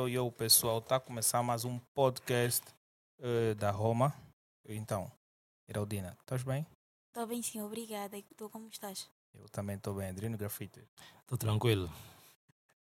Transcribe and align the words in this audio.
yo, 0.00 0.08
yo, 0.08 0.32
pessoal. 0.32 0.80
Tá 0.80 0.96
a 0.96 1.00
começar 1.00 1.42
mais 1.42 1.64
um 1.64 1.78
podcast 1.94 2.64
uh, 3.18 3.54
da 3.56 3.70
Roma. 3.70 4.14
Então, 4.66 5.10
Heraldina, 5.68 6.16
estás 6.20 6.42
bem? 6.42 6.66
Estou 7.08 7.26
bem, 7.26 7.42
sim, 7.42 7.60
obrigada. 7.60 8.16
E 8.16 8.22
tu 8.36 8.48
como 8.48 8.68
estás? 8.68 9.10
Eu 9.34 9.48
também 9.48 9.76
estou 9.76 9.94
bem, 9.94 10.08
Adriano 10.08 10.38
Grafite. 10.38 10.82
Estou 11.20 11.36
tranquilo. 11.36 11.90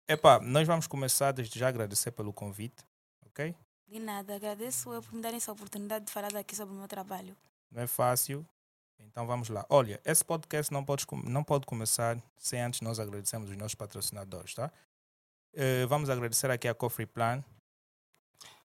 Epá, 0.07 0.39
nós 0.39 0.66
vamos 0.66 0.88
começar 0.88 1.31
desde 1.31 1.59
já 1.59 1.66
a 1.66 1.70
agradecer 1.70 2.11
pelo 2.11 2.31
convite, 2.31 2.85
ok? 3.25 3.54
De 3.88 3.99
nada, 3.99 4.36
agradeço 4.36 4.93
eu 4.93 5.01
por 5.01 5.13
me 5.13 5.21
darem 5.21 5.38
essa 5.38 5.51
oportunidade 5.51 6.05
de 6.05 6.11
falar 6.11 6.36
aqui 6.36 6.55
sobre 6.55 6.73
o 6.73 6.77
meu 6.77 6.88
trabalho. 6.88 7.36
Não 7.72 7.81
é 7.81 7.88
fácil, 7.88 8.45
então 8.99 9.27
vamos 9.27 9.49
lá. 9.49 9.66
Olha, 9.70 9.99
esse 10.05 10.23
podcast 10.23 10.72
não 10.72 10.86
pode, 10.86 11.05
não 11.25 11.44
pode 11.44 11.66
começar 11.66 12.22
sem 12.38 12.61
antes 12.61 12.81
nós 12.81 12.99
agradecermos 12.99 13.49
os 13.49 13.58
nossos 13.58 13.75
patrocinadores, 13.75 14.53
tá? 14.53 14.72
Uh, 15.53 15.88
vamos 15.88 16.09
agradecer 16.09 16.49
aqui 16.52 16.67
a 16.67 16.73
Coffee 16.73 17.05
Plan, 17.05 17.44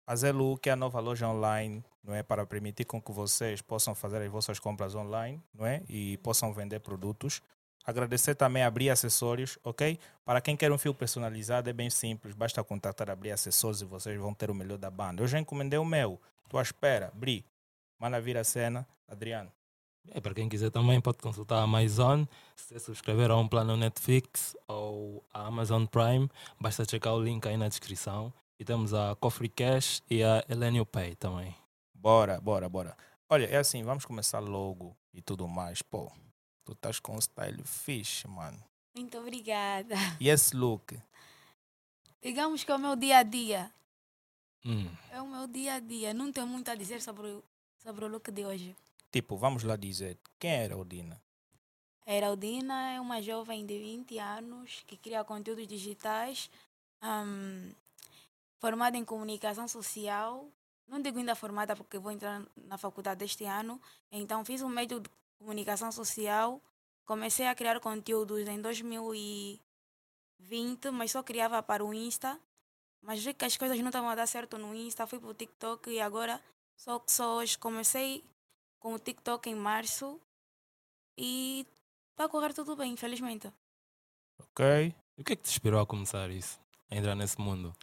a 0.06 0.16
Zelu, 0.16 0.58
que 0.58 0.70
é 0.70 0.74
a 0.74 0.76
nova 0.76 1.00
loja 1.00 1.28
online, 1.28 1.84
não 2.04 2.14
é? 2.14 2.24
Para 2.24 2.46
permitir 2.46 2.86
com 2.86 3.02
que 3.02 3.12
vocês 3.12 3.62
possam 3.62 3.96
fazer 3.96 4.22
as 4.22 4.30
vossas 4.30 4.60
compras 4.60 4.96
online, 4.96 5.42
não 5.54 5.66
é? 5.66 5.84
E 5.88 6.18
possam 6.18 6.54
vender 6.54 6.80
produtos. 6.80 7.42
Agradecer 7.86 8.36
também 8.36 8.64
a 8.64 8.68
Abrir 8.68 8.90
Acessórios, 8.90 9.60
ok? 9.64 10.00
Para 10.26 10.42
quem 10.42 10.56
quer 10.56 10.72
um 10.72 10.78
fio 10.78 10.94
personalizado 10.94 11.70
é 11.70 11.74
bem 11.74 11.90
simples, 11.90 12.34
basta 12.34 12.64
contatar 12.64 13.10
Abrir 13.10 13.32
Acessórios 13.32 13.82
e 13.82 13.86
vocês 13.86 14.20
vão 14.20 14.34
ter 14.34 14.50
o 14.50 14.56
melhor 14.56 14.78
da 14.78 14.90
banda. 14.90 15.22
Eu 15.22 15.28
já 15.28 15.40
encomendei 15.40 15.78
o 15.78 15.86
meu, 15.86 16.20
estou 16.44 16.60
à 16.60 16.64
espera. 16.64 17.12
Bri, 17.14 17.46
manda 18.00 18.20
vir 18.20 18.38
a 18.38 18.44
cena. 18.44 18.88
Adriano. 19.08 19.52
É, 20.10 20.20
para 20.20 20.34
quem 20.34 20.50
quiser 20.50 20.70
também 20.70 21.00
pode 21.00 21.18
consultar 21.18 21.60
a 21.60 21.64
Amazon, 21.64 22.24
se 22.56 22.78
subscrever 22.80 23.32
a 23.32 23.38
um 23.38 23.48
plano 23.48 23.78
Netflix 23.78 24.56
ou 24.68 25.24
a 25.34 25.48
Amazon 25.48 25.86
Prime, 25.86 26.30
basta 26.60 26.86
checar 26.86 27.14
o 27.14 27.24
link 27.24 27.48
aí 27.48 27.58
na 27.58 27.68
descrição. 27.68 28.34
E 28.60 28.66
temos 28.66 28.94
a 28.94 29.16
Coffee 29.16 29.50
Cash 29.50 30.04
e 30.10 30.24
a 30.24 30.44
Elenio 30.48 30.86
Pay 30.86 31.16
também. 31.16 31.56
Bora, 31.94 32.40
bora, 32.40 32.70
bora. 32.70 32.96
Olha, 33.30 33.46
é 33.46 33.58
assim, 33.58 33.84
vamos 33.84 34.06
começar 34.06 34.40
logo 34.40 34.96
e 35.14 35.22
tudo 35.22 35.48
mais. 35.48 35.82
Pô, 35.82 36.12
Tu 36.66 36.72
estás 36.72 37.00
com 37.00 37.16
um 37.16 37.22
style 37.22 37.62
fixe, 37.66 38.28
mano. 38.28 38.58
Muito 38.96 39.18
obrigada. 39.18 39.96
E 40.20 40.30
esse 40.30 40.56
look? 40.56 40.98
Digamos 42.22 42.64
que 42.64 42.72
é 42.72 42.76
o 42.76 42.80
meu 42.80 42.96
dia 42.96 43.18
a 43.18 43.24
dia. 43.24 43.72
Hum. 44.66 44.90
É 45.12 45.22
o 45.22 45.28
meu 45.28 45.46
dia 45.46 45.74
a 45.74 45.80
dia. 45.80 46.14
Não 46.14 46.32
tenho 46.32 46.48
muito 46.48 46.72
a 46.72 46.76
dizer 46.76 47.02
sobre, 47.02 47.44
sobre 47.78 48.06
o 48.06 48.08
look 48.08 48.32
de 48.32 48.46
hoje. 48.46 48.76
Tipo, 49.14 49.38
vamos 49.38 49.62
lá 49.62 49.76
dizer, 49.76 50.18
quem 50.40 50.50
é 50.50 50.66
Heraldina? 50.66 51.22
A 52.04 52.12
Heraldina 52.12 52.94
é 52.94 53.00
uma 53.00 53.22
jovem 53.22 53.64
de 53.64 53.78
20 53.78 54.18
anos 54.18 54.84
que 54.88 54.98
cria 54.98 55.24
conteúdos 55.24 55.68
digitais, 55.68 56.50
um, 57.00 57.72
formada 58.60 58.98
em 58.98 59.06
comunicação 59.06 59.68
social. 59.68 60.50
Não 60.88 61.00
digo 61.00 61.20
ainda 61.20 61.36
formada 61.36 61.76
porque 61.76 62.00
vou 62.00 62.12
entrar 62.12 62.44
na 62.58 62.76
faculdade 62.76 63.24
este 63.24 63.46
ano. 63.46 63.80
Então 64.12 64.44
fiz 64.44 64.64
um 64.64 64.68
médio 64.68 65.00
de 65.00 65.08
comunicação 65.38 65.92
social. 65.92 66.60
Comecei 67.06 67.46
a 67.46 67.54
criar 67.54 67.80
conteúdos 67.80 68.48
em 68.48 68.60
2020, 68.60 70.90
mas 70.92 71.12
só 71.12 71.22
criava 71.22 71.62
para 71.62 71.86
o 71.86 71.94
Insta. 71.94 72.40
Mas 73.00 73.24
vi 73.24 73.36
que 73.36 73.46
as 73.46 73.58
coisas 73.58 73.78
não 73.78 73.90
estavam 73.90 74.10
a 74.10 74.16
dar 74.16 74.26
certo 74.26 74.58
no 74.58 74.74
Insta, 74.74 75.06
fui 75.06 75.20
para 75.20 75.30
o 75.30 75.36
TikTok 75.36 75.92
e 75.92 76.02
agora 76.02 76.42
só 76.76 76.98
que 76.98 77.12
só 77.12 77.38
hoje 77.38 77.60
comecei 77.60 78.24
com 78.84 78.94
o 78.94 79.00
TikTok 79.00 79.50
em 79.50 79.56
março 79.56 80.20
e 81.18 81.66
está 82.12 82.26
a 82.26 82.30
correr 82.30 82.54
tudo 82.54 82.76
bem, 82.76 82.92
infelizmente. 82.92 83.52
Ok. 84.38 84.94
E 85.18 85.22
o 85.22 85.24
que 85.24 85.34
é 85.34 85.36
que 85.38 85.44
te 85.44 85.50
inspirou 85.50 85.80
a 85.80 85.86
começar 85.86 86.30
isso? 86.30 86.60
A 86.92 86.96
entrar 86.96 87.16
nesse 87.16 87.40
mundo? 87.40 87.74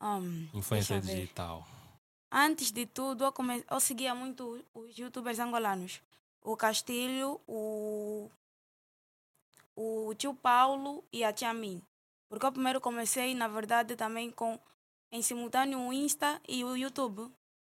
Um, 0.00 0.48
Influência 0.52 1.00
digital. 1.00 1.64
Antes 2.32 2.72
de 2.72 2.84
tudo, 2.84 3.24
eu, 3.24 3.32
come... 3.32 3.64
eu 3.70 3.78
seguia 3.78 4.12
muito 4.12 4.64
os 4.74 4.98
youtubers 4.98 5.38
angolanos 5.38 6.02
o 6.44 6.56
Castilho, 6.56 7.40
o, 7.46 8.28
o 9.76 10.12
tio 10.16 10.34
Paulo 10.34 11.04
e 11.12 11.22
a 11.22 11.32
tia 11.32 11.54
Min. 11.54 11.80
Porque 12.28 12.44
eu 12.44 12.50
primeiro 12.50 12.80
comecei, 12.80 13.34
na 13.34 13.46
verdade, 13.46 13.94
também 13.94 14.30
com 14.30 14.58
em 15.12 15.22
simultâneo 15.22 15.78
o 15.78 15.92
Insta 15.92 16.40
e 16.48 16.64
o 16.64 16.76
YouTube. 16.76 17.30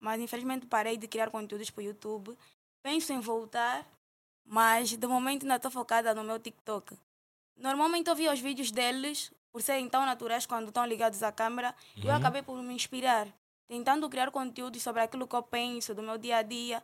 Mas 0.04 0.20
infelizmente 0.20 0.66
parei 0.66 0.98
de 0.98 1.08
criar 1.08 1.30
conteúdos 1.30 1.70
para 1.70 1.80
o 1.80 1.84
YouTube. 1.84 2.36
Penso 2.82 3.10
em 3.14 3.20
voltar, 3.20 3.86
mas 4.44 4.94
de 4.94 5.06
momento 5.06 5.44
ainda 5.44 5.56
estou 5.56 5.70
focada 5.70 6.14
no 6.14 6.22
meu 6.22 6.38
TikTok. 6.38 6.94
Normalmente 7.56 8.10
eu 8.10 8.14
vi 8.14 8.28
os 8.28 8.38
vídeos 8.38 8.70
deles, 8.70 9.32
por 9.50 9.62
serem 9.62 9.88
tão 9.88 10.04
naturais 10.04 10.44
quando 10.44 10.68
estão 10.68 10.84
ligados 10.84 11.22
à 11.22 11.32
câmera, 11.32 11.74
uhum. 11.96 12.02
e 12.02 12.06
eu 12.08 12.12
acabei 12.12 12.42
por 12.42 12.60
me 12.62 12.74
inspirar, 12.74 13.26
tentando 13.66 14.06
criar 14.10 14.30
conteúdos 14.30 14.82
sobre 14.82 15.00
aquilo 15.00 15.26
que 15.26 15.34
eu 15.34 15.42
penso, 15.42 15.94
do 15.94 16.02
meu 16.02 16.18
dia 16.18 16.36
a 16.36 16.42
dia, 16.42 16.82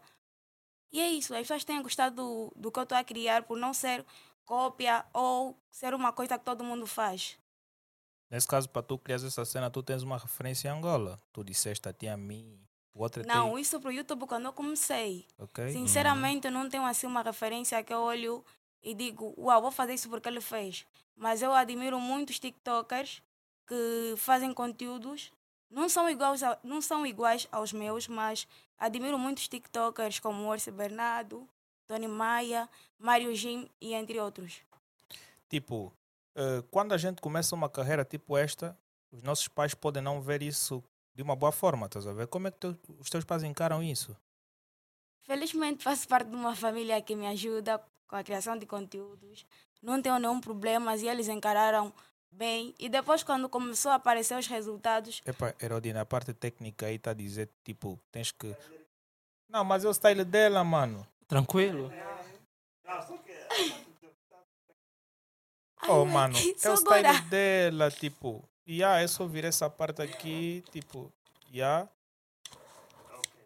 e 0.91 0.99
é 0.99 1.11
isso, 1.11 1.35
as 1.35 1.41
pessoas 1.41 1.63
têm 1.63 1.83
gostado 1.83 2.17
do, 2.17 2.53
do 2.57 2.73
que 2.73 2.79
eu 2.79 2.85
estou 2.85 2.97
a 2.97 3.05
criar 3.05 3.43
por 3.43 3.59
não 3.59 3.75
ser 3.75 4.03
cópia 4.47 5.05
ou 5.13 5.55
ser 5.71 5.93
uma 5.93 6.11
coisa 6.11 6.39
que 6.39 6.45
todo 6.47 6.65
mundo 6.65 6.87
faz. 6.87 7.39
Nesse 8.31 8.49
caso, 8.49 8.67
para 8.69 8.83
tu 8.83 8.97
criar 8.97 9.17
essa 9.17 9.45
cena, 9.45 9.71
tu 9.71 9.83
tens 9.83 10.03
uma 10.03 10.17
referência 10.17 10.69
em 10.69 10.71
Angola. 10.71 11.21
Tu 11.33 11.45
disseste 11.45 11.87
a 11.87 11.93
ti 11.93 12.09
a 12.09 12.17
mim. 12.17 12.70
Outra 12.95 13.23
não, 13.25 13.59
isso 13.59 13.81
para 13.81 13.89
o 13.89 13.93
YouTube 13.93 14.27
quando 14.27 14.47
eu 14.47 14.53
comecei. 14.53 15.27
Okay. 15.39 15.73
Sinceramente, 15.73 16.49
uhum. 16.49 16.55
não 16.55 16.69
tenho 16.69 16.85
assim 16.85 17.07
uma 17.07 17.23
referência 17.23 17.83
que 17.83 17.93
eu 17.93 18.01
olho 18.01 18.45
e 18.83 18.95
digo, 18.95 19.35
uau, 19.39 19.63
vou 19.63 19.71
fazer 19.71 19.95
isso 19.95 20.09
porque 20.09 20.29
ele 20.29 20.41
fez. 20.41 20.87
Mas 21.17 21.43
eu 21.43 21.53
admiro 21.53 22.01
muitos 22.01 22.39
TikTokers 22.39 23.23
que 23.67 24.15
fazem 24.17 24.53
conteúdos 24.53 25.33
não 25.71 25.89
são 25.89 26.11
iguais, 26.11 26.43
a, 26.43 26.59
não 26.65 26.83
são 26.83 27.07
iguais 27.07 27.47
aos 27.53 27.73
meus, 27.73 28.09
mas 28.09 28.47
admiro 28.77 29.19
muitos 29.19 29.47
TikTokers 29.47 30.19
como 30.19 30.49
Orce 30.49 30.71
Bernardo, 30.71 31.49
Tony 31.87 32.09
Maia, 32.09 32.69
Mário 32.99 33.35
Jim 33.35 33.71
e 33.81 33.95
entre 33.95 34.19
outros. 34.19 34.63
Tipo, 35.49 35.93
uh, 36.35 36.63
quando 36.71 36.93
a 36.93 36.99
gente 36.99 37.21
começa 37.21 37.55
uma 37.55 37.69
carreira 37.69 38.05
tipo 38.05 38.37
esta, 38.37 38.77
os 39.13 39.23
nossos 39.23 39.47
pais 39.47 39.75
podem 39.75 40.03
não 40.03 40.21
ver 40.21 40.43
isso 40.43 40.83
de 41.15 41.23
uma 41.23 41.37
boa 41.37 41.53
forma, 41.53 41.87
estás 41.87 42.07
a 42.07 42.13
ver? 42.13 42.27
Como 42.29 42.49
é 42.49 42.51
que 42.51 42.59
te, 42.59 42.79
os 42.99 43.11
teus 43.11 43.25
pais 43.25 43.43
encaram 43.43 43.83
isso? 43.83 44.17
Felizmente 45.23 45.85
faço 45.85 46.09
parte 46.09 46.29
de 46.31 46.37
uma 46.37 46.57
família 46.57 47.01
que 47.03 47.15
me 47.15 47.27
ajuda 47.27 47.81
com 48.09 48.17
a 48.17 48.25
criação 48.25 48.57
de 48.57 48.67
conteúdos. 48.67 49.47
Não 49.83 50.03
tenho 50.03 50.19
nenhum 50.19 50.41
problema 50.41 50.97
e 50.97 51.09
eles 51.09 51.29
encararam 51.29 51.93
bem. 52.31 52.75
E 52.79 52.89
depois, 52.89 53.23
quando 53.23 53.49
começou 53.49 53.93
a 53.93 53.97
aparecer 53.97 54.39
os 54.39 54.47
resultados. 54.47 55.23
Epa, 55.25 55.55
Erodina, 55.61 56.03
a 56.03 56.07
parte 56.07 56.33
técnica 56.35 56.87
aí 56.87 56.97
está 56.97 57.13
a 57.13 57.15
dizer, 57.15 57.49
tipo, 57.65 57.99
tens 58.11 58.33
que. 58.33 58.55
Não, 59.49 59.65
mas 59.65 59.85
é 59.85 59.89
o 59.89 59.95
style 59.95 60.25
dela, 60.25 60.63
mano. 60.65 61.07
Tranquilo. 61.27 61.93
oh, 65.89 66.05
mano, 66.05 66.37
é 66.37 66.71
o 66.71 66.77
style 66.77 67.21
dela, 67.29 67.91
tipo. 67.91 68.45
Yeah, 68.71 69.03
é 69.03 69.09
só 69.09 69.27
vir 69.27 69.45
essa 69.45 69.69
parte 69.69 70.01
aqui, 70.01 70.63
tipo. 70.71 71.13
Yeah. 71.53 71.89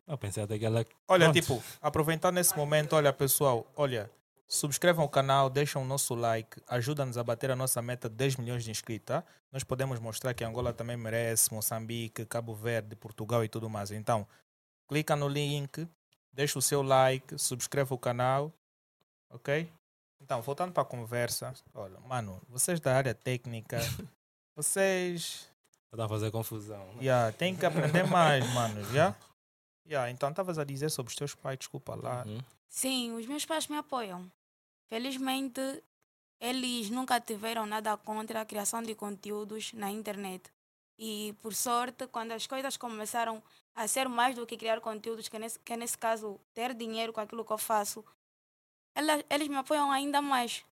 Eu 0.07 0.19
pensei 0.19 0.43
até 0.43 0.59
que 0.59 0.67
ela. 0.67 0.85
Olha, 1.09 1.31
Pronto. 1.31 1.41
tipo, 1.41 1.63
aproveitando 1.81 2.35
nesse 2.35 2.55
momento, 2.55 2.95
olha, 2.95 3.11
pessoal, 3.13 3.67
olha, 3.75 4.11
Subscrevam 4.47 5.05
o 5.07 5.09
canal, 5.09 5.49
deixem 5.49 5.81
o 5.81 5.85
nosso 5.85 6.15
like, 6.15 6.63
ajuda-nos 6.69 7.17
a 7.17 7.25
bater 7.25 7.51
a 7.51 7.57
nossa 7.57 7.81
meta 7.81 8.09
de 8.09 8.15
10 8.15 8.37
milhões 8.37 8.63
de 8.63 8.71
inscritos. 8.71 9.07
Tá? 9.07 9.25
Nós 9.51 9.65
podemos 9.65 9.99
mostrar 9.99 10.35
que 10.35 10.45
Angola 10.45 10.73
também 10.73 10.97
merece, 10.97 11.53
Moçambique, 11.53 12.27
Cabo 12.27 12.55
Verde, 12.55 12.95
Portugal 12.95 13.43
e 13.43 13.49
tudo 13.49 13.71
mais. 13.71 13.91
Então, 13.91 14.27
clica 14.87 15.17
no 15.17 15.29
link, 15.29 15.89
deixa 16.33 16.59
o 16.59 16.63
seu 16.63 16.83
like, 16.83 17.39
subscreva 17.39 17.95
o 17.95 17.99
canal, 17.99 18.53
ok? 19.31 19.73
Então, 20.21 20.43
voltando 20.43 20.73
para 20.73 20.83
a 20.83 20.87
conversa, 20.87 21.55
olha, 21.75 21.99
mano, 22.01 22.41
vocês 22.49 22.79
da 22.81 22.95
área 22.95 23.15
técnica, 23.15 23.79
vocês. 24.55 25.49
Está 25.93 26.07
a 26.07 26.09
fazer 26.09 26.31
confusão. 26.31 26.85
Né? 26.95 27.05
Yeah, 27.05 27.33
tem 27.33 27.55
que 27.55 27.65
aprender 27.65 28.05
mais, 28.05 28.45
mano, 28.55 28.83
já? 28.93 29.15
Yeah, 29.87 30.11
então, 30.11 30.31
estavas 30.31 30.59
a 30.59 30.65
dizer 30.65 30.91
sobre 30.91 31.11
os 31.11 31.17
teus 31.17 31.35
pais, 31.35 31.59
desculpa 31.59 31.95
lá. 31.95 32.25
Uhum. 32.27 32.41
Sim, 32.69 33.13
os 33.13 33.27
meus 33.27 33.45
pais 33.45 33.69
me 33.69 33.77
apoiam. 33.77 34.31
Felizmente, 34.89 35.61
eles 36.41 36.91
nunca 36.91 37.21
tiveram 37.21 37.67
nada 37.67 37.97
contra 37.97 38.41
a 38.41 38.45
criação 38.45 38.83
de 38.83 38.95
conteúdos 38.95 39.73
na 39.73 39.91
internet. 39.91 40.51
E, 40.99 41.35
por 41.43 41.55
sorte, 41.55 42.07
quando 42.07 42.33
as 42.33 42.47
coisas 42.47 42.77
começaram 42.77 43.43
a 43.75 43.87
ser 43.89 44.09
mais 44.09 44.35
do 44.35 44.47
que 44.47 44.57
criar 44.57 44.81
conteúdos, 44.81 45.29
que 45.29 45.39
nesse, 45.39 45.59
que 45.59 45.77
nesse 45.77 45.99
caso 45.99 46.41
ter 46.53 46.75
dinheiro 46.75 47.13
com 47.13 47.21
aquilo 47.21 47.45
que 47.45 47.53
eu 47.53 47.59
faço, 47.59 48.05
eles 49.29 49.49
me 49.49 49.57
apoiam 49.57 49.91
ainda 49.91 50.23
mais. 50.23 50.65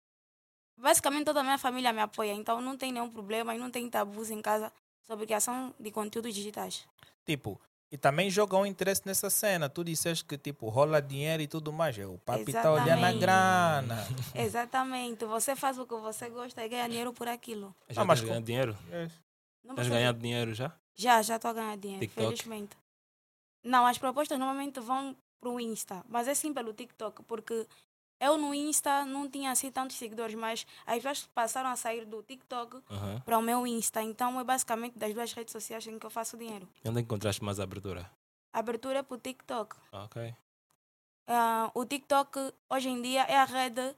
Basicamente, 0.77 1.25
toda 1.25 1.41
a 1.41 1.43
minha 1.43 1.59
família 1.59 1.93
me 1.93 2.01
apoia, 2.01 2.33
então 2.33 2.61
não 2.61 2.77
tem 2.77 2.93
nenhum 2.93 3.11
problema 3.11 3.55
e 3.55 3.59
não 3.59 3.71
tem 3.71 3.89
tabus 3.89 4.31
em 4.31 4.43
casa 4.43 4.73
sobre 5.03 5.27
criação 5.27 5.75
de 5.79 5.91
conteúdos 5.91 6.35
digitais. 6.35 6.87
Tipo, 7.25 7.61
e 7.93 7.99
também 7.99 8.31
jogam 8.31 8.65
interesse 8.65 9.03
nessa 9.05 9.29
cena. 9.29 9.69
Tu 9.69 9.85
disseste 9.85 10.25
que 10.25 10.39
tipo 10.39 10.71
rola 10.71 11.01
dinheiro 11.03 11.43
e 11.43 11.47
tudo 11.47 11.71
mais. 11.71 11.97
O 11.99 12.19
papi 12.25 12.51
está 12.51 12.73
olhando 12.73 13.05
a 13.05 13.13
grana. 13.13 14.09
Exatamente. 14.35 15.27
Você 15.27 15.55
faz 15.55 15.79
o 15.79 15.85
que 15.85 15.95
você 15.97 16.31
gosta 16.31 16.65
e 16.65 16.69
ganha 16.71 16.89
dinheiro 16.89 17.13
por 17.13 17.29
aquilo. 17.29 17.77
Já 17.91 18.01
ah, 18.01 18.05
mas 18.07 18.23
ganha 18.23 18.41
dinheiro? 18.41 18.75
É. 18.91 19.11
Não 19.63 19.73
Estás 19.73 19.89
ganhando 19.89 20.19
dinheiro 20.19 20.55
já? 20.55 20.73
Já, 20.95 21.21
já 21.21 21.37
estou 21.37 21.51
a 21.51 21.55
ganhar 21.55 21.77
dinheiro, 21.77 22.01
TikTok? 22.01 22.29
felizmente. 22.29 22.77
Não, 23.63 23.87
as 23.87 23.99
propostas 23.99 24.39
normalmente 24.39 24.81
vão 24.81 25.15
pro 25.39 25.61
Insta, 25.61 26.03
mas 26.09 26.27
é 26.27 26.35
sim 26.35 26.55
pelo 26.55 26.73
TikTok, 26.73 27.23
porque 27.25 27.67
eu 28.23 28.39
no 28.39 28.55
Insta 28.55 29.05
não 29.05 29.29
tinha 29.29 29.51
assim 29.51 29.69
tantos 29.71 29.97
seguidores, 29.97 30.37
mas 30.37 30.65
as 30.87 30.97
pessoas 30.97 31.29
passaram 31.35 31.71
a 31.71 31.77
sair 31.77 32.07
do 32.07 32.23
TikTok 32.23 32.81
Aham. 32.89 33.21
para 33.25 33.37
o 33.37 33.43
meu 33.43 33.67
Insta, 33.67 34.01
então 34.01 34.39
é 34.39 34.45
basicamente 34.45 34.97
das 34.97 35.13
duas 35.13 35.33
redes 35.33 35.51
sociais 35.51 35.85
em 35.89 35.99
que 35.99 36.07
eu 36.07 36.11
faço 36.11 36.39
dinheiro. 36.39 36.69
E 36.85 36.89
onde 36.89 37.01
encontraste 37.01 37.43
mais 37.43 37.59
abertura? 37.59 38.09
Abertura 38.53 39.01
é 39.01 39.03
pro 39.03 39.19
TikTok. 39.19 39.75
Ok. 39.91 40.35
Ah, 41.27 41.71
o 41.75 41.85
TikTok 41.85 42.55
hoje 42.71 42.89
em 42.89 43.03
dia 43.03 43.23
é 43.23 43.37
a 43.37 43.45
rede 43.45 43.97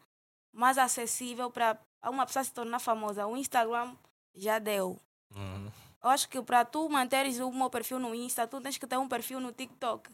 mais 0.50 0.79
acessível 0.79 1.50
para 1.50 1.79
uma 2.03 2.25
pessoa 2.25 2.44
se 2.44 2.53
tornar 2.53 2.79
famosa. 2.79 3.26
O 3.26 3.37
Instagram 3.37 3.94
já 4.35 4.59
deu. 4.59 4.99
Uhum. 5.35 5.71
Eu 6.03 6.11
acho 6.11 6.29
que 6.29 6.41
para 6.41 6.65
tu 6.65 6.88
manteres 6.88 7.41
o 7.41 7.50
meu 7.50 7.69
perfil 7.69 7.99
no 7.99 8.15
Insta, 8.15 8.47
tu 8.47 8.61
tens 8.61 8.79
que 8.79 8.87
ter 8.87 8.97
um 8.97 9.09
perfil 9.09 9.41
no 9.41 9.53
TikTok. 9.53 10.11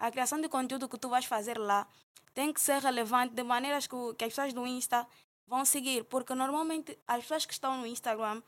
A 0.00 0.10
criação 0.10 0.40
de 0.40 0.48
conteúdo 0.48 0.88
que 0.88 0.98
tu 0.98 1.08
vais 1.08 1.24
fazer 1.24 1.58
lá 1.58 1.86
tem 2.34 2.52
que 2.52 2.60
ser 2.60 2.80
relevante 2.82 3.34
de 3.34 3.42
maneiras 3.44 3.86
que, 3.86 3.94
que 4.16 4.24
as 4.24 4.30
pessoas 4.30 4.52
do 4.52 4.66
Insta 4.66 5.06
vão 5.46 5.64
seguir. 5.64 6.04
Porque 6.04 6.34
normalmente 6.34 6.98
as 7.06 7.20
pessoas 7.20 7.46
que 7.46 7.52
estão 7.52 7.76
no 7.78 7.86
Instagram, 7.86 8.42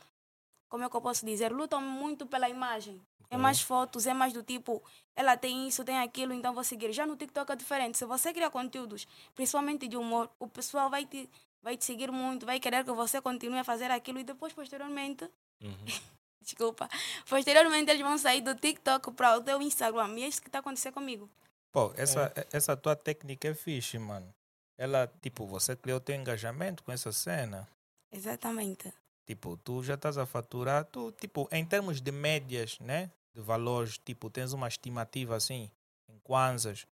como 0.69 0.83
é 0.83 0.89
que 0.89 0.97
eu 0.97 1.01
posso 1.01 1.25
dizer, 1.25 1.53
lutam 1.53 1.81
muito 1.81 2.27
pela 2.27 2.49
imagem. 2.49 3.01
É 3.31 3.37
mais 3.37 3.63
fotos, 3.63 4.07
é 4.07 4.13
mais 4.13 4.35
do 4.35 4.43
tipo, 4.43 4.83
ela 5.17 5.39
tem 5.39 5.67
isso, 5.67 5.83
tem 5.83 5.99
aquilo, 5.99 6.35
então 6.35 6.53
vou 6.53 6.63
seguir. 6.63 6.93
Já 6.93 7.07
no 7.07 7.17
TikTok 7.17 7.51
é 7.53 7.57
diferente. 7.57 7.97
Se 7.97 8.05
você 8.05 8.31
criar 8.31 8.51
conteúdos, 8.51 9.07
principalmente 9.35 9.89
de 9.89 9.97
humor, 9.97 10.29
o 10.39 10.47
pessoal 10.47 10.91
vai 10.91 11.07
te, 11.07 11.31
vai 11.63 11.75
te 11.79 11.85
seguir 11.85 12.13
muito, 12.13 12.45
vai 12.45 12.61
querer 12.61 12.85
que 12.85 12.93
você 12.93 13.23
continue 13.23 13.59
a 13.59 13.65
fazer 13.65 13.91
aquilo 13.91 14.19
e 14.19 14.25
depois, 14.25 14.53
posteriormente, 14.53 15.31
Uhum. 15.63 15.85
Desculpa. 16.43 16.89
Posteriormente 17.29 17.91
eles 17.91 18.03
vão 18.03 18.19
sair 18.19 18.41
do 18.41 18.55
TikTok 18.55 19.13
para 19.13 19.37
o 19.37 19.43
teu 19.43 19.63
Instagram. 19.63 20.19
E 20.19 20.25
é 20.25 20.29
isso 20.29 20.43
que 20.43 20.49
está 20.49 20.59
acontecendo 20.59 20.95
comigo. 20.95 21.31
Pô, 21.71 21.93
essa, 21.97 22.33
essa 22.53 22.77
tua 22.77 22.95
técnica 22.95 23.49
é 23.49 23.55
fixe, 23.55 23.99
mano. 23.99 24.33
Ela, 24.77 25.11
tipo, 25.23 25.47
você 25.47 25.77
criou 25.77 26.01
teu 26.01 26.17
engajamento 26.17 26.83
com 26.83 26.93
essa 26.93 27.13
cena. 27.13 27.69
Exatamente. 28.11 28.93
Tipo, 29.25 29.57
tu 29.57 29.83
já 29.83 29.95
estás 29.95 30.19
a 30.19 30.27
faturar, 30.27 30.85
tu, 30.85 31.13
tipo, 31.13 31.49
em 31.53 31.65
termos 31.65 32.01
de 32.01 32.13
médias, 32.13 32.79
né? 32.81 33.11
De 33.33 33.41
valores, 33.41 33.97
tipo, 33.97 34.29
tens 34.29 34.53
uma 34.53 34.69
estimativa 34.69 35.37
assim, 35.37 35.71
em 36.09 36.19
kwanzas. 36.19 36.87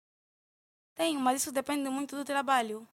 Tenho, 0.94 1.20
mas 1.20 1.43
isso 1.43 1.52
depende 1.52 1.91
muito 1.91 2.17
do 2.17 2.25
trabalho. 2.25 2.87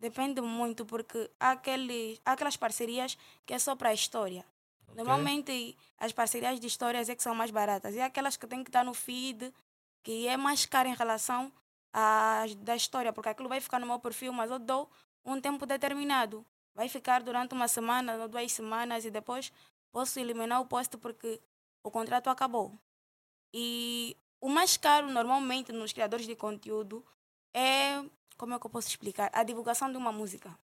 Depende 0.00 0.40
muito, 0.40 0.84
porque 0.84 1.30
há, 1.38 1.52
aquele, 1.52 2.20
há 2.24 2.32
aquelas 2.32 2.56
parcerias 2.56 3.16
que 3.46 3.54
é 3.54 3.58
só 3.58 3.76
para 3.76 3.90
a 3.90 3.94
história. 3.94 4.44
Ok. 4.94 5.04
Normalmente 5.04 5.76
as 5.98 6.12
parcerias 6.12 6.58
de 6.60 6.66
histórias 6.66 7.08
é 7.08 7.14
que 7.14 7.22
são 7.22 7.34
mais 7.34 7.50
baratas. 7.50 7.94
E 7.94 8.00
há 8.00 8.06
aquelas 8.06 8.36
que 8.36 8.46
tem 8.46 8.62
que 8.62 8.70
estar 8.70 8.84
no 8.84 8.94
feed, 8.94 9.52
que 10.02 10.26
é 10.26 10.36
mais 10.36 10.64
cara 10.66 10.88
em 10.88 10.94
relação 10.94 11.52
às 11.92 12.54
da 12.54 12.76
história, 12.76 13.12
porque 13.12 13.28
aquilo 13.28 13.48
vai 13.48 13.60
ficar 13.60 13.78
no 13.78 13.86
meu 13.86 13.98
perfil, 13.98 14.32
mas 14.32 14.50
eu 14.50 14.58
dou 14.58 14.90
um 15.24 15.40
tempo 15.40 15.66
determinado. 15.66 16.44
Vai 16.74 16.88
ficar 16.88 17.22
durante 17.22 17.54
uma 17.54 17.68
semana 17.68 18.16
ou 18.16 18.28
duas 18.28 18.52
semanas 18.52 19.04
e 19.04 19.10
depois 19.10 19.52
posso 19.92 20.18
eliminar 20.18 20.60
o 20.60 20.66
post 20.66 20.96
porque 20.98 21.40
o 21.82 21.90
contrato 21.90 22.28
acabou. 22.28 22.78
E 23.52 24.16
o 24.40 24.48
mais 24.48 24.76
caro 24.76 25.08
normalmente 25.10 25.72
nos 25.72 25.92
criadores 25.92 26.26
de 26.26 26.34
conteúdo 26.34 27.04
é, 27.54 28.02
como 28.36 28.54
é 28.54 28.58
que 28.58 28.66
eu 28.66 28.70
posso 28.70 28.88
explicar? 28.88 29.30
A 29.32 29.44
divulgação 29.44 29.90
de 29.90 29.96
uma 29.96 30.10
música. 30.10 30.58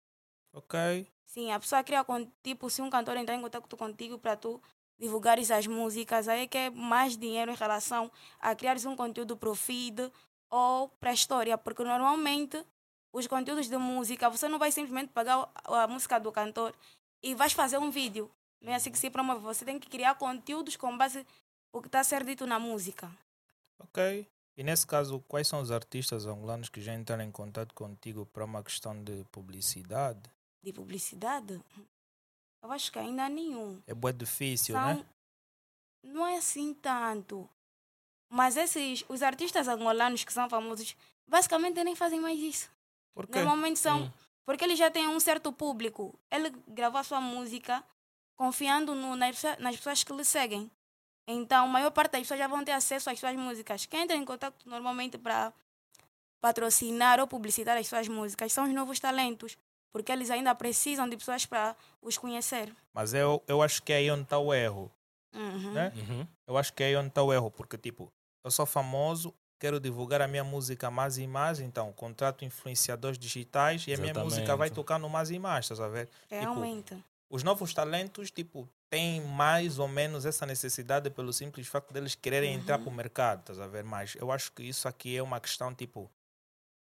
Ok. 0.58 1.08
Sim, 1.28 1.52
a 1.52 1.60
pessoa 1.60 1.84
cria, 1.84 2.04
tipo, 2.42 2.68
se 2.68 2.82
um 2.82 2.90
cantor 2.90 3.16
entrar 3.16 3.36
em 3.36 3.42
contato 3.42 3.78
contigo 3.78 4.18
para 4.18 4.36
tu 4.36 4.60
divulgares 4.98 5.52
as 5.52 5.68
músicas, 5.68 6.28
aí 6.28 6.42
é 6.42 6.48
que 6.48 6.58
é 6.58 6.70
mais 6.72 7.16
dinheiro 7.16 7.52
em 7.52 7.56
relação 7.56 8.12
a 8.40 8.56
criares 8.56 8.84
um 8.84 8.96
conteúdo 8.96 9.38
para 9.38 9.50
o 9.50 9.54
feed 9.54 10.12
ou 10.50 10.90
para 11.00 11.12
a 11.12 11.14
história, 11.14 11.56
porque 11.60 11.84
normalmente 11.84 12.66
os 13.14 13.28
conteúdos 13.28 13.70
de 13.70 13.78
música, 13.78 14.32
você 14.32 14.50
não 14.50 14.58
vai 14.58 14.72
simplesmente 14.72 15.12
pegar 15.14 15.48
a 15.64 15.88
música 15.88 16.20
do 16.20 16.32
cantor 16.32 16.74
e 17.22 17.36
vais 17.36 17.54
fazer 17.54 17.78
um 17.78 17.92
vídeo. 17.92 18.32
Não 18.60 18.72
é 18.72 18.76
assim 18.76 18.92
que 18.92 18.98
se 18.98 19.12
promove. 19.12 19.42
Você 19.42 19.64
tem 19.64 19.78
que 19.78 19.88
criar 19.88 20.16
conteúdos 20.16 20.76
com 20.76 20.98
base 20.98 21.24
o 21.72 21.82
que 21.82 21.88
está 21.88 22.00
a 22.00 22.04
ser 22.04 22.24
dito 22.24 22.48
na 22.48 22.58
música. 22.58 23.12
Ok. 23.78 24.28
E 24.58 24.64
nesse 24.64 24.88
caso, 24.88 25.24
quais 25.28 25.48
são 25.48 25.62
os 25.62 25.70
artistas 25.70 26.26
angolanos 26.26 26.68
que 26.68 26.82
já 26.82 26.96
entraram 26.96 27.24
em 27.24 27.32
contato 27.32 27.76
contigo 27.76 28.26
para 28.26 28.44
uma 28.44 28.64
questão 28.64 29.04
de 29.04 29.24
publicidade? 29.32 30.37
De 30.64 30.74
publicidade, 30.74 31.62
eu 32.62 32.72
acho 32.72 32.92
que 32.92 33.00
ainda 33.00 33.30
nenhum. 33.30 33.82
É 33.88 33.94
bué 33.94 34.12
difícil, 34.12 34.76
são, 34.76 34.96
né? 34.96 35.06
não 36.04 36.26
é 36.28 36.38
assim 36.38 36.74
tanto. 36.74 37.50
Mas 38.30 38.58
esses, 38.58 39.06
os 39.08 39.22
artistas 39.22 39.68
angolanos 39.68 40.24
que 40.26 40.34
são 40.34 40.50
famosos, 40.50 40.96
basicamente 41.28 41.82
nem 41.84 41.96
fazem 41.96 42.20
mais 42.20 42.38
isso. 42.40 42.70
Por 43.14 43.26
quê? 43.28 43.40
Normalmente 43.40 43.80
são, 43.80 44.04
Hum. 44.04 44.12
porque 44.46 44.64
ele 44.66 44.76
já 44.76 44.92
tem 44.92 45.08
um 45.08 45.20
certo 45.20 45.52
público. 45.54 46.20
Ele 46.30 46.50
gravou 46.68 47.00
a 47.00 47.04
sua 47.04 47.22
música 47.22 47.84
confiando 48.36 48.94
no, 48.94 49.16
nas, 49.16 49.42
nas 49.60 49.78
pessoas 49.78 50.04
que 50.04 50.12
lhe 50.14 50.26
seguem. 50.26 50.70
Então, 51.30 51.66
a 51.66 51.68
maior 51.68 51.92
parte 51.92 52.12
das 52.12 52.22
pessoas 52.22 52.40
já 52.40 52.48
vão 52.48 52.64
ter 52.64 52.72
acesso 52.72 53.10
às 53.10 53.20
suas 53.20 53.36
músicas. 53.36 53.86
Quem 53.86 54.02
entra 54.02 54.16
em 54.16 54.26
contato 54.26 54.68
normalmente 54.68 55.18
para 55.18 55.54
patrocinar 56.42 57.20
ou 57.20 57.28
publicitar 57.28 57.78
as 57.78 57.88
suas 57.88 58.08
músicas 58.08 58.54
são 58.54 58.66
os 58.66 58.74
novos 58.74 59.00
talentos, 59.00 59.58
porque 59.92 60.12
eles 60.12 60.30
ainda 60.30 60.54
precisam 60.56 61.08
de 61.10 61.18
pessoas 61.18 61.46
para 61.46 61.76
os 62.02 62.18
conhecer. 62.18 62.74
Mas 62.94 63.14
eu, 63.14 63.42
eu 63.48 63.62
acho 63.62 63.82
que 63.84 63.94
é 63.94 63.98
aí 63.98 64.12
onde 64.12 64.24
está 64.24 64.38
o 64.38 64.54
erro, 64.54 64.92
Uhum. 65.34 65.72
né? 65.74 65.92
Uhum. 65.96 66.28
Eu 66.48 66.58
acho 66.58 66.74
que 66.74 66.84
é 66.84 66.88
aí 66.88 66.96
onde 66.96 67.10
está 67.10 67.22
o 67.22 67.32
erro, 67.34 67.52
porque, 67.52 67.78
tipo, 67.78 68.12
eu 68.44 68.50
sou 68.52 68.66
famoso, 68.66 69.34
quero 69.60 69.80
divulgar 69.80 70.22
a 70.22 70.28
minha 70.28 70.44
música 70.44 70.90
mais 70.90 71.18
e 71.18 71.28
mais, 71.28 71.60
então 71.60 71.92
contrato 71.94 72.44
influenciadores 72.46 73.18
digitais 73.20 73.86
e 73.88 73.94
a 73.94 73.98
minha 73.98 74.14
música 74.14 74.46
vai 74.56 74.68
Exatamente. 74.68 74.74
tocar 74.76 75.00
no 75.00 75.10
mais 75.10 75.30
e 75.32 75.38
mais, 75.40 75.66
estás 75.66 75.80
a 75.80 75.88
ver? 75.88 76.10
Realmente. 76.30 76.98
Os 77.30 77.44
novos 77.44 77.74
talentos, 77.74 78.32
tipo, 78.32 78.70
têm 78.90 79.20
mais 79.22 79.80
ou 79.80 79.88
menos 79.88 80.26
essa 80.26 80.46
necessidade 80.46 81.10
pelo 81.10 81.34
simples 81.34 81.68
facto 81.68 81.94
deles 81.94 82.16
quererem 82.16 82.54
entrar 82.54 82.78
Uhum. 82.78 82.86
para 82.86 82.94
o 82.94 82.96
mercado, 82.96 83.40
estás 83.42 83.60
a 83.60 83.68
ver? 83.68 83.84
Mas 83.84 84.16
eu 84.16 84.32
acho 84.32 84.52
que 84.54 84.64
isso 84.64 84.88
aqui 84.88 85.18
é 85.18 85.22
uma 85.22 85.40
questão, 85.42 85.74
tipo, 85.76 86.10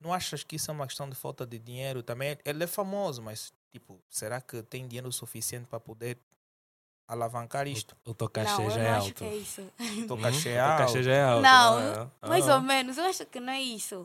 não 0.06 0.14
achas 0.14 0.44
que 0.44 0.56
isso 0.56 0.70
é 0.70 0.74
uma 0.74 0.86
questão 0.88 1.10
de 1.10 1.16
falta 1.16 1.46
de 1.46 1.58
dinheiro? 1.58 2.04
Também 2.04 2.38
ele 2.46 2.64
é 2.64 2.68
famoso, 2.68 3.22
mas, 3.22 3.52
tipo, 3.72 4.00
será 4.10 4.40
que 4.40 4.62
tem 4.64 4.88
dinheiro 4.88 5.12
suficiente 5.12 5.66
para 5.68 5.80
poder 5.80 6.18
alavancar 7.08 7.68
isto? 7.68 7.96
O 8.06 8.14
teu 8.14 8.26
não, 8.26 8.32
cachê 8.32 8.62
eu 8.64 8.70
já 8.70 8.78
não 8.78 8.86
é 8.86 8.90
acho 8.92 9.08
alto. 9.08 9.14
que 9.16 9.24
é 9.26 9.36
isso. 9.36 9.62
O 9.62 10.08
teu 10.08 10.16
alto. 10.16 10.22
cachê 10.22 11.04
já 11.04 11.12
é 11.14 11.24
alto. 11.24 11.42
Não, 11.42 12.12
Ah, 12.22 12.28
Mais 12.30 12.48
ah. 12.48 12.56
ou 12.56 12.62
menos, 12.62 12.98
eu 12.98 13.06
acho 13.06 13.26
que 13.26 13.40
não 13.40 13.54
é 13.54 13.62
isso. 13.62 13.96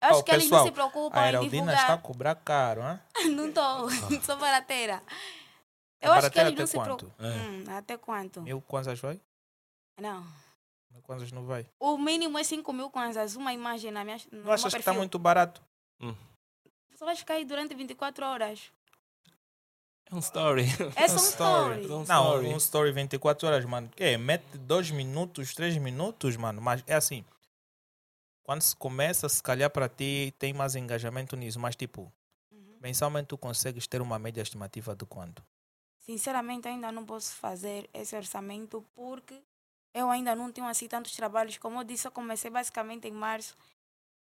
Eu 0.00 0.08
acho 0.10 0.20
Oh, 0.20 0.22
que 0.22 0.30
eles 0.30 0.44
pessoal, 0.44 0.60
não 0.60 0.66
se 0.68 0.72
preocupam 0.72 1.18
A 1.18 1.24
em 1.24 1.28
Heraldina 1.30 1.72
está 1.72 1.72
a 1.72 1.74
divulgar. 1.96 2.02
cobrar 2.02 2.34
caro, 2.36 2.82
hein? 2.82 3.00
não 3.34 3.48
estou, 3.48 3.90
sou 4.22 4.36
barateira. 4.36 5.02
Eu 6.00 6.12
A 6.12 6.18
acho 6.18 6.30
que 6.30 6.38
eles 6.38 6.54
não 6.54 6.66
se 6.66 6.74
quanto? 6.76 6.96
preocupam. 7.06 7.26
É. 7.26 7.36
Hum, 7.36 7.64
até 7.76 7.96
quanto? 7.98 8.42
Mil 8.42 8.60
kwanzas 8.62 9.00
vai? 9.00 9.20
Não. 10.00 10.24
Mil 10.98 11.02
kwanzas 11.04 11.30
não 11.32 11.44
vai. 11.44 11.64
O 11.78 11.96
mínimo 11.96 12.36
é 12.38 12.42
5 12.44 12.72
mil 12.72 12.90
kwanzas, 12.90 13.36
uma 13.36 13.52
imagem 13.52 13.90
na 13.92 14.04
minha. 14.04 14.18
No 14.32 14.42
Não 14.44 14.52
achas 14.52 14.72
que 14.74 14.80
está 14.80 14.92
muito 14.92 15.18
barato? 15.18 15.62
Só 16.96 17.04
vai 17.04 17.14
ficar 17.14 17.34
aí 17.34 17.44
durante 17.44 17.74
24 17.74 18.24
horas. 18.26 18.72
É 20.10 20.14
um 20.14 20.18
story. 20.18 20.64
É 20.96 21.06
só 21.06 21.14
um 21.14 21.16
story. 21.28 21.80
story. 21.82 21.86
Um 21.92 22.04
Não, 22.06 22.24
story. 22.24 22.46
um 22.48 22.56
story 22.56 22.92
24 22.92 23.46
horas, 23.46 23.64
mano. 23.64 23.88
É, 23.96 24.16
mete 24.18 24.58
dois 24.58 24.90
minutos, 24.90 25.54
três 25.54 25.76
minutos, 25.76 26.36
mano. 26.36 26.60
Mas 26.60 26.82
é 26.86 26.94
assim. 26.94 27.24
Quando 28.42 28.62
se 28.62 28.74
começa, 28.74 29.28
se 29.28 29.40
calhar 29.42 29.70
para 29.70 29.88
ti 29.88 30.34
tem 30.38 30.52
mais 30.52 30.74
engajamento 30.74 31.36
nisso. 31.36 31.60
Mas 31.60 31.76
tipo, 31.76 32.12
Uhum. 32.50 32.76
mensalmente 32.80 33.28
tu 33.28 33.38
consegues 33.38 33.86
ter 33.86 34.00
uma 34.02 34.18
média 34.18 34.42
estimativa 34.42 34.96
de 34.96 35.04
quanto? 35.06 35.44
Sinceramente, 36.00 36.66
ainda 36.66 36.90
não 36.90 37.04
posso 37.04 37.36
fazer 37.36 37.88
esse 37.94 38.16
orçamento 38.16 38.84
porque 38.94 39.40
eu 39.98 40.10
ainda 40.10 40.34
não 40.34 40.52
tenho 40.52 40.66
assim 40.66 40.86
tantos 40.88 41.14
trabalhos. 41.14 41.58
Como 41.58 41.78
eu 41.80 41.84
disse, 41.84 42.06
eu 42.06 42.12
comecei 42.12 42.50
basicamente 42.50 43.08
em 43.08 43.12
março 43.12 43.56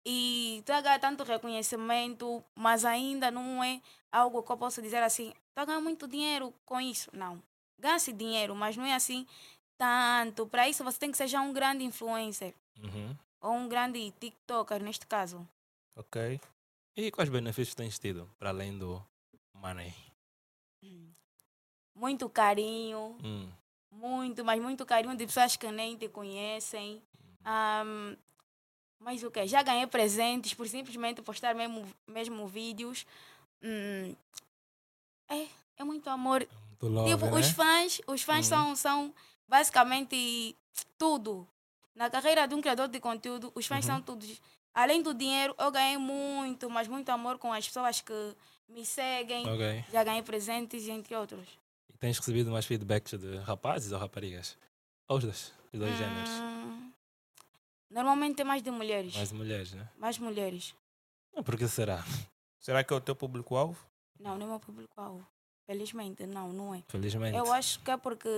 e 0.07 0.59
estou 0.61 0.75
a 0.75 0.81
ganhar 0.81 0.99
tanto 0.99 1.23
reconhecimento, 1.25 2.43
mas 2.55 2.85
ainda 2.85 3.31
não 3.31 3.63
é 3.63 3.81
algo 4.11 4.43
que 4.43 4.51
eu 4.51 4.57
posso 4.57 4.81
dizer 4.81 5.03
assim, 5.03 5.29
estou 5.49 5.63
a 5.63 5.65
ganhar 5.67 5.81
muito 5.81 6.09
dinheiro 6.09 6.55
com 6.65 6.81
isso. 6.81 7.11
Não. 7.15 7.43
Ganha-se 7.79 8.13
dinheiro, 8.13 8.55
mas 8.55 8.77
não 8.77 8.85
é 8.85 8.95
assim 8.95 9.27
tanto. 9.79 10.47
Para 10.47 10.69
isso, 10.69 10.85
você 10.85 10.99
tem 10.99 11.11
que 11.11 11.17
ser 11.17 11.27
já 11.29 11.41
um 11.41 11.53
grande 11.53 11.85
influencer 11.85 12.55
Uhum. 12.83 13.15
ou 13.43 13.53
um 13.53 13.69
grande 13.69 14.11
TikToker, 14.13 14.83
neste 14.83 15.07
caso. 15.07 15.47
Ok? 15.97 16.41
E 16.97 17.11
quais 17.11 17.29
benefícios 17.29 17.75
tens 17.75 17.99
tido, 17.99 18.29
para 18.39 18.51
além 18.51 18.79
do 18.79 19.03
money? 19.55 19.95
Muito 21.95 22.29
carinho, 22.31 23.19
Hum. 23.23 23.51
Muito, 23.91 24.45
mas 24.45 24.61
muito 24.61 24.87
carinho 24.87 25.17
de 25.17 25.27
pessoas 25.27 25.57
que 25.57 25.71
nem 25.71 25.97
te 25.97 26.09
conhecem. 26.09 27.03
Ahm, 27.45 28.17
mas 28.99 29.23
o 29.23 29.31
que? 29.31 29.47
Já 29.47 29.63
ganhei 29.63 29.87
presentes 29.87 30.55
por 30.55 30.69
simplesmente 30.69 31.23
postar 31.23 31.55
mesmo, 31.55 31.87
mesmo 32.07 32.47
vídeos. 32.47 33.07
Hum, 33.63 34.15
É, 35.29 35.47
é 35.79 35.85
muito 35.85 36.09
amor. 36.11 36.47
Muito 36.69 36.89
love, 36.89 37.11
tipo, 37.15 37.27
né? 37.27 37.41
os 37.41 37.51
fãs, 37.51 38.01
os 38.07 38.23
fãs 38.23 38.47
são, 38.47 38.75
são 38.77 39.15
basicamente 39.47 40.57
tudo. 40.99 41.47
Na 41.95 42.09
carreira 42.11 42.47
de 42.49 42.55
um 42.55 42.61
criador 42.61 42.89
de 42.89 42.99
conteúdo, 43.01 43.53
os 43.55 43.67
fãs 43.67 43.85
são 43.85 44.01
tudo. 44.03 44.27
Além 44.75 45.03
do 45.03 45.13
dinheiro, 45.13 45.55
eu 45.59 45.71
ganhei 45.71 45.99
muito, 45.99 46.69
mas 46.71 46.89
muito 46.89 47.09
amor 47.11 47.39
com 47.39 47.53
as 47.53 47.67
pessoas 47.67 48.01
que 48.01 48.37
me 48.69 48.85
seguem. 48.85 49.47
Ok. 49.47 49.85
Já 49.93 50.05
ganhei 50.05 50.23
presentes, 50.23 50.89
entre 50.89 51.15
outros. 51.15 51.47
E 51.93 51.97
tens 51.99 52.19
recebido 52.19 52.51
mais 52.51 52.67
feedbacks 52.67 53.19
de 53.19 53.37
rapazes 53.39 53.93
ou 53.93 53.99
raparigas? 53.99 54.57
Ou 55.09 55.19
os 55.19 55.25
dois? 55.25 55.53
Os 55.73 55.79
dois 55.79 55.97
géneros? 55.97 56.31
Hum, 56.31 56.93
normalmente 57.91 58.41
é 58.41 58.45
mais 58.45 58.63
de 58.63 58.71
mulheres. 58.71 59.15
Mais 59.15 59.33
mulheres, 59.33 59.73
né? 59.73 59.89
Mais 59.99 60.19
mulheres. 60.19 60.75
Por 61.45 61.57
que 61.57 61.67
será? 61.69 62.05
Será 62.59 62.85
que 62.85 62.93
é 62.93 62.97
o 62.97 63.01
teu 63.01 63.15
público-alvo? 63.17 63.79
Não, 64.19 64.37
não 64.37 64.43
é 64.43 64.47
o 64.47 64.51
meu 64.51 64.61
público-alvo. 64.61 65.27
Felizmente, 65.67 66.27
não, 66.27 66.53
não 66.53 66.75
é. 66.75 66.83
Felizmente. 66.89 67.37
Eu 67.37 67.53
acho 67.53 67.81
que 67.81 67.91
é 67.91 67.97
porque 67.97 68.29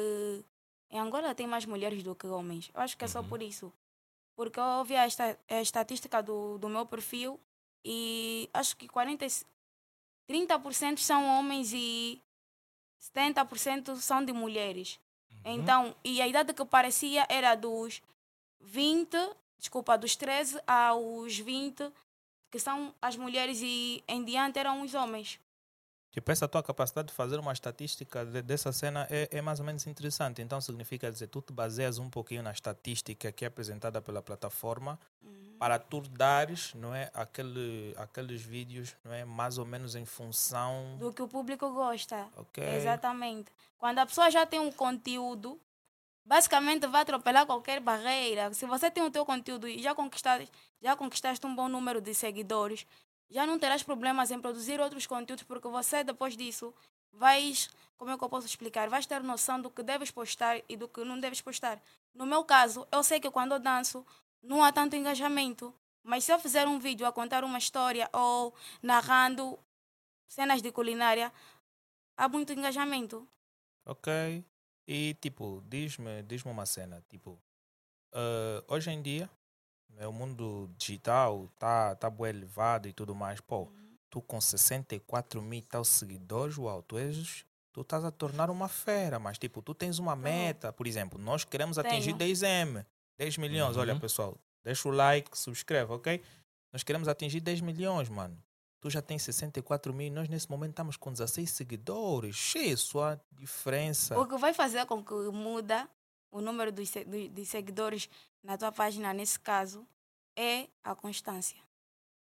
em 0.91 0.99
Angola 1.01 1.35
tem 1.35 1.47
mais 1.47 1.65
mulheres 1.65 2.03
do 2.03 2.15
que 2.15 2.27
homens. 2.27 2.71
Eu 2.75 2.81
acho 2.81 2.97
que 2.97 3.05
é 3.05 3.09
só 3.09 3.21
Uhum. 3.21 3.29
por 3.29 3.43
isso. 3.43 3.73
Porque 4.37 4.59
eu 4.61 4.65
ouvi 4.65 4.95
a, 4.97 5.05
esta, 5.05 5.39
a 5.49 5.61
estatística 5.61 6.23
do, 6.23 6.59
do 6.59 6.69
meu 6.69 6.87
perfil 6.87 7.41
e 7.85 8.49
acho 8.53 8.77
que 8.77 8.87
40, 8.89 9.25
e- 9.27 9.29
30% 10.31 10.99
são 10.99 11.27
homens 11.39 11.73
e 11.73 12.21
70% 13.03 13.97
são 13.97 14.25
de 14.25 14.33
mulheres. 14.33 14.99
Uhum. 15.31 15.41
Então, 15.45 15.95
e 16.05 16.23
a 16.23 16.29
idade 16.29 16.53
que 16.55 16.65
parecia 16.65 17.27
era 17.29 17.55
dos 17.55 18.01
20, 18.61 19.17
desculpa, 19.59 19.99
dos 19.99 20.15
13 20.17 20.61
aos 20.67 21.37
20, 21.39 21.91
que 22.51 22.59
são 22.59 22.95
as 23.03 23.17
mulheres 23.17 23.61
e 23.63 24.03
em 24.07 24.25
diante 24.25 24.59
eram 24.59 24.83
os 24.83 24.95
homens. 24.95 25.41
Tipo, 26.13 26.31
essa 26.31 26.47
tua 26.47 26.63
capacidade 26.63 27.09
de 27.09 27.15
fazer 27.15 27.39
uma 27.41 27.55
estatística 27.55 28.23
de- 28.27 28.43
dessa 28.43 28.71
cena 28.71 29.07
é, 29.11 29.29
é 29.33 29.41
mais 29.41 29.59
ou 29.61 29.65
menos 29.65 29.87
interessante. 29.87 30.43
Então, 30.43 30.61
significa 30.61 31.11
dizer, 31.11 31.29
tu 31.29 31.41
te 31.41 31.55
baseias 31.55 31.99
um 31.99 32.11
pouquinho 32.11 32.43
na 32.43 32.53
estatística 32.53 33.33
que 33.33 33.47
é 33.47 33.49
apresentada 33.49 34.01
pela 34.03 34.21
plataforma 34.21 35.01
para 35.63 35.79
tu 35.79 36.01
dares, 36.01 36.75
não 36.75 36.93
é, 36.93 37.09
aquele, 37.15 37.95
aqueles 37.97 38.43
vídeos, 38.43 38.97
não 39.05 39.13
é, 39.13 39.25
mais 39.25 39.59
ou 39.59 39.65
menos 39.65 39.95
em 39.95 40.05
função... 40.05 40.97
Do 40.99 41.13
que 41.13 41.23
o 41.23 41.29
público 41.29 41.71
gosta. 41.71 42.27
Ok. 42.37 42.61
Exatamente. 42.79 43.53
Quando 43.79 44.01
a 44.01 44.05
pessoa 44.05 44.29
já 44.29 44.45
tem 44.45 44.59
um 44.59 44.73
conteúdo, 44.73 45.61
basicamente 46.25 46.89
vai 46.89 47.03
atropelar 47.03 47.47
qualquer 47.47 47.79
barreira. 47.79 48.53
Se 48.53 48.67
você 48.67 48.91
tem 48.91 49.05
o 49.05 49.11
teu 49.13 49.25
conteúdo 49.25 49.69
e 49.69 49.81
já 49.81 49.95
conquistaste, 49.95 50.51
já 50.83 50.97
conquistaste 50.97 51.47
um 51.47 51.55
bom 51.55 51.69
número 51.69 52.01
de 52.01 52.13
seguidores, 52.13 52.85
já 53.31 53.47
não 53.47 53.57
terás 53.57 53.85
problemas 53.85 54.33
em 54.33 54.41
produzir 54.41 54.81
outros 54.81 55.07
conteúdos, 55.07 55.45
porque 55.45 55.69
você, 55.69 56.03
depois 56.03 56.37
disso, 56.37 56.75
vais, 57.13 57.71
como 57.97 58.11
é 58.11 58.19
que 58.19 58.25
eu 58.25 58.29
posso 58.29 58.49
explicar? 58.49 58.89
Vais 58.89 59.07
ter 59.07 59.23
noção 59.23 59.61
do 59.61 59.71
que 59.71 59.85
deves 59.85 60.11
postar 60.11 60.61
e 60.69 60.77
do 60.77 60.89
que 60.89 61.05
não 61.05 61.21
deves 61.21 61.41
postar. 61.41 61.81
No 62.13 62.27
meu 62.27 62.43
caso, 62.43 62.85
eu 62.91 63.05
sei 63.05 63.21
que 63.21 63.31
quando 63.31 63.53
eu 63.53 63.61
danço, 63.61 64.05
não 64.43 64.63
há 64.63 64.73
tanto 64.73 64.97
engajamento. 64.97 65.75
Mas 66.03 66.25
se 66.25 66.33
eu 66.33 66.39
fizer 66.39 66.67
um 66.67 66.79
vídeo 66.79 67.07
a 67.07 67.13
contar 67.13 67.45
uma 67.45 67.59
história 67.59 68.09
ou 68.13 68.55
narrando 68.83 69.59
cenas 70.29 70.61
de 70.61 70.73
culinária, 70.73 71.33
há 72.17 72.29
muito 72.29 72.53
engajamento. 72.53 73.27
Ok. 73.87 74.45
E 74.87 75.15
tipo, 75.21 75.63
diz-me 75.67 76.23
diz 76.25 76.45
uma 76.45 76.67
cena, 76.67 77.03
tipo, 77.09 77.39
eh, 78.13 78.65
hoje 78.67 78.91
em 78.91 79.01
dia, 79.01 79.31
né, 79.91 80.07
o 80.07 80.13
mundo 80.13 80.69
digital 80.77 81.49
tá, 81.59 81.95
tá 81.95 82.11
bem 82.11 82.31
elevado 82.31 82.89
e 82.89 82.93
tudo 82.93 83.15
mais, 83.15 83.41
pô, 83.41 83.71
tu 84.11 84.21
com 84.21 84.41
64 84.41 85.41
mil 85.41 85.63
tal 85.63 85.85
seguidores, 85.85 86.59
uau, 86.59 86.83
tu 86.83 86.99
és, 86.99 87.45
tu 87.73 87.83
estás 87.83 88.05
a 88.05 88.11
tornar 88.11 88.51
uma 88.51 88.69
fera, 88.69 89.19
mas 89.19 89.39
tipo, 89.39 89.63
tu 89.63 89.75
tens 89.75 89.99
uma 89.99 90.17
meta, 90.17 90.73
por 90.73 90.87
exemplo, 90.87 91.19
nós 91.19 91.45
queremos 91.45 91.79
atingir 91.79 92.15
Tenho. 92.15 92.33
10M, 92.33 92.85
10 93.19 93.37
milhões, 93.39 93.77
olha 93.77 93.95
Uhum. 93.95 94.01
pessoal, 94.01 94.39
deixa 94.65 94.89
o 94.89 94.93
like, 94.93 95.37
subscreve, 95.39 95.93
ok? 95.93 96.23
Nós 96.73 96.83
queremos 96.83 97.09
atingir 97.09 97.41
10 97.41 97.61
milhões, 97.61 98.09
mano. 98.09 98.37
Tu 98.81 98.91
já 98.91 99.01
tens 99.01 99.23
64 99.23 99.93
mil, 99.95 100.13
nós 100.13 100.29
nesse 100.29 100.51
momento 100.51 100.71
estamos 100.71 100.97
com 100.97 101.13
16 101.13 101.51
seguidores. 101.51 102.35
Cheio, 102.35 102.77
só 102.77 103.13
a 103.13 103.21
diferença. 103.31 104.19
O 104.19 104.27
que 104.27 104.37
vai 104.37 104.53
fazer 104.53 104.85
com 104.87 105.05
que 105.05 105.15
muda 105.31 105.89
o 106.33 106.41
número 106.41 106.73
dos 106.73 106.91
seguidores 107.49 108.09
na 108.43 108.59
tua 108.59 108.73
página, 108.73 109.13
nesse 109.15 109.39
caso, 109.39 109.87
é 110.37 110.67
a 110.83 110.95
constância. 110.97 111.59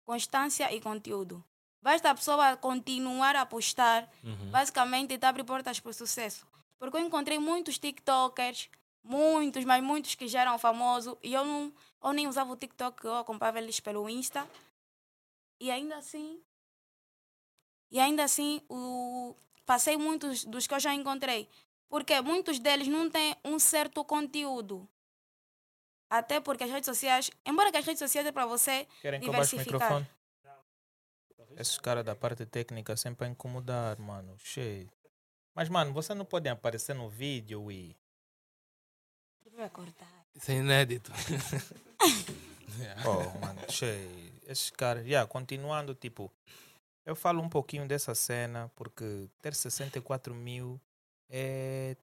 Constância 0.04 0.72
e 0.72 0.80
conteúdo. 0.80 1.44
Basta 1.82 2.10
a 2.10 2.14
pessoa 2.14 2.56
continuar 2.56 3.36
a 3.36 3.44
postar, 3.44 4.10
Uhum. 4.24 4.50
basicamente 4.50 5.12
está 5.14 5.28
abre 5.28 5.44
portas 5.44 5.78
para 5.78 5.90
o 5.90 5.94
sucesso. 5.94 6.46
Porque 6.78 6.96
eu 6.96 7.00
encontrei 7.00 7.38
muitos 7.38 7.78
TikTokers, 7.78 8.68
muitos, 9.06 9.64
mas 9.64 9.82
muitos 9.82 10.14
que 10.14 10.28
já 10.28 10.42
eram 10.42 10.58
famosos, 10.58 11.16
e 11.22 11.32
eu, 11.32 11.44
não, 11.44 11.72
eu 12.02 12.12
nem 12.12 12.26
usava 12.26 12.52
o 12.52 12.56
TikTok, 12.56 13.04
eu 13.04 13.16
acompanhava 13.16 13.58
eles 13.58 13.80
pelo 13.80 14.08
Insta. 14.08 14.46
E 15.58 15.70
ainda 15.70 15.96
assim, 15.96 16.42
e 17.90 17.98
ainda 17.98 18.24
assim, 18.24 18.60
o, 18.68 19.34
passei 19.64 19.96
muitos 19.96 20.44
dos 20.44 20.66
que 20.66 20.74
eu 20.74 20.80
já 20.80 20.94
encontrei. 20.94 21.48
Porque 21.88 22.20
muitos 22.20 22.58
deles 22.58 22.88
não 22.88 23.08
têm 23.08 23.36
um 23.44 23.58
certo 23.58 24.04
conteúdo. 24.04 24.88
Até 26.10 26.40
porque 26.40 26.64
as 26.64 26.70
redes 26.70 26.86
sociais, 26.86 27.30
embora 27.44 27.70
que 27.70 27.78
as 27.78 27.84
redes 27.84 27.98
sociais 27.98 28.26
é 28.26 28.32
para 28.32 28.46
você 28.46 28.86
Querem 29.00 29.20
que 29.20 29.26
diversificar. 29.26 29.72
microfone? 29.72 30.06
Esses 31.56 31.78
caras 31.78 32.04
da 32.04 32.14
parte 32.14 32.44
técnica 32.44 32.96
sempre 32.96 33.26
a 33.26 33.30
incomodar, 33.30 33.98
mano. 33.98 34.36
Cheio. 34.38 34.90
Mas, 35.54 35.68
mano, 35.68 35.92
você 35.92 36.12
não 36.12 36.24
pode 36.24 36.48
aparecer 36.48 36.94
no 36.94 37.08
vídeo 37.08 37.70
e. 37.72 37.96
vai 39.56 39.70
cortar. 39.70 40.26
Isso 40.34 40.50
é 40.50 40.54
inédito. 40.54 41.10
Oh, 43.06 43.38
mano, 43.38 43.60
cheio. 43.70 44.32
Esses 44.46 44.68
caras. 44.70 45.04
Yeah, 45.06 45.26
continuando, 45.26 45.94
tipo. 45.94 46.30
Eu 47.06 47.16
falo 47.16 47.40
um 47.40 47.48
pouquinho 47.48 47.86
dessa 47.86 48.14
cena 48.14 48.70
porque 48.74 49.30
ter 49.40 49.54
64 49.54 50.34
mil 50.34 50.80
é. 51.30 51.96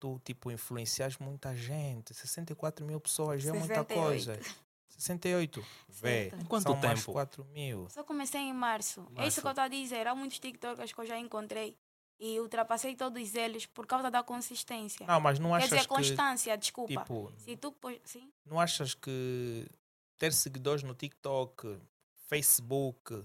Tu, 0.00 0.20
tipo, 0.24 0.50
influencias 0.50 1.18
muita 1.18 1.54
gente. 1.54 2.14
64 2.14 2.84
mil 2.84 3.00
pessoas 3.00 3.42
já 3.42 3.50
é 3.50 3.52
muita 3.52 3.74
68. 3.74 4.02
coisa. 4.02 4.40
68. 4.88 5.64
Vê. 5.88 6.28
Em 6.28 6.44
quanto 6.44 6.64
São 6.64 6.76
mais 6.76 7.00
tempo? 7.00 7.12
4 7.12 7.44
mil. 7.46 7.88
Só 7.90 8.02
comecei 8.04 8.40
em 8.40 8.52
março. 8.52 9.00
É 9.00 9.02
isso 9.02 9.14
Março. 9.14 9.40
que 9.40 9.46
eu 9.46 9.50
estou 9.50 9.64
a 9.64 9.68
dizer. 9.68 10.06
Há 10.06 10.14
muitos 10.14 10.38
TikTokers 10.38 10.92
que 10.92 11.00
eu 11.00 11.06
já 11.06 11.18
encontrei. 11.18 11.76
E 12.20 12.40
ultrapassei 12.40 12.96
todos 12.96 13.34
eles 13.34 13.64
por 13.66 13.86
causa 13.86 14.10
da 14.10 14.22
consistência. 14.24 15.06
Não, 15.06 15.20
mas 15.20 15.38
não 15.38 15.50
Quer 15.50 15.56
achas 15.56 15.68
dizer, 15.70 15.82
que. 15.82 15.88
constância, 15.88 16.58
desculpa. 16.58 17.00
Tipo, 17.00 17.32
Se 17.38 17.56
tu 17.56 17.74
Sim. 18.04 18.32
não 18.44 18.58
achas 18.58 18.92
que 18.94 19.68
ter 20.16 20.32
seguidores 20.32 20.82
no 20.82 20.94
TikTok, 20.94 21.80
Facebook 22.28 23.24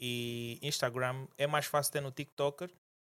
e 0.00 0.58
Instagram 0.60 1.26
é 1.38 1.46
mais 1.46 1.66
fácil 1.66 1.92
ter 1.92 2.00
no 2.00 2.10
TikToker? 2.10 2.70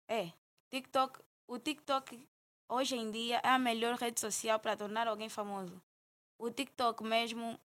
É. 0.08 0.32
TikTok, 0.70 1.20
o 1.46 1.58
TikTok 1.58 2.26
hoje 2.68 2.96
em 2.96 3.10
dia 3.10 3.40
é 3.44 3.48
a 3.50 3.58
melhor 3.58 3.96
rede 3.96 4.18
social 4.18 4.58
para 4.58 4.76
tornar 4.76 5.06
alguém 5.06 5.28
famoso. 5.28 5.80
O 6.38 6.50
TikTok 6.50 7.04
mesmo, 7.04 7.60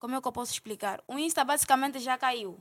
como 0.00 0.16
é 0.16 0.20
que 0.20 0.26
eu 0.26 0.32
posso 0.32 0.52
explicar? 0.52 1.02
O 1.06 1.16
Insta 1.18 1.44
basicamente 1.44 2.00
já 2.00 2.18
caiu. 2.18 2.58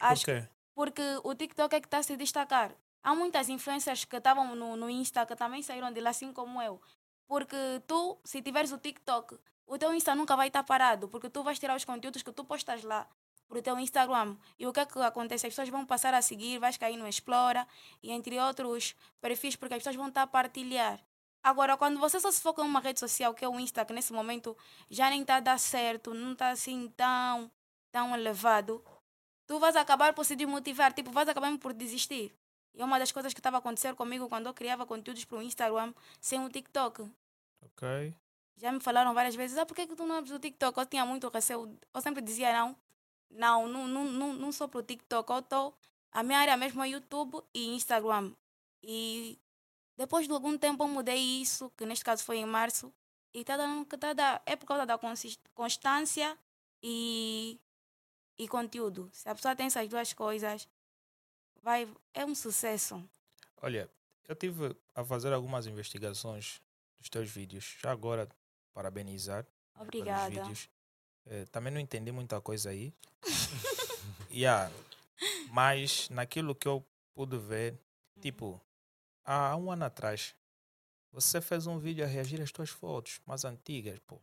Acho 0.00 0.24
Por 0.24 0.32
quê? 0.32 0.48
porque 0.74 1.02
o 1.22 1.34
TikTok 1.34 1.76
é 1.76 1.80
que 1.80 1.86
está 1.86 1.98
a 1.98 2.02
se 2.02 2.16
destacar. 2.16 2.74
Há 3.04 3.14
muitas 3.14 3.50
influencers 3.50 4.06
que 4.06 4.16
estavam 4.16 4.56
no, 4.56 4.76
no 4.76 4.88
Insta 4.88 5.26
que 5.26 5.36
também 5.36 5.62
saíram 5.62 5.92
de 5.92 6.00
lá, 6.00 6.08
assim 6.08 6.32
como 6.32 6.60
eu. 6.62 6.80
Porque 7.26 7.56
tu, 7.86 8.18
se 8.24 8.40
tiveres 8.40 8.72
o 8.72 8.78
TikTok, 8.78 9.38
o 9.66 9.76
teu 9.76 9.92
Insta 9.92 10.14
nunca 10.14 10.34
vai 10.34 10.48
estar 10.48 10.64
parado, 10.64 11.06
porque 11.08 11.28
tu 11.28 11.42
vais 11.42 11.58
tirar 11.58 11.76
os 11.76 11.84
conteúdos 11.84 12.22
que 12.22 12.32
tu 12.32 12.42
postas 12.46 12.82
lá 12.82 13.06
para 13.46 13.58
o 13.58 13.62
teu 13.62 13.78
Instagram. 13.78 14.36
E 14.58 14.66
o 14.66 14.72
que 14.72 14.80
é 14.80 14.86
que 14.86 14.98
acontece? 15.00 15.46
As 15.46 15.52
pessoas 15.52 15.68
vão 15.68 15.84
passar 15.84 16.14
a 16.14 16.22
seguir, 16.22 16.58
vais 16.58 16.78
cair 16.78 16.96
no 16.96 17.06
Explora 17.06 17.68
e 18.02 18.10
entre 18.10 18.40
outros 18.40 18.96
perfis, 19.20 19.54
porque 19.54 19.74
as 19.74 19.80
pessoas 19.80 19.96
vão 19.96 20.08
estar 20.08 20.22
a 20.22 20.26
partilhar. 20.26 20.98
Agora, 21.42 21.76
quando 21.76 22.00
você 22.00 22.18
só 22.18 22.30
se 22.30 22.40
foca 22.40 22.62
em 22.62 22.64
uma 22.64 22.80
rede 22.80 23.00
social, 23.00 23.34
que 23.34 23.44
é 23.44 23.48
o 23.48 23.60
Insta, 23.60 23.84
que 23.84 23.92
nesse 23.92 24.14
momento 24.14 24.56
já 24.88 25.10
nem 25.10 25.20
está 25.20 25.36
a 25.36 25.40
dar 25.40 25.58
certo, 25.58 26.14
não 26.14 26.32
está 26.32 26.48
assim 26.48 26.90
tão, 26.96 27.50
tão 27.92 28.16
elevado, 28.16 28.82
tu 29.46 29.58
vais 29.58 29.76
acabar 29.76 30.14
por 30.14 30.24
se 30.24 30.34
desmotivar, 30.34 30.94
tipo, 30.94 31.10
vais 31.10 31.28
acabar 31.28 31.54
por 31.58 31.74
desistir. 31.74 32.34
E 32.74 32.82
uma 32.82 32.98
das 32.98 33.12
coisas 33.12 33.32
que 33.32 33.40
estava 33.40 33.56
a 33.56 33.60
acontecer 33.60 33.94
comigo 33.94 34.28
quando 34.28 34.46
eu 34.46 34.54
criava 34.54 34.84
conteúdos 34.84 35.24
para 35.24 35.38
o 35.38 35.42
Instagram 35.42 35.94
sem 36.20 36.44
o 36.44 36.50
TikTok. 36.50 37.08
Ok. 37.62 38.14
Já 38.56 38.72
me 38.72 38.80
falaram 38.80 39.14
várias 39.14 39.34
vezes, 39.34 39.56
ah, 39.58 39.66
por 39.66 39.74
que, 39.74 39.86
que 39.86 39.94
tu 39.94 40.06
não 40.06 40.16
abres 40.16 40.32
o 40.32 40.38
TikTok? 40.38 40.78
Eu 40.78 40.86
tinha 40.86 41.04
muito 41.04 41.28
receio. 41.28 41.78
Eu 41.92 42.00
sempre 42.00 42.22
dizia, 42.22 42.52
não, 42.52 42.76
não, 43.30 43.68
não, 43.68 43.88
não, 43.88 44.04
não, 44.04 44.32
não 44.32 44.52
sou 44.52 44.68
para 44.68 44.80
o 44.80 44.82
TikTok. 44.82 45.30
Eu 45.32 45.42
tô, 45.42 45.74
a 46.12 46.22
minha 46.22 46.38
área 46.38 46.56
mesmo 46.56 46.82
é 46.82 46.88
YouTube 46.88 47.42
e 47.52 47.74
Instagram. 47.74 48.32
E 48.82 49.38
depois 49.96 50.26
de 50.26 50.32
algum 50.32 50.58
tempo 50.58 50.82
eu 50.82 50.88
mudei 50.88 51.18
isso, 51.40 51.70
que 51.76 51.86
neste 51.86 52.04
caso 52.04 52.24
foi 52.24 52.38
em 52.38 52.46
março. 52.46 52.92
E 53.32 53.44
tá 53.44 53.56
dando, 53.56 53.84
tá 53.84 54.12
da, 54.12 54.42
é 54.46 54.56
por 54.56 54.66
causa 54.66 54.86
da 54.86 54.98
constância 55.54 56.38
e, 56.82 57.58
e 58.38 58.46
conteúdo. 58.46 59.08
Se 59.12 59.28
a 59.28 59.34
pessoa 59.34 59.56
tem 59.56 59.66
essas 59.66 59.88
duas 59.88 60.12
coisas, 60.12 60.68
vai, 61.64 61.88
é 62.12 62.24
um 62.26 62.34
sucesso. 62.34 63.02
Olha, 63.62 63.90
eu 64.28 64.36
tive 64.36 64.76
a 64.94 65.02
fazer 65.02 65.32
algumas 65.32 65.66
investigações 65.66 66.60
dos 66.98 67.08
teus 67.08 67.30
vídeos. 67.30 67.78
Já 67.82 67.90
agora, 67.90 68.28
parabenizar 68.74 69.44
pelos 69.72 69.88
Obrigada. 69.88 70.28
vídeos. 70.28 70.68
Eh, 71.24 71.46
também 71.46 71.72
não 71.72 71.80
entendi 71.80 72.12
muita 72.12 72.38
coisa 72.40 72.68
aí. 72.68 72.92
yeah. 74.30 74.70
Mas 75.50 76.10
naquilo 76.10 76.54
que 76.54 76.68
eu 76.68 76.84
pude 77.14 77.38
ver, 77.38 77.80
tipo, 78.20 78.60
há 79.24 79.56
um 79.56 79.72
ano 79.72 79.86
atrás, 79.86 80.34
você 81.10 81.40
fez 81.40 81.66
um 81.66 81.78
vídeo 81.78 82.04
a 82.04 82.08
reagir 82.08 82.42
às 82.42 82.52
tuas 82.52 82.68
fotos 82.68 83.20
mais 83.24 83.44
antigas, 83.44 83.98
pô. 84.00 84.20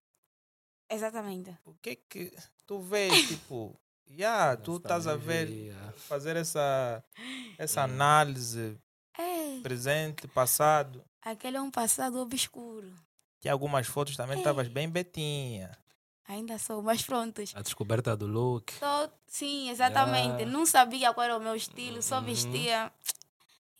Exatamente. 0.87 1.57
O 1.65 1.73
que 1.75 1.89
é 1.89 1.95
que 1.95 2.33
tu 2.67 2.79
vês, 2.79 3.11
tipo, 3.29 3.75
yeah, 4.17 4.55
tu 4.57 4.77
estás 4.77 5.07
a 5.07 5.15
ver, 5.15 5.47
fazer 6.07 6.35
essa, 6.35 7.03
essa 7.57 7.81
Hum. 7.81 7.85
análise 7.85 8.77
É, 9.17 9.61
presente, 9.61 10.27
passado. 10.27 11.03
aquele 11.21 11.57
é 11.57 11.61
um 11.61 11.71
passado 11.71 12.19
obscuro. 12.19 12.93
Tinha 13.39 13.53
algumas 13.53 13.87
fotos 13.87 14.15
também, 14.15 14.37
estavas 14.37 14.67
bem 14.67 14.89
betinha. 14.89 15.77
Ainda 16.27 16.57
sou, 16.59 16.81
mas 16.81 17.01
prontos. 17.01 17.51
A 17.55 17.61
descoberta 17.61 18.15
do 18.15 18.25
look. 18.27 18.71
Tô, 18.79 19.09
sim, 19.27 19.69
exatamente. 19.69 20.39
Yeah. 20.41 20.45
Não 20.51 20.65
sabia 20.65 21.13
qual 21.13 21.25
era 21.25 21.37
o 21.37 21.41
meu 21.41 21.55
estilo, 21.55 22.01
só 22.01 22.19
Uhum. 22.19 22.25
vestia. 22.25 22.91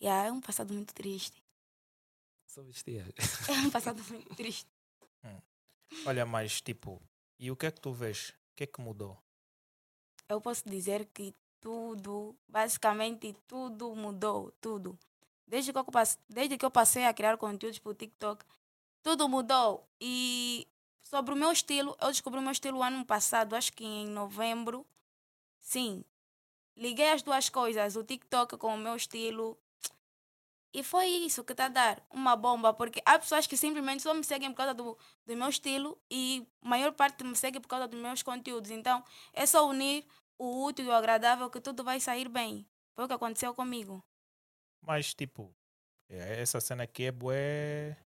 Yeah, 0.02 0.28
é 0.28 0.32
um 0.32 0.40
passado 0.40 0.74
muito 0.74 0.92
triste. 0.92 1.40
Só 2.46 2.60
vestia. 2.62 3.06
É 3.48 3.52
um 3.52 3.70
passado 3.70 4.02
muito 4.10 4.34
triste. 4.34 4.66
Olha, 6.04 6.26
mas 6.26 6.60
tipo, 6.60 7.00
e 7.38 7.50
o 7.50 7.56
que 7.56 7.66
é 7.66 7.70
que 7.70 7.80
tu 7.80 7.92
vês? 7.92 8.30
O 8.30 8.56
que 8.56 8.64
é 8.64 8.66
que 8.66 8.80
mudou? 8.80 9.16
Eu 10.28 10.40
posso 10.40 10.68
dizer 10.68 11.06
que 11.12 11.34
tudo, 11.60 12.34
basicamente 12.48 13.34
tudo 13.46 13.94
mudou, 13.94 14.52
tudo. 14.60 14.98
Desde 15.46 15.72
que 15.72 15.78
eu, 15.78 15.84
passe- 15.84 16.18
desde 16.28 16.56
que 16.56 16.64
eu 16.64 16.70
passei 16.70 17.04
a 17.04 17.14
criar 17.14 17.36
conteúdos 17.36 17.78
para 17.78 17.92
o 17.92 17.94
TikTok, 17.94 18.44
tudo 19.02 19.28
mudou. 19.28 19.86
E 20.00 20.66
sobre 21.02 21.34
o 21.34 21.36
meu 21.36 21.52
estilo, 21.52 21.96
eu 22.00 22.08
descobri 22.08 22.38
o 22.38 22.42
meu 22.42 22.52
estilo 22.52 22.82
ano 22.82 23.04
passado, 23.04 23.54
acho 23.54 23.72
que 23.72 23.84
em 23.84 24.06
novembro. 24.08 24.86
Sim. 25.60 26.04
Liguei 26.76 27.10
as 27.10 27.22
duas 27.22 27.48
coisas, 27.48 27.96
o 27.96 28.04
TikTok 28.04 28.56
com 28.58 28.74
o 28.74 28.78
meu 28.78 28.96
estilo. 28.96 29.58
E 30.74 30.82
foi 30.82 31.06
isso 31.06 31.44
que 31.44 31.52
está 31.52 31.66
a 31.66 31.68
dar 31.68 32.02
uma 32.10 32.34
bomba, 32.34 32.72
porque 32.72 33.02
há 33.04 33.18
pessoas 33.18 33.46
que 33.46 33.56
simplesmente 33.58 34.02
só 34.02 34.14
me 34.14 34.24
seguem 34.24 34.50
por 34.50 34.56
causa 34.56 34.72
do, 34.72 34.96
do 35.26 35.36
meu 35.36 35.48
estilo 35.48 36.00
e 36.10 36.46
a 36.62 36.68
maior 36.68 36.92
parte 36.92 37.22
me 37.24 37.36
segue 37.36 37.60
por 37.60 37.68
causa 37.68 37.86
dos 37.86 38.00
meus 38.00 38.22
conteúdos. 38.22 38.70
Então, 38.70 39.04
é 39.34 39.44
só 39.44 39.68
unir 39.68 40.06
o 40.38 40.64
útil 40.64 40.86
e 40.86 40.88
o 40.88 40.92
agradável 40.92 41.50
que 41.50 41.60
tudo 41.60 41.84
vai 41.84 42.00
sair 42.00 42.28
bem. 42.28 42.66
Foi 42.94 43.04
o 43.04 43.08
que 43.08 43.12
aconteceu 43.14 43.54
comigo. 43.54 44.02
Mas 44.80 45.12
tipo, 45.14 45.54
é, 46.08 46.40
essa 46.40 46.58
cena 46.60 46.84
aqui 46.84 47.04
é 47.04 47.12
bué, 47.12 47.96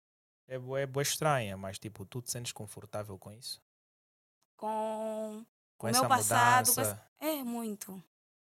é 0.48 0.58
bué, 0.58 0.86
bué 0.86 1.02
estranha, 1.02 1.56
mas 1.56 1.78
tipo, 1.78 2.04
tu 2.04 2.20
te 2.20 2.30
sentes 2.32 2.52
confortável 2.52 3.16
com 3.16 3.32
isso? 3.32 3.62
Com 4.56 5.44
Com 5.78 5.86
o 5.86 5.90
essa 5.90 6.00
meu 6.00 6.08
passado. 6.08 6.66
com 6.66 6.70
mudança? 6.80 7.06
esse- 7.20 7.30
É 7.38 7.42
muito. 7.44 8.02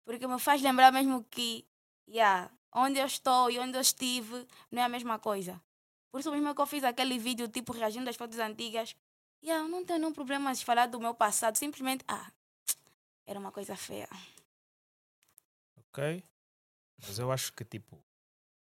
Porque 0.04 0.26
me 0.26 0.38
faz 0.38 0.60
lembrar 0.62 0.92
mesmo 0.92 1.24
que, 1.24 1.66
yeah, 2.08 2.50
onde 2.72 2.98
eu 2.98 3.06
estou 3.06 3.50
e 3.50 3.58
onde 3.58 3.76
eu 3.76 3.80
estive 3.80 4.46
não 4.70 4.82
é 4.82 4.84
a 4.84 4.88
mesma 4.88 5.18
coisa. 5.18 5.60
Por 6.10 6.20
isso 6.20 6.30
mesmo 6.30 6.54
que 6.54 6.60
eu 6.60 6.66
fiz 6.66 6.84
aquele 6.84 7.18
vídeo, 7.18 7.48
tipo, 7.48 7.72
reagindo 7.72 8.08
às 8.08 8.16
fotos 8.16 8.38
antigas. 8.38 8.94
Yeah, 9.42 9.64
eu 9.64 9.68
não 9.68 9.84
tenho 9.84 9.98
nenhum 9.98 10.12
problema 10.12 10.52
de 10.54 10.64
falar 10.64 10.86
do 10.86 11.00
meu 11.00 11.14
passado. 11.14 11.56
Simplesmente, 11.56 12.04
ah, 12.06 12.30
era 13.26 13.38
uma 13.38 13.50
coisa 13.50 13.76
feia. 13.76 14.08
Ok? 15.76 16.22
Mas 17.06 17.18
eu 17.18 17.32
acho 17.32 17.52
que 17.52 17.64
tipo, 17.64 17.98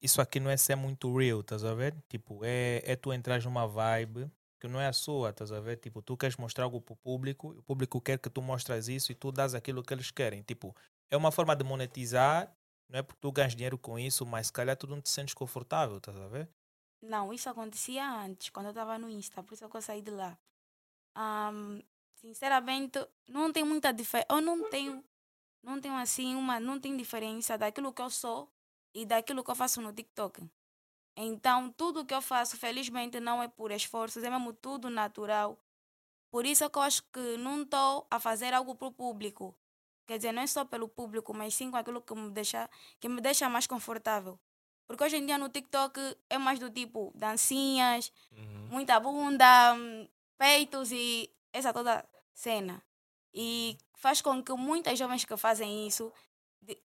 isso 0.01 0.21
aqui 0.21 0.39
não 0.39 0.49
é 0.49 0.57
ser 0.57 0.75
muito 0.75 1.15
real, 1.15 1.41
estás 1.41 1.63
a 1.63 1.73
ver? 1.73 1.95
Tipo, 2.09 2.43
é, 2.43 2.81
é 2.85 2.95
tu 2.95 3.11
entrar 3.11 3.41
numa 3.43 3.67
vibe 3.67 4.31
que 4.59 4.67
não 4.67 4.79
é 4.79 4.87
a 4.87 4.93
sua, 4.93 5.31
estás 5.31 5.51
a 5.51 5.59
ver? 5.59 5.77
Tipo, 5.77 6.01
tu 6.01 6.15
queres 6.15 6.37
mostrar 6.37 6.65
algo 6.65 6.79
para 6.79 6.93
o 6.93 6.97
público, 6.97 7.49
o 7.49 7.63
público 7.63 7.99
quer 7.99 8.19
que 8.19 8.29
tu 8.29 8.41
mostras 8.41 8.87
isso 8.87 9.11
e 9.11 9.15
tu 9.15 9.31
dás 9.31 9.55
aquilo 9.55 9.83
que 9.83 9.93
eles 9.93 10.11
querem. 10.11 10.43
Tipo, 10.43 10.75
é 11.09 11.17
uma 11.17 11.31
forma 11.31 11.55
de 11.55 11.63
monetizar, 11.63 12.55
não 12.91 12.99
é 12.99 13.01
porque 13.01 13.21
tu 13.21 13.31
ganhas 13.31 13.55
dinheiro 13.55 13.77
com 13.77 13.97
isso, 13.97 14.25
mas 14.25 14.47
se 14.47 14.53
calhar 14.53 14.75
tu 14.75 14.85
não 14.85 15.01
te 15.01 15.09
sentes 15.09 15.33
confortável, 15.33 15.97
estás 15.97 16.17
a 16.17 16.27
ver? 16.27 16.49
Não, 17.01 17.33
isso 17.33 17.49
acontecia 17.49 18.05
antes, 18.05 18.49
quando 18.49 18.65
eu 18.65 18.71
estava 18.71 18.97
no 18.99 19.09
Insta, 19.09 19.41
por 19.41 19.53
isso 19.53 19.67
que 19.67 19.77
eu 19.77 19.81
saí 19.81 20.01
de 20.01 20.11
lá. 20.11 20.37
Ahm, 21.15 21.81
sinceramente, 22.15 22.99
não 23.27 23.51
tem 23.51 23.63
muita 23.63 23.91
diferença. 23.93 24.27
Eu 24.29 24.41
não 24.41 24.69
tenho, 24.69 25.03
não 25.63 25.79
tenho 25.79 25.95
assim 25.95 26.35
uma, 26.35 26.59
não 26.59 26.79
tem 26.79 26.95
diferença 26.97 27.57
daquilo 27.57 27.93
que 27.93 28.01
eu 28.01 28.09
sou 28.09 28.51
e 28.93 29.05
daquilo 29.05 29.43
que 29.43 29.49
eu 29.49 29.55
faço 29.55 29.81
no 29.81 29.93
TikTok. 29.93 30.47
Então, 31.15 31.71
tudo 31.71 32.05
que 32.05 32.13
eu 32.13 32.21
faço, 32.21 32.57
felizmente, 32.57 33.19
não 33.19 33.41
é 33.41 33.47
por 33.47 33.71
esforços, 33.71 34.23
é 34.23 34.29
mesmo 34.29 34.53
tudo 34.53 34.89
natural. 34.89 35.57
Por 36.29 36.45
isso 36.45 36.63
é 36.63 36.69
que 36.69 36.77
eu 36.77 36.81
acho 36.81 37.03
que 37.11 37.37
não 37.37 37.63
estou 37.63 38.07
a 38.11 38.19
fazer 38.19 38.53
algo 38.53 38.75
para 38.75 38.87
o 38.87 38.91
público. 38.91 39.55
Quer 40.11 40.17
dizer, 40.17 40.33
não 40.33 40.41
é 40.41 40.47
só 40.47 40.65
pelo 40.65 40.89
público, 40.89 41.33
mas 41.33 41.53
sim 41.53 41.71
com 41.71 41.77
aquilo 41.77 42.01
que 42.01 42.13
me 42.13 42.29
deixa, 42.31 42.69
que 42.99 43.07
me 43.07 43.21
deixa 43.21 43.47
mais 43.47 43.65
confortável. 43.65 44.37
Porque 44.85 45.05
hoje 45.05 45.15
em 45.15 45.25
dia 45.25 45.37
no 45.37 45.47
TikTok 45.47 45.97
é 46.29 46.37
mais 46.37 46.59
do 46.59 46.69
tipo 46.69 47.13
dancinhas, 47.15 48.11
Uhum. 48.33 48.67
muita 48.71 48.99
bunda, 48.99 49.73
peitos 50.37 50.91
e 50.91 51.29
essa 51.53 51.71
toda 51.71 52.03
cena. 52.33 52.83
E 53.33 53.77
faz 53.95 54.21
com 54.21 54.43
que 54.43 54.51
muitas 54.51 54.99
jovens 54.99 55.23
que 55.23 55.37
fazem 55.37 55.87
isso 55.87 56.11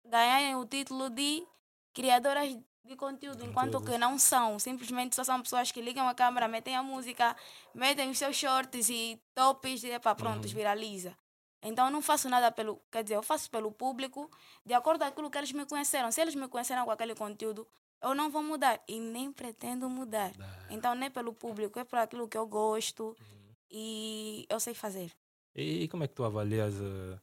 ganhem 0.05 0.55
o 0.55 0.65
título 0.65 1.09
de 1.09 1.45
criadoras 1.93 2.57
de 2.85 2.95
conteúdo, 2.95 3.43
enquanto 3.43 3.81
que 3.81 3.97
não 3.97 4.17
são. 4.17 4.57
Simplesmente 4.59 5.13
só 5.13 5.25
são 5.25 5.41
pessoas 5.41 5.73
que 5.73 5.81
ligam 5.81 6.07
a 6.07 6.15
câmera, 6.15 6.47
metem 6.47 6.73
a 6.73 6.81
música, 6.81 7.35
metem 7.75 8.09
os 8.11 8.17
seus 8.17 8.37
shorts 8.37 8.89
e 8.89 9.21
tops 9.35 9.83
e 9.83 9.89
epá, 9.89 10.15
prontos, 10.15 10.51
Uhum. 10.51 10.57
viraliza. 10.57 11.17
Então 11.61 11.85
eu 11.85 11.91
não 11.91 12.01
faço 12.01 12.29
nada 12.29 12.51
pelo, 12.51 12.81
quer 12.91 13.03
dizer, 13.03 13.15
eu 13.15 13.23
faço 13.23 13.49
pelo 13.49 13.71
público, 13.71 14.29
de 14.65 14.73
acordo 14.73 14.99
com 14.99 15.05
aquilo 15.05 15.29
que 15.29 15.37
eles 15.37 15.51
me 15.51 15.65
conheceram. 15.65 16.11
Se 16.11 16.21
eles 16.21 16.35
me 16.35 16.47
conheceram 16.47 16.85
com 16.85 16.91
aquele 16.91 17.13
conteúdo, 17.15 17.67
eu 18.01 18.15
não 18.15 18.29
vou 18.29 18.41
mudar 18.41 18.81
e 18.87 18.99
nem 18.99 19.31
pretendo 19.31 19.89
mudar. 19.89 20.31
Então 20.69 20.95
não 20.95 21.05
é 21.05 21.09
pelo 21.09 21.33
público, 21.33 21.77
é 21.79 21.83
por 21.83 21.99
aquilo 21.99 22.27
que 22.29 22.37
eu 22.37 22.47
gosto 22.47 23.07
Uhum. 23.19 23.55
e 23.69 24.45
eu 24.49 24.59
sei 24.59 24.73
fazer. 24.73 25.11
E, 25.53 25.83
e 25.83 25.87
como 25.89 26.03
é 26.03 26.07
que 26.07 26.13
tu 26.13 26.23
avalias 26.23 26.75
eh, 26.75 27.19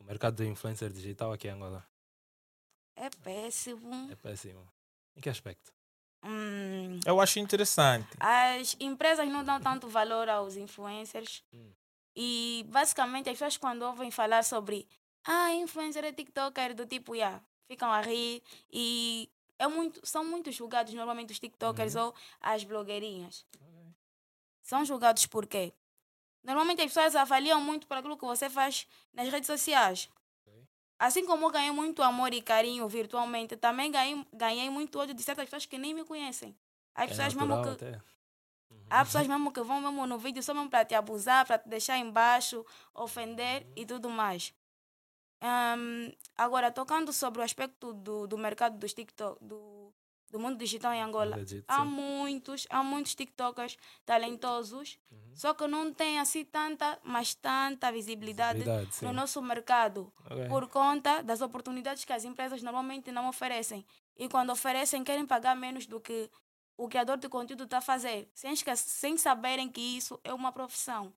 o 0.00 0.04
mercado 0.04 0.36
de 0.42 0.48
influencer 0.48 0.90
digital 0.92 1.32
aqui 1.32 1.46
em 1.46 1.52
Angola? 1.52 1.86
É 2.96 3.08
péssimo. 3.22 4.10
É 4.10 4.16
péssimo. 4.16 4.66
Em 5.14 5.20
que 5.20 5.28
aspecto? 5.28 5.72
Hum, 6.24 6.98
Eu 7.06 7.20
acho 7.20 7.38
interessante. 7.38 8.08
as 8.18 8.76
empresas 8.80 9.28
não 9.28 9.44
dão 9.44 9.60
tanto 9.60 9.86
valor 9.88 10.28
aos 10.28 10.56
influencers. 10.56 11.44
Hum. 11.52 11.70
E 12.16 12.64
basicamente 12.68 13.28
as 13.28 13.34
pessoas 13.34 13.56
quando 13.58 13.82
ouvem 13.82 14.10
falar 14.10 14.42
sobre 14.42 14.88
ah, 15.24 15.52
influencer 15.52 16.04
é 16.04 16.12
TikToker 16.12 16.74
do 16.74 16.86
tipo, 16.86 17.14
yeah, 17.14 17.42
ficam 17.68 17.90
a 17.92 18.00
rir 18.00 18.42
e 18.72 19.28
é 19.58 19.66
muito, 19.68 20.00
são 20.06 20.24
muito 20.24 20.50
julgados 20.50 20.94
normalmente 20.94 21.32
os 21.32 21.38
TikTokers 21.38 21.94
Uhum. 21.94 22.06
ou 22.06 22.14
as 22.40 22.64
blogueirinhas. 22.64 23.44
São 24.62 24.84
julgados 24.84 25.26
por 25.26 25.46
quê? 25.46 25.72
Normalmente 26.42 26.80
as 26.80 26.86
pessoas 26.92 27.14
avaliam 27.16 27.60
muito 27.60 27.86
por 27.86 27.96
aquilo 27.96 28.16
que 28.16 28.24
você 28.24 28.48
faz 28.48 28.86
nas 29.12 29.28
redes 29.28 29.46
sociais. 29.46 30.08
Assim 30.98 31.26
como 31.26 31.44
eu 31.46 31.50
ganhei 31.50 31.70
muito 31.72 32.02
amor 32.02 32.32
e 32.32 32.40
carinho 32.40 32.88
virtualmente, 32.88 33.54
também 33.56 33.90
ganhei, 33.90 34.26
ganhei 34.32 34.70
muito 34.70 34.98
ódio 34.98 35.14
de 35.14 35.22
certas 35.22 35.44
pessoas 35.44 35.66
que 35.66 35.76
nem 35.76 35.92
me 35.92 36.04
conhecem. 36.04 36.56
As 36.94 37.04
É 37.04 37.08
pessoas 37.08 37.34
mesmo 37.34 37.62
que 37.62 37.68
até. 37.68 38.00
Uhum. 38.70 38.78
Há 38.90 39.04
pessoas 39.04 39.26
mesmo 39.26 39.52
que 39.52 39.62
vão 39.62 39.80
mesmo 39.80 40.06
no 40.06 40.18
vídeo 40.18 40.42
só 40.42 40.54
mesmo 40.54 40.70
para 40.70 40.84
te 40.84 40.94
abusar, 40.94 41.46
para 41.46 41.58
te 41.58 41.68
deixar 41.68 41.98
embaixo, 41.98 42.64
ofender 42.94 43.66
e 43.76 43.84
tudo 43.86 44.08
mais. 44.08 44.52
Ahm, 45.40 46.12
agora, 46.36 46.70
tocando 46.72 47.12
sobre 47.12 47.40
o 47.40 47.44
aspecto 47.44 47.92
do, 47.92 48.26
do 48.26 48.38
mercado 48.38 48.78
dos 48.78 48.94
TikTok, 48.94 49.44
do, 49.44 49.92
do 50.30 50.40
mundo 50.40 50.56
digital 50.56 50.92
em 50.92 51.02
Angola, 51.02 51.36
Legit, 51.36 51.64
há 51.68 51.84
muitos, 51.84 52.66
há 52.70 52.82
muitos 52.82 53.14
TikTokers 53.14 53.76
talentosos, 54.04 54.98
Uhum. 55.10 55.18
só 55.34 55.52
que 55.52 55.66
não 55.66 55.92
têm 55.92 56.18
assim 56.18 56.44
tanta, 56.44 56.98
mas 57.04 57.34
tanta 57.34 57.92
visibilidade, 57.92 58.60
Visibilidade, 58.60 59.04
no 59.04 59.12
nosso 59.12 59.42
mercado 59.42 60.12
Ok. 60.24 60.48
por 60.48 60.68
conta 60.68 61.22
das 61.22 61.42
oportunidades 61.42 62.04
que 62.04 62.12
as 62.12 62.24
empresas 62.24 62.62
normalmente 62.62 63.12
não 63.12 63.28
oferecem. 63.28 63.84
E 64.16 64.28
quando 64.28 64.50
oferecem, 64.50 65.04
querem 65.04 65.26
pagar 65.26 65.54
menos 65.54 65.86
do 65.86 66.00
que 66.00 66.30
o 66.76 66.88
criador 66.88 67.16
de 67.16 67.28
conteúdo 67.28 67.64
está 67.64 67.78
a 67.78 67.82
fazer, 67.82 68.28
sem, 68.34 68.54
sem 68.76 69.16
saberem 69.16 69.68
que 69.68 69.80
isso 69.80 70.20
é 70.22 70.32
uma 70.32 70.52
profissão. 70.52 71.12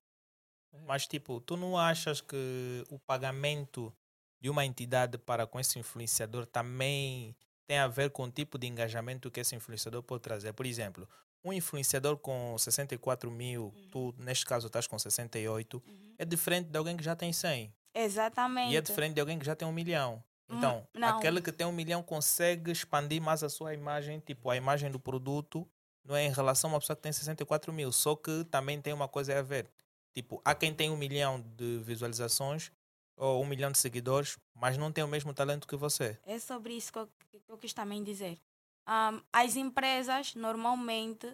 Mas 0.86 1.06
tipo, 1.06 1.40
tu 1.40 1.56
não 1.56 1.76
achas 1.76 2.20
que 2.20 2.84
o 2.88 2.98
pagamento 2.98 3.92
de 4.40 4.48
uma 4.48 4.64
entidade 4.64 5.18
para 5.18 5.46
com 5.46 5.60
esse 5.60 5.78
influenciador 5.78 6.46
também 6.46 7.36
tem 7.66 7.78
a 7.78 7.88
ver 7.88 8.10
com 8.10 8.24
o 8.24 8.30
tipo 8.30 8.58
de 8.58 8.66
engajamento 8.66 9.30
que 9.30 9.40
esse 9.40 9.54
influenciador 9.54 10.02
pode 10.02 10.22
trazer? 10.22 10.52
Por 10.52 10.66
exemplo, 10.66 11.08
um 11.44 11.52
influenciador 11.52 12.16
com 12.18 12.56
64 12.56 13.30
mil, 13.30 13.74
tu 13.90 14.14
neste 14.18 14.44
caso 14.44 14.66
estás 14.66 14.86
com 14.86 14.98
68, 14.98 15.82
é 16.18 16.24
diferente 16.24 16.68
de 16.68 16.78
alguém 16.78 16.96
que 16.96 17.04
já 17.04 17.16
tem 17.16 17.32
100. 17.32 17.72
Exatamente. 17.94 18.72
E 18.72 18.76
é 18.76 18.80
diferente 18.80 19.14
de 19.14 19.20
alguém 19.20 19.38
que 19.38 19.44
já 19.44 19.56
tem 19.56 19.66
um 19.66 19.72
milhão. 19.72 20.22
Então, 20.50 20.78
Hum, 20.94 21.00
não. 21.00 21.18
aquele 21.18 21.40
que 21.40 21.52
tem 21.52 21.66
um 21.66 21.72
milhão 21.72 22.02
consegue 22.02 22.70
expandir 22.72 23.22
mais 23.22 23.42
a 23.42 23.48
sua 23.48 23.72
imagem, 23.72 24.18
tipo, 24.20 24.50
a 24.50 24.56
imagem 24.56 24.90
do 24.90 24.98
produto, 24.98 25.68
não 26.04 26.16
é 26.16 26.24
em 26.24 26.32
relação 26.32 26.70
a 26.70 26.74
uma 26.74 26.80
pessoa 26.80 26.96
que 26.96 27.02
tem 27.02 27.12
64 27.12 27.72
mil, 27.72 27.92
só 27.92 28.16
que 28.16 28.44
também 28.44 28.80
tem 28.80 28.92
uma 28.92 29.06
coisa 29.08 29.38
a 29.38 29.42
ver. 29.42 29.68
Tipo, 30.14 30.40
há 30.44 30.54
quem 30.54 30.74
tem 30.74 30.90
um 30.90 30.96
milhão 30.96 31.40
de 31.40 31.78
visualizações 31.84 32.72
ou 33.16 33.42
um 33.42 33.46
milhão 33.46 33.70
de 33.70 33.78
seguidores, 33.78 34.38
mas 34.54 34.76
não 34.76 34.90
tem 34.90 35.04
o 35.04 35.08
mesmo 35.08 35.32
talento 35.32 35.68
que 35.68 35.76
você. 35.76 36.18
É 36.24 36.38
sobre 36.38 36.74
isso 36.74 36.92
que 36.92 36.98
eu, 36.98 37.06
que 37.30 37.40
eu 37.48 37.58
quis 37.58 37.72
também 37.72 38.02
dizer. 38.02 38.40
Ahm, 38.86 39.20
as 39.32 39.56
empresas 39.56 40.34
normalmente 40.34 41.32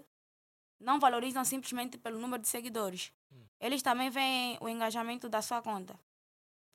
não 0.78 1.00
valorizam 1.00 1.44
simplesmente 1.44 1.96
pelo 1.96 2.18
número 2.18 2.42
de 2.42 2.48
seguidores. 2.48 3.12
Eles 3.58 3.82
também 3.82 4.10
veem 4.10 4.58
o 4.60 4.68
engajamento 4.68 5.28
da 5.28 5.40
sua 5.40 5.62
conta. 5.62 5.98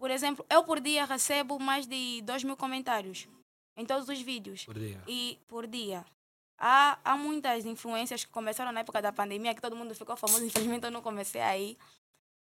Por 0.02 0.10
exemplo, 0.10 0.44
eu 0.50 0.64
por 0.64 0.80
dia 0.80 1.06
recebo 1.06 1.60
mais 1.60 1.86
de 1.86 2.24
2 2.24 2.44
mil 2.44 2.58
comentários 2.58 3.28
em 3.78 3.86
todos 3.86 4.10
os 4.10 4.20
vídeos. 4.20 4.66
Por 4.66 4.80
dia. 4.80 5.00
E 5.08 5.38
por 5.48 5.68
dia. 5.68 6.04
Há, 6.58 6.98
há 7.04 7.16
muitas 7.16 7.66
influências 7.66 8.26
que 8.26 8.32
começaram 8.32 8.72
na 8.72 8.80
época 8.80 9.00
da 9.00 9.14
pandemia, 9.14 9.54
que 9.54 9.62
todo 9.62 9.76
mundo 9.76 9.94
ficou 9.94 10.18
famoso, 10.18 10.42
infelizmente 10.44 10.86
eu 10.86 10.90
não 10.90 11.04
comecei 11.04 11.40
aí. 11.40 11.78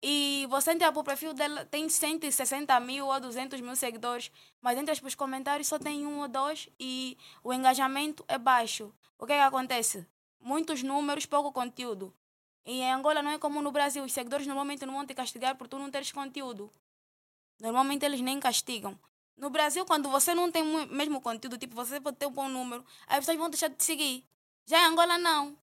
E 0.02 0.46
você 0.48 0.72
entra 0.72 0.90
pro 0.90 1.04
perfil 1.04 1.34
dela, 1.34 1.66
tem 1.66 1.90
160 1.90 2.80
mil 2.80 3.06
ou 3.06 3.20
200 3.20 3.60
mil 3.60 3.76
seguidores, 3.76 4.32
mas 4.62 4.78
entra 4.78 4.96
para 4.96 5.06
os 5.06 5.14
comentários 5.14 5.68
só 5.68 5.78
tem 5.78 6.06
um 6.06 6.20
ou 6.20 6.28
dois 6.28 6.70
e 6.80 7.18
o 7.44 7.52
engajamento 7.52 8.24
é 8.28 8.38
baixo. 8.38 8.94
O 9.18 9.26
que, 9.26 9.34
é 9.34 9.36
que 9.36 9.42
acontece? 9.42 10.06
Muitos 10.40 10.82
números, 10.82 11.26
pouco 11.26 11.52
conteúdo. 11.52 12.14
E 12.64 12.80
em 12.80 12.90
Angola 12.90 13.20
não 13.20 13.32
é 13.32 13.38
como 13.38 13.60
no 13.60 13.70
Brasil, 13.70 14.02
os 14.02 14.12
seguidores 14.14 14.46
normalmente 14.46 14.86
não 14.86 14.94
vão 14.94 15.04
te 15.04 15.12
castigar 15.12 15.54
por 15.54 15.68
tu 15.68 15.78
não 15.78 15.90
teres 15.90 16.10
conteúdo. 16.10 16.72
Normalmente 17.62 18.04
eles 18.04 18.20
nem 18.20 18.40
castigam. 18.40 18.98
No 19.36 19.48
Brasil, 19.48 19.86
quando 19.86 20.10
você 20.10 20.34
não 20.34 20.50
tem 20.50 20.62
o 20.64 20.86
mesmo 20.88 21.20
conteúdo, 21.20 21.56
tipo, 21.56 21.76
você 21.76 22.00
pode 22.00 22.16
ter 22.16 22.26
um 22.26 22.32
bom 22.32 22.48
número, 22.48 22.84
as 23.06 23.18
pessoas 23.18 23.38
vão 23.38 23.48
deixar 23.48 23.68
de 23.68 23.76
te 23.76 23.84
seguir. 23.84 24.26
Já 24.66 24.80
em 24.80 24.86
Angola, 24.86 25.16
não. 25.16 25.56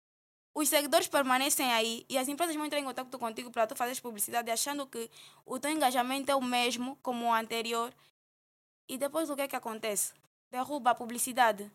Os 0.56 0.70
seguidores 0.70 1.10
permanecem 1.10 1.72
aí 1.74 2.06
e 2.08 2.18
as 2.18 2.30
empresas 2.30 2.56
vão 2.56 2.66
entrar 2.66 2.80
em 2.80 2.86
contato 2.86 3.20
contigo 3.20 3.52
para 3.52 3.68
tu 3.68 3.76
fazer 3.76 4.00
publicidade 4.00 4.50
achando 4.50 4.88
que 4.88 5.12
o 5.46 5.60
teu 5.60 5.72
engajamento 5.72 6.32
é 6.32 6.36
o 6.36 6.42
mesmo 6.42 6.98
como 7.04 7.26
o 7.26 7.34
anterior. 7.34 7.94
E 8.88 8.98
depois 8.98 9.30
o 9.30 9.36
que 9.36 9.42
é 9.42 9.48
que 9.50 9.56
acontece? 9.58 10.14
Derruba 10.50 10.92
a 10.92 10.96
publicidade. 10.96 11.70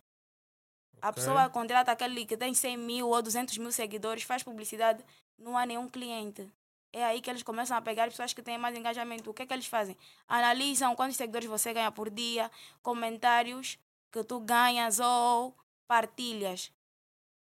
A 1.02 1.12
pessoa 1.12 1.50
contrata 1.50 1.92
aquele 1.92 2.24
que 2.24 2.36
tem 2.36 2.54
100 2.54 2.78
mil 2.78 3.08
ou 3.10 3.20
200 3.20 3.58
mil 3.58 3.70
seguidores, 3.70 4.22
faz 4.22 4.42
publicidade, 4.42 5.04
não 5.38 5.56
há 5.56 5.66
nenhum 5.66 5.86
cliente. 5.86 6.50
É 6.94 7.04
aí 7.04 7.20
que 7.20 7.28
eles 7.28 7.42
começam 7.42 7.76
a 7.76 7.82
pegar 7.82 8.04
pessoas 8.04 8.32
que 8.32 8.40
têm 8.40 8.56
mais 8.56 8.76
engajamento. 8.76 9.28
O 9.28 9.34
que 9.34 9.42
é 9.42 9.46
que 9.46 9.52
eles 9.52 9.66
fazem? 9.66 9.96
Analisam 10.28 10.94
quantos 10.94 11.16
seguidores 11.16 11.48
você 11.48 11.74
ganha 11.74 11.90
por 11.90 12.08
dia, 12.08 12.48
comentários 12.82 13.80
que 14.12 14.22
tu 14.22 14.38
ganhas 14.38 15.00
ou 15.00 15.56
partilhas. 15.88 16.72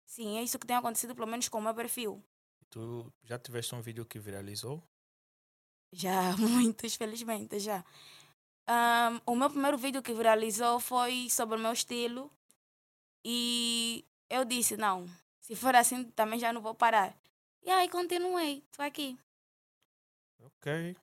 Sim, 0.07 0.39
é 0.39 0.43
isso 0.45 0.57
que 0.57 0.69
tem 0.69 0.77
acontecido, 0.77 1.17
pelo 1.17 1.27
menos 1.27 1.49
com 1.49 1.59
o 1.59 1.63
meu 1.63 1.75
perfil. 1.75 2.23
Tu 2.71 3.13
já 3.25 3.41
tiveste 3.41 3.75
um 3.75 3.83
vídeo 3.83 4.07
que 4.07 4.21
viralizou? 4.21 4.81
Já, 5.93 6.31
muitos, 6.39 6.95
felizmente, 6.95 7.59
já. 7.59 7.85
Ahm, 8.69 9.21
o 9.27 9.35
meu 9.35 9.51
primeiro 9.51 9.77
vídeo 9.77 10.01
que 10.01 10.15
viralizou 10.15 10.79
foi 10.79 11.29
sobre 11.29 11.57
o 11.57 11.61
meu 11.61 11.73
estilo. 11.73 12.31
E 13.25 14.05
eu 14.29 14.45
disse, 14.45 14.77
não, 14.77 15.09
se 15.41 15.57
for 15.57 15.75
assim, 15.75 16.05
também 16.13 16.39
já 16.39 16.53
não 16.53 16.61
vou 16.61 16.73
parar. 16.77 17.17
E 17.65 17.69
aí 17.69 17.89
continuei, 17.89 18.63
estou 18.71 18.85
aqui. 18.85 19.19
Ok. 20.45 20.97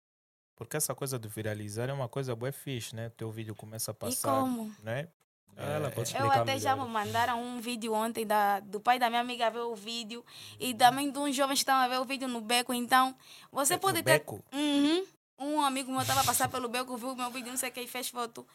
Porque 0.55 0.77
essa 0.77 0.95
coisa 0.95 1.19
de 1.19 1.27
viralizar 1.27 1.89
é 1.89 1.93
uma 1.93 2.09
coisa 2.09 2.35
boa 2.35 2.51
fixe, 2.51 2.95
né? 2.95 3.09
Teu 3.09 3.29
vídeo 3.31 3.53
começa 3.55 3.91
a 3.91 3.93
E 3.93 3.95
passar, 3.95 4.31
como? 4.41 4.73
né? 4.81 5.07
Ela 5.55 5.89
pode 5.89 6.11
Eu 6.13 6.17
explicar 6.17 6.41
até 6.41 6.59
já 6.59 6.75
melhor. 6.75 6.85
me 6.87 6.93
mandaram 6.93 7.41
um 7.41 7.59
vídeo 7.59 7.91
ontem 7.93 8.27
da, 8.27 8.59
do 8.59 8.79
pai 8.79 8.99
da 8.99 9.09
minha 9.09 9.21
amiga 9.21 9.49
ver 9.49 9.59
o 9.61 9.75
vídeo 9.75 10.23
e 10.59 10.73
também 10.75 11.09
de 11.11 11.17
uns 11.17 11.35
jovens 11.35 11.55
que 11.59 11.63
estavam 11.63 11.83
a 11.83 11.87
ver 11.87 11.99
o 11.99 12.05
vídeo 12.05 12.27
no 12.27 12.41
beco. 12.41 12.73
Então, 12.73 13.15
você 13.51 13.73
É, 13.73 13.77
pode 13.77 13.97
no 13.99 14.03
ter. 14.03 14.19
beco? 14.19 14.43
Uhum. 14.53 15.05
Um 15.39 15.61
amigo 15.61 15.91
meu 15.91 16.01
estava 16.01 16.21
a 16.21 16.23
passar 16.23 16.47
pelo 16.49 16.67
beco, 16.69 16.95
viu 16.97 17.09
o 17.11 17.15
meu 17.15 17.31
vídeo, 17.31 17.49
não 17.49 17.57
sei 17.57 17.71
quem 17.71 17.87
fez 17.87 18.09
foto. 18.09 18.45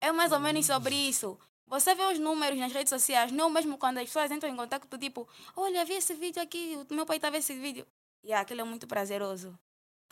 É 0.00 0.12
mais 0.12 0.30
ou 0.32 0.38
menos 0.40 0.66
sobre 0.66 0.94
isso. 0.94 1.38
Você 1.66 1.94
vê 1.94 2.02
os 2.04 2.18
números 2.18 2.58
nas 2.58 2.72
redes 2.72 2.90
sociais, 2.90 3.30
não 3.32 3.48
mesmo 3.50 3.76
quando 3.78 3.98
as 3.98 4.04
pessoas 4.04 4.30
entram 4.30 4.50
em 4.50 4.56
contato, 4.56 4.86
tipo, 4.98 5.26
olha, 5.56 5.84
vi 5.84 5.94
esse 5.94 6.14
vídeo 6.14 6.42
aqui, 6.42 6.78
o 6.90 6.94
meu 6.94 7.04
pai 7.06 7.16
está 7.16 7.28
a 7.28 7.30
ver 7.30 7.38
esse 7.38 7.54
vídeo. 7.58 7.86
E 8.22 8.32
aquilo 8.32 8.62
é 8.62 8.64
muito 8.64 8.86
prazeroso. 8.86 9.58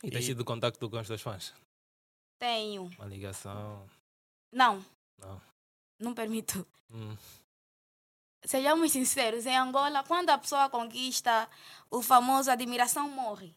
E 0.02 0.10
tens 0.10 0.24
tido 0.24 0.44
contacto 0.44 0.88
com 0.90 0.98
os 1.00 1.06
teus 1.06 1.22
fãs? 1.22 1.54
Tenho. 2.38 2.84
Uma 2.98 3.06
ligação? 3.06 3.88
Não, 4.52 4.84
Não. 5.18 5.40
não 5.98 6.14
permito. 6.14 6.66
Hum. 6.90 7.16
Sejamos 8.44 8.92
sinceros, 8.92 9.46
em 9.46 9.56
Angola, 9.56 10.04
quando 10.04 10.30
a 10.30 10.38
pessoa 10.38 10.70
conquista, 10.70 11.48
o 11.90 12.00
famoso 12.02 12.50
admiração 12.50 13.08
morre. 13.08 13.54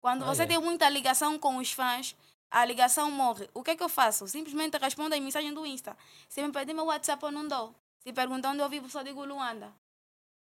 Quando 0.00 0.24
você 0.24 0.42
Olha. 0.42 0.48
tem 0.48 0.58
muita 0.60 0.88
ligação 0.88 1.38
com 1.38 1.56
os 1.56 1.72
fãs, 1.72 2.14
a 2.50 2.64
ligação 2.64 3.10
morre. 3.10 3.48
O 3.54 3.62
que 3.62 3.70
é 3.72 3.76
que 3.76 3.82
eu 3.82 3.88
faço? 3.88 4.28
Simplesmente 4.28 4.76
respondo 4.76 5.14
a 5.14 5.20
mensagem 5.20 5.52
do 5.54 5.64
Insta. 5.66 5.96
Se 6.28 6.42
me 6.42 6.52
pedir 6.52 6.74
meu 6.74 6.84
WhatsApp, 6.86 7.22
eu 7.24 7.32
não 7.32 7.48
dou. 7.48 7.74
Se 8.00 8.12
perguntar 8.12 8.50
onde 8.50 8.60
eu 8.60 8.68
vivo, 8.68 8.88
só 8.90 9.02
digo 9.02 9.24
Luanda. 9.24 9.72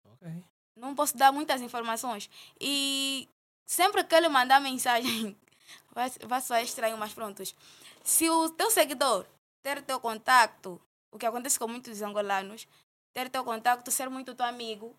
Ok. 0.04 0.44
Não 0.76 0.94
posso 0.94 1.16
dar 1.18 1.32
muitas 1.32 1.62
informações. 1.62 2.30
E 2.60 3.28
sempre 3.66 4.04
que 4.04 4.16
ele 4.16 4.30
mandar 4.30 4.62
mensagem, 4.62 5.38
vai, 5.92 6.10
vai 6.26 6.42
soar 6.42 6.64
estranho, 6.64 6.98
mas 6.98 7.14
prontos. 7.14 7.56
Se 8.04 8.30
o 8.30 8.50
teu 8.50 8.70
seguidor 8.70 9.26
ter 9.64 9.82
teu 9.82 10.00
contato, 10.00 10.80
o 11.12 11.18
que 11.18 11.26
acontece 11.26 11.58
com 11.58 11.68
muitos 11.68 12.02
angolanos, 12.02 12.68
ter 13.14 13.30
teu 13.30 13.44
contato, 13.44 13.90
ser 13.90 14.10
muito 14.10 14.36
teu 14.36 14.46
amigo, 14.46 14.96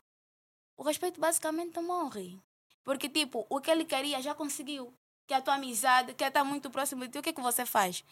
o 0.76 0.82
respeito 0.82 1.20
basicamente 1.20 1.78
morre. 1.80 2.38
Porque, 2.82 3.08
tipo, 3.08 3.46
o 3.48 3.60
que 3.60 3.70
ele 3.70 3.84
queria 3.84 4.20
já 4.22 4.34
conseguiu. 4.34 4.92
Que 5.26 5.34
a 5.34 5.40
tua 5.42 5.54
amizade, 5.54 6.14
quer 6.14 6.28
estar 6.28 6.44
muito 6.44 6.70
próximo 6.70 7.02
de 7.04 7.10
ti, 7.10 7.18
o 7.18 7.22
que 7.22 7.30
é 7.30 7.32
que 7.32 7.40
você 7.40 7.66
faz? 7.66 8.04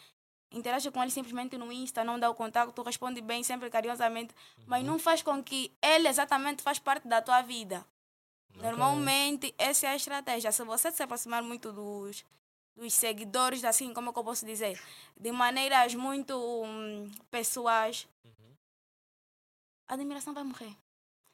Interage 0.51 0.91
com 0.91 1.01
ele 1.01 1.11
simplesmente 1.11 1.57
no 1.57 1.71
Insta, 1.71 2.03
não 2.03 2.19
dá 2.19 2.29
o 2.29 2.35
contato, 2.35 2.81
responde 2.81 3.21
bem, 3.21 3.43
sempre 3.43 3.69
carinhosamente, 3.69 4.33
mas 4.65 4.83
não 4.83 4.99
faz 4.99 5.21
com 5.21 5.43
que 5.43 5.71
ele 5.81 6.07
exatamente 6.07 6.61
faz 6.61 6.77
parte 6.77 7.07
da 7.07 7.21
tua 7.21 7.41
vida. 7.41 7.85
Normalmente, 8.55 9.53
essa 9.57 9.87
é 9.87 9.89
a 9.89 9.95
estratégia. 9.95 10.51
Se 10.51 10.63
você 10.63 10.91
se 10.91 11.03
aproximar 11.03 11.43
muito 11.43 11.71
dos, 11.71 12.25
dos 12.75 12.93
seguidores, 12.93 13.63
assim, 13.63 13.93
como 13.93 14.09
é 14.09 14.13
que 14.13 14.19
eu 14.19 14.23
posso 14.23 14.45
dizer? 14.45 14.79
De 15.15 15.31
maneiras 15.31 15.93
muito 15.95 16.35
hum, 16.65 17.11
pessoais, 17.29 18.07
a 19.87 19.93
admiração 19.93 20.33
vai 20.33 20.43
morrer. 20.43 20.75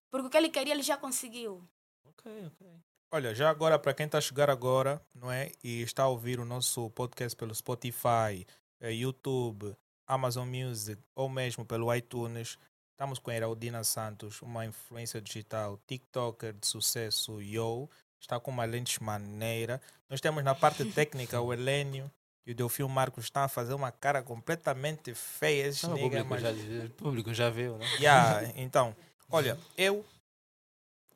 Porque 0.10 0.28
o 0.28 0.30
que 0.30 0.38
ele 0.38 0.50
queria, 0.50 0.74
ele 0.74 0.84
já 0.84 0.98
conseguiu. 0.98 1.64
Ok, 2.06 2.46
ok. 2.48 2.68
Olha, 3.14 3.36
já 3.36 3.50
agora, 3.50 3.78
para 3.78 3.94
quem 3.94 4.06
está 4.06 4.18
a 4.18 4.22
chegar 4.22 4.50
agora, 4.50 5.02
não 5.14 5.32
é? 5.32 5.52
E 5.64 5.82
está 5.82 6.04
a 6.04 6.08
ouvir 6.08 6.40
o 6.40 6.46
nosso 6.46 6.90
podcast 6.92 7.36
pelo 7.36 7.54
Spotify, 7.54 8.46
eh, 8.80 8.94
YouTube, 8.94 9.76
Amazon 10.08 10.48
Music 10.48 11.02
ou 11.16 11.30
mesmo 11.30 11.66
pelo 11.66 11.94
iTunes, 11.94 12.58
estamos 13.02 13.18
com 13.18 13.32
a 13.32 13.34
Heraldina 13.36 13.84
Santos, 13.84 14.44
uma 14.44 14.64
influência 14.64 15.20
digital, 15.20 15.80
TikToker 15.88 16.54
de 16.54 16.68
sucesso, 16.68 17.42
yo, 17.42 17.90
está 18.20 18.40
com 18.40 18.52
uma 18.52 18.64
lente 18.64 19.02
maneira. 19.02 19.82
Nós 20.08 20.22
temos 20.22 20.44
na 20.44 20.54
parte 20.54 20.86
técnica 20.94 21.42
o 21.42 21.52
Helênio 21.52 22.12
e 22.46 22.52
o 22.52 22.56
Delfio 22.56 22.88
Marcos 22.88 23.24
estão 23.24 23.42
a 23.42 23.48
fazer 23.48 23.74
uma 23.74 23.92
cara 23.92 24.22
completamente 24.22 25.16
feia. 25.16 25.66
Esses 25.66 25.82
Não, 25.82 25.94
o, 25.94 25.96
niggas, 25.96 26.22
público 26.22 26.30
mas- 26.30 26.42
já, 26.44 26.86
o 26.86 26.90
público 26.92 27.34
já 27.34 27.50
viu, 27.50 27.76
né? 27.80 27.86
Yeah, 27.96 28.48
então, 28.56 28.96
olha, 29.32 29.58
eu, 29.76 30.06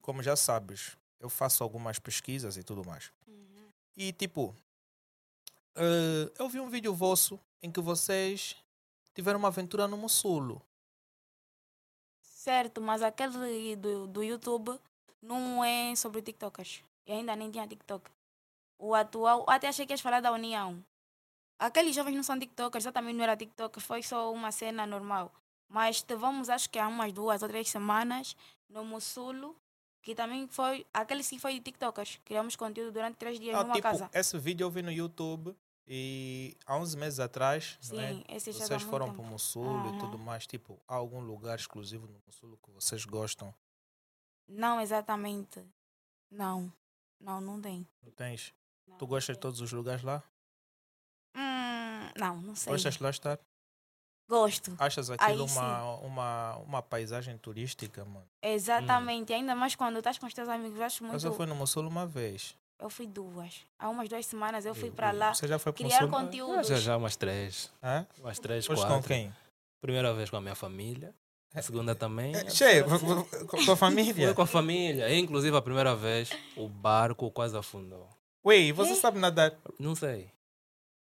como 0.01 0.23
já 0.23 0.35
sabes, 0.35 0.97
eu 1.19 1.29
faço 1.29 1.63
algumas 1.63 1.99
pesquisas 1.99 2.57
e 2.57 2.63
tudo 2.63 2.83
mais. 2.83 3.11
E 3.95 4.11
tipo, 4.11 4.55
eh, 5.75 6.31
eu 6.39 6.49
vi 6.49 6.59
um 6.59 6.67
vídeo 6.67 6.95
vosso 6.95 7.39
em 7.61 7.69
que 7.69 7.79
vocês 7.79 8.55
tiveram 9.13 9.37
uma 9.37 9.49
aventura 9.49 9.87
no 9.87 9.95
Mussulo. 9.97 10.64
Certo, 12.45 12.79
mas 12.79 13.01
aquele 13.01 13.75
do, 13.75 14.05
do 14.05 14.21
YouTube 14.23 14.79
não 15.19 15.63
é 15.63 15.95
sobre 15.95 16.21
TikTokers. 16.21 16.83
E 17.07 17.11
ainda 17.11 17.35
nem 17.35 17.49
tinha 17.49 17.67
TikTok. 17.67 18.07
O 18.77 18.93
atual, 18.93 19.43
até 19.49 19.67
achei 19.67 19.83
que 19.83 19.93
ias 19.93 19.99
falar 19.99 20.21
da 20.21 20.31
União. 20.31 20.77
Aqueles 21.57 21.95
jovens 21.95 22.15
não 22.15 22.21
são 22.21 22.37
TikTokers, 22.37 22.85
eu 22.85 22.91
também 22.91 23.15
não 23.15 23.23
era 23.23 23.35
TikToker, 23.35 23.81
foi 23.81 24.03
só 24.03 24.31
uma 24.31 24.51
cena 24.51 24.85
normal. 24.85 25.33
Mas 25.67 26.03
tivemos, 26.03 26.47
acho 26.47 26.69
que 26.69 26.77
há 26.77 26.87
umas 26.87 27.11
duas 27.11 27.41
ou 27.41 27.49
três 27.49 27.67
semanas, 27.67 28.35
no 28.69 28.85
Mussulo, 28.85 29.55
que 30.03 30.13
também 30.13 30.47
foi. 30.47 30.85
Aquele 30.93 31.23
sim 31.23 31.39
foi 31.39 31.55
de 31.55 31.61
TikTokers. 31.61 32.19
Criamos 32.23 32.55
conteúdo 32.55 32.91
durante 32.91 33.15
três 33.15 33.39
dias 33.39 33.55
Ah, 33.55 33.63
numa 33.63 33.73
tipo, 33.73 33.87
casa. 33.87 34.07
esse 34.13 34.37
vídeo 34.37 34.65
eu 34.65 34.69
vi 34.69 34.83
no 34.83 34.91
YouTube 34.91 35.55
e 35.87 36.57
há 36.65 36.75
11 36.77 36.97
meses 36.97 37.19
atrás? 37.19 37.77
Sim, 37.79 38.23
dá 38.27 38.39
vocês 38.39 38.83
foram 38.83 39.13
para 39.13 39.21
o 39.21 39.25
Mussulo 39.25 39.85
e 39.85 39.89
Aham. 39.89 39.97
tudo 39.99 40.17
mais. 40.17 40.47
Tipo, 40.47 40.79
há 40.87 40.95
algum 40.95 41.19
lugar 41.19 41.57
exclusivo 41.57 42.07
no 42.07 42.19
Mussulo 42.25 42.57
que 42.57 42.71
vocês 42.71 43.05
gostam? 43.05 43.53
Não 44.47 44.81
exatamente. 44.81 45.63
Não. 46.31 46.71
Não, 47.19 47.39
não 47.39 47.61
tem. 47.61 47.87
Não 48.03 48.11
tens? 48.11 48.53
Não, 48.87 48.97
Tu 48.97 49.07
gostas 49.07 49.35
de 49.35 49.39
todos 49.39 49.61
os 49.61 49.71
lugares 49.71 50.03
lá? 50.03 50.23
Hum, 51.35 52.11
não, 52.17 52.41
não 52.41 52.55
sei. 52.55 52.73
Gostas 52.73 52.95
de 52.95 53.03
lá 53.03 53.09
estar? 53.09 53.39
Gosto. 54.27 54.75
Achas 54.79 55.09
aquilo 55.11 55.43
Aí 55.43 55.49
sim. 55.49 55.55
uma, 55.55 55.95
uma, 55.97 56.55
uma 56.57 56.81
paisagem 56.81 57.37
turística, 57.37 58.03
mano? 58.03 58.27
Exatamente. 58.41 59.31
Ainda 59.31 59.55
mais 59.55 59.75
quando 59.75 59.97
estás 59.99 60.17
com 60.17 60.25
os 60.25 60.33
teus 60.33 60.49
amigos. 60.49 60.79
Acho 60.79 61.03
muito. 61.03 61.13
Mas 61.13 61.23
eu 61.23 61.33
fui 61.33 61.45
no 61.45 61.55
Mossul 61.55 61.87
uma 61.87 62.07
vez. 62.07 62.57
Eu 62.79 62.89
fui 62.89 63.07
duas. 63.07 63.61
Há 63.79 63.89
umas 63.89 64.09
duas 64.09 64.25
semanas 64.25 64.65
eu 64.65 64.75
fui 64.75 64.91
para 64.91 65.11
lá 65.11 65.33
Você 65.33 65.47
já 65.47 65.57
foi 65.57 65.71
para 65.71 65.81
o 65.81 65.85
criar 65.87 66.01
Mossul? 66.01 66.17
Ah, 66.17 66.21
conteúdos. 66.23 66.67
já 66.67 66.75
já 66.77 66.97
umas 66.97 67.15
três. 67.15 67.71
Hã? 67.81 68.05
Umas 68.19 68.37
três, 68.39 68.65
Foste 68.65 68.81
quatro. 68.85 68.97
com 69.01 69.07
quem? 69.07 69.33
Primeira 69.81 70.13
vez 70.13 70.29
com 70.29 70.37
a 70.37 70.41
minha 70.41 70.55
família. 70.55 71.13
A 71.53 71.61
segunda 71.61 71.95
também. 71.95 72.33
Che, 72.49 72.83
com 72.83 73.71
a 73.71 73.77
família. 73.77 74.13
Foi 74.25 74.33
com 74.33 74.41
a 74.41 74.45
família. 74.47 75.09
E, 75.09 75.17
inclusive, 75.19 75.55
a 75.55 75.61
primeira 75.61 75.95
vez, 75.95 76.29
o 76.57 76.67
barco 76.67 77.31
quase 77.31 77.55
afundou. 77.55 78.09
Ui, 78.43 78.73
você 78.73 78.91
É? 78.91 78.95
sabe 78.95 79.19
nadar? 79.19 79.53
Não 79.79 79.95
sei. 79.95 80.29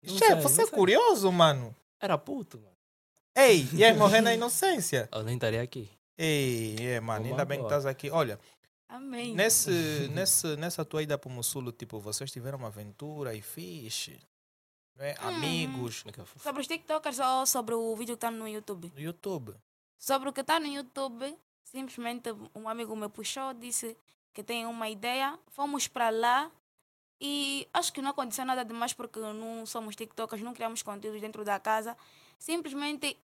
Não 0.03 0.13
Che, 0.19 0.25
sei, 0.27 0.35
você 0.37 0.57
não 0.59 0.65
é 0.65 0.67
sei. 0.67 0.79
curioso, 0.79 1.33
mano. 1.33 1.75
Era 1.99 2.19
puto, 2.19 2.59
mano. 2.59 2.75
Ei, 3.35 3.67
e 3.73 3.83
aí 3.83 3.97
morrer 3.97 4.21
na 4.21 4.35
inocência. 4.35 5.09
Eu 5.15 5.23
nem 5.23 5.35
estaria 5.35 5.63
aqui. 5.63 5.91
Ei, 6.19 6.77
é, 6.81 7.01
mano, 7.01 7.21
Vamos 7.21 7.31
ainda 7.33 7.45
bem 7.47 7.59
que 7.59 7.65
estás 7.65 7.87
aqui. 7.87 8.11
Olha, 8.11 8.39
Amém. 8.89 9.35
nesse, 9.35 10.09
nesse, 10.13 10.57
nessa 10.57 10.85
tua 10.85 11.03
ida 11.03 11.19
para 11.19 11.29
o 11.29 11.33
Mossul, 11.33 11.73
tipo, 11.73 11.99
vocês 11.99 12.31
tiveram 12.31 12.59
uma 12.59 12.69
aventura 12.69 13.35
e 13.35 13.43
fixe. 13.43 14.21
Né? 14.97 15.15
Hum. 15.21 15.29
Amigos 15.29 16.05
é? 16.07 16.39
Sobre 16.41 16.61
os 16.61 16.67
TikTokers 16.67 17.19
ou 17.19 17.47
sobre 17.47 17.75
o 17.75 17.97
vídeo 17.97 18.15
que 18.15 18.19
está 18.19 18.31
no 18.31 18.47
YouTube? 18.47 18.93
no 18.95 19.01
YouTube. 19.01 19.55
Sobre 19.99 20.29
o 20.29 20.33
que 20.33 20.41
está 20.41 20.61
no 20.61 20.67
YouTube, 20.67 21.37
simplesmente 21.65 22.31
um 22.55 22.69
amigo 22.69 22.95
me 22.95 23.09
puxou, 23.09 23.55
disse 23.55 23.97
que 24.33 24.43
tem 24.43 24.67
uma 24.67 24.89
ideia. 24.89 25.39
Fomos 25.49 25.89
para 25.89 26.11
lá 26.11 26.51
e 27.21 27.67
acho 27.73 27.93
que 27.93 28.03
não 28.03 28.11
aconteceu 28.11 28.45
nada 28.45 28.65
demais 28.65 28.93
porque 28.93 29.19
não 29.19 29.65
somos 29.65 29.97
TikTokers, 29.97 30.43
não 30.43 30.53
criamos 30.53 30.83
conteúdos 30.83 31.21
dentro 31.21 31.45
da 31.45 31.59
casa. 31.59 31.97
Simplesmente, 32.39 33.17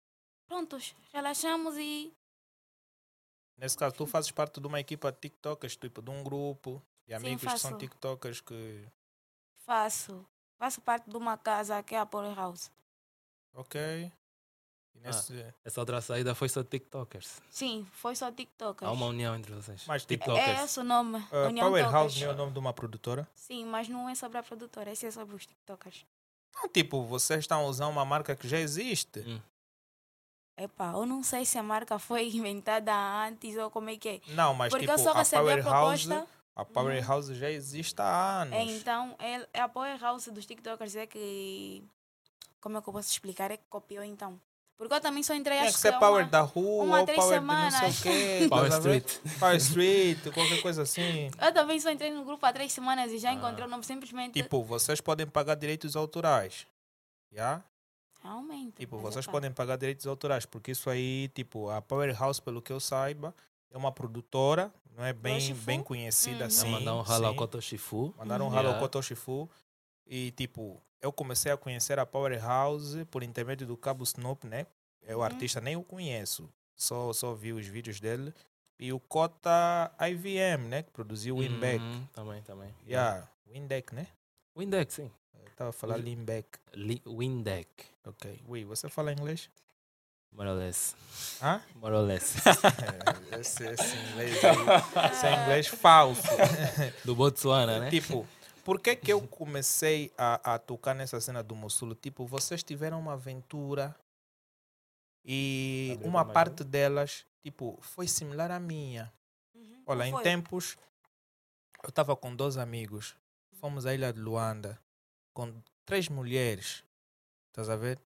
prontos, 0.49 0.94
relaxamos 1.12 1.77
e 1.77 2.12
Nesse 3.61 3.77
caso, 3.77 3.94
tu 3.94 4.07
fazes 4.07 4.31
parte 4.31 4.59
de 4.59 4.66
uma 4.66 4.81
equipa 4.81 5.12
de 5.12 5.18
TikTokers, 5.18 5.77
tipo, 5.77 6.01
de 6.01 6.11
um 6.11 6.25
grupo 6.25 6.83
de 7.07 7.12
amigos 7.12 7.53
que 7.53 7.59
são. 7.59 7.77
TikTokers 7.77 8.40
que. 8.40 8.88
faço. 9.66 10.25
Faço 10.59 10.81
parte 10.81 11.09
de 11.09 11.16
uma 11.16 11.37
casa 11.37 11.83
que 11.83 11.94
é 11.94 11.99
a 11.99 12.07
Power 12.07 12.35
House. 12.35 12.70
Ok. 13.55 14.12
E 14.94 15.01
nesse... 15.01 15.55
Essa 15.64 15.81
outra 15.81 16.01
saída 16.01 16.35
foi 16.35 16.49
só 16.49 16.62
TikTokers. 16.62 17.40
Sim, 17.49 17.87
foi 17.92 18.14
só 18.14 18.31
TikTokers. 18.31 18.88
Há 18.88 18.92
uma 18.92 19.07
união 19.07 19.35
entre 19.35 19.55
vocês. 19.55 19.85
Mas, 19.87 20.05
tipo, 20.05 20.31
É 20.33 20.35
TikTokers. 20.35 20.64
esse 20.64 20.81
o 20.81 20.85
nome. 20.85 21.18
Uh, 21.33 21.49
União 21.49 21.66
Powerhouse 21.68 22.20
não 22.20 22.31
é 22.31 22.35
o 22.35 22.37
nome 22.37 22.53
de 22.53 22.59
uma 22.59 22.73
produtora? 22.75 23.29
Sim, 23.35 23.64
mas 23.66 23.88
não 23.88 24.09
é 24.09 24.14
sobre 24.14 24.38
a 24.38 24.42
produtora, 24.42 24.90
esse 24.90 25.07
é 25.07 25.11
sobre 25.11 25.35
os 25.35 25.46
TikTokers. 25.46 26.05
Não, 26.55 26.68
tipo, 26.68 27.05
vocês 27.05 27.40
estão 27.40 27.61
a 27.61 27.64
usar 27.64 27.87
uma 27.87 28.05
marca 28.05 28.37
que 28.37 28.46
já 28.46 28.59
existe. 28.59 29.20
Hum. 29.20 29.40
Epá, 30.62 30.92
eu 30.92 31.07
não 31.07 31.23
sei 31.23 31.44
se 31.44 31.57
a 31.59 31.62
marca 31.62 31.99
foi 31.99 32.29
inventada 32.35 32.92
antes 33.27 33.57
ou 33.57 33.70
como 33.70 33.90
é 33.90 33.96
que 33.96 34.09
é. 34.09 34.20
Não, 34.29 34.53
mas 34.55 34.70
Porque 34.70 34.87
tipo, 34.87 34.99
eu 34.99 35.03
só 35.03 35.12
a 35.12 35.18
recebi 35.18 35.40
a 35.40 35.62
Powerhouse, 35.62 36.07
proposta. 36.07 36.29
a 36.57 36.64
Powerhouse 36.64 37.35
já 37.35 37.51
existe 37.51 38.01
há 38.01 38.42
anos. 38.42 38.55
É, 38.55 38.62
então, 38.64 39.14
é, 39.18 39.46
é 39.55 39.61
a 39.61 39.68
Power 39.68 39.99
House 40.01 40.27
dos 40.29 40.44
TikTokers 40.46 40.96
é 40.96 41.07
que. 41.07 41.83
Como 42.61 42.77
é 42.77 42.83
que 42.83 42.88
eu 42.88 42.92
posso 42.92 43.11
explicar? 43.11 43.51
É 43.51 43.57
que 43.57 43.64
copiou 43.70 44.05
então. 44.05 44.38
Porque 44.77 44.94
eu 44.94 45.01
também 45.01 45.23
só 45.23 45.35
entrei 45.35 45.59
Tem 45.59 45.66
acho 45.66 45.75
que 45.77 45.81
ser 45.83 45.92
é 45.94 45.99
Power 45.99 46.23
uma- 46.25 46.31
da 46.31 46.40
rua 46.40 46.85
uma 46.85 47.01
ou 47.01 47.05
três 47.07 47.18
Power 47.20 47.38
de 47.40 47.46
não 47.46 47.70
sei 47.70 47.70
semanas. 47.92 47.99
o 47.99 48.03
quê. 48.03 48.46
Power 48.49 48.73
a 48.73 48.79
ver? 48.79 48.96
Street. 49.05 49.38
Power 49.38 49.57
Street, 49.57 50.18
qualquer 50.35 50.62
coisa 50.62 50.83
assim. 50.83 51.31
Eu 51.40 51.53
também 51.53 51.79
só 51.81 51.90
entrei 51.90 52.11
no 52.11 52.25
grupo 52.25 52.44
há 52.46 52.53
três 52.53 52.73
semanas 52.73 53.12
e 53.12 53.18
já 53.18 53.29
Ah. 53.31 53.35
encontrei 53.35 53.66
o 53.66 53.68
nome 53.68 53.85
simplesmente. 53.85 54.33
Tipo, 54.42 54.62
vocês 54.62 55.01
podem 55.01 55.27
pagar 55.27 55.55
direitos 55.55 55.96
autorais. 55.96 56.66
Já? 57.31 57.62
Realmente. 58.23 58.77
Tipo, 58.77 58.99
vocês 58.99 59.25
epá, 59.25 59.33
podem 59.33 59.51
pagar 59.53 59.77
direitos 59.77 60.07
autorais, 60.07 60.45
porque 60.47 60.73
isso 60.73 60.91
aí, 60.91 61.29
tipo, 61.35 61.71
a 61.71 61.81
Powerhouse, 61.81 62.41
pelo 62.41 62.61
que 62.61 62.73
eu 62.73 62.79
saiba, 62.81 63.35
é 63.71 63.77
uma 63.79 63.91
produtora, 63.93 64.73
não 64.97 65.05
é 65.05 65.13
bem, 65.13 65.55
bem 65.55 65.83
conhecida 65.83 66.41
Uhum. 66.41 66.47
assim. 66.47 66.61
Sim, 66.67 66.71
mandar 66.73 66.95
um 66.95 67.01
ralo 67.03 67.27
ao. 67.27 67.35
Koto 67.35 67.61
Shifu. 67.63 68.15
Mandaram 68.19 68.45
um 68.45 68.49
Uhum. 68.49 68.55
ralo 68.55 68.69
ao 68.95 69.03
Shifu. 69.03 69.49
E, 70.07 70.33
tipo, 70.33 70.83
eu 71.01 71.13
comecei 71.13 71.51
a 71.51 71.57
conhecer 71.57 71.99
a 71.99 72.05
Powerhouse 72.07 73.05
por 73.07 73.23
intermédio 73.23 73.67
do 73.67 73.77
Cabo 73.77 74.03
Snoop, 74.05 74.47
né? 74.47 74.67
Eu, 75.03 75.19
o 75.19 75.21
Uhum. 75.21 75.25
artista, 75.27 75.61
nem 75.61 75.77
o 75.77 75.83
conheço. 75.83 76.49
Só, 76.77 77.13
só 77.13 77.33
vi 77.35 77.53
os 77.53 77.67
vídeos 77.67 78.01
dele. 78.01 78.35
E 78.79 78.93
o 78.93 79.01
Kota 79.01 79.93
IVM, 80.01 80.69
né? 80.69 80.83
Que 80.83 80.91
produziu 80.91 81.37
o 81.37 81.41
Winback. 81.41 81.85
Uhum, 81.85 82.07
também, 82.13 82.43
também. 82.43 82.75
Yeah, 82.87 83.29
Windeck, 83.47 83.95
né? 83.95 84.07
Windeck, 84.57 84.93
sim. 84.93 85.11
Eu 85.44 85.48
estava 85.50 85.70
a 85.70 85.72
falar 85.72 85.96
Uhum. 85.96 86.03
Limbeck. 86.05 86.59
Li- 86.74 87.03
Windeck. 87.07 87.68
Ok. 88.07 88.40
Ui, 88.48 88.64
você 88.64 88.88
fala 88.88 89.12
inglês? 89.12 89.50
More 90.33 90.48
or 90.48 90.57
less. 90.59 90.94
Hã? 91.42 91.61
More 91.74 91.94
or 91.94 92.07
less. 92.07 92.37
É, 93.33 93.40
esse, 93.40 93.64
esse 93.66 93.96
inglês 93.96 94.38
aí. 94.44 95.11
Esse 95.12 95.26
é 95.26 95.42
inglês 95.42 95.66
falso. 95.66 96.22
Do 97.05 97.14
Botswana, 97.14 97.81
né? 97.81 97.90
Tipo, 97.90 98.26
por 98.64 98.81
que 98.81 98.94
que 98.96 99.12
eu 99.12 99.20
comecei 99.26 100.12
a, 100.16 100.55
a 100.55 100.59
tocar 100.59 100.94
nessa 100.94 101.20
cena 101.20 101.42
do 101.42 101.55
Mossul? 101.57 101.94
Tipo, 101.94 102.26
vocês 102.26 102.62
tiveram 102.62 103.00
uma 103.00 103.14
aventura 103.14 103.94
e 105.24 105.92
Abriu 105.94 106.09
uma 106.09 106.24
parte 106.24 106.64
delas, 106.64 107.26
tipo, 107.42 107.79
foi 107.83 108.07
similar 108.09 108.50
à 108.50 108.59
minha. 108.61 109.12
Uhum. 109.55 109.83
Olha, 109.87 110.07
em 110.07 110.16
tempos, 110.22 110.76
eu 111.83 111.88
estava 111.90 112.14
com 112.16 112.35
dois 112.35 112.57
amigos. 112.57 113.16
Fomos 113.61 113.85
à 113.85 113.94
ilha 113.94 114.12
de 114.12 114.20
Luanda 114.20 114.79
com 115.40 115.62
três 115.87 116.07
mulheres. 116.11 116.85
Estás 117.48 117.70
a 117.70 117.76
ver? 117.76 117.98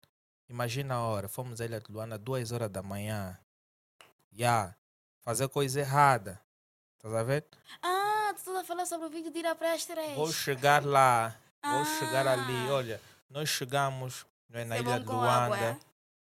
Imagina 0.51 0.97
a 0.97 1.03
hora. 1.03 1.29
Fomos 1.29 1.63
à 1.63 1.65
ilha 1.65 1.81
de 1.81 1.91
Luanda 1.91 2.19
duas 2.19 2.53
horas 2.53 2.69
da 2.71 2.83
manhã. 2.83 3.39
Já. 4.31 4.77
Fazer 5.23 5.49
coisa 5.49 5.81
errada. 5.81 6.39
Estás 6.97 7.15
a 7.15 7.23
ver? 7.23 7.47
Ah, 7.83 8.33
tu 8.35 8.39
estás 8.41 8.57
a 8.59 8.65
falar 8.65 8.85
sobre 8.85 9.07
o 9.07 9.11
vídeo 9.11 9.33
de 9.33 9.39
ir 9.39 9.47
à 9.47 9.55
praia 9.55 9.75
às 9.75 9.87
três. 9.87 10.15
Vou 10.15 10.31
chegar 10.31 10.85
lá. 10.85 11.35
Vou 11.65 11.85
chegar 11.99 12.27
ali. 12.27 12.69
Ah. 12.69 12.75
Olha, 12.75 13.01
nós 13.31 13.49
chegamos 13.49 14.27
não 14.51 14.61
é, 14.61 14.65
na 14.67 14.77
É 14.77 14.81
ilha 14.81 15.01
de 15.01 15.07
com 15.07 15.23
água, 15.23 15.57
Luanda. 15.57 15.81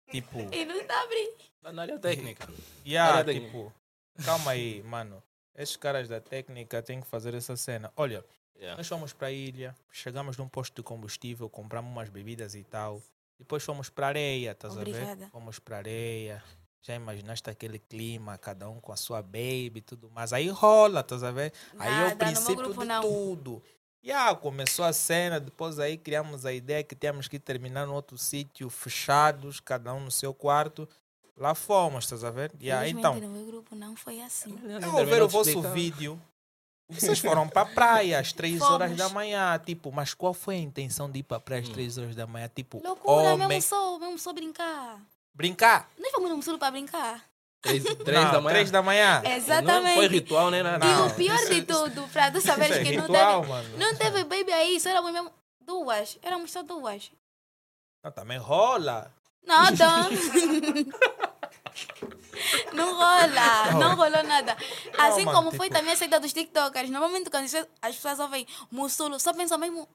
Tipo, 0.10 0.40
E 0.56 0.64
não 0.64 0.80
está 0.80 1.02
abrindo. 1.04 1.36
Na 1.74 1.82
área 1.82 2.00
técnica. 2.00 2.48
yeah, 2.86 3.16
área 3.16 3.26
técnica. 3.26 3.48
tipo, 3.48 3.74
calma 4.24 4.52
aí, 4.52 4.82
mano. 4.84 5.22
Esses 5.56 5.76
caras 5.76 6.08
da 6.08 6.22
técnica 6.22 6.82
têm 6.82 7.02
que 7.02 7.08
fazer 7.08 7.34
essa 7.34 7.58
cena. 7.58 7.92
Olha, 7.98 8.24
Yeah. 8.56 8.78
nós 8.78 8.88
fomos 8.88 9.12
para 9.12 9.28
a 9.28 9.32
ilha, 9.32 9.76
chegamos 9.92 10.38
num 10.38 10.48
posto 10.48 10.76
de 10.76 10.84
combustível, 10.84 11.50
compramos 11.50 11.92
umas 11.92 12.10
bebidas 12.10 12.54
e 12.54 12.64
tal. 12.64 13.02
Depois 13.40 13.64
fomos 13.64 13.90
para 13.90 14.08
areia, 14.08 14.52
estás 14.52 14.78
a 14.78 14.84
ver? 14.84 14.92
Obrigada. 14.92 15.30
Fomos 15.32 15.58
para 15.58 15.78
areia. 15.78 16.44
Já 16.84 16.96
imaginaste 16.96 17.50
aquele 17.50 17.80
clima, 17.80 18.38
cada 18.38 18.70
um 18.70 18.80
com 18.80 18.92
a 18.92 18.96
sua 18.96 19.22
baby 19.22 19.74
e 19.78 19.82
tudo 19.82 20.10
mais. 20.12 20.32
Aí 20.34 20.48
rola, 20.50 21.02
estás 21.02 21.24
a 21.24 21.32
ver? 21.32 21.54
Aí 21.78 21.90
é 21.90 21.92
o 21.92 22.10
Nada, 22.10 22.16
princípio 22.16 22.56
grupo 22.56 22.82
de 22.82 22.88
não. 22.88 23.02
tudo. 23.02 23.64
E 24.04 24.12
ah, 24.12 24.34
começou 24.34 24.84
a 24.84 24.92
cena, 24.94 25.40
depois 25.40 25.78
aí 25.78 25.96
criamos 25.96 26.44
a 26.44 26.52
ideia 26.52 26.84
que 26.84 26.96
tínhamos 26.96 27.28
que 27.28 27.40
terminar 27.40 27.86
no 27.86 27.94
outro 27.94 28.18
sítio, 28.18 28.68
fechados, 28.68 29.60
cada 29.60 29.94
um 29.94 30.00
no 30.00 30.12
seu 30.12 30.34
quarto. 30.34 30.90
Lá 31.38 31.54
fomos, 31.54 32.06
estás 32.06 32.24
a 32.24 32.32
ver? 32.32 32.52
E 32.60 32.70
Felizmente, 32.70 33.00
então, 33.00 33.20
no 33.20 33.30
meu 33.30 33.46
grupo 33.46 33.76
não 33.76 33.96
foi 33.96 34.22
assim. 34.22 34.56
ao 34.84 35.06
ver 35.06 35.22
o 35.22 35.28
vosso 35.28 35.62
vídeo, 35.72 36.20
vocês 36.92 37.20
foram 37.20 37.48
para 37.48 37.62
a 37.62 37.66
praia 37.66 38.20
às 38.20 38.32
3 38.34 38.62
horas 38.62 38.96
da 38.96 39.10
manhã. 39.10 39.60
Tipo, 39.66 39.92
mas 39.92 40.14
qual 40.14 40.34
foi 40.34 40.56
a 40.56 40.60
intenção 40.60 41.10
de 41.10 41.20
ir 41.20 41.24
para 41.24 41.38
a 41.38 41.40
praia 41.40 41.62
às 41.62 41.70
Hum. 41.70 41.74
3 41.74 41.98
horas 41.98 42.16
da 42.16 42.28
manhã? 42.28 42.50
Tipo, 42.54 42.82
Loucura, 42.84 43.34
homem, 43.34 43.48
mesmo 43.48 43.70
só, 43.70 43.98
mesmo 44.00 44.18
só 44.20 44.34
brincar. 44.34 45.00
brincar? 45.34 45.90
Nós 45.98 46.12
fomos 46.12 46.30
no 46.30 46.42
sul 46.44 46.58
para 46.58 46.72
brincar. 46.72 47.24
Três, 47.62 47.84
três 48.04 48.24
Não, 48.24 48.32
da 48.32 48.42
manhã. 48.42 48.54
três 48.56 48.72
da 48.72 48.82
manhã. 48.82 49.22
Não 49.24 49.32
Exatamente. 49.32 49.96
foi 49.96 50.08
ritual 50.08 50.50
nem 50.52 50.64
nada. 50.64 50.86
E 50.86 50.90
Não, 50.90 51.08
o 51.08 51.14
pior 51.14 51.36
isso 51.36 51.52
é- 51.52 51.56
de 51.56 51.62
tudo, 51.62 52.08
para 52.12 52.32
tu 52.32 52.42
saberes 52.42 52.78
é 52.78 52.84
que 52.84 52.96
não 52.98 53.04
ritual, 53.04 53.42
teve, 53.42 53.54
mano. 53.54 53.78
não 53.78 53.96
teve 53.96 54.24
baby 54.24 54.52
aí, 54.52 54.80
só 54.80 54.90
éramos 54.90 55.12
mesmo 55.12 55.32
duas. 55.60 56.18
Éramos 56.24 56.52
só 56.52 56.64
duas. 56.64 57.12
Não, 58.04 58.12
também 58.12 58.38
rola. 58.40 59.14
Nada. 59.46 60.10
não 62.74 62.94
rola, 62.96 63.72
não 63.80 63.96
rolou 63.96 64.24
nada. 64.24 64.56
Assim 64.98 65.26
mano, 65.26 65.38
como 65.38 65.52
foi 65.52 65.68
tipo- 65.68 65.78
também 65.80 65.94
a 65.94 65.98
saída 65.98 66.20
dos 66.20 66.34
TikTokers. 66.34 66.90
Normalmente 66.90 67.30
quando 67.30 67.46
as 67.46 67.52
pessoas- 67.52 67.70
as 67.82 67.96
pessoas 67.96 68.20
ouvem 68.20 68.48
Mussulo, 68.72 69.20
só 69.20 69.34
pensam 69.34 69.58
mesmo. 69.58 69.88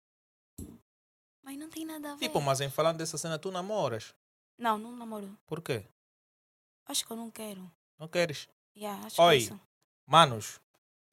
Mas 1.43 1.57
não 1.59 1.69
tem 1.69 1.85
nada 1.87 2.13
a 2.13 2.15
ver. 2.17 2.27
Tipo, 2.27 2.41
mas 2.41 2.61
em 2.61 2.69
falando 2.71 2.99
dessa 2.99 3.17
cena, 3.17 3.39
tu 3.39 3.51
namoras. 3.51 4.15
Não, 4.59 4.79
não 4.79 4.93
namoro. 4.97 5.37
Por 5.47 5.61
quê? 5.61 5.85
Acho 6.89 7.05
que 7.05 7.13
eu 7.13 7.17
não 7.17 7.31
quero. 7.31 7.71
Não 7.99 8.09
queres? 8.09 8.49
Yeah, 8.77 9.07
acho 9.07 9.21
Oi. 9.23 9.47
que 9.47 9.53
é. 9.53 9.57
Manos, 10.07 10.61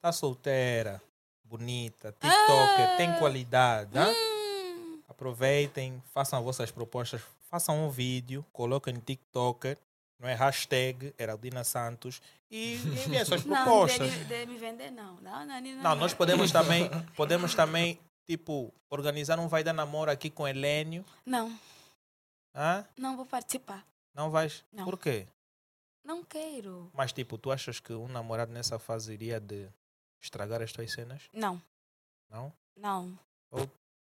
tá 0.00 0.12
solteira, 0.12 1.00
bonita, 1.44 2.12
TikToker, 2.12 2.96
tem 2.96 3.10
Ah. 3.10 3.18
qualidade. 3.18 3.96
hã? 3.98 4.08
Hum, 4.10 5.00
Aproveitem, 5.08 6.02
façam 6.12 6.38
as 6.38 6.44
vossas 6.44 6.70
propostas, 6.70 7.22
façam 7.48 7.86
um 7.86 7.90
vídeo, 7.90 8.44
coloquem 8.52 8.94
no 8.94 9.00
TikToker, 9.00 9.78
não 10.18 10.28
é 10.28 10.34
hashtag 10.34 11.14
Heraldina 11.18 11.64
Santos 11.64 12.20
e 12.50 12.74
enviem 12.74 13.24
suas 13.24 13.44
não, 13.46 13.56
propostas. 13.64 14.10
de, 14.12 14.24
de 14.24 14.46
me 14.46 14.58
vender, 14.58 14.90
não. 14.90 15.20
Não, 15.20 15.44
não, 15.46 15.60
não. 15.60 15.82
Não, 15.82 15.94
nós 15.96 16.14
podemos 16.14 16.50
também, 16.52 16.88
podemos 17.16 17.54
também, 17.54 17.98
tipo, 18.26 18.72
organizar 18.88 19.38
um 19.38 19.48
vai 19.48 19.62
dar 19.64 19.72
namoro 19.72 20.10
aqui 20.10 20.30
com 20.30 20.46
Helênio. 20.46 21.04
Não, 21.26 21.58
Hã? 22.54 22.86
não 22.96 23.16
vou 23.16 23.26
participar. 23.26 23.84
Não 24.14 24.30
vais? 24.30 24.64
Não. 24.72 24.84
Por 24.84 24.98
quê? 24.98 25.26
Não 26.04 26.22
quero. 26.22 26.90
Mas 26.94 27.12
tipo, 27.12 27.36
tu 27.38 27.50
achas 27.50 27.80
que 27.80 27.92
um 27.92 28.06
namorado 28.08 28.52
nessa 28.52 28.78
fase 28.78 29.12
iria 29.12 29.40
de 29.40 29.68
estragar 30.20 30.62
as 30.62 30.70
tuas 30.72 30.92
cenas? 30.92 31.22
Não, 31.32 31.60
Não? 32.30 32.52
não. 32.76 33.18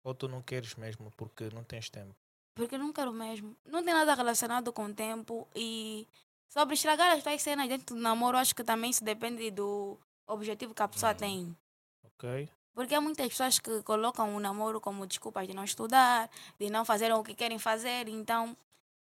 Ou 0.04 0.14
tu 0.14 0.28
não 0.28 0.42
queres 0.42 0.76
mesmo 0.76 1.10
porque 1.16 1.50
não 1.54 1.64
tens 1.64 1.90
tempo? 1.90 2.14
Porque 2.56 2.76
eu 2.76 2.80
não 2.80 2.94
quero 2.94 3.12
mesmo. 3.12 3.56
Não 3.66 3.84
tem 3.84 3.94
nada 3.94 4.14
relacionado 4.14 4.72
com 4.72 4.86
o 4.86 4.94
tempo 4.94 5.48
e 5.56 6.08
sobre 6.48 6.76
estragar 6.76 7.12
as 7.16 7.24
tuas 7.24 7.42
cenas 7.42 7.68
dentro 7.68 7.96
do 7.96 8.02
namoro, 8.02 8.38
acho 8.38 8.56
que 8.56 8.64
também 8.64 8.92
isso 8.92 9.04
depende 9.04 9.50
do 9.52 9.98
objetivo 10.28 10.74
que 10.74 10.84
a 10.84 10.88
pessoa 10.88 11.12
Hum. 11.14 11.16
tem. 11.16 11.58
Ok? 12.04 12.50
Porque 12.76 12.94
há 12.96 13.02
muitas 13.02 13.28
pessoas 13.28 13.60
que 13.60 13.82
colocam 13.84 14.36
o 14.36 14.40
namoro 14.40 14.80
como 14.82 15.06
desculpa 15.08 15.46
de 15.46 15.54
não 15.54 15.64
estudar, 15.64 16.30
de 16.60 16.70
não 16.70 16.84
fazerem 16.86 17.16
o 17.16 17.24
que 17.24 17.34
querem 17.36 17.58
fazer. 17.60 18.08
Então, 18.08 18.56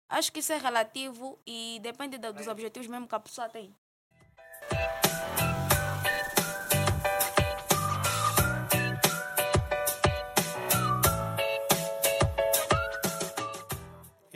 acho 0.09 0.31
que 0.33 0.41
isso 0.41 0.53
é 0.53 0.59
relativo 0.59 1.39
e 1.47 1.79
depende 1.83 2.17
do- 2.19 2.33
dos 2.33 2.47
objetivos 2.49 2.89
mesmo 2.89 3.07
que 3.09 3.15
a 3.15 3.21
pessoa 3.21 3.49
tem. 3.49 3.75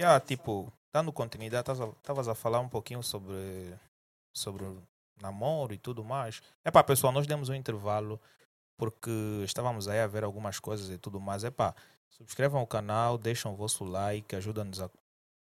Yeah, 0.03 0.19
tipo, 0.19 0.73
dando 0.93 1.13
continuidade, 1.13 1.71
estavas 1.71 2.27
a 2.27 2.35
falar 2.35 2.59
um 2.59 2.69
pouquinho 2.69 3.05
sobre, 3.05 3.73
sobre 4.35 4.67
namoro 5.23 5.73
e 5.73 5.79
tudo 5.79 6.03
mais. 6.03 6.43
Epá, 6.65 6.83
pessoal, 6.83 7.13
nós 7.13 7.25
demos 7.25 7.49
um 7.49 7.55
intervalo 7.55 8.21
porque 8.77 9.13
estávamos 9.45 9.87
aí 9.87 10.01
a 10.01 10.09
ver 10.09 10.25
algumas 10.25 10.59
coisas 10.59 10.91
e 10.91 10.99
tudo 10.99 11.21
mais. 11.21 11.45
Epá, 11.45 11.73
subscrevam 12.11 12.61
o 12.61 12.67
canal, 12.67 13.17
deixem 13.17 13.49
o 13.49 13.55
vosso 13.55 13.85
like, 13.85 14.35
ajuda-nos 14.35 14.81
a, 14.81 14.91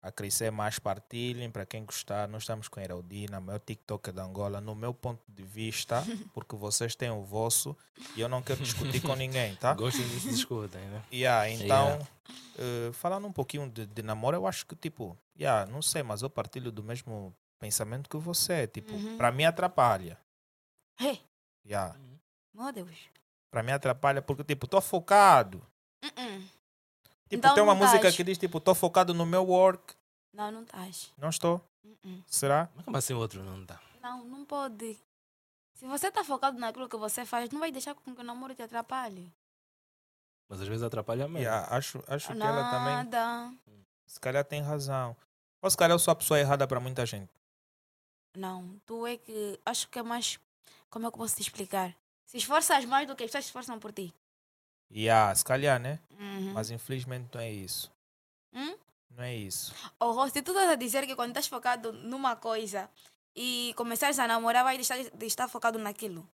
a 0.02 0.10
crescer 0.10 0.50
mais, 0.50 0.78
partilhem 0.78 1.50
para 1.50 1.64
quem 1.64 1.84
gostar. 1.84 2.26
Nós 2.28 2.42
estamos 2.42 2.66
com 2.68 2.80
a 2.80 2.82
Heraldina, 2.82 3.40
maior 3.40 3.60
TikTok 3.60 4.10
da 4.10 4.24
Angola, 4.24 4.60
no 4.60 4.74
meu 4.74 4.92
ponto 4.92 5.22
de 5.28 5.42
vista, 5.44 6.02
porque 6.34 6.56
vocês 6.56 6.96
têm 6.96 7.10
o 7.10 7.22
vosso 7.22 7.76
e 8.16 8.20
eu 8.20 8.28
não 8.28 8.42
quero 8.42 8.60
discutir 8.62 9.00
com 9.00 9.14
ninguém, 9.14 9.54
tá? 9.56 9.74
Gostam 9.74 10.04
disso, 10.08 10.28
discutem, 10.28 10.80
né? 10.88 11.02
Yeah, 11.12 11.48
então, 11.48 11.86
Yeah. 11.86 12.08
eh, 12.58 12.92
falando 12.92 13.26
um 13.28 13.32
pouquinho 13.32 13.70
de, 13.70 13.86
de 13.86 14.02
namoro, 14.02 14.36
eu 14.36 14.46
acho 14.46 14.66
que, 14.66 14.74
tipo, 14.74 15.16
yeah, 15.38 15.70
não 15.70 15.80
sei, 15.80 16.02
mas 16.02 16.22
eu 16.22 16.28
partilho 16.30 16.72
do 16.72 16.82
mesmo 16.82 17.32
pensamento 17.60 18.10
que 18.10 18.16
você. 18.16 18.66
Tipo, 18.66 18.92
Uhum. 18.92 19.16
para 19.16 19.30
mim 19.30 19.44
atrapalha. 19.44 20.18
Hey, 21.00 21.20
Yeah. 21.64 21.96
meu 22.52 22.72
Deus. 22.72 22.90
Para 23.52 23.62
mim 23.62 23.70
atrapalha 23.70 24.20
porque, 24.20 24.42
tipo, 24.42 24.66
tô 24.66 24.80
focado. 24.80 25.64
Uh-uh. 26.04 26.42
Tipo, 27.32 27.46
Então 27.46 27.54
tem 27.54 27.62
uma 27.64 27.74
música 27.74 27.96
estás. 27.96 28.14
que 28.16 28.22
diz, 28.24 28.36
tipo, 28.36 28.60
tô 28.60 28.74
focado 28.74 29.14
no 29.14 29.24
meu 29.24 29.42
work. 29.46 29.94
Não, 30.34 30.50
não 30.50 30.62
estás. 30.64 31.10
Não 31.16 31.30
estou. 31.30 31.62
Uh-uh. 31.82 32.22
Será? 32.26 32.68
Mas 32.74 32.84
como 32.84 32.96
assim 32.98 33.14
o 33.14 33.18
outro 33.18 33.42
não 33.42 33.62
está? 33.62 33.80
Não, 34.02 34.22
não 34.24 34.44
pode. 34.44 34.98
Se 35.74 35.86
você 35.86 36.08
está 36.08 36.22
focado 36.22 36.58
naquilo 36.58 36.90
que 36.90 36.96
você 36.98 37.24
faz, 37.24 37.48
não 37.50 37.58
vai 37.58 37.72
deixar 37.72 37.94
com 37.94 38.14
que 38.14 38.20
o 38.20 38.24
namoro 38.24 38.54
te 38.54 38.62
atrapalhe. 38.62 39.32
Mas 40.46 40.60
às 40.60 40.68
vezes 40.68 40.82
atrapalha 40.82 41.26
mesmo. 41.26 41.38
Yeah, 41.38 41.74
acho 41.74 42.04
acho 42.06 42.32
que 42.34 42.42
ela 42.42 42.70
também, 42.70 42.94
Nada. 42.96 43.54
se 44.06 44.20
calhar, 44.20 44.44
tem 44.44 44.60
razão. 44.60 45.16
Ou 45.62 45.70
se 45.70 45.76
calhar 45.76 45.94
eu 45.94 45.98
sou 45.98 46.12
a 46.12 46.14
pessoa 46.14 46.38
errada 46.38 46.66
para 46.68 46.78
muita 46.80 47.06
gente. 47.06 47.32
Não, 48.36 48.78
tu 48.84 49.06
é 49.06 49.16
que. 49.16 49.58
Acho 49.64 49.88
que 49.88 49.98
é 49.98 50.02
mais. 50.02 50.38
Como 50.90 51.06
é 51.06 51.10
que 51.10 51.14
eu 51.14 51.18
posso 51.18 51.36
te 51.36 51.42
explicar? 51.42 51.96
Se 52.26 52.36
esforças 52.36 52.84
mais 52.84 53.06
do 53.08 53.16
que 53.16 53.24
as 53.24 53.28
pessoas 53.28 53.44
se 53.44 53.48
esforçam 53.48 53.78
por 53.78 53.90
ti. 53.92 54.12
Yeah, 54.94 55.34
se 55.34 55.44
calhar, 55.44 55.80
né? 55.80 55.98
Uhum. 56.18 56.52
Mas 56.52 56.70
infelizmente 56.70 57.28
não 57.32 57.40
é 57.40 57.50
isso. 57.50 57.90
Hum? 58.52 58.76
Não 59.10 59.24
é 59.24 59.34
isso. 59.34 59.74
Rô, 60.00 60.28
se 60.28 60.42
tu 60.42 60.52
estás 60.52 60.70
a 60.70 60.74
dizer 60.74 61.06
que 61.06 61.16
quando 61.16 61.30
estás 61.30 61.46
focado 61.46 61.92
numa 61.92 62.36
coisa 62.36 62.90
e 63.34 63.72
começares 63.76 64.18
a 64.18 64.26
namorar, 64.26 64.64
vai 64.64 64.76
deixar 64.76 64.98
de 65.02 65.26
estar 65.26 65.48
focado 65.48 65.78
naquilo. 65.78 66.28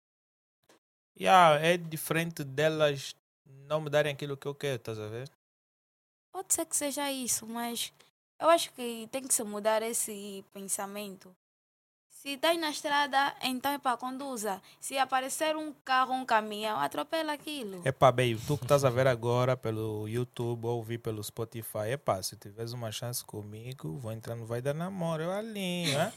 Yeah, 1.18 1.64
é 1.64 1.76
diferente 1.76 2.44
delas 2.44 3.14
não 3.44 3.80
me 3.80 3.90
darem 3.90 4.12
aquilo 4.12 4.36
que 4.36 4.46
eu 4.46 4.54
quero, 4.54 4.76
estás 4.76 4.98
a 4.98 5.08
ver? 5.08 5.30
Pode 6.32 6.54
ser 6.54 6.66
que 6.66 6.76
seja 6.76 7.10
isso, 7.10 7.46
mas 7.46 7.92
eu 8.40 8.48
acho 8.48 8.72
que 8.72 9.08
tem 9.10 9.22
que 9.22 9.34
se 9.34 9.42
mudar 9.42 9.82
esse 9.82 10.44
pensamento. 10.52 11.34
Se 12.20 12.30
estás 12.30 12.58
na 12.58 12.70
estrada, 12.70 13.32
então 13.44 13.70
é 13.70 13.78
para 13.78 13.96
conduza. 13.96 14.60
Se 14.80 14.98
aparecer 14.98 15.54
um 15.54 15.72
carro, 15.84 16.12
um 16.14 16.26
caminhão, 16.26 16.76
atropela 16.80 17.32
aquilo. 17.32 17.80
Epá, 17.86 18.10
baby, 18.10 18.40
tu 18.44 18.58
que 18.58 18.64
estás 18.64 18.84
a 18.84 18.90
ver 18.90 19.06
agora 19.06 19.56
pelo 19.56 20.08
YouTube 20.08 20.66
ou 20.66 20.78
ouvir 20.78 20.98
pelo 20.98 21.22
Spotify, 21.22 21.90
epá, 21.92 22.20
se 22.20 22.36
tiveres 22.36 22.72
uma 22.72 22.90
chance 22.90 23.24
comigo, 23.24 23.96
vou 23.98 24.10
entrar 24.10 24.34
no 24.34 24.44
Vai 24.46 24.60
Dar 24.60 24.74
Namoro, 24.74 25.22
eu 25.22 25.30
alinho, 25.30 25.96
né? 25.96 26.12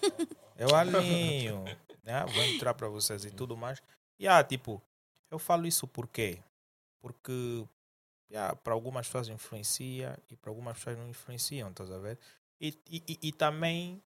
Eu 0.57 0.75
alinho, 0.75 1.63
né? 2.03 2.25
Vou 2.33 2.43
entrar 2.45 2.73
para 2.73 2.87
vocês 2.87 3.23
e 3.23 3.29
tudo 3.29 3.55
mais. 3.55 3.79
E, 4.19 4.27
ah, 4.27 4.43
tipo, 4.43 4.81
eu 5.29 5.37
falo 5.37 5.67
isso 5.67 5.87
por 5.87 6.07
quê? 6.07 6.39
Porque, 6.99 7.63
yeah, 8.31 8.55
para 8.55 8.73
algumas 8.73 9.05
pessoas 9.05 9.29
influencia 9.29 10.17
e 10.31 10.35
para 10.35 10.49
algumas 10.49 10.75
pessoas 10.79 10.97
não 10.97 11.07
influenciam, 11.07 11.69
estás 11.69 11.91
a 11.91 11.99
ver? 11.99 12.17
E, 12.59 12.75
e, 12.89 13.03
e- 13.07 13.19
e 13.27 13.31
também 13.31 14.01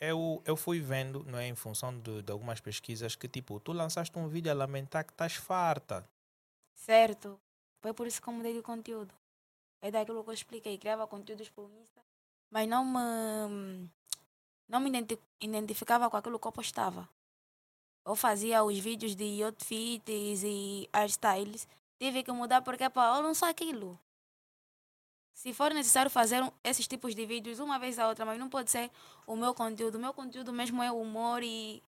eu, 0.00 0.42
eu 0.44 0.56
fui 0.56 0.80
vendo, 0.80 1.24
não 1.24 1.38
é, 1.38 1.46
em 1.46 1.54
função 1.54 1.98
de, 1.98 2.22
de 2.22 2.32
algumas 2.32 2.60
pesquisas, 2.60 3.14
que, 3.14 3.28
tipo, 3.28 3.60
tu 3.60 3.72
lançaste 3.72 4.18
um 4.18 4.28
vídeo 4.28 4.50
a 4.50 4.54
lamentar 4.54 5.04
que 5.04 5.12
estás 5.12 5.34
farta. 5.34 6.08
Certo? 6.74 7.40
Foi 7.80 7.92
por 7.92 8.06
isso 8.06 8.20
que 8.20 8.28
eu 8.28 8.32
mudei 8.32 8.54
de 8.54 8.62
conteúdo. 8.62 9.14
É 9.80 9.90
daquilo 9.90 10.22
que 10.22 10.30
eu 10.30 10.34
expliquei. 10.34 10.78
Criava 10.78 11.06
conteúdos 11.06 11.50
o 11.56 11.68
Insta, 11.80 12.00
mas 12.50 12.68
não 12.68 12.84
me, 12.84 13.88
não 14.68 14.80
me 14.80 14.88
identi- 14.88 15.18
identificava 15.40 16.08
com 16.08 16.16
aquilo 16.16 16.38
que 16.38 16.46
eu 16.46 16.52
postava. 16.52 17.08
Eu 18.04 18.16
fazia 18.16 18.64
os 18.64 18.78
vídeos 18.78 19.14
de 19.14 19.42
outfits 19.42 20.42
e 20.44 20.88
hairstyles. 20.92 21.68
Tive 21.98 22.24
que 22.24 22.32
mudar 22.32 22.62
porque 22.62 22.88
pá, 22.90 23.16
eu 23.16 23.22
não 23.22 23.34
sou 23.34 23.48
aquilo. 23.48 23.98
Se 25.32 25.52
for 25.52 25.72
necessário 25.74 26.10
fazer 26.10 26.42
um- 26.42 26.52
esses 26.62 26.86
tipos 26.86 27.14
de 27.14 27.24
vídeos 27.26 27.58
uma 27.58 27.78
vez 27.78 27.98
a 27.98 28.08
outra, 28.08 28.24
mas 28.24 28.38
não 28.38 28.48
pode 28.48 28.70
ser 28.70 28.90
o 29.26 29.34
meu 29.34 29.54
conteúdo. 29.54 29.96
O 29.96 30.00
meu 30.00 30.12
conteúdo 30.12 30.52
mesmo 30.52 30.82
é 30.82 30.92
humor 30.92 31.42
e, 31.42 31.82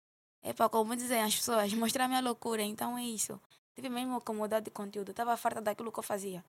é 0.43 0.53
para 0.53 0.69
como 0.69 0.95
dizem 0.97 1.23
as 1.23 1.35
pessoas, 1.35 1.73
mostrar 1.75 2.05
a 2.05 2.09
minha 2.09 2.21
loucura. 2.21 2.63
Então 2.63 2.97
é 2.97 3.03
isso. 3.05 3.41
Tive 3.75 3.89
mesmo 3.89 4.21
que 4.21 4.33
mudar 4.33 4.61
de 4.61 4.71
conteúdo. 4.71 5.11
Estava 5.11 5.37
farta 5.37 5.61
daquilo 5.61 5.91
que 5.93 5.99
eu 5.99 6.03
fazia. 6.03 6.45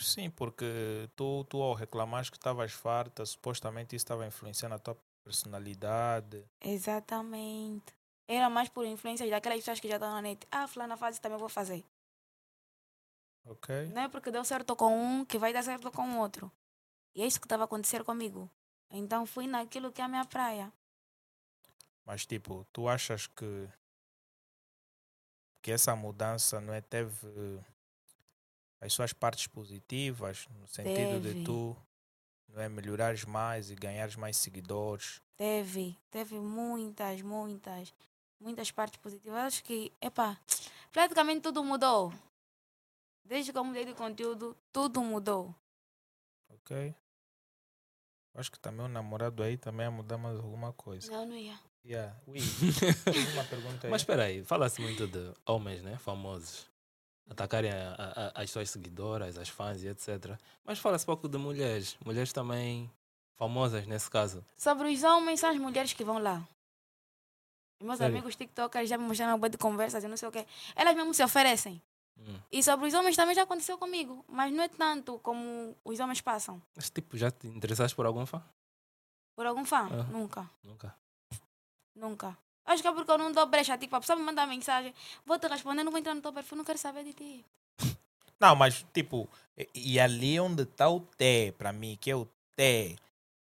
Sim, 0.00 0.30
porque 0.30 1.08
tu, 1.14 1.44
tu 1.44 1.60
ao 1.62 1.74
reclamares 1.74 2.30
que 2.30 2.36
estavas 2.38 2.72
farta, 2.72 3.24
supostamente 3.26 3.94
isso 3.94 4.04
estava 4.04 4.26
influenciando 4.26 4.74
a 4.74 4.78
tua 4.78 4.96
personalidade. 5.22 6.42
Exatamente. 6.60 7.92
Era 8.26 8.48
mais 8.48 8.70
por 8.70 8.86
influência 8.86 9.28
daquelas 9.28 9.58
pessoas 9.58 9.80
que 9.80 9.88
já 9.88 9.96
estão 9.96 10.10
na 10.10 10.22
net. 10.22 10.46
Ah, 10.50 10.66
fulana 10.66 10.96
faz 10.96 11.16
isso, 11.16 11.22
também 11.22 11.38
vou 11.38 11.50
fazer. 11.50 11.84
Ok? 13.44 13.90
Não 13.94 14.02
é 14.02 14.08
porque 14.08 14.30
deu 14.30 14.44
certo 14.44 14.74
com 14.74 14.96
um 14.96 15.24
que 15.24 15.38
vai 15.38 15.52
dar 15.52 15.62
certo 15.62 15.90
com 15.90 16.02
o 16.02 16.18
outro. 16.18 16.50
E 17.14 17.22
é 17.22 17.26
isso 17.26 17.40
que 17.40 17.46
estava 17.46 17.64
a 17.64 17.66
acontecer 17.66 18.02
comigo. 18.04 18.50
Então 18.90 19.26
fui 19.26 19.46
naquilo 19.46 19.92
que 19.92 20.00
é 20.00 20.04
a 20.04 20.08
minha 20.08 20.24
praia. 20.24 20.72
Mas 22.04 22.26
tipo, 22.26 22.66
tu 22.72 22.88
achas 22.88 23.26
que 23.26 23.68
que 25.62 25.72
essa 25.72 25.96
mudança 25.96 26.60
não 26.60 26.74
é 26.74 26.82
teve 26.82 27.58
as 28.80 28.92
suas 28.92 29.14
partes 29.14 29.46
positivas 29.46 30.46
no 30.60 30.66
sentido 30.68 31.22
Teve. 31.22 31.34
de 31.34 31.44
tu 31.44 31.74
não 32.48 32.60
é 32.60 32.68
melhorares 32.68 33.24
mais 33.24 33.70
e 33.70 33.74
ganhares 33.74 34.14
mais 34.14 34.36
seguidores. 34.36 35.22
Teve, 35.36 35.98
teve 36.10 36.38
muitas, 36.38 37.22
muitas, 37.22 37.94
muitas 38.38 38.70
partes 38.70 39.00
positivas. 39.00 39.38
Acho 39.38 39.64
que, 39.64 39.90
epá, 40.00 40.38
praticamente 40.92 41.40
tudo 41.40 41.64
mudou. 41.64 42.12
Desde 43.24 43.52
que 43.52 43.58
eu 43.58 43.64
mudei 43.64 43.84
de 43.84 43.94
conteúdo, 43.94 44.56
tudo 44.72 45.00
mudou. 45.02 45.54
Ok? 46.48 46.94
Acho 48.34 48.50
que 48.50 48.58
também 48.58 48.84
o 48.84 48.88
namorado 48.88 49.42
aí 49.42 49.56
também 49.56 49.86
ia 49.86 49.90
mudar 49.90 50.18
mais 50.18 50.36
alguma 50.36 50.72
coisa. 50.72 51.10
Não, 51.10 51.24
não 51.26 51.36
ia. 51.36 51.58
Yeah. 51.86 52.14
Ui, 52.26 52.38
uma 53.34 53.44
pergunta 53.44 53.86
aí. 53.86 53.90
Mas 53.90 54.00
espera 54.02 54.24
aí, 54.24 54.42
fala-se 54.44 54.80
muito 54.80 55.06
de 55.06 55.32
homens, 55.46 55.82
né? 55.82 55.96
Famosos. 55.98 56.66
Atacarem 57.30 57.70
a- 57.70 57.94
a- 57.94 58.26
a- 58.38 58.42
as 58.42 58.50
suas 58.50 58.68
seguidoras, 58.70 59.38
as 59.38 59.48
fãs 59.48 59.82
e 59.82 59.88
etc. 59.88 60.38
Mas 60.64 60.78
fala-se 60.78 61.06
pouco 61.06 61.28
de 61.28 61.38
mulheres. 61.38 61.96
Mulheres 62.04 62.32
também 62.32 62.90
famosas 63.36 63.86
nesse 63.86 64.10
caso. 64.10 64.44
Sobre 64.56 64.92
os 64.92 65.02
homens, 65.02 65.40
são 65.40 65.50
as 65.50 65.56
mulheres 65.58 65.92
que 65.92 66.04
vão 66.04 66.18
lá. 66.18 66.46
Meus 67.80 67.98
Sério? 67.98 68.14
amigos 68.14 68.36
TikTokers 68.36 68.88
já 68.88 68.96
me 68.98 69.04
mostraram 69.04 69.36
um 69.36 69.48
de 69.48 69.58
conversas 69.58 70.02
e 70.04 70.08
não 70.08 70.16
sei 70.16 70.28
o 70.28 70.32
quê. 70.32 70.46
Elas 70.74 70.94
mesmo 70.94 71.12
se 71.14 71.22
oferecem. 71.22 71.80
Hum. 72.18 72.38
E 72.50 72.62
sobre 72.62 72.86
os 72.86 72.94
homens 72.94 73.16
também 73.16 73.34
já 73.34 73.42
aconteceu 73.42 73.76
comigo. 73.78 74.24
Mas 74.28 74.52
não 74.52 74.62
é 74.62 74.68
tanto 74.68 75.18
como 75.18 75.76
os 75.84 76.00
homens 76.00 76.20
passam. 76.20 76.60
Mas 76.74 76.90
tipo, 76.90 77.16
já 77.16 77.30
te 77.30 77.46
interessaste 77.46 77.94
por 77.94 78.06
algum 78.06 78.24
fã? 78.24 78.42
Por 79.34 79.46
algum 79.46 79.64
fã? 79.64 79.88
Ah. 79.90 80.02
Nunca. 80.04 80.50
Nunca. 80.62 80.94
Nunca. 81.94 82.38
Acho 82.64 82.82
que 82.82 82.88
é 82.88 82.92
porque 82.92 83.10
eu 83.10 83.18
não 83.18 83.32
dou 83.32 83.46
brecha. 83.46 83.76
Tipo, 83.76 83.96
a 83.96 84.00
pessoa 84.00 84.16
me 84.16 84.22
manda 84.22 84.46
mensagem. 84.46 84.94
Vou 85.26 85.38
te 85.38 85.48
responder, 85.48 85.84
não 85.84 85.92
vou 85.92 85.98
entrar 85.98 86.14
no 86.14 86.22
teu 86.22 86.32
perfil, 86.32 86.56
não 86.58 86.64
quero 86.64 86.78
saber 86.78 87.04
de 87.04 87.12
ti. 87.12 87.44
Não, 88.40 88.56
mas 88.56 88.84
tipo, 88.92 89.28
e, 89.72 89.98
ali 89.98 90.38
onde 90.40 90.64
está 90.64 90.88
o 90.88 91.00
T, 91.00 91.54
para 91.56 91.72
mim, 91.72 91.96
que 91.98 92.10
é 92.10 92.16
o 92.16 92.28
T, 92.56 92.96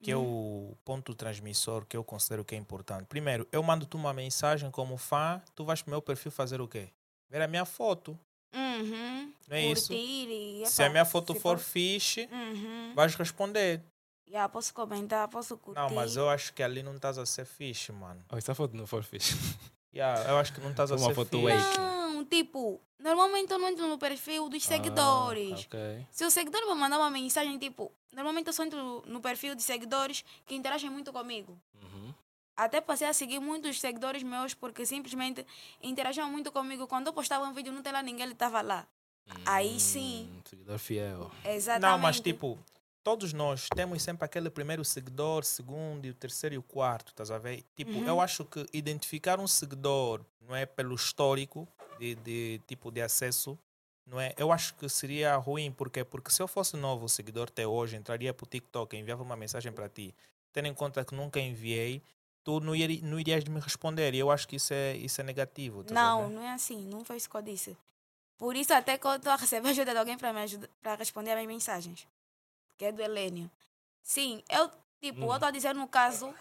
que 0.03 0.11
é 0.11 0.17
o 0.17 0.77
ponto 0.85 1.15
transmissor 1.15 1.87
que 1.87 1.97
eu 1.97 2.03
considero 2.03 2.45
que 2.45 2.57
é 2.57 2.59
importante. 2.59 3.07
Primeiro, 3.07 3.47
eu 3.53 3.63
mando-te 3.63 3.95
uma 3.95 4.13
mensagem 4.13 4.71
como 4.71 4.97
fã, 4.97 5.41
tu 5.55 5.65
vais 5.65 5.81
pro 5.81 5.93
meu 5.93 6.03
perfil 6.03 6.33
fazer 6.33 6.61
o 6.61 6.67
quê? 6.67 6.91
Ver 7.31 7.41
a 7.41 7.49
minha 7.49 7.65
foto. 7.65 8.19
Uhum. 8.83 9.33
Não 9.49 9.57
é 9.57 9.67
isso? 9.73 9.93
E, 9.93 10.63
Se 10.67 10.83
a 10.83 10.91
minha 10.91 11.05
foto 11.05 11.33
se 11.35 11.41
for 11.41 11.59
fixe, 11.59 12.29
Uhum. 12.33 12.93
vais 12.95 13.15
responder. 13.15 13.81
Yeah, 14.29 14.49
posso 14.49 14.73
comentar, 14.73 15.29
posso 15.29 15.57
curtir. 15.59 15.79
Não, 15.81 15.91
mas 15.91 16.17
eu 16.17 16.29
acho 16.31 16.53
que 16.55 16.63
ali 16.63 16.83
não 16.83 16.97
estás 16.97 17.19
a 17.19 17.27
ser 17.27 17.45
fixe, 17.45 17.93
mano. 17.93 18.25
Oh, 18.33 18.37
essa 18.37 18.55
foto 18.55 18.75
não 18.77 18.87
for 18.87 19.03
fixe. 19.03 19.33
Yeah, 19.95 20.31
eu 20.31 20.39
acho 20.39 20.55
que 20.55 20.61
não 20.63 20.71
estás 20.71 20.91
a 20.91 20.95
Uma 20.97 21.09
ser 21.09 21.15
foto 21.15 21.29
fixe. 21.39 21.43
wake. 21.53 21.79
Não, 21.79 22.25
tipo, 22.25 22.81
normalmente 22.99 23.53
eu 23.53 23.59
não 23.59 23.69
entro 23.69 23.87
no 23.87 23.99
perfil 23.99 24.49
dos 24.49 24.63
seguidores. 24.65 25.53
Ah, 25.53 25.61
ok. 25.67 26.07
Se 26.11 26.25
o 26.25 26.31
seguidor 26.31 26.63
me 26.67 26.75
mandar 26.75 26.97
uma 26.99 27.11
mensagem, 27.11 27.59
tipo, 27.59 27.93
normalmente 28.11 28.47
eu 28.47 28.55
só 28.55 28.65
entro 28.65 29.03
no 29.07 29.21
perfil 29.21 29.55
de 29.55 29.63
seguidores 29.63 30.25
que 30.47 30.55
interagem 30.55 30.89
muito 30.89 31.13
comigo. 31.13 31.61
Uhum. 31.75 32.15
Até 32.57 32.81
passei 32.81 33.07
a 33.09 33.13
seguir 33.13 33.41
muitos 33.41 33.81
seguidores 33.81 34.23
meus 34.23 34.55
porque 34.55 34.85
simplesmente 34.85 35.47
interagiam 35.83 36.31
muito 36.31 36.53
comigo. 36.53 36.87
Quando 36.87 37.07
eu 37.09 37.13
postava 37.13 37.45
um 37.47 37.53
vídeo, 37.53 37.73
não 37.73 37.83
tem 37.83 37.93
lá 37.93 38.03
ninguém, 38.03 38.25
ele 38.25 38.33
estava 38.33 38.61
lá. 38.61 38.87
Aí 39.47 39.79
sim. 39.81 40.29
Hum, 40.33 40.41
Seguidor 40.45 40.79
fiel. 40.79 41.31
Exatamente. 41.45 41.91
Não, 41.91 41.99
mas 41.99 42.21
tipo, 42.21 42.59
todos 43.03 43.33
nós 43.33 43.67
temos 43.75 44.03
sempre 44.03 44.25
aquele 44.25 44.51
primeiro 44.51 44.85
seguidor, 44.85 45.45
segundo, 45.45 46.05
e 46.07 46.11
o 46.11 46.15
terceiro 46.15 46.55
e 46.55 46.59
o 46.59 46.63
quarto, 46.63 47.09
estás 47.09 47.31
a 47.31 47.39
ver? 47.39 47.65
Tipo, 47.75 47.93
Uhum. 47.93 48.07
eu 48.07 48.21
acho 48.21 48.45
que 48.45 48.67
identificar 48.73 49.41
um 49.41 49.47
seguidor, 49.47 50.21
não 50.41 50.55
é 50.55 50.67
pelo 50.67 50.95
histórico 50.95 51.67
de, 51.99 52.15
de 52.17 52.61
tipo 52.67 52.91
de 52.91 53.01
acesso, 53.01 53.59
não 54.07 54.21
é? 54.21 54.35
Eu 54.37 54.53
acho 54.53 54.75
que 54.75 54.89
seria 54.89 55.37
ruim, 55.37 55.71
porque 55.73 56.05
Porque 56.05 56.31
se 56.31 56.43
eu 56.43 56.49
fosse 56.49 56.77
novo 56.77 57.09
seguidor 57.09 57.49
até 57.49 57.67
hoje, 57.67 57.97
entraria 57.97 58.35
pro 58.35 58.45
TikTok, 58.47 58.97
enviava 58.97 59.23
uma 59.23 59.37
mensagem 59.37 59.73
para 59.73 59.89
ti, 59.89 60.15
tendo 60.53 60.67
em 60.67 60.75
conta 60.75 61.05
que 61.05 61.15
nunca 61.15 61.41
enviei, 61.41 62.03
tu 62.45 62.61
não, 62.61 62.75
iri, 62.75 63.01
não 63.03 63.19
irias 63.19 63.45
me 63.45 63.61
responder, 63.61 64.15
e 64.15 64.19
eu 64.19 64.31
acho 64.31 64.47
que 64.49 64.57
isso 64.57 64.73
é, 64.75 64.97
isso 64.97 65.21
é 65.21 65.25
negativo. 65.25 65.85
a 65.89 65.93
Não, 65.93 66.29
ver? 66.29 66.35
não 66.35 66.43
é 66.43 66.53
assim. 66.53 66.87
Não 66.87 67.05
foi 67.05 67.17
isso 67.17 67.29
que 67.31 67.37
eu 67.37 67.43
disse. 67.43 67.77
Por 68.37 68.57
isso, 68.57 68.73
até 68.75 68.99
que 68.99 69.07
eu 69.07 69.15
estou 69.15 69.33
a 69.33 69.37
receber 69.37 69.69
ajuda 69.71 69.93
de 69.93 69.99
alguém 69.99 70.19
para 70.19 70.33
me 70.33 70.41
ajudar, 70.41 70.69
para 70.83 70.95
responder 70.97 71.31
as 71.31 71.37
minhas 71.37 71.49
mensagens. 71.49 72.07
Que 72.77 72.87
é 72.87 72.93
do 72.93 73.01
Helênio. 73.03 73.51
Sim, 74.03 74.43
eu, 74.49 74.69
tipo, 75.01 75.21
eu 75.21 75.29
Hum. 75.31 75.35
estou 75.35 75.49
a 75.49 75.51
dizer 75.53 75.75
no 75.75 75.87
caso 75.87 76.35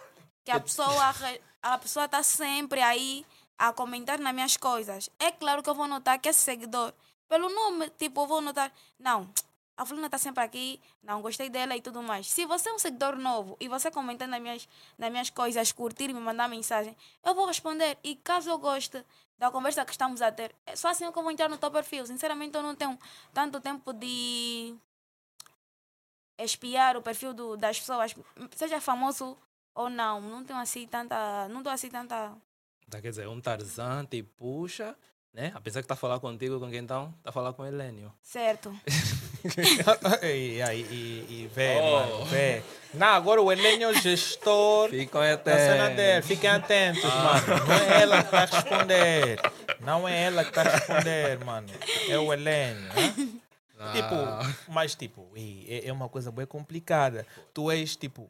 que 0.44 0.50
a 0.52 0.60
pessoa 0.60 1.14
a 1.62 1.78
pessoa 1.78 2.06
está 2.06 2.24
sempre 2.24 2.82
aí 2.82 3.24
a 3.58 3.72
comentar 3.72 4.18
nas 4.18 4.34
minhas 4.34 4.58
coisas. 4.58 5.10
É 5.20 5.32
claro 5.32 5.62
que 5.62 5.70
eu 5.70 5.76
vou 5.76 5.88
notar 5.88 6.18
que 6.20 6.28
é 6.28 6.34
seguidor. 6.34 6.92
Pelo 7.30 7.48
nome, 7.50 7.90
tipo, 7.92 8.22
eu 8.22 8.28
vou 8.28 8.42
notar. 8.42 8.74
Não, 8.98 9.32
a 9.82 9.86
fulana 9.86 10.06
está 10.06 10.18
sempre 10.20 10.44
aqui, 10.44 10.80
não 11.02 11.24
gostei 11.24 11.50
dela 11.50 11.76
e 11.76 11.82
tudo 11.82 12.04
mais. 12.04 12.28
Se 12.28 12.46
você 12.46 12.70
é 12.70 12.74
um 12.74 12.78
seguidor 12.78 13.16
novo 13.18 13.58
e 13.60 13.68
você 13.68 13.90
comentar 13.90 14.28
nas 14.28 14.40
minhas, 14.40 14.70
nas 14.96 15.10
minhas 15.10 15.30
coisas, 15.32 15.72
curtir 15.72 16.12
e 16.12 16.14
me 16.14 16.20
mandar 16.20 16.48
mensagem, 16.48 16.96
eu 17.24 17.34
vou 17.34 17.48
responder. 17.48 17.98
E 18.04 18.16
caso 18.16 18.52
eu 18.52 18.60
goste 18.60 19.04
da 19.40 19.50
conversa 19.50 19.84
que 19.84 19.92
estamos 19.92 20.22
a 20.22 20.32
ter, 20.32 20.54
é 20.68 20.76
só 20.76 20.90
assim 20.90 21.12
que 21.12 21.18
eu 21.18 21.24
vou 21.24 21.32
entrar 21.32 21.50
no 21.50 21.58
teu 21.58 21.72
perfil. 21.72 22.06
Sinceramente, 22.06 22.56
eu 22.56 22.62
não 22.62 22.76
tenho 22.76 22.96
tanto 23.34 23.60
tempo 23.60 23.92
de 23.92 24.76
espiar 26.38 26.96
o 26.96 27.02
perfil 27.02 27.34
do, 27.34 27.58
das 27.58 27.80
pessoas, 27.80 28.14
seja 28.56 28.80
famoso 28.80 29.36
ou 29.74 29.90
não. 29.90 30.22
Não 30.22 30.44
tenho 30.44 30.60
assim 30.60 30.86
tanta. 30.86 31.48
Não 31.50 31.64
dou 31.64 31.74
assim 31.74 31.90
tanta. 31.90 32.38
Tá, 32.88 33.02
quer 33.02 33.10
dizer, 33.10 33.28
um 33.28 33.42
Tarzan 33.42 34.06
te 34.06 34.22
puxa, 34.22 34.96
né? 35.34 35.52
Apesar 35.56 35.82
que 35.82 35.88
tá 35.88 35.96
a 35.96 35.98
falar 35.98 36.20
contigo, 36.20 36.60
com 36.60 36.70
quem 36.70 36.80
então? 36.80 37.12
Tá 37.24 37.32
a 37.32 37.34
falar 37.34 37.52
com 37.54 37.64
o 37.64 37.66
Helênio. 37.66 38.14
Certo. 38.22 38.72
e, 40.24 40.62
aí, 40.62 40.82
e, 40.90 41.26
e 41.44 41.50
vê, 41.54 41.78
Oh. 41.80 41.92
mano, 41.92 42.26
vê. 42.26 42.62
Não, 42.94 43.08
agora 43.08 43.42
o 43.42 43.52
Helênio 43.52 43.88
é 43.88 43.92
o 43.92 43.94
gestor 43.94 44.90
Ficam 44.90 45.22
da 45.22 45.38
cena 45.58 45.90
dele. 45.90 45.94
até. 45.94 46.22
Fiquem 46.22 46.50
atentos, 46.50 47.04
Ah. 47.06 47.42
mano. 47.48 47.66
Não 47.66 47.74
é 47.76 48.02
ela 48.02 48.18
que 48.18 48.24
está 48.26 48.42
a 48.42 48.46
responder. 48.46 49.40
Não 49.80 50.08
é 50.10 50.24
ela 50.24 50.44
que 50.44 50.50
está 50.50 50.62
a 50.62 50.64
responder, 50.76 51.40
mano. 51.46 51.68
É 52.10 52.18
o 52.18 52.34
Helênio. 52.34 52.82
né? 52.82 53.16
Ah, 53.80 53.94
Tipo, 53.94 54.72
mas 54.72 54.94
tipo, 54.94 55.28
é, 55.36 55.92
uma 55.92 56.08
coisa 56.10 56.32
bem 56.32 56.46
complicada. 56.46 57.26
Tu 57.54 57.72
és 57.72 57.96
tipo, 57.96 58.30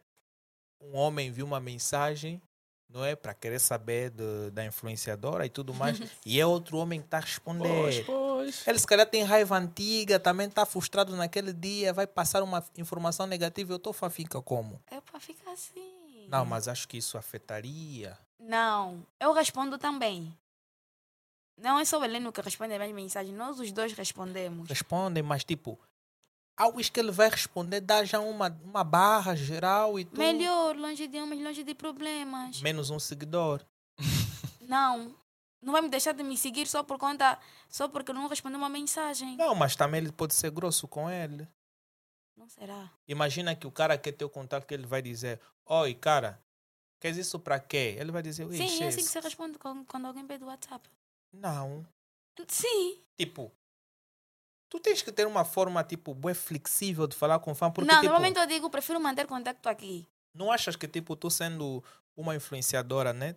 um 0.81 0.95
homem 0.95 1.29
viu 1.31 1.45
uma 1.45 1.59
mensagem, 1.59 2.41
não 2.89 3.03
é? 3.03 3.15
Para 3.17 3.33
querer 3.33 3.59
saber 3.59 4.11
da 4.53 4.63
influenciadora 4.63 5.45
e 5.45 5.49
tudo 5.49 5.73
mais. 5.73 5.99
e 6.25 6.39
é 6.39 6.45
outro 6.45 6.77
homem 6.77 6.99
que 7.01 7.07
está 7.07 7.17
a 7.17 7.21
responder. 7.21 7.67
pois, 7.67 7.99
pois. 8.05 8.30
Ele 8.67 8.79
se 8.79 8.87
calhar 8.87 9.05
tem 9.05 9.23
raiva 9.23 9.57
antiga, 9.57 10.19
também 10.19 10.47
está 10.47 10.65
frustrado 10.65 11.15
naquele 11.15 11.53
dia, 11.53 11.93
vai 11.93 12.07
passar 12.07 12.43
uma 12.43 12.63
informação 12.77 13.25
negativa. 13.25 13.73
Eu 13.73 13.77
estou 13.77 13.93
fica 14.09 14.41
como? 14.41 14.81
É 14.89 14.99
para 14.99 15.19
ficar 15.19 15.51
assim. 15.51 16.27
Não, 16.27 16.45
mas 16.45 16.67
acho 16.67 16.87
que 16.87 16.97
isso 16.97 17.17
afetaria. 17.17 18.17
Não, 18.39 19.05
eu 19.19 19.33
respondo 19.33 19.77
também. 19.77 20.35
Não 21.57 21.77
é 21.77 21.85
só 21.85 21.99
o 21.99 22.03
Heleno 22.03 22.31
que 22.31 22.41
responde 22.41 22.73
as 22.73 22.91
mensagens, 22.91 23.37
nós 23.37 23.59
os 23.59 23.71
dois 23.71 23.93
respondemos. 23.93 24.67
Respondem, 24.67 25.21
mas 25.21 25.43
tipo, 25.43 25.79
algo 26.57 26.81
que 26.81 26.99
ele 26.99 27.11
vai 27.11 27.29
responder 27.29 27.81
dá 27.81 28.03
já 28.03 28.19
uma, 28.19 28.55
uma 28.63 28.83
barra 28.83 29.35
geral 29.35 29.99
e 29.99 30.05
tudo. 30.05 30.17
Melhor, 30.17 30.75
longe 30.75 31.07
de 31.07 31.19
homens, 31.19 31.43
longe 31.43 31.63
de 31.63 31.75
problemas. 31.75 32.61
Menos 32.61 32.89
um 32.89 32.97
seguidor. 32.99 33.61
Não, 34.61 35.13
não 35.61 35.73
vai 35.73 35.81
me 35.81 35.89
deixar 35.89 36.13
de 36.13 36.23
me 36.23 36.37
seguir 36.37 36.67
só 36.67 36.83
por 36.83 36.97
conta, 36.97 37.37
só 37.69 37.87
porque 37.87 38.11
não 38.11 38.27
respondeu 38.27 38.57
uma 38.57 38.69
mensagem. 38.69 39.37
Não, 39.37 39.53
mas 39.53 39.75
também 39.75 40.01
ele 40.01 40.11
pode 40.11 40.33
ser 40.33 40.49
grosso 40.49 40.87
com 40.87 41.09
ele. 41.09 41.47
Não 42.35 42.49
será? 42.49 42.91
Imagina 43.07 43.55
que 43.55 43.67
o 43.67 43.71
cara 43.71 43.97
quer 43.97 44.13
ter 44.13 44.25
o 44.25 44.29
contato 44.29 44.65
que 44.65 44.73
ele 44.73 44.87
vai 44.87 45.01
dizer: 45.01 45.39
Oi, 45.65 45.93
cara, 45.93 46.41
queres 46.99 47.17
isso 47.17 47.39
para 47.39 47.59
quê? 47.59 47.95
Ele 47.99 48.11
vai 48.11 48.23
dizer: 48.23 48.51
Sim, 48.51 48.83
é 48.83 48.87
assim 48.87 48.97
que 48.97 49.03
você 49.03 49.19
responde 49.19 49.59
quando, 49.59 50.05
alguém 50.07 50.25
pede 50.25 50.43
o 50.43 50.47
WhatsApp. 50.47 50.89
Não. 51.31 51.85
Sim. 52.47 52.99
Tipo, 53.15 53.51
tu 54.67 54.79
tens 54.79 55.03
que 55.03 55.11
ter 55.11 55.27
uma 55.27 55.45
forma, 55.45 55.83
tipo, 55.83 56.15
bué 56.15 56.33
flexível 56.33 57.05
de 57.05 57.15
falar 57.15 57.37
com 57.39 57.51
o 57.51 57.55
fã. 57.55 57.69
Porque, 57.69 57.87
não, 57.87 57.99
tipo, 57.99 58.11
normalmente 58.11 58.39
eu 58.39 58.47
digo, 58.47 58.69
prefiro 58.69 58.99
manter 58.99 59.27
contato 59.27 59.67
aqui. 59.67 60.07
não 60.33 60.51
achas 60.51 60.75
que, 60.75 60.87
tipo, 60.87 61.15
tu 61.15 61.29
sendo 61.29 61.83
uma 62.15 62.35
influenciadora, 62.35 63.13
né? 63.13 63.35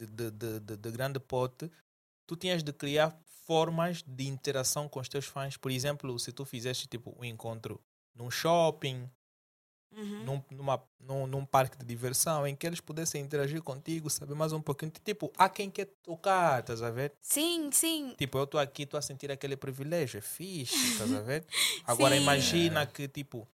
De, 0.00 0.06
de, 0.06 0.30
de, 0.30 0.60
de- 0.60 0.76
de 0.78 0.90
grande 0.90 1.20
pote, 1.20 1.70
tu 2.26 2.34
tinhas 2.34 2.62
de 2.62 2.72
criar 2.72 3.14
formas 3.44 4.02
de 4.02 4.26
interação 4.26 4.88
com 4.88 4.98
os 5.00 5.08
teus 5.08 5.26
fãs. 5.26 5.56
Por 5.56 5.70
exemplo, 5.70 6.18
se 6.18 6.32
tu 6.32 6.44
fizeste, 6.44 6.86
tipo, 6.86 7.14
um 7.18 7.24
encontro 7.24 7.80
num 8.14 8.30
shopping, 8.30 9.10
Uhum. 9.92 10.24
num, 10.24 10.44
numa, 10.52 10.84
num, 11.00 11.26
num 11.26 11.44
parque 11.44 11.76
de 11.76 11.84
diversão, 11.84 12.46
em 12.46 12.54
que 12.54 12.64
eles 12.64 12.80
pudessem 12.80 13.20
interagir 13.20 13.60
contigo, 13.60 14.08
saber 14.08 14.34
mais 14.36 14.52
um 14.52 14.62
pouquinho. 14.62 14.92
Tipo, 15.04 15.32
há 15.36 15.48
quem 15.48 15.68
quer 15.68 15.86
tocar, 16.00 16.60
estás 16.60 16.80
a 16.80 16.90
ver? 16.90 17.12
Sim, 17.20 17.70
sim. 17.72 18.14
Tipo, 18.16 18.38
eu 18.38 18.44
estou 18.44 18.60
aqui, 18.60 18.84
estou 18.84 18.96
a 18.98 19.02
sentir 19.02 19.32
aquele 19.32 19.56
privilégio, 19.56 20.18
é 20.18 20.20
fixe, 20.20 20.92
estás 20.92 21.12
a 21.12 21.20
ver? 21.20 21.44
Agora 21.84 22.14
Sim. 22.14 22.22
imagina 22.22 22.86
que, 22.86 23.08
tipo, 23.08 23.48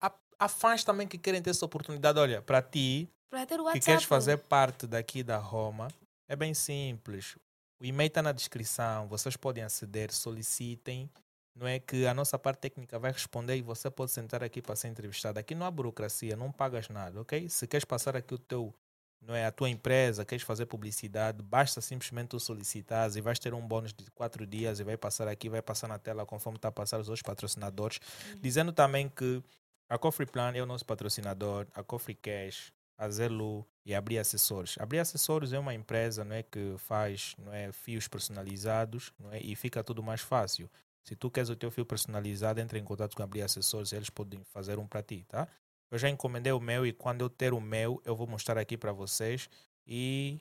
há, 0.00 0.12
há 0.40 0.48
fãs 0.48 0.82
também 0.84 1.06
que 1.06 1.16
querem 1.18 1.40
ter 1.40 1.50
essa 1.50 1.64
oportunidade. 1.64 2.18
Olha, 2.18 2.42
para 2.42 2.60
ti, 2.60 3.08
Para 3.32 3.46
ter 3.46 3.54
o 3.54 3.58
que 3.58 3.62
WhatsApp. 3.62 3.86
queres 3.86 4.04
fazer 4.04 4.36
parte 4.36 4.86
daqui 4.86 5.22
da 5.22 5.38
Roma, 5.38 5.88
é 6.28 6.36
bem 6.36 6.52
simples. 6.52 7.34
O 7.80 7.84
e-mail 7.86 8.08
está 8.08 8.20
na 8.20 8.30
descrição, 8.30 9.08
vocês 9.08 9.38
podem 9.38 9.64
aceder, 9.64 10.12
solicitem. 10.12 11.10
Não 11.56 11.66
é 11.66 11.78
que 11.78 12.06
a 12.06 12.12
nossa 12.12 12.38
parte 12.38 12.58
técnica 12.58 12.98
vai 12.98 13.10
responder 13.10 13.56
e 13.56 13.62
você 13.62 13.90
pode 13.90 14.10
sentar 14.10 14.44
aqui 14.44 14.60
para 14.60 14.76
ser 14.76 14.88
entrevistado. 14.88 15.38
Aqui 15.38 15.54
não 15.54 15.64
há 15.64 15.70
burocracia, 15.70 16.36
não 16.36 16.52
pagas 16.52 16.90
nada, 16.90 17.22
ok? 17.22 17.48
Se 17.48 17.66
queres 17.66 17.86
passar 17.86 18.14
aqui 18.14 18.34
o 18.34 18.38
teu, 18.38 18.74
não 19.18 19.34
é 19.34 19.46
a 19.46 19.50
tua 19.50 19.70
empresa, 19.70 20.26
queres 20.26 20.44
fazer 20.44 20.66
publicidade, 20.66 21.42
basta 21.42 21.80
simplesmente 21.80 22.28
tu 22.28 22.38
solicitares 22.38 23.16
e 23.16 23.22
vais 23.22 23.38
ter 23.38 23.54
um 23.54 23.66
bônus 23.66 23.94
de 23.94 24.10
quatro 24.10 24.46
dias 24.46 24.78
e 24.78 24.84
vai 24.84 24.98
passar 24.98 25.26
aqui, 25.26 25.48
vai 25.48 25.62
passar 25.62 25.88
na 25.88 25.98
tela 25.98 26.26
conforme 26.26 26.58
está 26.58 26.68
a 26.68 26.72
passar 26.72 27.00
os 27.00 27.08
outros 27.08 27.22
patrocinadores. 27.22 27.98
Dizendo 28.42 28.74
também 28.74 29.08
que 29.08 29.42
a 29.88 29.96
Cofre 29.96 30.26
Plan 30.26 30.52
é 30.54 30.60
o 30.60 30.66
nosso 30.66 30.84
patrocinador, 30.84 31.66
a 31.74 31.82
Cofre 31.82 32.14
Cash, 32.14 32.74
a 32.96 33.08
Zelu 33.08 33.66
e 33.84 33.94
Abrir 33.94 34.18
Acessórios. 34.18 34.76
Abrir 34.78 34.98
Acessórios 35.00 35.52
é 35.52 35.58
uma 35.58 35.74
empresa 35.74 36.24
não 36.24 36.34
é, 36.34 36.42
que 36.42 36.74
faz 36.78 37.34
não 37.38 37.52
é, 37.52 37.72
fios 37.72 38.06
personalizados 38.08 39.12
não 39.18 39.32
é, 39.32 39.40
e 39.40 39.54
fica 39.56 39.82
tudo 39.82 40.02
mais 40.02 40.20
fácil. 40.20 40.70
Se 41.02 41.16
tu 41.16 41.30
queres 41.30 41.50
o 41.50 41.56
teu 41.56 41.70
fio 41.70 41.84
personalizado, 41.84 42.60
entre 42.60 42.78
em 42.78 42.84
contato 42.84 43.16
com 43.16 43.22
Abrir 43.22 43.42
Acessórios, 43.42 43.92
eles 43.92 44.08
podem 44.08 44.42
fazer 44.44 44.78
um 44.78 44.86
para 44.86 45.02
ti, 45.02 45.24
tá? 45.28 45.48
Eu 45.90 45.98
já 45.98 46.08
encomendei 46.08 46.52
o 46.52 46.60
meu 46.60 46.86
e 46.86 46.92
quando 46.92 47.20
eu 47.20 47.28
ter 47.28 47.52
o 47.52 47.60
meu, 47.60 48.00
eu 48.04 48.16
vou 48.16 48.26
mostrar 48.26 48.56
aqui 48.56 48.78
para 48.78 48.92
vocês. 48.92 49.50
E 49.86 50.40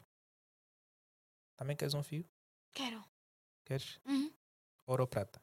também 1.57 1.75
queres 1.75 1.93
um 1.93 2.01
fio? 2.01 2.25
Quero. 2.73 3.03
Queres? 3.65 3.99
Uhum. 4.05 4.31
Ouro 4.87 5.03
ou 5.03 5.07
prata? 5.07 5.41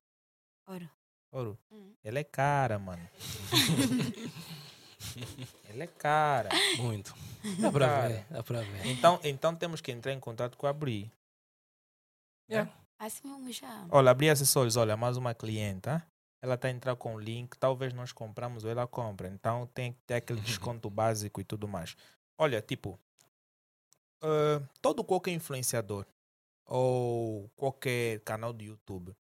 Ouro. 0.67 0.91
Ouro. 1.31 1.59
Uhum. 1.71 1.95
Ela 2.03 2.21
é 2.21 2.25
cara, 2.25 2.79
mano. 2.79 3.07
Ela 5.69 5.85
é 5.85 5.87
cara. 5.87 6.49
Muito. 6.79 7.15
Dá 7.59 7.71
para 7.71 7.89
Cara. 7.89 8.09
ver, 8.09 8.27
dá 8.31 8.43
para 8.43 8.61
ver. 8.61 8.87
Então, 8.87 9.21
então 9.23 9.55
temos 9.55 9.81
que 9.81 9.93
entrar 9.93 10.13
em 10.13 10.21
contato 10.21 10.57
com 10.57 10.67
a 10.67 10.71
Abri. 10.71 11.11
Yeah. 12.51 12.73
Assim 12.99 13.29
mesmo 13.29 13.53
já. 13.53 13.87
Olha, 13.91 14.11
Abri 14.11 14.29
Acessórios, 14.29 14.77
olha, 14.77 14.97
mais 14.97 15.17
uma 15.17 15.35
cliente, 15.35 15.83
tá? 15.83 16.07
ela 16.41 16.55
está 16.55 16.69
a 16.69 16.71
entrar 16.71 16.97
com 16.97 17.15
o 17.15 17.21
link, 17.21 17.57
talvez 17.59 17.93
nós 17.93 18.13
compramos 18.13 18.65
ou 18.65 18.71
ela 18.71 18.87
compra. 18.87 19.29
Então 19.29 19.67
tem 19.75 19.93
que 19.93 19.99
ter 20.07 20.15
aquele 20.15 20.41
desconto 20.43 20.89
básico 20.89 21.41
e 21.41 21.45
tudo 21.45 21.67
mais. 21.67 21.97
Olha, 22.37 22.63
tipo, 22.63 22.99
uh, 24.23 24.67
todo 24.81 25.05
qualquer 25.05 25.33
influenciador 25.33 26.07
ou 26.65 27.51
qualquer 27.57 28.21
canal 28.21 28.53
de 28.53 28.67
YouTube, 28.67 29.17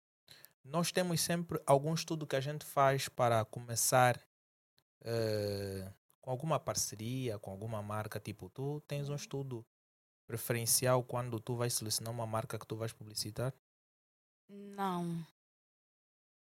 nós 0.65 0.93
temos 0.93 1.21
sempre 1.21 1.61
algum 1.67 1.93
estudo 1.93 2.27
que 2.27 2.37
a 2.37 2.41
gente 2.41 2.65
faz 2.65 3.09
para 3.09 3.45
começar 3.45 4.19
uh, 5.03 5.93
com 6.21 6.31
alguma 6.31 6.59
parceria, 6.59 7.39
com 7.39 7.51
alguma 7.51 7.83
marca. 7.83 8.19
Tipo, 8.21 8.49
tu 8.49 8.81
tens 8.87 9.09
um 9.09 9.15
estudo 9.15 9.65
preferencial 10.27 11.03
quando 11.03 11.39
tu 11.41 11.55
vais 11.55 11.75
selecionar 11.75 12.13
uma 12.13 12.27
marca 12.27 12.59
que 12.59 12.67
tu 12.67 12.77
vais 12.77 12.93
publicitar? 12.93 13.53
Não. 14.49 15.27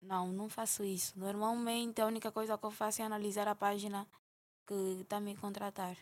Não, 0.01 0.31
não 0.31 0.49
faço 0.49 0.83
isso. 0.83 1.17
Normalmente 1.17 2.01
a 2.01 2.05
única 2.05 2.31
coisa 2.31 2.57
que 2.57 2.65
eu 2.65 2.71
faço 2.71 3.01
é 3.01 3.05
analisar 3.05 3.47
a 3.47 3.55
página 3.55 4.07
que 4.67 5.01
está 5.01 5.17
a 5.17 5.21
me 5.21 5.35
contratar. 5.35 5.97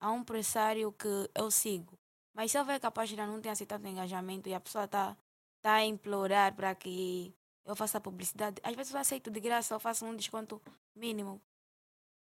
Há 0.00 0.10
um 0.10 0.24
pressário 0.24 0.92
que 0.92 1.30
eu 1.34 1.50
sigo. 1.50 1.98
Mas 2.32 2.50
se 2.50 2.58
eu 2.58 2.64
ver 2.64 2.80
que 2.80 2.86
a 2.86 2.90
página 2.90 3.26
não 3.26 3.40
tem 3.40 3.50
assim 3.52 3.64
tanto 3.64 3.86
engajamento 3.86 4.48
e 4.48 4.54
a 4.54 4.60
pessoa 4.60 4.84
está 4.84 5.16
tá 5.62 5.74
a 5.74 5.84
implorar 5.84 6.54
para 6.54 6.74
que 6.74 7.34
eu 7.64 7.74
faça 7.74 8.00
publicidade, 8.00 8.60
às 8.62 8.74
vezes 8.74 8.92
eu 8.92 9.00
aceito 9.00 9.30
de 9.30 9.40
graça, 9.40 9.74
eu 9.74 9.80
faço 9.80 10.04
um 10.04 10.16
desconto 10.16 10.60
mínimo. 10.94 11.40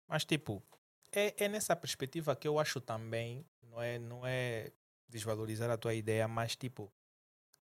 Mas 0.08 0.24
tipo, 0.24 0.64
é, 1.12 1.46
é 1.46 1.48
nessa 1.48 1.76
perspectiva 1.76 2.36
que 2.36 2.48
eu 2.48 2.60
acho 2.60 2.80
também, 2.80 3.46
não 3.64 3.82
é, 3.82 4.00
não 4.00 4.26
é 4.26 4.72
desvalorizar 5.08 5.70
a 5.70 5.78
tua 5.78 5.94
ideia, 5.94 6.28
mas 6.28 6.56
tipo, 6.56 6.92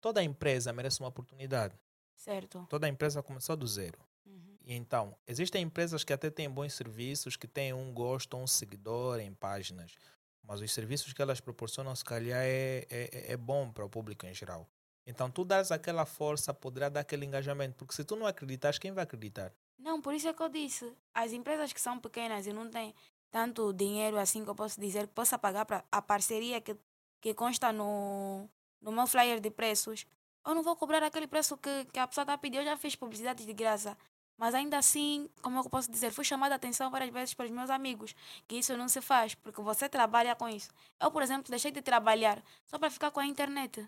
toda 0.02 0.24
empresa 0.24 0.74
merece 0.74 1.00
uma 1.00 1.10
oportunidade. 1.10 1.76
Certo. 2.16 2.66
Toda 2.70 2.88
empresa 2.88 3.22
começou 3.22 3.56
do 3.56 3.68
zero. 3.68 4.00
Uhum. 4.26 4.58
E 4.66 4.74
então, 4.74 5.16
existem 5.28 5.64
empresas 5.64 6.04
que 6.04 6.12
até 6.12 6.30
têm 6.30 6.50
bons 6.50 6.74
serviços, 6.74 7.36
que 7.36 7.48
têm 7.48 7.74
um 7.74 7.94
gosto, 7.94 8.36
um 8.36 8.48
seguidor 8.48 9.20
em 9.20 9.34
páginas. 9.34 9.96
Mas 10.44 10.62
os 10.62 10.72
serviços 10.74 11.14
que 11.14 11.22
elas 11.22 11.40
proporcionam, 11.40 11.96
se 11.96 12.04
calhar, 12.04 12.42
é, 12.42 12.86
é, 12.90 13.34
é 13.34 13.38
bom 13.38 13.72
para 13.72 13.86
o 13.86 13.90
público 13.90 14.26
em 14.26 14.34
geral. 14.34 14.68
Então, 15.06 15.30
tu 15.30 15.46
dás 15.46 15.72
aquela 15.72 16.06
força, 16.06 16.54
poderá 16.54 16.90
dar 16.90 17.02
aquele 17.02 17.26
engajamento. 17.26 17.76
Porque 17.76 17.94
se 17.94 18.04
tu 18.04 18.16
não 18.16 18.26
acreditas, 18.26 18.80
quem 18.80 18.92
vai 18.92 19.04
acreditar? 19.04 19.54
Não, 19.78 20.02
por 20.02 20.14
isso 20.14 20.28
é 20.28 20.34
que 20.34 20.42
eu 20.42 20.50
disse. 20.50 20.92
As 21.14 21.32
empresas 21.34 21.72
que 21.72 21.80
são 21.80 22.00
pequenas 22.00 22.48
e 22.48 22.54
não 22.54 22.70
têm 22.70 22.94
tanto 23.30 23.74
dinheiro 23.74 24.18
assim 24.18 24.44
que 24.44 24.50
eu 24.50 24.56
posso 24.56 24.80
dizer 24.80 25.08
que 25.08 25.14
possa 25.14 25.38
pagar 25.38 25.66
para 25.66 25.84
a 25.92 26.02
parceria 26.02 26.60
que, 26.62 26.76
que 27.22 27.34
consta 27.34 27.72
no, 27.72 28.50
no 28.82 28.92
meu 28.92 29.06
flyer 29.06 29.40
de 29.40 29.52
preços, 29.52 30.06
eu 30.46 30.56
não 30.56 30.64
vou 30.64 30.76
cobrar 30.76 31.04
aquele 31.04 31.28
preço 31.28 31.58
que, 31.58 31.86
que 31.86 32.00
a 32.00 32.08
pessoa 32.08 32.24
está 32.24 32.38
pedir. 32.38 32.58
Eu 32.58 32.66
já 32.66 32.78
fiz 32.78 32.96
publicidade 32.96 33.46
de 33.46 33.54
graça. 33.54 33.98
Mas 34.38 34.54
ainda 34.54 34.78
assim, 34.78 35.28
como 35.42 35.58
é 35.58 35.60
eu 35.60 35.70
posso 35.70 35.92
dizer? 35.92 36.12
Fui 36.12 36.24
chamada 36.24 36.54
a 36.54 36.58
atenção 36.58 36.92
várias 36.92 37.10
vezes 37.10 37.34
pelos 37.34 37.52
meus 37.52 37.72
amigos 37.72 38.16
que 38.48 38.56
isso 38.58 38.78
não 38.78 38.88
se 38.88 39.02
faz, 39.02 39.34
porque 39.34 39.60
você 39.62 39.90
trabalha 39.90 40.36
com 40.36 40.48
isso. 40.48 40.70
Eu, 41.02 41.10
por 41.10 41.24
exemplo, 41.24 41.50
deixei 41.50 41.72
de 41.72 41.82
trabalhar 41.82 42.42
só 42.68 42.78
para 42.78 42.92
ficar 42.92 43.10
com 43.10 43.20
a 43.20 43.26
internet. 43.26 43.82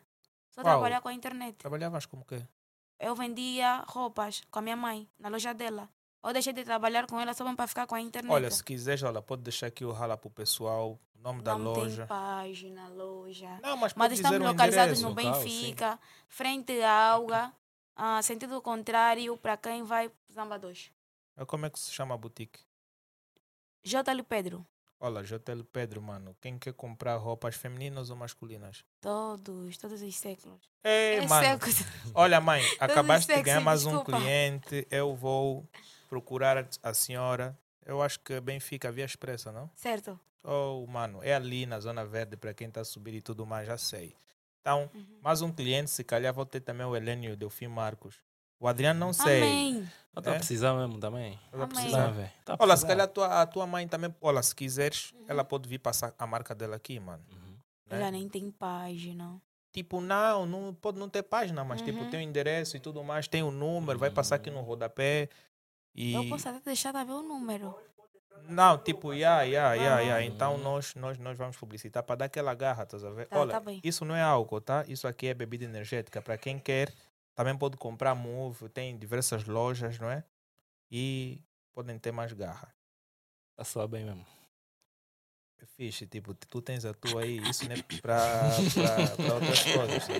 Só 0.49 0.61
Uau. 0.61 0.71
trabalhar 0.71 1.01
com 1.01 1.07
a 1.07 1.13
internet. 1.13 1.55
Trabalhavas 1.57 2.07
como 2.07 2.25
quê? 2.25 2.47
Eu 2.99 3.15
vendia 3.15 3.83
roupas 3.87 4.41
com 4.51 4.59
a 4.59 4.61
minha 4.61 4.75
mãe 4.75 5.09
na 5.17 5.29
loja 5.29 5.53
dela. 5.53 5.89
Eu 6.21 6.33
deixei 6.33 6.51
de 6.51 6.65
trabalhar 6.65 7.07
com 7.07 7.19
ela 7.19 7.33
só 7.33 7.55
para 7.55 7.67
ficar 7.67 7.87
com 7.87 7.95
a 7.95 8.01
internet. 8.01 8.31
Olha, 8.31 8.51
se 8.51 8.61
quiseres, 8.63 9.03
olha, 9.03 9.21
pode 9.21 9.41
deixar 9.41 9.67
aqui 9.67 9.85
o 9.85 9.91
rala 9.91 10.17
para 10.17 10.27
o 10.27 10.31
pessoal, 10.31 10.99
o 11.15 11.21
nome 11.21 11.41
da 11.41 11.57
não 11.57 11.71
loja. 11.73 11.97
tem 12.01 12.07
página, 12.07 12.89
loja. 12.89 13.57
Não, 13.61 13.77
mas, 13.77 13.93
Mas 13.93 14.11
estamos 14.13 14.39
localizados 14.39 14.99
endereço. 14.99 15.03
no 15.03 15.29
local, 15.29 15.41
Benfica, 15.43 15.99
frente 16.27 16.81
à 16.81 17.11
Alga, 17.11 17.53
ah, 17.95 18.21
sentido 18.21 18.61
contrário 18.61 19.37
para 19.37 19.55
quem 19.55 19.81
vai 19.83 20.09
para 20.09 20.33
Zamba 20.33 20.59
2. 20.59 20.91
É 21.37 21.45
Como 21.45 21.65
é 21.65 21.69
que 21.69 21.79
se 21.79 21.91
chama 21.91 22.15
a 22.15 22.17
boutique? 22.17 22.59
JL 23.81 24.23
Pedro. 24.27 24.67
Olha, 24.99 25.23
JL 25.23 25.63
Pedro, 25.71 26.01
mano. 26.01 26.35
Quem 26.41 26.57
quer 26.59 26.73
comprar 26.73 27.15
roupas 27.15 27.55
femininas 27.55 28.09
ou 28.09 28.17
masculinas? 28.17 28.83
Todos, 28.99 29.77
todos 29.77 30.01
os 30.01 30.15
séculos. 30.17 30.59
Ei, 30.83 31.17
É 31.19 31.27
mano. 31.27 31.59
seco. 31.59 31.65
Olha, 32.13 32.41
mãe, 32.41 32.61
acabaste 32.79 33.33
de 33.33 33.41
ganhar 33.41 33.61
mais 33.61 33.85
um 33.85 33.91
desculpa. 33.97 34.19
cliente. 34.19 34.85
Eu 34.91 35.15
vou 35.15 35.65
procurar 36.09 36.67
a 36.83 36.93
senhora. 36.93 37.57
Eu 37.85 38.01
acho 38.01 38.19
que 38.19 38.39
Benfica 38.41 38.91
Via 38.91 39.05
Expressa, 39.05 39.51
não? 39.51 39.69
Certo. 39.75 40.19
Oh, 40.43 40.85
mano, 40.87 41.19
é 41.23 41.33
ali 41.33 41.65
na 41.65 41.79
Zona 41.79 42.05
Verde 42.05 42.35
para 42.37 42.53
quem 42.53 42.67
está 42.67 42.81
a 42.81 42.85
subir 42.85 43.13
e 43.13 43.21
tudo 43.21 43.45
mais, 43.45 43.67
já 43.67 43.77
sei. 43.77 44.15
Então, 44.61 44.89
Uhum. 44.93 45.19
mais 45.21 45.41
um 45.41 45.51
cliente, 45.51 45.89
se 45.89 46.03
calhar 46.03 46.33
vou 46.33 46.45
ter 46.45 46.59
também 46.59 46.85
o 46.85 46.95
Helênio 46.95 47.35
Delfim 47.37 47.67
Marcos. 47.67 48.15
O 48.59 48.67
Adriano 48.67 48.99
não 48.99 49.13
sei. 49.13 49.41
Amém. 49.41 49.89
Eu 50.15 50.19
estou 50.19 50.33
É? 50.33 50.35
a 50.35 50.39
precisar 50.39 50.73
mesmo 50.73 50.99
também. 50.99 51.39
Vou 51.51 51.63
Amém. 51.63 51.67
precisar. 51.75 51.97
Precisar, 51.97 52.11
velho. 52.11 52.31
Tá 52.43 52.55
Olha, 52.59 52.75
se 52.77 52.85
calhar 52.85 53.05
a 53.05 53.07
tua, 53.07 53.41
a 53.41 53.45
tua 53.45 53.65
mãe 53.67 53.87
também, 53.87 54.13
olha, 54.21 54.41
se 54.43 54.53
quiseres, 54.55 55.11
Uhum. 55.13 55.25
ela 55.29 55.43
pode 55.45 55.69
vir 55.69 55.79
passar 55.79 56.13
a 56.17 56.27
marca 56.27 56.53
dela 56.53 56.75
aqui, 56.75 56.99
mano. 56.99 57.23
Uhum. 57.31 57.37
né? 57.89 57.97
Ela 57.97 58.11
nem 58.11 58.27
tem 58.27 58.51
página. 58.51 59.41
Tipo, 59.71 60.01
não, 60.01 60.45
não 60.45 60.73
pode 60.73 60.97
não 60.99 61.07
ter 61.07 61.21
página, 61.23 61.63
mas 61.63 61.81
tipo, 61.81 61.99
Uhum. 61.99 62.09
tem 62.09 62.19
o 62.19 62.23
endereço 62.23 62.75
e 62.75 62.79
tudo 62.79 63.03
mais, 63.03 63.27
tem 63.27 63.43
o 63.43 63.51
número, 63.51 63.97
vai 63.99 64.09
passar 64.09 64.35
aqui 64.35 64.49
no 64.49 64.61
rodapé. 64.61 65.29
E... 65.95 66.13
Eu 66.13 66.27
posso 66.27 66.49
até 66.49 66.59
deixar 66.59 66.91
de 66.91 67.03
ver 67.05 67.11
o 67.13 67.21
número. 67.21 67.75
Não, 68.47 68.77
tipo, 68.77 69.13
ya, 69.13 69.43
ya, 69.43 69.73
ya, 69.75 69.99
ya. 70.01 70.15
Ah. 70.15 70.23
Então 70.23 70.57
nós, 70.57 70.95
nós, 70.95 71.17
nós 71.19 71.37
vamos 71.37 71.55
publicitar 71.57 72.01
para 72.03 72.15
dar 72.15 72.25
aquela 72.25 72.53
garra, 72.55 72.83
estás 72.83 73.03
a 73.03 73.09
ver? 73.11 73.27
Tá, 73.27 73.39
Olha, 73.39 73.51
tá 73.51 73.59
bem. 73.59 73.79
isso 73.83 74.03
não 74.05 74.15
é 74.15 74.21
álcool, 74.21 74.59
tá? 74.61 74.83
Isso 74.87 75.07
aqui 75.07 75.27
é 75.27 75.33
bebida 75.33 75.65
energética. 75.65 76.21
Para 76.21 76.37
quem 76.37 76.57
quer, 76.57 76.91
também 77.39 77.57
pode 77.57 77.77
comprar 77.77 78.13
Move, 78.15 78.67
tem 78.67 78.97
diversas 78.97 79.45
lojas, 79.45 79.97
não 79.97 80.11
é? 80.11 80.25
E 80.91 81.41
podem 81.73 81.97
ter 81.97 82.11
mais 82.11 82.33
garra. 82.33 82.75
Tá 83.55 83.63
só 83.63 83.87
bem 83.87 84.03
mesmo. 84.03 84.25
É 85.61 85.65
fixe, 85.65 86.05
tipo, 86.05 86.33
tu 86.33 86.61
tens 86.61 86.83
a 86.83 86.93
tua 86.93 87.21
aí, 87.23 87.37
isso 87.49 87.63
não 87.63 87.75
é 87.77 87.81
para 88.01 88.49
outras 89.33 89.63
coisas, 89.63 90.05
tá? 90.05 90.13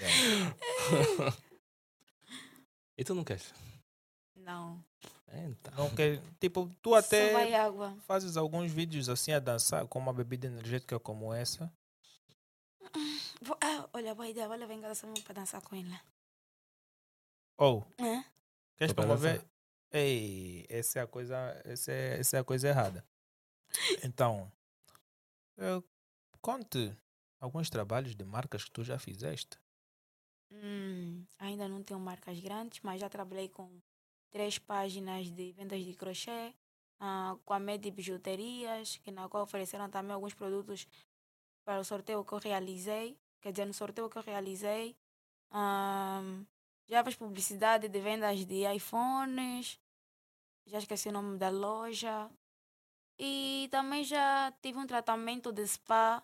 Ya. 0.00 1.36
E 2.96 3.04
tu 3.04 3.14
não 3.14 3.22
queres? 3.22 3.52
Não. 4.34 4.82
Então. 5.30 5.74
Não 5.76 5.94
quer, 5.94 6.22
tipo, 6.40 6.70
tu 6.80 6.94
até 6.94 7.34
fazes 8.06 8.38
alguns 8.38 8.72
vídeos 8.72 9.10
assim 9.10 9.32
a 9.32 9.38
dançar 9.38 9.86
com 9.86 9.98
uma 9.98 10.14
bebida 10.14 10.46
energética 10.46 10.98
como 10.98 11.34
essa. 11.34 11.70
Vou- 13.42 13.58
ah, 13.60 13.86
olha, 13.92 14.14
boa 14.14 14.26
ideia. 14.26 14.48
Olha, 14.48 14.66
vem 14.66 14.80
cá 14.80 14.90
para 15.22 15.34
dançar 15.34 15.60
com 15.60 15.76
ela. 15.76 16.00
Ou, 17.58 17.86
É? 17.98 18.24
queres 18.76 18.92
promover? 18.92 19.42
Ei, 19.90 20.66
essa 20.68 20.98
é 20.98 21.02
a 21.02 21.06
coisa, 21.06 21.36
essa 21.64 21.90
é, 21.90 22.18
essa 22.18 22.36
é 22.36 22.40
a 22.40 22.44
coisa 22.44 22.68
errada. 22.68 23.04
Então, 24.04 24.50
eu, 25.56 25.82
conte 26.40 26.94
alguns 27.40 27.70
trabalhos 27.70 28.14
de 28.14 28.24
marcas 28.24 28.64
que 28.64 28.70
tu 28.70 28.84
já 28.84 28.98
fizeste. 28.98 29.58
Hum, 30.50 31.24
ainda 31.38 31.68
não 31.68 31.82
tenho 31.82 31.98
marcas 31.98 32.38
grandes, 32.40 32.80
mas 32.82 33.00
já 33.00 33.08
trabalhei 33.08 33.48
com 33.48 33.80
três 34.30 34.58
páginas 34.58 35.30
de 35.30 35.52
vendas 35.52 35.82
de 35.82 35.94
crochê, 35.94 36.54
ah, 37.00 37.36
com 37.44 37.54
a 37.54 37.58
Medi 37.58 37.90
Bijuterias, 37.90 38.98
que 38.98 39.10
na 39.10 39.28
qual 39.28 39.44
ofereceram 39.44 39.88
também 39.90 40.12
alguns 40.12 40.34
produtos 40.34 40.86
para 41.64 41.80
o 41.80 41.84
sorteio 41.84 42.24
que 42.24 42.32
eu 42.32 42.38
realizei. 42.38 43.18
Quer 43.40 43.52
dizer, 43.52 43.64
no 43.66 43.74
sorteio 43.74 44.08
que 44.08 44.18
eu 44.18 44.22
realizei, 44.22 44.96
ah, 45.50 46.22
já 46.86 47.04
fiz 47.04 47.16
publicidade 47.16 47.88
de 47.88 48.00
vendas 48.00 48.44
de 48.44 48.64
iPhones, 48.74 49.78
já 50.66 50.78
esqueci 50.78 51.08
o 51.08 51.12
nome 51.12 51.38
da 51.38 51.48
loja. 51.48 52.30
E 53.18 53.68
também 53.70 54.04
já 54.04 54.52
tive 54.62 54.78
um 54.78 54.86
tratamento 54.86 55.52
de 55.52 55.66
spa 55.66 56.22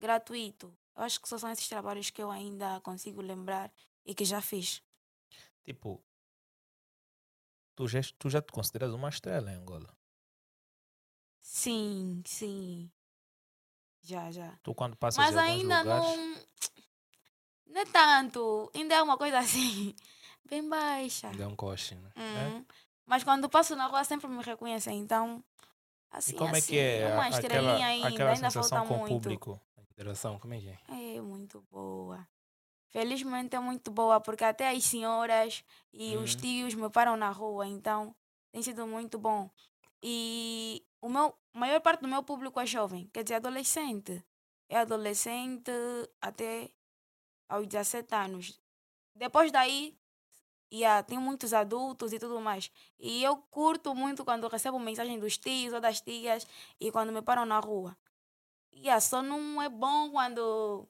gratuito. 0.00 0.76
Eu 0.96 1.02
acho 1.02 1.20
que 1.20 1.28
só 1.28 1.38
são 1.38 1.50
esses 1.50 1.68
trabalhos 1.68 2.10
que 2.10 2.22
eu 2.22 2.30
ainda 2.30 2.80
consigo 2.80 3.20
lembrar 3.20 3.72
e 4.04 4.14
que 4.14 4.24
já 4.24 4.40
fiz. 4.40 4.82
Tipo, 5.62 6.02
tu 7.74 7.88
já, 7.88 8.00
tu 8.18 8.28
já 8.28 8.42
te 8.42 8.52
consideras 8.52 8.92
uma 8.92 9.08
estrela 9.08 9.50
em 9.50 9.56
Angola. 9.56 9.96
Sim, 11.40 12.22
sim. 12.26 12.90
Já, 14.02 14.30
já. 14.30 14.58
Tu 14.62 14.74
quando 14.74 14.96
passas 14.96 15.24
Mas 15.24 15.36
ainda 15.36 15.82
lugares, 15.82 16.16
não. 16.16 16.42
Não 17.66 17.80
é 17.80 17.84
tanto. 17.86 18.70
Ainda 18.74 18.94
é 18.94 19.02
uma 19.02 19.16
coisa 19.16 19.38
assim, 19.38 19.94
bem 20.48 20.66
baixa. 20.68 21.30
Dá 21.30 21.48
um 21.48 21.56
coche, 21.56 21.94
né? 21.94 22.10
Uhum. 22.16 22.64
Mas 23.06 23.22
quando 23.24 23.48
passo 23.48 23.74
na 23.76 23.86
rua 23.86 24.04
sempre 24.04 24.28
me 24.28 24.42
reconhecem, 24.42 24.98
então. 24.98 25.42
Assim, 26.10 26.32
e 26.34 26.38
como 26.38 26.54
é 26.54 26.58
assim, 26.58 26.72
que 26.74 26.78
é 26.78 27.06
uma 27.12 27.24
a- 27.24 27.28
estrelinha 27.30 27.72
aquela, 27.72 27.86
ainda, 27.86 28.08
aquela 28.08 28.30
ainda 28.30 28.50
sensação 28.50 28.78
falta 28.78 28.88
com 28.88 28.94
o 28.94 28.98
muito. 29.00 29.08
público? 29.22 29.60
A 29.76 29.80
interação, 29.82 30.38
como 30.38 30.54
é 30.54 30.60
que 30.60 30.68
é? 30.68 30.78
É 31.16 31.20
muito 31.20 31.60
boa. 31.70 32.26
Felizmente 32.90 33.56
é 33.56 33.58
muito 33.60 33.90
boa, 33.90 34.20
porque 34.20 34.44
até 34.44 34.70
as 34.70 34.84
senhoras 34.84 35.64
e 35.92 36.16
os 36.16 36.34
Uhum. 36.34 36.40
tios 36.40 36.74
me 36.74 36.88
param 36.88 37.16
na 37.16 37.30
rua, 37.30 37.66
então 37.66 38.14
tem 38.52 38.62
sido 38.62 38.86
muito 38.86 39.18
bom. 39.18 39.50
E 40.00 40.84
o 41.02 41.08
meu, 41.08 41.36
a 41.52 41.58
maior 41.58 41.80
parte 41.80 42.02
do 42.02 42.08
meu 42.08 42.22
público 42.22 42.60
é 42.60 42.66
jovem, 42.66 43.10
quer 43.12 43.24
dizer, 43.24 43.34
adolescente. 43.36 44.24
É 44.68 44.78
adolescente 44.78 45.72
até 46.20 46.70
aos 47.54 47.66
17 47.66 48.14
anos. 48.14 48.60
Depois 49.14 49.50
daí, 49.52 49.96
yeah, 50.72 51.02
tem 51.02 51.18
muitos 51.18 51.52
adultos 51.52 52.12
e 52.12 52.18
tudo 52.18 52.40
mais. 52.40 52.70
E 52.98 53.22
eu 53.22 53.36
curto 53.50 53.94
muito 53.94 54.24
quando 54.24 54.48
recebo 54.48 54.78
mensagem 54.78 55.18
dos 55.18 55.38
tios 55.38 55.72
ou 55.72 55.80
das 55.80 56.00
tias 56.00 56.46
e 56.80 56.90
quando 56.90 57.12
me 57.12 57.22
param 57.22 57.44
na 57.46 57.60
rua. 57.60 57.96
Yeah, 58.74 59.00
só 59.00 59.22
não 59.22 59.62
é 59.62 59.68
bom 59.68 60.10
quando 60.10 60.88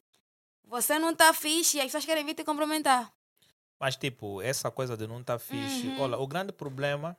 você 0.65 0.99
não 0.99 1.11
está 1.11 1.35
fixe 1.35 1.77
e 1.77 1.81
as 1.81 1.87
pessoas 1.87 2.07
querem 2.07 2.25
vir 2.25 2.35
te 2.35 2.45
cumprimentar. 2.45 3.13
Mas, 3.79 3.97
tipo, 3.97 4.41
essa 4.41 4.71
coisa 4.71 4.97
de 4.97 5.07
não 5.07 5.21
estar 5.21 5.39
fixe. 5.39 5.89
Uhum. 5.89 6.01
Olha, 6.01 6.19
o 6.19 6.27
grande 6.27 6.53
problema 6.53 7.15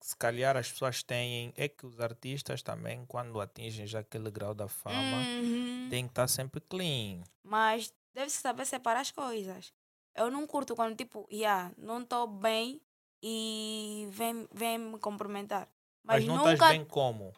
que 0.00 0.06
se 0.06 0.16
calhar 0.16 0.56
as 0.56 0.70
pessoas 0.70 1.02
têm 1.02 1.52
é 1.56 1.68
que 1.68 1.84
os 1.84 2.00
artistas 2.00 2.62
também, 2.62 3.04
quando 3.06 3.38
atingem 3.40 3.86
já 3.86 3.98
aquele 3.98 4.30
grau 4.30 4.54
da 4.54 4.68
fama, 4.68 5.18
Uhum. 5.42 5.88
têm 5.90 6.04
que 6.04 6.12
estar 6.12 6.28
sempre 6.28 6.60
clean. 6.60 7.22
Mas 7.42 7.92
deve-se 8.16 8.40
saber 8.40 8.64
separar 8.64 9.00
as 9.00 9.10
coisas. 9.10 9.72
Eu 10.14 10.30
não 10.30 10.46
curto 10.46 10.74
quando, 10.74 10.96
tipo, 10.96 11.28
yeah, 11.30 11.70
não 11.76 12.00
estou 12.00 12.26
bem 12.26 12.80
e 13.22 14.08
vem, 14.10 14.48
vem 14.52 14.78
me 14.78 14.98
cumprimentar. 14.98 15.68
Mas, 16.02 16.24
Mas, 16.24 16.24
não 16.24 16.36
nunca, 16.38 16.54
estás 16.54 16.72
bem 16.72 16.84
como? 16.86 17.34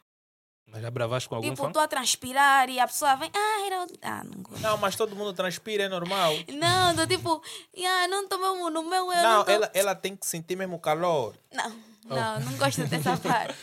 Mas 0.65 0.83
já 0.83 0.91
bravaste 0.91 1.29
com 1.29 1.35
algum 1.35 1.49
tipo, 1.51 1.67
estou 1.67 1.83
a 1.83 1.89
transpirar 1.89 2.69
e 2.69 2.79
a 2.79 2.87
pessoa 2.87 3.17
vem, 3.17 3.31
ah, 3.35 3.67
era. 3.67 3.83
o-" 3.83 3.99
Ah, 4.03 4.23
não 4.23 4.43
gosto. 4.43 4.63
Não, 4.63 4.77
mas 4.77 4.95
todo 4.95 5.17
mundo 5.17 5.33
transpira, 5.33 5.85
é 5.85 5.89
normal. 5.89 6.33
Não, 6.55 6.95
tô 6.95 7.07
tipo, 7.07 7.43
yeah, 7.77 8.07
não 8.07 8.25
estou 8.25 8.39
mesmo 8.39 8.71
no 8.71 8.83
meu. 8.83 9.11
Eu 9.11 9.23
não, 9.23 9.39
não, 9.39 9.45
tô... 9.45 9.51
ela, 9.51 9.71
ela 9.75 9.95
tem 9.95 10.15
que 10.15 10.27
sentir 10.27 10.57
mesmo 10.57 10.77
o 10.77 10.81
calor. 10.81 11.35
não, 11.53 11.71
não, 12.05 12.41
não 12.41 12.59
gosto 12.59 12.85
dessa 12.85 13.17
parte. 13.19 13.55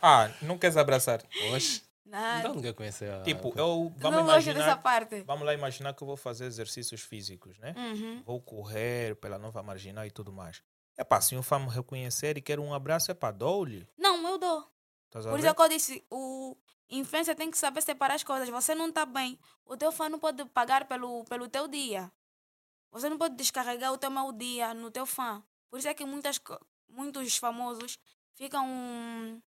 Ah, 0.00 0.30
não 0.42 0.58
queres 0.58 0.76
abraçar? 0.76 1.22
Oxe. 1.52 1.85
Nada. 2.06 2.38
Então 2.38 2.54
ninguém 2.54 2.72
conhece 2.72 3.04
a... 3.04 3.22
Tipo, 3.22 3.52
eu. 3.56 3.92
não 3.98 4.10
Vamos 4.10 4.26
dessa 4.26 4.50
imaginar. 4.50 4.76
parte. 4.82 5.22
Vamos 5.24 5.44
lá 5.44 5.52
imaginar 5.52 5.92
que 5.92 6.02
eu 6.02 6.06
vou 6.06 6.16
fazer 6.16 6.44
exercícios 6.44 7.00
físicos, 7.00 7.58
né? 7.58 7.74
Uhum. 7.76 8.22
Vou 8.24 8.40
correr 8.40 9.16
pela 9.16 9.38
nova 9.38 9.62
marginal 9.62 10.06
e 10.06 10.10
tudo 10.10 10.32
mais. 10.32 10.62
É 10.96 11.02
pá, 11.02 11.20
se 11.20 11.36
um 11.36 11.42
fã 11.42 11.58
me 11.58 11.68
reconhecer 11.68 12.38
e 12.38 12.40
quer 12.40 12.60
um 12.60 12.72
abraço, 12.72 13.10
é 13.10 13.14
pá, 13.14 13.30
dou-lhe. 13.30 13.86
Não, 13.98 14.26
eu 14.28 14.38
dou. 14.38 14.70
Estás 15.06 15.26
a 15.26 15.30
Por 15.30 15.38
isso 15.38 15.48
é 15.48 15.54
que 15.54 15.60
eu 15.60 15.68
disse, 15.68 16.06
o 16.10 16.56
influencer 16.88 17.34
tem 17.34 17.50
que 17.50 17.58
saber 17.58 17.82
separar 17.82 18.14
as 18.14 18.22
coisas. 18.22 18.48
Você 18.48 18.74
não 18.74 18.88
está 18.88 19.04
bem. 19.04 19.38
O 19.64 19.76
teu 19.76 19.90
fã 19.90 20.08
não 20.08 20.18
pode 20.18 20.44
pagar 20.46 20.86
pelo, 20.86 21.24
pelo 21.24 21.48
teu 21.48 21.66
dia. 21.66 22.10
Você 22.92 23.08
não 23.10 23.18
pode 23.18 23.34
descarregar 23.34 23.92
o 23.92 23.98
teu 23.98 24.10
mau 24.10 24.32
dia 24.32 24.72
no 24.72 24.90
teu 24.90 25.04
fã. 25.04 25.42
Por 25.68 25.78
isso 25.78 25.88
é 25.88 25.92
que 25.92 26.04
muitas, 26.04 26.40
muitos 26.88 27.36
famosos 27.36 27.98
ficam 28.34 29.42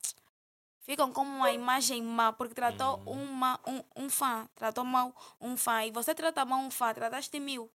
ficam 0.84 1.10
com 1.12 1.22
uma 1.22 1.50
imagem 1.50 2.02
má, 2.02 2.32
porque 2.32 2.54
tratou 2.54 3.02
uma, 3.06 3.58
um, 3.66 4.04
um 4.04 4.10
fã, 4.10 4.48
tratou 4.54 4.84
mal 4.84 5.14
um 5.40 5.56
fã. 5.56 5.84
E 5.84 5.90
você 5.90 6.14
trata 6.14 6.44
mal 6.44 6.60
um 6.60 6.70
fã, 6.70 6.92
trataste 6.94 7.40
mil. 7.40 7.70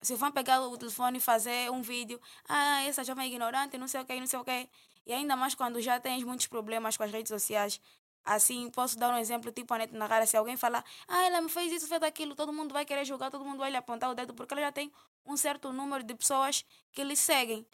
Se 0.00 0.14
o 0.14 0.18
fã 0.18 0.30
pegar 0.30 0.60
o 0.60 0.76
telefone 0.78 1.18
e 1.18 1.20
fazer 1.20 1.70
um 1.70 1.82
vídeo, 1.82 2.20
ah, 2.48 2.82
essa 2.84 3.02
jovem 3.02 3.24
é 3.24 3.28
ignorante, 3.28 3.76
não 3.76 3.88
sei 3.88 4.00
o 4.00 4.04
que, 4.04 4.20
não 4.20 4.26
sei 4.26 4.38
o 4.38 4.44
que. 4.44 4.68
E 5.06 5.12
ainda 5.12 5.34
mais 5.34 5.54
quando 5.54 5.80
já 5.80 5.98
tens 5.98 6.22
muitos 6.22 6.46
problemas 6.46 6.96
com 6.96 7.02
as 7.02 7.10
redes 7.10 7.30
sociais. 7.30 7.80
Assim, 8.24 8.70
posso 8.70 8.98
dar 8.98 9.12
um 9.12 9.16
exemplo, 9.16 9.50
tipo 9.50 9.72
a 9.72 9.78
Net 9.78 9.94
Nagara, 9.94 10.26
se 10.26 10.36
alguém 10.36 10.56
falar, 10.56 10.84
ah, 11.08 11.24
ela 11.24 11.40
me 11.40 11.48
fez 11.48 11.72
isso, 11.72 11.88
fez 11.88 12.02
aquilo, 12.02 12.34
todo 12.34 12.52
mundo 12.52 12.72
vai 12.74 12.84
querer 12.84 13.04
julgar, 13.06 13.30
todo 13.30 13.42
mundo 13.44 13.58
vai 13.58 13.70
lhe 13.70 13.76
apontar 13.76 14.10
o 14.10 14.14
dedo, 14.14 14.34
porque 14.34 14.52
ela 14.52 14.60
já 14.60 14.72
tem 14.72 14.92
um 15.24 15.36
certo 15.36 15.72
número 15.72 16.04
de 16.04 16.14
pessoas 16.14 16.64
que 16.92 17.02
lhe 17.02 17.16
seguem. 17.16 17.66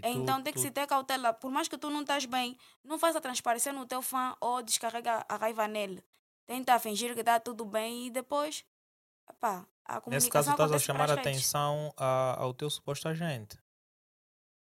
Tu- 0.00 0.06
Então 0.08 0.42
tem 0.42 0.52
que 0.52 0.58
tu- 0.58 0.62
se 0.62 0.70
ter 0.70 0.86
cautela. 0.86 1.32
Por 1.34 1.50
mais 1.50 1.68
que 1.68 1.76
tu 1.76 1.90
não 1.90 2.00
estás 2.00 2.24
bem, 2.24 2.56
não 2.82 2.98
faça 2.98 3.20
transparecer 3.20 3.72
no 3.72 3.84
teu 3.86 4.00
fã 4.02 4.34
ou 4.40 4.62
descarrega 4.62 5.24
a 5.28 5.36
raiva 5.36 5.68
nele. 5.68 6.02
Tenta 6.46 6.78
fingir 6.78 7.14
que 7.14 7.20
está 7.20 7.38
tudo 7.38 7.64
bem 7.64 8.06
e 8.06 8.10
depois, 8.10 8.64
epá, 9.30 9.66
a 9.84 10.00
comunicação 10.00 10.10
Nesse 10.10 10.30
caso, 10.30 10.50
estás 10.52 10.72
a 10.72 10.78
chamar 10.78 11.10
a 11.10 11.14
atenção 11.14 11.92
a- 11.96 12.36
ao 12.38 12.54
teu 12.54 12.68
suposto 12.70 13.08
agente. 13.08 13.58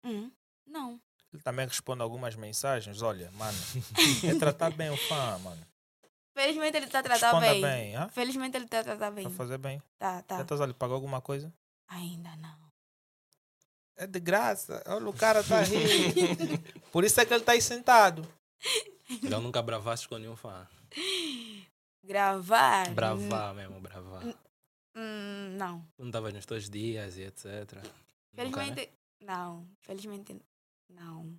Hum, 0.05 0.31
não. 0.65 0.99
Ele 1.33 1.41
também 1.43 1.67
responde 1.67 2.01
algumas 2.01 2.35
mensagens. 2.35 3.01
Olha, 3.01 3.29
mano, 3.33 3.57
é 4.23 4.39
tratar 4.39 4.71
bem 4.71 4.89
o 4.89 4.97
fã, 4.97 5.37
mano. 5.39 5.67
Felizmente 6.33 6.77
ele 6.77 6.85
está 6.85 6.99
a 6.99 7.03
tratar 7.03 7.31
Responda 7.33 7.51
bem. 7.53 7.61
bem? 7.97 8.09
Felizmente 8.09 8.55
ele 8.57 8.65
está 8.65 8.79
a 8.79 8.83
tratar 8.83 9.11
bem. 9.11 9.25
Para 9.25 9.33
fazer 9.35 9.57
bem. 9.57 9.81
Tá, 9.99 10.15
Já 10.17 10.21
tá. 10.23 10.41
estás 10.41 10.61
a 10.61 10.65
lhe 10.65 10.73
pagar 10.73 10.93
alguma 10.93 11.21
coisa? 11.21 11.53
Ainda 11.89 12.35
não. 12.37 12.68
É 13.99 14.07
de 14.07 14.19
graça. 14.21 14.81
Olha, 14.87 15.09
o 15.09 15.13
cara 15.13 15.43
tá 15.43 15.59
aí. 15.59 15.67
Por 16.89 17.03
isso 17.03 17.19
é 17.19 17.25
que 17.25 17.33
ele 17.33 17.43
tá 17.43 17.51
aí 17.51 17.61
sentado. 17.61 18.25
Então 19.09 19.41
nunca 19.41 19.61
bravaste 19.61 20.07
com 20.07 20.17
nenhum 20.17 20.37
fã. 20.37 20.65
Gravar? 22.01 22.89
Bravar 22.93 23.53
mesmo, 23.53 23.77
bravar. 23.81 24.23
Hum, 24.95 25.55
não. 25.57 25.81
Tu 25.97 26.01
não 26.01 26.07
estavas 26.07 26.33
nos 26.33 26.45
teus 26.45 26.69
dias 26.69 27.17
e 27.17 27.23
etc. 27.23 27.45
Nunca, 28.37 28.61
né? 28.61 28.65
Felizmente, 28.65 28.89
não. 29.19 29.67
Felizmente, 29.81 30.41
não. 30.89 31.37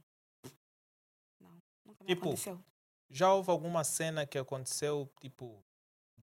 Não. 1.40 1.56
Nunca 1.86 2.04
Tipo, 2.04 2.26
aconteceu. 2.26 2.62
Já 3.10 3.32
houve 3.32 3.50
alguma 3.50 3.82
cena 3.84 4.26
que 4.26 4.36
aconteceu, 4.38 5.10
tipo, 5.18 5.64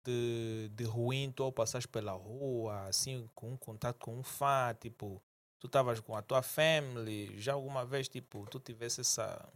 de, 0.05 0.69
de 0.71 0.83
ruim, 0.83 1.31
tu 1.35 1.41
ao 1.41 1.51
passares 1.51 1.87
pela 1.87 2.11
rua, 2.11 2.85
assim, 2.87 3.27
com 3.33 3.53
um 3.53 3.57
contato 3.57 3.97
com 3.99 4.19
um 4.19 4.23
fã, 4.23 4.75
tipo, 4.79 5.19
tu 5.59 5.67
estavas 5.67 5.99
com 5.99 6.15
a 6.15 6.21
tua 6.21 6.41
family, 6.41 7.39
já 7.39 7.53
alguma 7.53 7.85
vez, 7.85 8.07
tipo, 8.07 8.45
tu 8.49 8.59
tivesse 8.59 9.01
essa... 9.01 9.51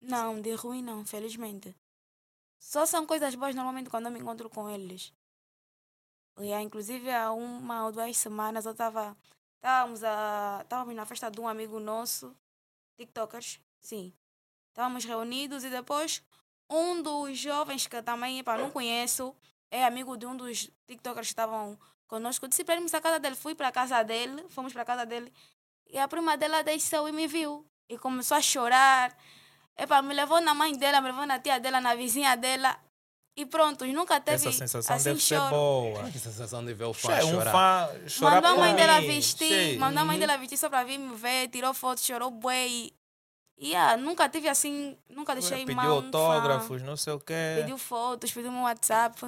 Não, 0.00 0.40
de 0.40 0.54
ruim 0.54 0.82
não, 0.82 1.04
felizmente. 1.04 1.76
Só 2.58 2.86
são 2.86 3.06
coisas 3.06 3.34
boas 3.34 3.54
normalmente 3.54 3.90
quando 3.90 4.06
eu 4.06 4.12
me 4.12 4.20
encontro 4.20 4.48
com 4.48 4.68
eles. 4.68 5.12
E, 6.38 6.52
inclusive, 6.54 7.10
há 7.10 7.32
uma 7.32 7.84
ou 7.86 7.92
duas 7.92 8.16
semanas 8.16 8.64
eu 8.64 8.72
estava. 8.72 9.16
Estávamos 9.56 10.02
a- 10.02 10.60
estávamos 10.62 10.94
na 10.94 11.04
festa 11.04 11.30
de 11.30 11.38
um 11.38 11.46
amigo 11.46 11.78
nosso, 11.78 12.34
TikTokers, 12.98 13.60
sim. 13.78 14.14
Estávamos 14.70 15.04
reunidos 15.04 15.64
e 15.64 15.70
depois 15.70 16.22
um 16.70 17.02
dos 17.02 17.36
jovens 17.38 17.86
que 17.86 18.00
também 18.02 18.38
epá, 18.38 18.56
não 18.56 18.70
conheço, 18.70 19.36
é 19.70 19.84
amigo 19.84 20.16
de 20.16 20.24
um 20.24 20.34
dos 20.34 20.70
TikTokers 20.86 21.26
que 21.26 21.32
estavam 21.32 21.78
conosco. 22.10 22.46
Disse 22.48 22.64
para 22.64 22.74
irmos 22.74 22.92
à 22.92 23.00
casa 23.00 23.18
dele, 23.18 23.36
fui 23.36 23.54
para 23.54 23.68
a 23.68 23.72
casa 23.72 24.02
dele, 24.02 24.44
fomos 24.50 24.72
para 24.72 24.82
a 24.82 24.84
casa 24.84 25.06
dele 25.06 25.32
e 25.88 25.96
a 25.98 26.06
prima 26.06 26.36
dela 26.36 26.62
desceu 26.62 27.08
e 27.08 27.12
me 27.12 27.26
viu 27.26 27.64
e 27.88 27.96
começou 27.96 28.36
a 28.36 28.42
chorar. 28.42 29.16
Epa, 29.76 30.02
me 30.02 30.12
levou 30.12 30.40
na 30.40 30.52
mãe 30.52 30.76
dela, 30.76 31.00
me 31.00 31.06
levou 31.08 31.24
na 31.26 31.38
tia 31.38 31.58
dela, 31.58 31.80
na 31.80 31.94
vizinha 31.94 32.36
dela. 32.36 32.76
E 33.36 33.46
pronto, 33.46 33.86
nunca 33.86 34.20
teve 34.20 34.36
essa 34.48 34.52
sensação 34.52 34.96
assim, 34.96 35.04
deve 35.04 35.20
ser 35.20 35.36
choro. 35.36 35.50
boa. 35.50 36.02
A 36.06 36.12
sensação 36.12 36.64
de 36.64 36.74
ver 36.74 36.84
o 36.84 36.92
fã 36.92 37.12
É, 37.12 37.24
um 37.24 37.30
chorar. 37.30 37.52
fã 37.52 38.08
chorar 38.08 38.42
Mandou 38.42 38.50
a 38.50 38.56
mãe 38.66 38.74
dela 38.76 39.00
vestir, 39.00 39.48
sei. 39.48 39.78
mandou 39.78 40.02
a 40.02 40.04
mãe 40.04 40.16
Uhum. 40.16 40.20
dela 40.20 40.36
vestir 40.36 40.58
só 40.58 40.68
para 40.68 40.84
vir 40.84 40.98
me 40.98 41.14
ver, 41.16 41.48
tirou 41.48 41.72
foto, 41.72 42.00
chorou 42.00 42.30
bué. 42.30 42.66
E, 42.68 42.92
e 43.56 43.74
ah, 43.74 43.96
nunca 43.96 44.28
tive 44.28 44.48
assim, 44.48 44.98
nunca 45.08 45.32
deixei 45.34 45.60
Pediu 45.64 45.76
mal 45.76 45.86
fã. 45.86 46.06
autógrafos, 46.06 46.82
não 46.82 46.96
sei 46.96 47.12
o 47.14 47.18
quê. 47.20 47.56
Pediu 47.60 47.78
fotos, 47.78 48.30
pediu 48.32 48.50
meu 48.52 48.62
WhatsApp. 48.62 49.18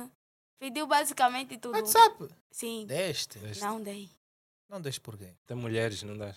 Pediu 0.63 0.87
basicamente 0.87 1.59
tudo. 1.59 1.75
WhatsApp? 1.75 2.29
Sim. 2.49 2.87
Deste? 2.87 3.37
Deste. 3.41 3.65
Não 3.65 3.83
dei. 3.83 4.09
Não 4.69 4.81
deixe 4.81 5.01
por 5.01 5.19
quê? 5.19 5.35
Tem 5.45 5.57
mulheres, 5.57 6.05
não 6.05 6.17
dá? 6.17 6.33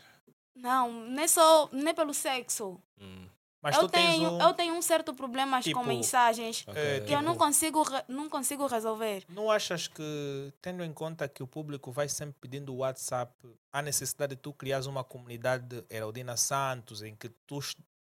Não, 0.55 0.91
nem 1.09 1.28
só, 1.28 1.69
nem 1.71 1.93
pelo 1.93 2.11
sexo. 2.11 2.82
Hum. 2.99 3.28
Mas 3.61 3.76
eu, 3.76 3.84
tu 3.84 3.89
tens 3.89 4.15
tenho, 4.15 4.32
um... 4.32 4.41
eu 4.41 4.53
tenho 4.55 4.73
um 4.73 4.82
certo 4.82 5.13
problema 5.13 5.61
Tipo, 5.61 5.80
com 5.80 5.86
mensagens 5.86 6.65
Ok. 6.67 6.82
É, 6.82 7.01
que 7.01 7.13
eu 7.13 7.21
não 7.21 7.34
tipo- 7.34 7.45
consigo, 7.45 7.84
não 8.07 8.28
consigo 8.28 8.65
resolver. 8.65 9.23
Não 9.30 9.51
achas 9.51 9.88
que, 9.88 10.51
tendo 10.59 10.84
em 10.84 10.91
conta 10.91 11.28
que 11.30 11.43
o 11.43 11.47
público 11.47 11.91
vai 11.91 12.09
sempre 12.09 12.36
pedindo 12.41 12.73
o 12.73 12.78
WhatsApp, 12.78 13.32
há 13.71 13.80
necessidade 13.84 14.36
de 14.36 14.41
tu 14.41 14.51
criares 14.53 14.88
uma 14.88 15.03
comunidade 15.03 15.67
de 15.67 15.86
Heraldina 15.88 16.36
Santos, 16.36 17.03
em 17.03 17.15
que 17.15 17.30
tu, 17.45 17.59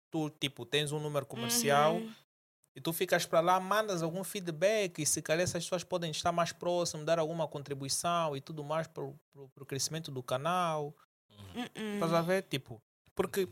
tu 0.10 0.30
tipo, 0.30 0.66
tens 0.66 0.94
um 0.94 1.02
número 1.02 1.26
comercial 1.26 1.96
Uhum. 1.96 2.14
E 2.78 2.82
tu 2.82 2.94
ficas 2.94 3.26
para 3.26 3.40
lá, 3.40 3.60
mandas 3.60 4.04
algum 4.04 4.24
feedback 4.24 5.02
e 5.02 5.06
se 5.06 5.20
calhar 5.20 5.44
essas 5.44 5.64
pessoas 5.64 5.84
podem 5.84 6.12
estar 6.12 6.32
mais 6.32 6.52
próximas, 6.52 7.08
dar 7.08 7.18
alguma 7.18 7.48
contribuição 7.48 8.38
e 8.38 8.40
tudo 8.40 8.64
mais 8.64 8.86
para 8.86 9.04
o 9.04 9.66
crescimento 9.66 10.12
do 10.12 10.22
canal. 10.22 10.96
Uhum. 11.56 11.96
Estás 11.96 12.14
a 12.14 12.22
ver? 12.22 12.44
Tipo, 12.44 12.80
porque 13.16 13.50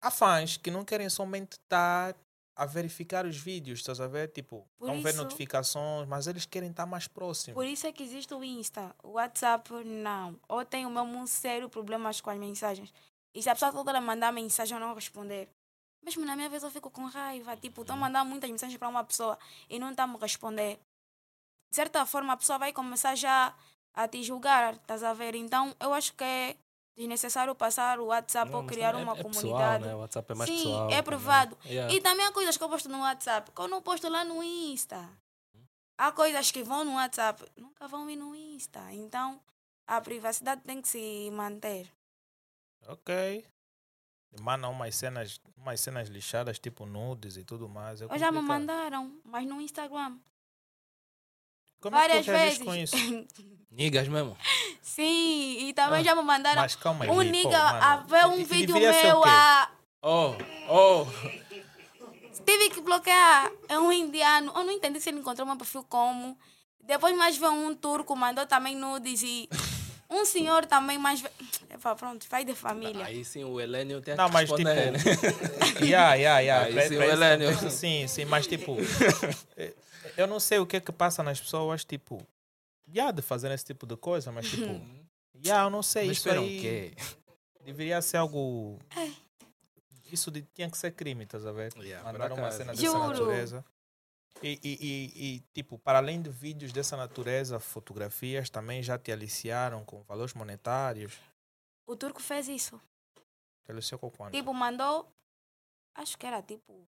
há 0.00 0.12
fãs 0.12 0.56
que 0.56 0.70
não 0.70 0.84
querem 0.84 1.08
somente 1.10 1.54
estar 1.54 2.14
a 2.54 2.66
verificar 2.66 3.26
os 3.26 3.36
vídeos, 3.36 3.80
estás 3.80 4.00
a 4.00 4.06
ver? 4.06 4.28
Tipo, 4.28 4.64
Por 4.78 4.92
ver 4.92 5.08
isso- 5.08 5.16
notificações, 5.22 6.06
mas 6.06 6.28
eles 6.28 6.46
querem 6.46 6.70
estar 6.70 6.86
mais 6.86 7.08
próximos. 7.08 7.54
Por 7.54 7.66
isso 7.66 7.86
é 7.88 7.92
que 7.92 8.02
existe 8.04 8.32
o 8.32 8.44
Insta. 8.44 8.94
O 9.02 9.12
WhatsApp, 9.12 9.72
não. 9.84 10.38
Ou 10.48 10.64
tenho 10.64 10.88
mesmo 10.88 11.18
um 11.18 11.26
sério 11.26 11.68
problemas 11.68 12.20
com 12.20 12.30
as 12.30 12.38
mensagens. 12.38 12.92
E 13.34 13.42
se 13.42 13.48
a 13.48 13.54
pessoa 13.54 13.72
toda 13.72 14.00
mandar 14.00 14.30
mensagem 14.32 14.76
eu 14.76 14.80
não 14.86 14.94
responder. 14.94 15.48
Mesmo 16.02 16.24
na 16.24 16.34
minha 16.34 16.48
vez 16.48 16.62
eu 16.62 16.70
fico 16.70 16.90
com 16.90 17.04
raiva. 17.06 17.56
Tipo, 17.56 17.82
estou 17.82 17.94
a 17.94 17.98
mandar 17.98 18.24
muitas 18.24 18.50
mensagens 18.50 18.78
para 18.78 18.88
uma 18.88 19.04
pessoa 19.04 19.38
e 19.68 19.78
não 19.78 19.90
está 19.90 20.04
a 20.04 20.06
me 20.06 20.16
responder. 20.18 20.78
De 21.70 21.76
certa 21.76 22.04
forma, 22.04 22.32
a 22.32 22.36
pessoa 22.36 22.58
vai 22.58 22.72
começar 22.72 23.14
já 23.14 23.54
a 23.94 24.08
te 24.08 24.22
julgar, 24.22 24.74
estás 24.74 25.02
a 25.02 25.12
ver? 25.12 25.34
Então, 25.34 25.74
eu 25.80 25.92
acho 25.92 26.14
que 26.14 26.24
é 26.24 26.56
desnecessário 26.96 27.54
passar 27.54 27.98
o 27.98 28.06
WhatsApp 28.06 28.50
Não, 28.50 28.60
ou 28.60 28.66
criar 28.66 28.92
também 28.92 29.04
uma 29.04 29.16
é, 29.16 29.20
é 29.20 29.22
comunidade. 29.22 29.54
Pessoal, 29.54 29.80
né? 29.80 29.94
O 29.94 29.98
WhatsApp 29.98 30.32
é 30.32 30.34
mais 30.34 30.50
Sim, 30.50 30.56
pessoal. 30.56 30.86
é 30.86 30.88
também. 30.88 31.02
privado. 31.04 31.58
Yeah. 31.64 31.94
E 31.94 32.00
também 32.00 32.26
há 32.26 32.32
coisas 32.32 32.56
que 32.56 32.64
eu 32.64 32.68
posto 32.68 32.88
no 32.88 33.00
WhatsApp 33.00 33.50
que 33.50 33.60
eu 33.60 33.68
não 33.68 33.82
posto 33.82 34.08
lá 34.08 34.24
no 34.24 34.42
Insta. 34.42 35.08
Há 35.96 36.12
coisas 36.12 36.50
que 36.50 36.62
vão 36.62 36.84
no 36.84 36.94
WhatsApp, 36.94 37.44
nunca 37.56 37.86
vão 37.86 38.06
vir 38.06 38.16
no 38.16 38.34
Insta. 38.34 38.80
Então, 38.92 39.40
a 39.86 40.00
privacidade 40.00 40.62
tem 40.62 40.80
que 40.80 40.88
se 40.88 41.30
manter. 41.30 41.90
Ok. 42.88 43.44
Mandam 44.40 44.70
umas 44.70 44.94
cenas, 44.94 45.40
umas 45.56 45.80
cenas 45.80 46.08
lixadas, 46.08 46.58
tipo 46.58 46.86
nudes 46.86 47.36
e 47.36 47.44
tudo 47.44 47.68
mais. 47.68 48.00
É 48.00 48.06
Ou 48.06 48.16
já 48.18 48.30
me 48.30 48.40
mandaram, 48.40 49.12
mas 49.24 49.46
no 49.46 49.60
Instagram. 49.60 50.18
Como 51.80 51.96
é 51.96 52.00
que 52.02 52.08
Várias 52.08 52.26
tu 52.26 52.30
reagiste 52.30 52.64
vezes. 52.64 52.90
com 52.90 52.96
isso? 52.98 53.26
Nigas 53.70 54.06
mesmo. 54.08 54.36
Sim, 54.82 55.68
e 55.68 55.72
também 55.72 56.00
Ah, 56.00 56.04
já 56.04 56.14
me 56.14 56.22
mandaram. 56.22 56.60
Mas 56.62 56.74
calma 56.76 57.04
aí. 57.04 57.10
Um 57.10 57.14
pô, 57.14 57.50
mano. 57.50 57.84
a 57.84 57.96
ver 57.98 58.26
um 58.26 58.38
E- 58.40 58.44
vídeo 58.44 58.74
meu 58.76 59.24
a. 59.24 59.70
Oh, 60.02 60.34
oh. 60.68 61.06
Tive 62.44 62.70
que 62.70 62.80
bloquear. 62.80 63.50
É 63.68 63.78
um 63.78 63.90
indiano. 63.92 64.52
Eu 64.54 64.64
não 64.64 64.70
entendi 64.72 65.00
se 65.00 65.08
ele 65.10 65.20
encontrou 65.20 65.46
meu 65.46 65.56
perfil 65.56 65.84
como. 65.84 66.38
Depois 66.80 67.16
mais 67.16 67.36
veio 67.36 67.52
um 67.52 67.74
turco, 67.74 68.14
mandou 68.16 68.46
também 68.46 68.74
nudes 68.76 69.22
e. 69.22 69.48
Um 70.10 70.24
senhor 70.24 70.66
também 70.66 70.98
mais. 70.98 71.20
ve- 71.20 71.30
Epa, 71.70 71.94
pronto, 71.94 72.26
vai 72.28 72.44
de 72.44 72.54
família. 72.54 73.04
Aí 73.06 73.24
sim 73.24 73.44
o 73.44 73.60
Helênio 73.60 74.00
tem 74.02 74.16
Não, 74.16 74.26
que 74.26 74.32
mas 74.32 74.48
tipo. 74.50 74.58
né? 74.64 74.92
yeah, 75.80 76.14
yeah, 76.14 76.40
yeah. 76.40 76.66
Aí 76.66 76.72
Pra- 76.72 76.88
sim, 76.88 76.96
pra 76.96 77.06
o 77.06 77.10
Helênio. 77.10 77.70
Sim, 77.70 78.08
sim, 78.08 78.24
mas 78.24 78.46
tipo. 78.46 78.76
eu 80.16 80.26
não 80.26 80.40
sei 80.40 80.58
o 80.58 80.66
que 80.66 80.76
é 80.78 80.80
que 80.80 80.90
passa 80.92 81.22
nas 81.22 81.40
pessoas, 81.40 81.84
tipo. 81.84 82.20
Yeah, 82.92 83.12
de 83.12 83.22
fazer 83.22 83.50
esse 83.52 83.64
tipo 83.64 83.86
de 83.86 83.96
coisa, 83.96 84.32
mas 84.32 84.48
tipo. 84.50 84.80
yeah, 85.44 85.64
eu 85.66 85.70
não 85.70 85.82
sei. 85.82 86.08
Mas 86.08 86.18
isso 86.18 86.28
esperam 86.28 86.42
o 86.42 86.46
aí 86.46 86.60
quê? 86.60 86.92
deveria 87.64 88.02
ser 88.02 88.16
algo. 88.16 88.78
Isso 90.10 90.28
de, 90.30 90.42
tinha 90.42 90.68
que 90.68 90.76
ser 90.76 90.90
crime, 90.90 91.22
estás 91.22 91.46
a 91.46 91.52
ver? 91.52 91.72
Yeah, 91.78 92.02
por 92.10 92.18
Mandar 92.18 92.34
uma 92.34 92.50
cena 92.50 92.72
dessa 92.72 92.82
Juro. 92.82 92.98
natureza. 92.98 93.64
E, 94.42 94.58
e, 94.62 94.78
e, 94.80 95.34
e, 95.36 95.40
tipo, 95.52 95.78
para 95.78 95.98
além 95.98 96.22
de 96.22 96.30
vídeos 96.30 96.72
dessa 96.72 96.96
natureza, 96.96 97.60
fotografias 97.60 98.48
também 98.48 98.82
já 98.82 98.98
te 98.98 99.12
aliciaram 99.12 99.84
com 99.84 100.02
valores 100.02 100.32
monetários. 100.32 101.18
O 101.86 101.94
turco 101.94 102.22
fez 102.22 102.48
isso. 102.48 102.80
Te 103.64 103.72
aliciou 103.72 103.98
com 103.98 104.10
quanto? 104.10 104.32
Tipo, 104.32 104.54
mandou. 104.54 105.12
Acho 105.94 106.16
que 106.16 106.26
era 106.26 106.40
tipo 106.42 106.88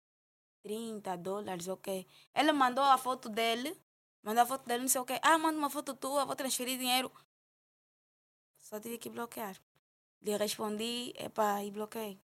30 0.61 1.15
dólares, 1.17 1.67
ok. 1.67 2.05
Ele 2.35 2.51
mandou 2.51 2.83
a 2.83 2.97
foto 2.97 3.29
dele. 3.29 3.75
Mandou 4.21 4.43
a 4.43 4.45
foto 4.45 4.67
dele, 4.67 4.81
não 4.81 4.89
sei 4.89 5.01
o 5.01 5.05
quê. 5.05 5.19
Ah, 5.21 5.37
manda 5.37 5.57
uma 5.57 5.69
foto 5.69 5.95
tua, 5.95 6.25
vou 6.25 6.35
transferir 6.35 6.77
dinheiro. 6.77 7.11
Só 8.57 8.79
tive 8.79 8.97
que 8.97 9.09
bloquear. 9.09 9.55
Lhe 10.21 10.35
respondi, 10.37 11.13
epá, 11.17 11.63
e 11.63 11.71
bloqueei. 11.71 12.19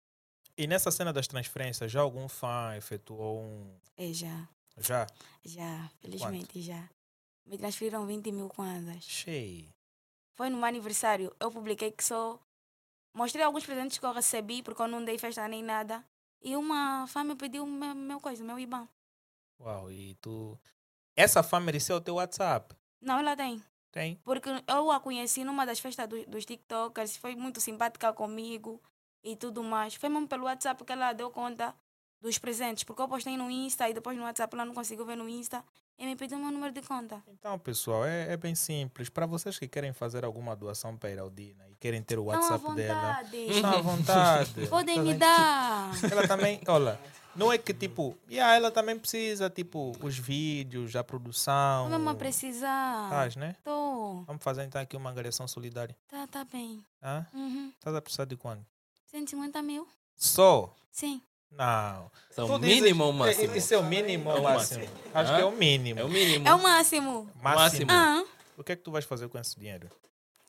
E 0.56 0.66
nessa 0.66 0.90
cena 0.90 1.12
das 1.12 1.26
transferências, 1.26 1.90
já 1.90 2.00
algum 2.00 2.28
fã 2.28 2.76
efetuou 2.76 3.40
um. 3.40 3.78
É, 3.96 4.12
já, 4.12 4.48
Já? 4.76 5.06
já, 5.44 5.88
felizmente 6.00 6.60
já. 6.60 6.88
Me 7.46 7.58
transferiram 7.58 8.06
20 8.06 8.32
mil 8.32 8.48
kwanzas. 8.48 9.04
Cheio. 9.04 9.68
Foi 10.34 10.48
no 10.48 10.56
meu 10.56 10.66
aniversário. 10.66 11.34
Eu 11.38 11.50
publiquei 11.50 11.90
que 11.90 12.02
só. 12.02 12.38
Mostrei 13.14 13.44
alguns 13.44 13.64
presentes 13.64 13.98
que 13.98 14.04
eu 14.06 14.12
recebi, 14.12 14.62
porque 14.62 14.82
eu 14.82 14.88
não 14.88 15.04
dei 15.04 15.18
festa 15.18 15.46
nem 15.46 15.62
nada. 15.62 16.04
E 16.42 16.56
uma 16.56 17.06
fã 17.06 17.22
me 17.22 17.36
pediu 17.36 17.64
meu, 17.66 17.94
meu 17.94 18.20
coisa, 18.20 18.42
meu 18.42 18.58
IBAN. 18.58 18.88
Uau, 19.60 19.90
e 19.92 20.14
tu. 20.16 20.58
Essa 21.16 21.42
fã 21.42 21.60
mereceu 21.60 21.96
o 21.96 22.00
teu 22.00 22.16
WhatsApp? 22.16 22.74
Não, 23.00 23.18
ela 23.18 23.36
tem. 23.36 23.62
Tem? 23.92 24.16
Porque 24.24 24.48
eu 24.66 24.90
a 24.90 24.98
conheci 24.98 25.44
numa 25.44 25.64
das 25.64 25.78
festas 25.78 26.08
do- 26.08 26.26
dos 26.26 26.44
TikTokers, 26.44 27.16
foi 27.16 27.36
muito 27.36 27.60
simpática 27.60 28.12
comigo 28.12 28.82
e 29.22 29.36
tudo 29.36 29.62
mais. 29.62 29.94
Foi 29.94 30.08
mesmo 30.08 30.26
pelo 30.26 30.44
WhatsApp 30.46 30.84
que 30.84 30.92
ela 30.92 31.12
deu 31.12 31.30
conta 31.30 31.72
dos 32.24 32.38
presentes, 32.38 32.84
porque 32.84 33.02
eu 33.02 33.06
postei 33.06 33.36
no 33.36 33.50
Insta 33.50 33.86
e 33.88 33.92
depois 33.92 34.16
no 34.16 34.24
WhatsApp 34.24 34.54
ela 34.54 34.64
não 34.64 34.72
conseguiu 34.72 35.04
ver 35.04 35.14
no 35.14 35.28
Insta 35.28 35.62
e 35.98 36.06
me 36.06 36.16
pediu 36.16 36.38
meu 36.38 36.50
número 36.50 36.72
de 36.72 36.80
conta. 36.80 37.22
Então, 37.28 37.58
pessoal, 37.58 38.04
é, 38.06 38.32
é 38.32 38.36
bem 38.36 38.54
simples. 38.54 39.10
Para 39.10 39.26
vocês 39.26 39.58
que 39.58 39.68
querem 39.68 39.92
fazer 39.92 40.24
alguma 40.24 40.56
doação 40.56 40.96
para 40.96 41.10
a 41.10 41.12
Iraldina 41.12 41.68
e 41.68 41.76
querem 41.76 42.02
ter 42.02 42.18
o 42.18 42.24
WhatsApp 42.24 42.74
dela, 42.74 43.18
vontade. 43.18 43.36
estão 43.36 43.70
à 43.74 43.80
vontade. 43.82 44.66
Podem 44.68 45.02
me 45.02 45.14
dar. 45.14 45.90
Ela 46.10 46.26
também, 46.26 46.60
olha, 46.66 46.98
não 47.36 47.52
é 47.52 47.58
que 47.58 47.74
tipo, 47.74 48.16
yeah, 48.30 48.56
ela 48.56 48.70
também 48.70 48.98
precisa, 48.98 49.50
tipo, 49.50 49.92
os 50.00 50.18
vídeos, 50.18 50.96
a 50.96 51.04
produção. 51.04 51.90
Vamos 51.90 52.08
a 52.08 52.14
precisar. 52.14 53.04
Estás, 53.04 53.36
né? 53.36 53.54
Tô. 53.62 54.22
Vamos 54.26 54.42
fazer 54.42 54.64
então 54.64 54.80
aqui 54.80 54.96
uma 54.96 55.10
angariação 55.10 55.46
solidária. 55.46 55.94
Tá, 56.08 56.26
tá 56.26 56.42
bem. 56.44 56.82
Hã? 57.02 57.26
Uhum. 57.34 57.70
Estás 57.76 57.94
a 57.94 58.00
precisar 58.00 58.24
de 58.24 58.36
quanto? 58.36 58.64
150 59.10 59.62
mil? 59.62 59.86
Só? 60.16 60.74
Sim. 60.90 61.20
Não. 61.56 62.10
São 62.30 62.46
Tu 62.46 62.54
o 62.54 62.58
mínimo 62.58 63.04
ou 63.04 63.12
máximo? 63.12 63.54
Isso 63.56 63.74
é 63.74 63.78
o 63.78 63.84
mínimo 63.84 64.30
ou 64.30 64.38
É 64.38 64.40
máximo? 64.40 64.80
máximo. 64.84 64.98
Acho 65.14 65.32
Hã? 65.32 65.36
que 65.36 65.42
é 65.42 65.44
o 65.44 65.52
mínimo. 65.52 66.00
É 66.00 66.04
o 66.04 66.08
mínimo. 66.08 66.48
É 66.48 66.54
o 66.54 66.62
máximo. 66.62 67.30
máximo. 67.40 67.86
máximo. 67.86 67.90
Ah, 67.92 68.24
O 68.56 68.64
que 68.64 68.72
é 68.72 68.76
que 68.76 68.82
tu 68.82 68.90
vais 68.90 69.04
fazer 69.04 69.28
com 69.28 69.38
esse 69.38 69.58
dinheiro? 69.58 69.88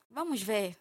vamos 0.09 0.41
ver. 0.41 0.77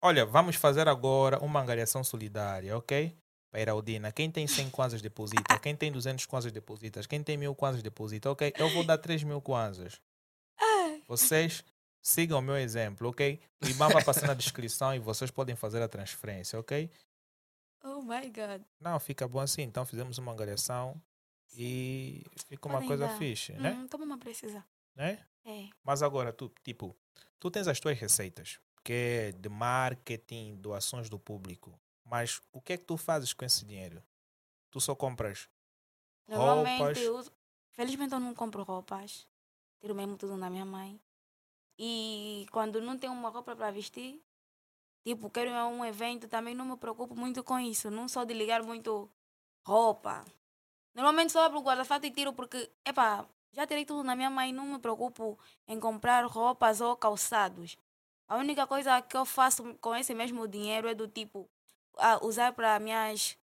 Olha, 0.00 0.24
vamos 0.26 0.56
fazer 0.56 0.88
agora 0.88 1.38
uma 1.44 1.60
angariação 1.60 2.02
solidária, 2.02 2.76
ok? 2.76 3.14
Para 3.50 3.60
a 3.60 3.62
Iraldina. 3.62 4.10
Quem 4.10 4.30
tem 4.30 4.46
100 4.46 4.70
kwanzas 4.70 5.02
deposita. 5.02 5.58
Quem 5.60 5.76
tem 5.76 5.92
200 5.92 6.24
kwanzas 6.26 6.50
deposita. 6.50 7.00
Quem 7.06 7.22
tem 7.22 7.36
1000 7.36 7.54
kwanzas 7.54 7.82
deposita, 7.82 8.30
ok? 8.30 8.52
Eu 8.58 8.70
vou 8.70 8.82
dar 8.84 8.96
3 8.98 9.22
mil 9.22 9.40
kwanzas. 9.40 10.00
Vocês 11.06 11.62
sigam 12.00 12.38
o 12.38 12.42
meu 12.42 12.56
exemplo, 12.56 13.08
ok? 13.10 13.38
O 13.62 13.68
IBAN 13.68 13.88
vai 13.90 14.02
passar 14.02 14.26
na 14.26 14.34
descrição 14.34 14.94
e 14.94 14.98
vocês 14.98 15.30
podem 15.30 15.54
fazer 15.54 15.82
a 15.82 15.88
transferência, 15.88 16.58
ok? 16.58 16.90
Oh 17.84 18.00
my 18.02 18.28
God. 18.30 18.62
Não, 18.80 18.98
fica 19.00 19.26
bom 19.26 19.40
assim. 19.40 19.62
Então 19.62 19.84
fizemos 19.84 20.18
uma 20.18 20.32
angariação 20.32 21.00
e 21.54 22.24
fica 22.48 22.68
uma 22.68 22.74
Podem 22.76 22.88
coisa 22.88 23.06
dar. 23.06 23.18
fixe, 23.18 23.52
né? 23.54 23.72
Hum, 23.72 23.88
Toma 23.88 24.04
uma 24.04 24.18
precisa. 24.18 24.64
né? 24.94 25.24
É. 25.44 25.68
Mas 25.82 26.02
agora, 26.02 26.32
tu, 26.32 26.48
tipo, 26.62 26.96
tu 27.40 27.50
tens 27.50 27.66
as 27.66 27.80
tuas 27.80 27.98
receitas, 27.98 28.60
que 28.84 28.92
é 28.92 29.32
de 29.32 29.48
marketing, 29.48 30.56
doações 30.56 31.08
do 31.10 31.18
público. 31.18 31.78
Mas 32.04 32.40
o 32.52 32.60
que 32.60 32.74
é 32.74 32.76
que 32.78 32.84
tu 32.84 32.96
fazes 32.96 33.32
com 33.32 33.44
esse 33.44 33.64
dinheiro? 33.64 34.02
Tu 34.70 34.80
só 34.80 34.94
compras 34.94 35.48
Normalmente, 36.28 36.78
Roupas. 36.78 36.98
eu 36.98 37.16
uso- 37.16 37.32
felizmente 37.72 38.12
eu 38.14 38.20
não 38.20 38.34
compro 38.34 38.62
roupas. 38.62 39.26
Tiro 39.80 39.94
mesmo 39.94 40.16
tudo 40.16 40.38
da 40.38 40.48
minha 40.48 40.64
mãe. 40.64 41.00
E 41.78 42.46
quando 42.52 42.80
não 42.80 42.96
tenho 42.96 43.12
uma 43.12 43.28
roupa 43.28 43.56
para 43.56 43.70
vestir, 43.70 44.22
tipo, 45.04 45.30
quero 45.30 45.50
ir 45.50 45.54
a 45.54 45.66
um 45.66 45.84
evento, 45.84 46.28
também 46.28 46.54
não 46.54 46.64
me 46.64 46.76
preocupo 46.76 47.14
muito 47.14 47.42
com 47.42 47.58
isso. 47.58 47.90
Não 47.90 48.08
sou 48.08 48.24
de 48.24 48.34
ligar 48.34 48.62
muito 48.62 49.10
roupa. 49.66 50.24
Normalmente 50.94 51.32
só 51.32 51.44
abro 51.44 51.58
o 51.58 51.62
guarda-fato 51.62 52.06
e 52.06 52.10
tiro 52.10 52.32
porque, 52.32 52.70
epá, 52.84 53.26
já 53.52 53.66
tirei 53.66 53.84
tudo 53.84 54.04
na 54.04 54.16
minha 54.16 54.30
mãe, 54.30 54.52
não 54.52 54.66
me 54.66 54.78
preocupo 54.78 55.38
em 55.68 55.78
comprar 55.80 56.24
roupas 56.26 56.80
ou 56.80 56.96
calçados. 56.96 57.76
A 58.28 58.36
única 58.36 58.66
coisa 58.66 59.00
que 59.02 59.16
eu 59.16 59.24
faço 59.24 59.74
com 59.80 59.94
esse 59.94 60.14
mesmo 60.14 60.48
dinheiro 60.48 60.88
é 60.88 60.94
do 60.94 61.08
tipo, 61.08 61.48
usar 62.22 62.52
para 62.52 62.78
minhas 62.78 63.36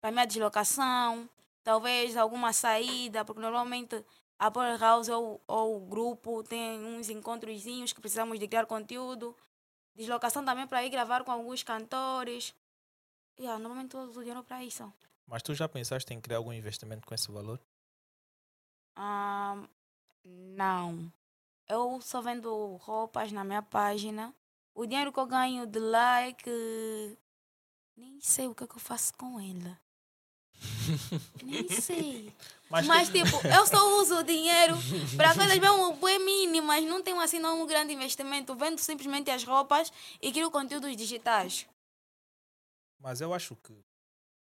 para 0.00 0.10
minha 0.10 0.26
deslocação, 0.26 1.28
talvez 1.64 2.16
alguma 2.16 2.52
saída, 2.52 3.24
porque 3.24 3.40
normalmente 3.40 4.04
a 4.38 4.50
Power 4.50 4.78
House 4.78 5.08
ou, 5.08 5.40
ou 5.46 5.76
o 5.76 5.80
grupo 5.80 6.42
tem 6.42 6.84
uns 6.84 7.08
encontrozinhos 7.08 7.92
que 7.92 8.00
precisamos 8.00 8.38
de 8.38 8.46
criar 8.46 8.66
conteúdo. 8.66 9.34
Deslocação 9.96 10.44
também 10.44 10.66
para 10.66 10.84
ir 10.84 10.90
gravar 10.90 11.24
com 11.24 11.32
alguns 11.32 11.62
cantores. 11.62 12.54
Yeah, 13.38 13.58
normalmente 13.58 13.94
eu 13.94 14.02
uso 14.02 14.20
dinheiro 14.20 14.44
para 14.44 14.62
isso. 14.62 14.92
Mas 15.26 15.42
tu 15.42 15.54
já 15.54 15.66
pensaste 15.66 16.12
em 16.12 16.20
criar 16.20 16.36
algum 16.36 16.52
investimento 16.52 17.06
com 17.06 17.14
esse 17.14 17.32
valor? 17.32 17.58
Ah, 18.94 19.66
não. 20.22 21.10
Eu 21.66 21.98
só 22.02 22.20
vendo 22.20 22.76
roupas 22.76 23.32
na 23.32 23.42
minha 23.42 23.62
página. 23.62 24.34
O 24.74 24.84
dinheiro 24.84 25.10
que 25.10 25.18
eu 25.18 25.26
ganho 25.26 25.66
de 25.66 25.78
like, 25.78 26.50
nem 27.96 28.20
sei 28.20 28.48
o 28.48 28.54
que, 28.54 28.64
é 28.64 28.66
que 28.66 28.76
eu 28.76 28.80
faço 28.80 29.14
com 29.14 29.40
ela. 29.40 29.80
Nem 31.42 31.68
sei. 31.68 32.32
Mas, 32.68 32.86
Mas, 32.86 33.08
tipo, 33.08 33.36
eu 33.46 33.66
só 33.66 34.00
uso 34.00 34.18
o 34.18 34.22
dinheiro 34.24 34.74
para 35.16 35.34
coisas 35.34 35.58
mesmo 35.58 35.92
bem 35.94 36.18
mínimas. 36.18 36.82
Não 36.84 37.02
tenho 37.02 37.20
assim 37.20 37.38
não 37.38 37.62
um 37.62 37.66
grande 37.66 37.92
investimento. 37.92 38.54
Vendo 38.56 38.78
simplesmente 38.78 39.30
as 39.30 39.44
roupas 39.44 39.92
e 40.20 40.32
crio 40.32 40.50
conteúdos 40.50 40.96
digitais. 40.96 41.66
mas 42.98 43.20
eu 43.20 43.32
acho 43.32 43.54
que, 43.56 43.72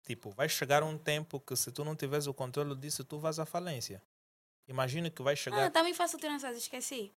tipo, 0.05 0.29
vai 0.31 0.47
chegar 0.47 0.83
um 0.83 0.97
tempo 0.97 1.39
que 1.39 1.55
se 1.55 1.71
tu 1.71 1.83
não 1.83 1.95
tiveres 1.95 2.27
o 2.27 2.33
controle 2.33 2.75
disso, 2.75 3.03
tu 3.03 3.19
vas 3.19 3.39
à 3.39 3.45
falência. 3.45 4.01
Imagina 4.67 5.09
que 5.09 5.21
vai 5.21 5.33
Ah, 5.33 5.37
chegar... 5.37 5.71
também 5.71 5.93
faço 5.93 6.17
tranças, 6.17 6.55
esqueci. 6.57 7.11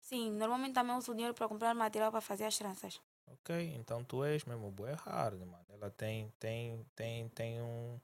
Sim, 0.00 0.32
normalmente 0.32 0.74
também 0.74 0.94
uso 0.96 1.12
o 1.12 1.14
dinheiro 1.14 1.34
para 1.34 1.48
comprar 1.48 1.74
material 1.74 2.10
para 2.10 2.20
fazer 2.20 2.44
as 2.44 2.58
tranças. 2.58 3.00
Ok, 3.26 3.74
então 3.76 4.04
tu 4.04 4.24
és 4.24 4.44
mesmo 4.44 4.70
boa 4.70 4.94
hard, 4.94 5.40
mano. 5.40 5.64
Ela 5.68 5.90
tem, 5.90 6.30
tem, 6.38 6.84
tem, 6.94 7.28
tem 7.30 7.60
um, 7.60 7.98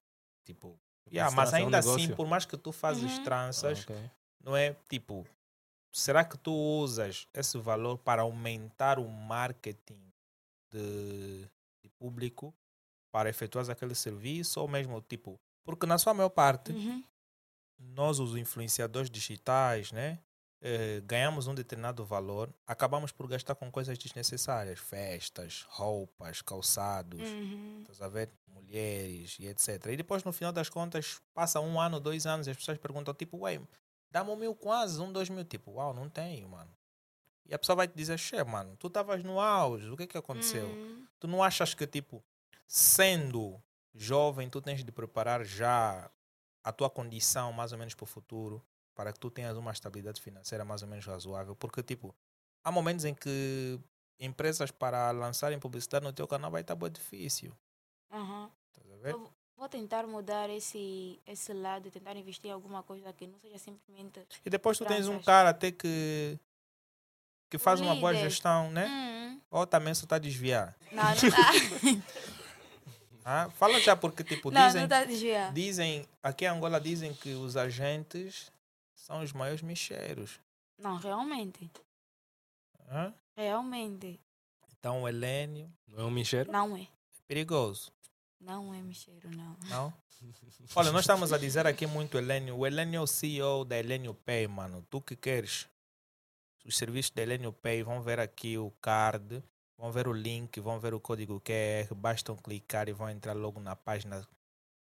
tipo... 0.44 0.78
Yeah, 1.10 1.34
mas 1.34 1.50
Trança 1.50 1.56
é 1.58 1.62
um 1.62 1.66
ainda 1.66 1.78
assim, 1.78 2.14
por 2.14 2.26
mais 2.26 2.44
que 2.44 2.56
tu 2.56 2.72
fazes 2.72 3.16
Uhum. 3.18 3.24
tranças, 3.24 3.86
Ah, 3.88 3.92
ok. 3.92 4.10
não 4.44 4.56
é 4.56 4.74
tipo, 4.88 5.26
será 5.92 6.24
que 6.24 6.38
tu 6.38 6.52
usas 6.52 7.26
esse 7.34 7.58
valor 7.58 7.98
para 7.98 8.22
aumentar 8.22 8.98
o 8.98 9.08
marketing 9.08 10.00
de, 10.70 11.48
de 11.82 11.88
público 11.98 12.54
para 13.12 13.28
efetuar 13.28 13.68
aquele 13.68 13.94
serviço 13.94 14.60
ou 14.60 14.68
mesmo 14.68 15.00
tipo, 15.00 15.40
porque 15.64 15.84
na 15.84 15.98
sua 15.98 16.14
maior 16.14 16.28
parte, 16.30 16.72
Uhum. 16.72 17.02
nós 17.78 18.20
os 18.20 18.36
influenciadores 18.36 19.10
digitais, 19.10 19.90
né? 19.90 20.18
Eh, 20.62 21.00
ganhamos 21.04 21.46
um 21.46 21.54
determinado 21.54 22.04
valor, 22.04 22.52
acabamos 22.66 23.12
por 23.12 23.26
gastar 23.26 23.54
com 23.54 23.70
coisas 23.70 23.96
desnecessárias, 23.98 24.78
festas, 24.78 25.64
roupas, 25.68 26.42
calçados, 26.42 27.28
Uhum. 27.28 27.78
estás 27.82 28.00
a 28.02 28.08
ver? 28.08 28.30
Mulheres 28.46 29.36
e 29.40 29.46
etc. 29.46 29.86
E 29.86 29.96
depois, 29.96 30.22
no 30.24 30.32
final 30.32 30.52
das 30.52 30.68
contas, 30.68 31.20
passa 31.32 31.60
um 31.60 31.80
ano, 31.80 31.98
dois 31.98 32.26
anos, 32.26 32.46
e 32.46 32.50
as 32.50 32.56
pessoas 32.56 32.78
perguntam, 32.78 33.14
tipo, 33.14 33.38
ué, 33.38 33.60
dá-me 34.10 34.30
um 34.30 34.36
mil 34.36 34.54
quase, 34.54 35.00
um, 35.00 35.10
dois 35.12 35.28
mil. 35.30 35.44
Tipo, 35.44 35.72
uau, 35.72 35.94
não 35.94 36.08
tenho, 36.10 36.48
mano. 36.48 36.70
E 37.46 37.54
a 37.54 37.58
pessoa 37.58 37.74
vai 37.76 37.88
te 37.88 37.96
dizer, 37.96 38.18
che, 38.18 38.42
mano, 38.44 38.76
tu 38.76 38.86
estavas 38.88 39.24
no 39.24 39.40
auge, 39.40 39.88
o 39.88 39.96
que 39.96 40.02
é 40.04 40.06
que 40.06 40.18
aconteceu? 40.18 40.66
Uhum. 40.66 41.06
Tu 41.18 41.26
não 41.26 41.42
achas 41.42 41.74
que, 41.74 41.86
tipo, 41.86 42.22
sendo 42.66 43.60
jovem, 43.94 44.48
tu 44.48 44.60
tens 44.60 44.84
de 44.84 44.92
preparar 44.92 45.44
já 45.44 46.08
a 46.62 46.70
tua 46.72 46.88
condição 46.88 47.52
mais 47.52 47.72
ou 47.72 47.78
menos 47.78 47.94
para 47.94 48.04
o 48.04 48.06
futuro, 48.06 48.62
para 48.94 49.12
que 49.12 49.18
tu 49.20 49.30
tenhas 49.30 49.56
uma 49.56 49.72
estabilidade 49.72 50.20
financeira 50.20 50.64
mais 50.64 50.82
ou 50.82 50.88
menos 50.88 51.06
razoável? 51.06 51.54
Porque, 51.56 51.82
tipo, 51.82 52.14
há 52.64 52.70
momentos 52.70 53.04
em 53.04 53.14
que 53.14 53.78
empresas 54.18 54.70
para 54.70 55.10
lançarem 55.10 55.58
publicidade 55.58 56.04
no 56.04 56.12
teu 56.12 56.26
canal 56.26 56.50
vai 56.50 56.60
estar 56.60 56.74
bem 56.74 56.90
difícil. 56.90 57.52
Aham. 58.12 58.50
Estás 58.68 58.92
a 58.92 58.96
ver? 58.96 59.12
Eu 59.12 59.30
vou 59.56 59.68
tentar 59.68 60.06
mudar 60.06 60.50
esse, 60.50 61.20
esse 61.26 61.52
lado 61.52 61.88
e 61.88 61.90
tentar 61.90 62.16
investir 62.16 62.50
em 62.50 62.52
alguma 62.52 62.82
coisa 62.82 63.12
que 63.12 63.26
não 63.26 63.38
seja 63.38 63.58
simplesmente. 63.58 64.26
E 64.44 64.50
depois 64.50 64.76
tu 64.76 64.84
tens 64.84 65.08
um 65.08 65.20
cara 65.20 65.50
até 65.50 65.70
que 65.72 66.38
que 67.50 67.58
faz 67.58 67.80
uma 67.80 67.96
boa 67.96 68.14
gestão, 68.14 68.70
né? 68.70 68.86
Hum. 68.86 69.40
Ou 69.50 69.66
também 69.66 69.92
só 69.92 70.04
está 70.04 70.16
a 70.16 70.20
desviar. 70.20 70.76
Não, 70.92 71.02
não 71.02 71.14
tá. 72.00 72.00
Ah, 73.24 73.50
Fala 73.50 73.80
já 73.80 73.96
porque, 73.96 74.22
tipo, 74.22 74.52
não, 74.52 74.66
dizem, 74.66 74.82
não 74.82 74.88
tá 74.88 75.04
dizem, 75.52 76.06
aqui 76.22 76.44
em 76.44 76.48
Angola 76.48 76.80
dizem 76.80 77.12
que 77.12 77.34
os 77.34 77.56
agentes 77.56 78.52
são 79.10 79.22
os 79.24 79.32
maiores 79.32 79.60
micheiros. 79.60 80.38
Não, 80.78 80.94
realmente. 80.96 81.68
Hã? 82.88 83.12
Realmente. 83.36 84.20
Então 84.78 85.02
o 85.02 85.08
Helênio 85.08 85.70
Não 85.88 86.00
é 86.00 86.04
um 86.04 86.10
micheiro? 86.12 86.50
Não 86.52 86.76
é. 86.76 86.82
é 86.82 86.88
perigoso, 87.26 87.92
Não 88.40 88.72
é 88.72 88.80
mexeiro, 88.80 89.28
não. 89.36 89.56
não? 89.68 89.92
Olha, 90.76 90.92
nós 90.92 91.00
estamos 91.00 91.32
a 91.32 91.38
dizer 91.38 91.66
aqui 91.66 91.86
muito 91.86 92.16
Helênio. 92.16 92.56
O 92.56 92.64
Helênio 92.66 92.98
é 92.98 93.00
o 93.00 93.06
CEO 93.06 93.64
da 93.64 93.76
Helênio 93.76 94.14
Pay, 94.14 94.46
mano. 94.46 94.86
Tu 94.88 95.00
que 95.00 95.16
queres 95.16 95.68
os 96.64 96.76
serviços 96.76 97.10
da 97.10 97.22
Helênio 97.22 97.52
Pay, 97.52 97.82
vão 97.82 98.00
ver 98.00 98.20
aqui 98.20 98.56
o 98.58 98.70
card, 98.80 99.42
vão 99.76 99.90
ver 99.90 100.06
o 100.06 100.12
link, 100.12 100.60
vão 100.60 100.78
ver 100.78 100.94
o 100.94 101.00
código 101.00 101.40
QR, 101.40 101.92
bastam 101.96 102.36
clicar 102.36 102.88
e 102.88 102.92
vão 102.92 103.10
entrar 103.10 103.32
logo 103.32 103.58
na 103.58 103.74
página 103.74 104.26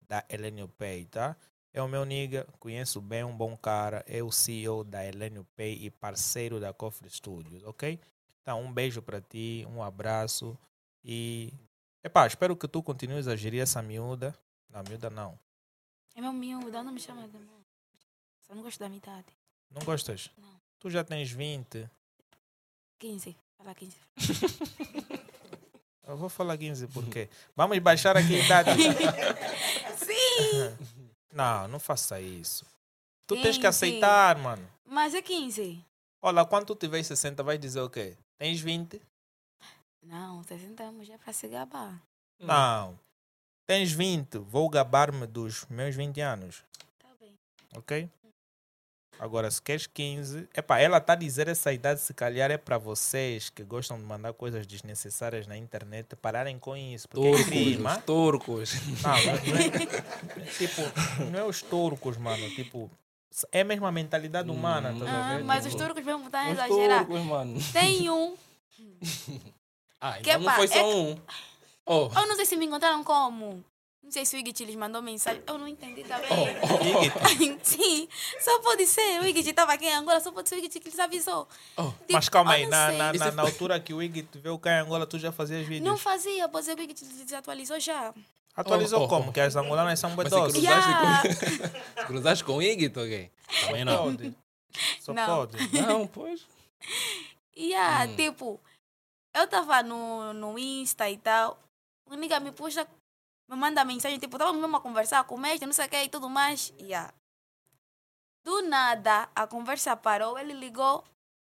da 0.07 0.23
Helênio 0.29 0.67
Pay, 0.67 1.05
tá? 1.05 1.35
É 1.71 1.81
o 1.81 1.87
meu 1.87 2.03
nigga, 2.03 2.47
conheço 2.59 2.99
bem, 2.99 3.23
um 3.23 3.35
bom 3.35 3.55
cara, 3.55 4.03
é 4.07 4.23
o 4.23 4.31
CEO 4.31 4.83
da 4.83 5.05
Helênio 5.05 5.45
Pay 5.55 5.85
e 5.85 5.91
parceiro 5.91 6.59
da 6.59 6.73
Coffee 6.73 7.09
Studios, 7.09 7.63
ok? 7.63 7.99
Então, 8.41 8.63
um 8.63 8.71
beijo 8.71 9.01
para 9.01 9.21
ti, 9.21 9.65
um 9.69 9.83
abraço 9.83 10.57
e... 11.03 11.53
Epá, 12.03 12.25
espero 12.25 12.55
que 12.55 12.67
tu 12.67 12.81
continues 12.81 13.27
a 13.27 13.35
gerir 13.35 13.61
essa 13.61 13.81
miúda. 13.81 14.33
Não, 14.69 14.81
miúda 14.83 15.09
não. 15.09 15.37
É 16.15 16.21
meu 16.21 16.33
miúdo, 16.33 16.71
não 16.71 16.91
me 16.91 16.99
chama 16.99 17.27
de 17.27 17.37
meu. 17.37 17.59
Só 18.47 18.55
não 18.55 18.63
gosto 18.63 18.79
da 18.79 18.89
metade. 18.89 19.27
Não 19.69 19.83
gostas? 19.83 20.31
Não. 20.37 20.59
Tu 20.79 20.89
já 20.89 21.03
tens 21.03 21.29
20. 21.29 21.87
15. 22.97 23.37
Fala 23.57 23.75
15. 23.75 23.95
Eu 26.07 26.17
vou 26.17 26.29
falar 26.29 26.57
15 26.57 26.87
porque 26.87 27.29
vamos 27.55 27.77
baixar 27.79 28.17
aqui 28.17 28.39
a 28.39 28.43
idade. 28.43 28.71
Sim! 29.97 30.95
Não, 31.31 31.67
não 31.67 31.79
faça 31.79 32.19
isso. 32.19 32.65
Tu 33.27 33.35
tens 33.35 33.57
que 33.57 33.63
15. 33.63 33.67
aceitar, 33.67 34.37
mano. 34.37 34.67
Mas 34.85 35.13
é 35.13 35.21
15. 35.21 35.83
Olha, 36.21 36.45
quando 36.45 36.65
tu 36.65 36.75
tiver 36.75 37.01
60, 37.01 37.43
vai 37.43 37.57
dizer 37.57 37.81
o 37.81 37.89
quê? 37.89 38.17
Tens 38.37 38.59
20? 38.59 39.01
Não, 40.03 40.43
60 40.43 40.83
anos 40.83 41.07
já 41.07 41.13
é 41.13 41.17
para 41.17 41.31
se 41.33 41.47
gabar. 41.47 42.01
Não. 42.39 42.99
Tens 43.67 43.91
20. 43.91 44.39
Vou 44.39 44.67
gabar-me 44.69 45.27
dos 45.27 45.65
meus 45.67 45.95
20 45.95 46.19
anos. 46.21 46.63
Tá 46.97 47.09
bem. 47.19 47.33
Ok? 47.75 48.09
Agora, 49.19 49.51
se 49.51 49.61
queres 49.61 49.85
15. 49.85 50.47
Epá, 50.55 50.79
ela 50.79 50.97
está 50.97 51.11
a 51.13 51.15
dizer 51.15 51.47
essa 51.49 51.73
idade, 51.73 51.99
se 51.99 52.13
calhar 52.13 52.49
é 52.49 52.57
para 52.57 52.77
vocês 52.77 53.49
que 53.49 53.63
gostam 53.63 53.97
de 53.97 54.03
mandar 54.05 54.31
coisas 54.33 54.65
desnecessárias 54.65 55.45
na 55.45 55.57
internet 55.57 56.15
pararem 56.15 56.57
com 56.57 56.75
isso. 56.77 57.07
Porque 57.09 57.27
é 57.27 57.31
Turcos, 57.31 57.45
crime. 57.49 57.85
os 57.85 57.97
turcos. 58.05 58.73
Não, 59.03 59.11
não 59.11 59.59
é, 59.59 60.45
tipo, 60.57 60.81
não 61.31 61.39
é 61.39 61.43
os 61.43 61.61
turcos, 61.61 62.15
mano. 62.17 62.49
Tipo, 62.51 62.89
é 63.51 63.63
mesmo 63.63 63.85
a 63.85 63.91
mentalidade 63.91 64.49
humana, 64.49 64.95
tá 64.97 65.11
a 65.11 65.35
Ah, 65.35 65.39
mas 65.43 65.65
Tipo, 65.65 65.75
os 65.75 65.81
turcos 65.83 66.05
mesmo 66.05 66.25
estão 66.25 66.39
a 66.39 66.45
Os 66.45 66.51
exagerar. 66.53 67.05
turcos, 67.05 67.25
mano. 67.25 67.59
Tem 67.73 68.09
um. 68.09 68.35
Ah, 70.01 70.13
Que 70.13 70.29
então 70.29 70.39
não 70.39 70.45
pá, 70.45 70.55
foi 70.55 70.63
é 70.65 70.67
só 70.69 70.95
um. 70.97 71.17
Oh, 71.85 72.09
Eu 72.15 72.25
não 72.27 72.35
sei 72.37 72.45
se 72.45 72.55
me 72.55 72.65
encontraram 72.65 73.03
como. 73.03 73.61
Não 74.03 74.11
sei 74.11 74.25
se 74.25 74.35
o 74.35 74.39
Igit 74.39 74.65
lhes 74.65 74.75
mandou 74.75 75.01
mensagem. 75.03 75.43
Eu 75.45 75.57
não 75.57 75.67
entendi 75.67 76.03
também. 76.03 76.29
Iggy, 77.31 77.59
Sim, 77.63 78.07
só 78.39 78.59
pode 78.61 78.87
ser. 78.87 79.21
O 79.21 79.25
Igit 79.27 79.49
estava 79.49 79.73
aqui 79.73 79.85
em 79.85 79.93
Angola, 79.93 80.19
só 80.19 80.31
pode 80.31 80.49
ser 80.49 80.55
o 80.55 80.57
Igit 80.57 80.79
que 80.79 80.89
lhes 80.89 80.97
avisou. 80.99 81.47
oh. 81.77 81.83
Tipo, 81.91 82.13
Mas 82.13 82.27
calma 82.29 82.53
aí, 82.53 82.65
na, 82.65 82.91
na, 82.91 83.13
na, 83.13 83.25
é- 83.27 83.31
na 83.31 83.43
altura 83.43 83.79
que 83.79 83.93
o 83.93 84.01
Iggy 84.01 84.23
te 84.23 84.39
veio 84.39 84.57
cá 84.57 84.77
em 84.77 84.79
Angola, 84.81 85.05
tu 85.05 85.19
já 85.19 85.31
fazias 85.31 85.67
vídeos? 85.67 85.87
Não 85.87 85.95
fazia, 85.97 86.47
pode 86.49 86.65
ser 86.65 86.75
que 86.75 86.81
o 86.81 86.83
Igit 86.85 87.05
desatualizou 87.05 87.79
já. 87.79 88.13
Atualizou 88.55 89.01
Oh, 89.01 89.03
oh, 89.03 89.07
como? 89.07 89.29
oh. 89.29 89.31
Que 89.31 89.41
as 89.41 89.55
angolanas 89.55 89.99
são 89.99 90.15
bedosas. 90.15 90.53
cruzaste 90.53 90.89
Yeah. 90.89 91.21
com... 91.99 92.03
cruzaste 92.07 92.43
com 92.43 92.53
o 92.57 92.61
Iggy, 92.63 92.87
ok? 92.87 93.31
Também 93.67 93.85
não. 93.85 94.03
Pode. 94.05 94.35
Só 94.99 95.13
Não. 95.13 95.25
pode. 95.25 95.57
Não, 95.81 96.07
pois. 96.07 96.41
Yeah, 97.55 98.05
Hum. 98.11 98.15
tipo, 98.15 98.59
eu 99.35 99.47
tava 99.47 99.83
no, 99.83 100.33
no 100.33 100.57
Insta 100.57 101.09
e 101.09 101.17
tal. 101.17 101.59
O 102.09 102.15
nigga 102.15 102.39
me 102.39 102.51
puxa, 102.51 102.87
me 103.49 103.55
manda 103.55 103.83
mensagem, 103.83 104.19
tipo, 104.19 104.37
tava 104.37 104.53
mesmo 104.53 104.77
a 104.77 104.79
conversar 104.79 105.23
com 105.23 105.35
o 105.35 105.39
mestre, 105.39 105.65
não 105.65 105.73
sei 105.73 105.87
o 105.87 105.89
que 105.89 106.03
e 106.03 106.09
tudo 106.09 106.29
mais. 106.29 106.71
Yeah. 106.79 107.11
Do 108.43 108.61
nada, 108.61 109.27
a 109.35 109.47
conversa 109.47 109.97
parou, 109.97 110.37
ele 110.37 110.53
ligou 110.53 111.03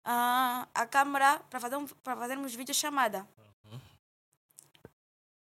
ah, 0.03 0.67
a 0.73 0.87
câmera 0.87 1.39
para 1.49 1.59
fazer 1.59 1.77
um, 1.77 1.87
fazermos 1.87 2.55
vídeo 2.55 2.73
chamada. 2.73 3.27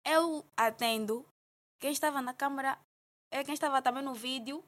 Eu 0.03 0.45
atendo. 0.57 1.26
Quem 1.78 1.93
estava 1.93 2.22
na 2.22 2.32
câmera, 2.32 2.78
é 3.30 3.45
quem 3.45 3.55
estava 3.55 3.82
também 3.82 4.03
no 4.03 4.14
vídeo, 4.14 4.64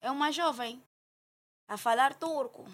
é 0.00 0.10
uma 0.10 0.32
jovem 0.32 0.82
a 1.68 1.76
falar 1.76 2.14
turco. 2.14 2.66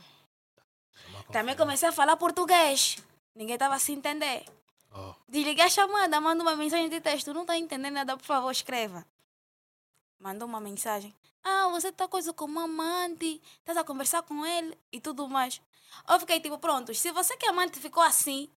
Também 1.31 1.55
comecei 1.55 1.89
a 1.89 1.93
falar 1.93 2.17
português. 2.17 2.97
Ninguém 3.35 3.55
estava 3.55 3.75
a 3.75 3.79
se 3.79 3.93
entender. 3.93 4.45
Oh. 4.93 5.15
Desliguei 5.29 5.65
a 5.65 5.69
chamada, 5.69 6.21
manda 6.21 6.43
uma 6.43 6.57
mensagem 6.57 6.89
de 6.89 7.01
texto. 7.01 7.35
Não 7.35 7.43
está 7.43 7.57
entendendo 7.57 7.95
nada, 7.95 8.17
por 8.17 8.25
favor, 8.25 8.51
escreva. 8.51 9.07
Mandou 10.19 10.49
uma 10.49 10.61
mensagem. 10.61 11.15
Ah, 11.45 11.69
você 11.69 11.93
tá 11.93 12.09
coisa 12.09 12.33
com 12.33 12.47
um 12.47 12.59
amante, 12.59 13.41
estás 13.59 13.79
a 13.79 13.85
conversar 13.85 14.23
com 14.23 14.45
ele 14.45 14.77
e 14.93 15.01
tudo 15.01 15.29
mais. 15.29 15.61
Eu 16.09 16.19
fiquei 16.21 16.41
tipo, 16.41 16.59
pronto, 16.59 16.95
se 16.95 17.11
você 17.13 17.37
que 17.37 17.47
é 17.47 17.51
amante 17.51 17.79
ficou 17.79 18.03
assim, 18.03 18.49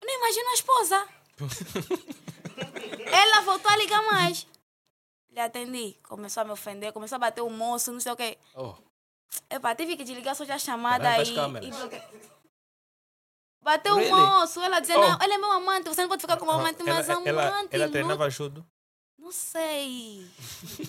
eu 0.00 0.06
não 0.06 0.14
imagino 0.14 0.48
a 0.48 0.54
esposa. 0.54 1.08
Ela 3.06 3.42
voltou 3.42 3.70
a 3.70 3.76
ligar 3.76 4.02
mais. 4.06 4.46
Lhe 5.30 5.40
atendi, 5.40 5.96
começou 6.02 6.40
a 6.40 6.44
me 6.44 6.50
ofender, 6.50 6.92
começou 6.92 7.16
a 7.16 7.20
bater 7.20 7.42
o 7.42 7.50
moço, 7.50 7.92
não 7.92 8.00
sei 8.00 8.12
o 8.12 8.16
quê. 8.16 8.38
Oh. 8.54 8.74
Epa, 9.48 9.74
tive 9.74 9.96
que 9.96 10.04
desligar 10.04 10.34
só 10.34 10.44
a 10.44 10.58
chamada 10.58 11.14
as 11.16 11.28
e, 11.28 11.32
e. 11.32 12.20
Bateu 13.62 13.94
Really? 13.96 14.10
o 14.12 14.16
moço, 14.16 14.60
ela 14.60 14.80
dizendo, 14.80 15.00
Oh. 15.00 15.08
não, 15.10 15.18
ele 15.22 15.34
é 15.34 15.38
meu 15.38 15.50
amante, 15.52 15.88
você 15.88 16.00
não 16.02 16.08
pode 16.08 16.22
ficar 16.22 16.36
com 16.38 16.46
o 16.46 16.50
amante, 16.50 16.82
mas 16.82 17.08
ela, 17.08 17.22
ela, 17.28 17.48
amante, 17.48 17.68
ela 17.72 17.84
não, 17.84 17.92
treinava 17.92 18.30
judo. 18.30 18.66
não 19.18 19.30
sei. 19.30 20.26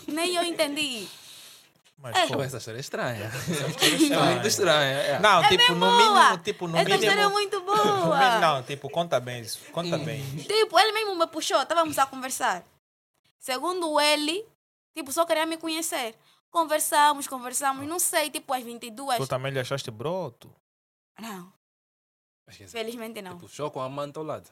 Nem 0.07 0.36
eu 0.36 0.43
entendi. 0.43 1.07
Mas, 1.97 2.15
É. 2.15 2.28
pô, 2.28 2.41
essa 2.41 2.57
história 2.57 2.78
é 2.78 2.82
estranha. 2.82 3.28
estranha. 3.28 4.15
É 4.32 4.34
muito 4.34 4.47
estranha. 4.47 4.97
é. 5.01 5.19
Não, 5.19 5.43
tipo, 5.47 5.74
no 5.74 5.80
boa. 5.80 5.97
mínimo, 6.32 6.38
tipo, 6.43 6.67
no 6.67 6.78
Essa 6.78 6.89
história 6.89 7.11
é 7.11 7.15
mínimo. 7.15 7.32
muito 7.32 7.59
mínimo- 7.61 7.84
boa. 8.05 8.39
Não, 8.39 8.63
tipo, 8.63 8.89
conta 8.89 9.19
bem 9.19 9.41
isso. 9.41 9.59
Conta 9.72 9.97
bem. 9.99 10.24
Tipo, 10.38 10.80
ele 10.80 10.93
mesmo 10.93 11.15
me 11.15 11.28
puxou, 11.28 11.61
estávamos 11.61 11.99
a 11.99 12.05
conversar. 12.07 12.63
Segundo 13.38 13.99
ele, 13.99 14.43
tipo, 14.95 15.11
só 15.11 15.26
queria 15.26 15.45
me 15.45 15.57
conhecer. 15.57 16.15
Conversamos, 16.49 17.28
conversamos, 17.28 17.86
não 17.88 17.99
sei, 17.99 18.30
tipo, 18.32 18.51
às 18.53 18.63
22. 18.63 19.17
Tu 19.17 19.28
também 19.28 19.51
lhe 19.51 19.59
achaste 19.59 19.91
broto? 19.91 20.49
Não, 21.19 21.43
Mas 21.43 21.61
felizmente 22.52 23.22
não. 23.22 23.36
Tipo, 23.36 23.49
show 23.49 23.72
com 23.72 23.82
a 23.82 23.86
amante 23.86 24.18
ao 24.18 24.24
lado. 24.24 24.49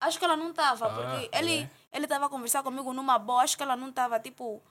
Acho 0.00 0.18
que 0.18 0.24
ela 0.24 0.36
não 0.36 0.50
estava, 0.50 0.86
Ah, 0.86 0.90
porque 0.90 1.28
é. 1.32 1.38
ele 1.40 1.68
ele 1.92 2.04
estava 2.04 2.26
a 2.26 2.28
conversar 2.28 2.62
comigo 2.62 2.92
numa 2.92 3.18
boa, 3.18 3.42
acho 3.42 3.56
que 3.56 3.62
ela 3.62 3.76
não 3.76 3.88
estava, 3.88 4.20
tipo, 4.20 4.62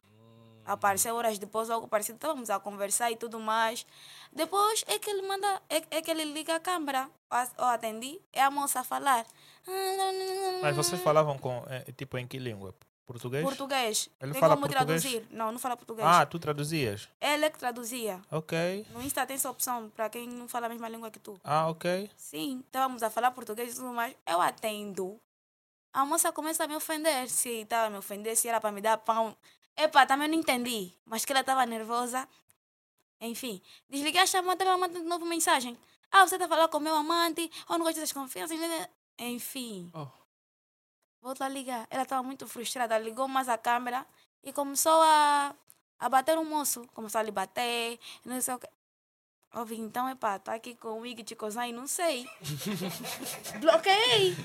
apareceu 0.64 1.16
horas 1.16 1.38
depois, 1.40 1.70
algo 1.70 1.88
parecido, 1.88 2.16
estávamos 2.16 2.50
a 2.50 2.60
conversar 2.60 3.12
e 3.12 3.16
tudo 3.18 3.40
mais. 3.40 3.86
Depois 4.32 4.84
é 4.88 5.00
que 5.00 5.10
ele 5.10 5.24
manda, 5.28 5.62
é, 5.70 5.82
é 5.98 6.02
que 6.02 6.12
ele 6.12 6.24
liga 6.26 6.56
a 6.56 6.60
câmera, 6.60 7.10
eu 7.58 7.66
atendi, 7.66 8.22
é 8.32 8.42
a 8.42 8.52
moça 8.52 8.82
a 8.82 8.84
falar. 8.84 9.26
Mas 10.62 10.76
vocês 10.76 11.02
falavam 11.02 11.38
com, 11.38 11.64
eh, 11.68 11.92
tipo, 11.96 12.18
em 12.18 12.28
que 12.28 12.38
língua? 12.38 12.74
Português? 13.08 13.42
Português. 13.42 14.10
Ele 14.20 14.34
tem 14.34 14.40
fala 14.42 14.56
como 14.56 14.68
português? 14.68 15.02
traduzir. 15.02 15.28
Não, 15.32 15.50
não 15.50 15.58
fala 15.58 15.78
português. 15.78 16.06
Ah, 16.06 16.26
tu 16.26 16.38
traduzias? 16.38 17.08
Ele 17.22 17.46
é 17.46 17.50
que 17.50 17.58
traduzia. 17.58 18.22
Ok. 18.30 18.86
No 18.92 19.02
Insta 19.02 19.26
tem 19.26 19.36
essa 19.36 19.50
opção 19.50 19.90
para 19.90 20.10
quem 20.10 20.28
não 20.28 20.46
fala 20.50 20.66
a 20.66 20.70
mesma 20.70 20.90
língua 20.90 21.10
que 21.10 21.18
tu. 21.18 21.40
Ah, 21.42 21.70
ok. 21.70 22.12
Sim, 22.18 22.60
estávamos 22.66 23.02
a 23.02 23.10
falar 23.10 23.32
português 23.32 23.72
e 23.72 23.76
tudo 23.78 23.94
mais. 23.94 24.14
Eu 24.28 24.42
atendo. 24.42 25.18
A 25.94 26.06
moça 26.06 26.34
começa 26.34 26.66
a 26.66 26.68
me 26.68 26.76
ofender. 26.76 27.30
Se 27.30 27.62
estava 27.62 27.88
a 27.88 27.90
me 27.90 27.98
ofender, 27.98 28.36
se 28.36 28.50
era 28.50 28.60
para 28.60 28.74
me 28.74 28.82
dar 28.82 28.98
pão. 28.98 29.36
Epa, 29.78 30.06
também 30.06 30.28
não 30.28 30.36
entendi. 30.36 30.92
Mas 31.06 31.24
que 31.24 31.32
ela 31.32 31.40
estava 31.40 31.66
nervosa. 31.66 32.28
Enfim, 33.22 33.62
desliguei 33.90 34.22
a 34.22 34.28
chamada 34.28 34.62
e 34.62 34.68
ela 34.68 34.78
manda 34.78 35.00
de 35.00 35.06
novo 35.06 35.26
mensagem. 35.26 35.78
Ah, 36.12 36.28
você 36.28 36.36
está 36.36 36.46
a 36.46 36.50
falar 36.50 36.68
com 36.68 36.80
meu 36.80 36.94
amante, 36.94 37.50
ou 37.70 37.78
não 37.78 37.86
gosta 37.86 38.02
das 38.02 38.12
confianças. 38.12 38.60
Enfim. 39.18 39.90
Oh. 39.94 40.08
Volto 41.28 41.42
a 41.42 41.50
ligar. 41.50 41.86
Ela 41.90 42.04
estava 42.04 42.24
muito 42.24 42.48
frustrada. 42.48 42.98
Ligou 42.98 43.28
mais 43.28 43.50
a 43.50 43.58
câmera 43.58 44.06
e 44.42 44.54
começou 44.54 45.02
a, 45.04 45.54
a 46.00 46.08
bater 46.08 46.38
o 46.38 46.46
moço. 46.46 46.88
Começou 46.94 47.20
a 47.20 47.22
lhe 47.22 47.32
bater, 47.32 48.00
não 48.24 48.40
sei 48.40 48.54
o 48.54 48.60
que. 48.60 48.68
Ouvi, 49.54 49.76
então, 49.78 50.08
epá, 50.10 50.40
tá 50.40 50.54
aqui 50.54 50.74
com 50.76 51.02
o 51.02 51.06
Ig 51.06 51.26
Chicozai, 51.28 51.74
não 51.74 51.86
sei. 51.86 52.26
Bloqueei. 53.60 54.38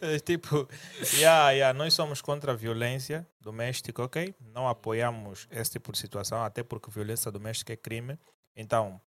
É, 0.00 0.20
tipo, 0.20 0.68
yeah, 1.14 1.50
yeah, 1.50 1.76
nós 1.76 1.92
somos 1.92 2.22
contra 2.22 2.52
a 2.52 2.54
violência 2.54 3.28
doméstica, 3.40 4.04
ok? 4.04 4.32
Não 4.40 4.68
apoiamos 4.68 5.48
esse 5.50 5.72
tipo 5.72 5.90
de 5.90 5.98
situação, 5.98 6.44
até 6.44 6.62
porque 6.62 6.88
violência 6.88 7.32
doméstica 7.32 7.72
é 7.72 7.76
crime. 7.76 8.16
Então, 8.54 9.00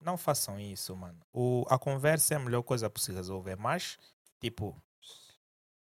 não 0.00 0.16
façam 0.16 0.60
isso, 0.60 0.94
mano. 0.94 1.18
O, 1.32 1.64
a 1.68 1.76
conversa 1.76 2.34
é 2.34 2.36
a 2.36 2.40
melhor 2.40 2.62
coisa 2.62 2.88
para 2.88 3.02
se 3.02 3.10
resolver, 3.10 3.56
mas, 3.56 3.98
tipo, 4.40 4.80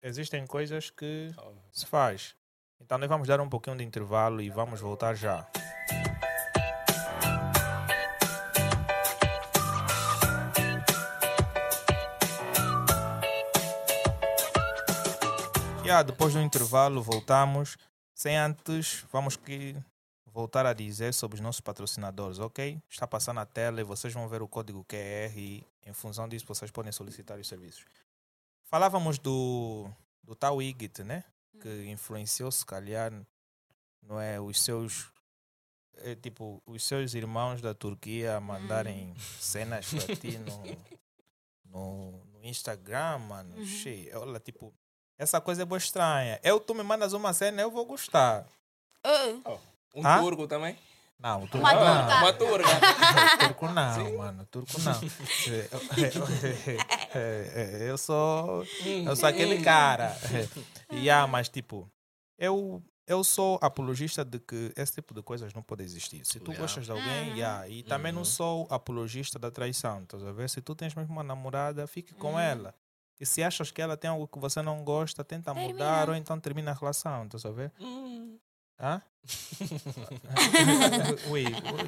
existem 0.01 0.45
coisas 0.45 0.89
que 0.89 1.33
se 1.71 1.85
faz. 1.85 2.35
Então, 2.79 2.97
nós 2.97 3.09
vamos 3.09 3.27
dar 3.27 3.41
um 3.41 3.49
pouquinho 3.49 3.77
de 3.77 3.83
intervalo 3.83 4.41
e 4.41 4.49
vamos 4.49 4.79
voltar 4.79 5.15
já. 5.15 5.47
Yeah, 15.83 16.03
depois 16.03 16.33
do 16.33 16.41
intervalo 16.41 17.01
voltamos. 17.01 17.77
Sem 18.13 18.37
antes, 18.37 19.05
vamos 19.11 19.37
que 19.37 19.75
voltar 20.25 20.65
a 20.65 20.73
dizer 20.73 21.13
sobre 21.13 21.35
os 21.35 21.41
nossos 21.41 21.61
patrocinadores, 21.61 22.39
ok? 22.39 22.81
Está 22.89 23.07
passando 23.07 23.37
na 23.37 23.45
tela 23.45 23.79
e 23.79 23.83
vocês 23.83 24.13
vão 24.13 24.27
ver 24.27 24.41
o 24.41 24.47
código 24.47 24.83
QR 24.83 25.35
e 25.37 25.63
em 25.85 25.93
função 25.93 26.27
disso 26.27 26.45
vocês 26.45 26.69
podem 26.69 26.91
solicitar 26.91 27.39
os 27.39 27.47
serviços. 27.47 27.85
Falávamos 28.69 29.17
do, 29.17 29.89
do 30.23 30.35
tal 30.35 30.61
Igit, 30.61 31.03
né? 31.03 31.23
Que 31.61 31.89
influenciou, 31.89 32.51
se 32.51 32.65
calhar, 32.65 33.11
não 34.01 34.19
é, 34.19 34.39
os 34.39 34.61
seus 34.61 35.09
é, 35.99 36.15
tipo, 36.15 36.61
os 36.65 36.83
seus 36.83 37.13
irmãos 37.13 37.61
da 37.61 37.73
Turquia 37.73 38.39
mandarem 38.39 39.15
cenas 39.39 39.91
para 39.93 40.15
ti 40.15 40.37
no, 40.37 40.63
no, 41.65 42.25
no 42.25 42.45
Instagram, 42.45 43.17
mano. 43.19 43.55
Uhum. 43.55 44.21
Olha, 44.21 44.39
tipo, 44.39 44.73
essa 45.17 45.41
coisa 45.41 45.63
é 45.63 45.65
boa 45.65 45.77
estranha. 45.77 46.39
Eu, 46.43 46.59
tu 46.59 46.75
me 46.75 46.83
mandas 46.83 47.13
uma 47.13 47.33
cena, 47.33 47.61
eu 47.61 47.71
vou 47.71 47.85
gostar. 47.85 48.45
Eh, 49.03 49.33
Um 49.95 50.05
Hã? 50.05 50.19
turco 50.21 50.47
também? 50.47 50.77
Não, 51.19 51.43
o 51.43 51.47
turco 51.47 51.65
Uma 51.67 52.21
não. 52.21 52.33
turca. 52.37 52.69
O 52.69 52.69
turco 53.47 53.67
não, 53.69 54.17
mano. 54.17 54.43
o 54.43 54.45
Turco 54.45 54.79
não. 54.81 54.93
É, 57.13 57.87
Eu 57.89 57.97
sou. 57.97 58.63
Eu 59.05 59.15
sou 59.15 59.27
aquele 59.27 59.61
cara. 59.63 60.15
Yeah, 60.91 61.25
mas 61.27 61.49
tipo, 61.49 61.89
eu, 62.37 62.83
eu 63.07 63.23
sou 63.23 63.57
apologista 63.61 64.23
de 64.23 64.39
que 64.39 64.71
esse 64.75 64.93
tipo 64.93 65.13
de 65.13 65.21
coisas 65.23 65.53
não 65.53 65.63
pode 65.63 65.83
existir. 65.83 66.23
Se 66.25 66.39
tu 66.39 66.51
Yeah. 66.51 66.61
gostas 66.61 66.85
de 66.85 66.91
alguém, 66.91 67.29
Uhum. 67.31 67.35
yeah, 67.35 67.67
e 67.67 67.83
também 67.83 68.11
não 68.11 68.19
Uhum. 68.19 68.25
sou 68.25 68.67
apologista 68.69 69.39
da 69.39 69.49
traição. 69.49 70.03
Estás 70.03 70.23
a 70.23 70.31
ver? 70.31 70.49
Se 70.49 70.61
tu 70.61 70.75
tens 70.75 70.93
mesmo 70.93 71.11
uma 71.13 71.23
namorada, 71.23 71.87
fique 71.87 72.13
com 72.13 72.33
Uhum. 72.33 72.39
ela. 72.39 72.75
E 73.19 73.25
se 73.25 73.41
achas 73.41 73.71
que 73.71 73.81
ela 73.81 73.97
tem 73.97 74.11
algo 74.11 74.27
que 74.27 74.37
você 74.37 74.61
não 74.61 74.83
gosta, 74.83 75.23
tenta 75.23 75.51
Termina. 75.51 75.73
mudar 75.73 76.09
ou 76.09 76.15
então 76.15 76.39
termina 76.39 76.69
a 76.69 76.73
relação. 76.75 77.25
Estás 77.25 77.45
a 77.45 77.49
ver? 77.49 77.71
Hum. 77.79 78.37
Hã? 78.79 79.01
Ui, 81.29 81.43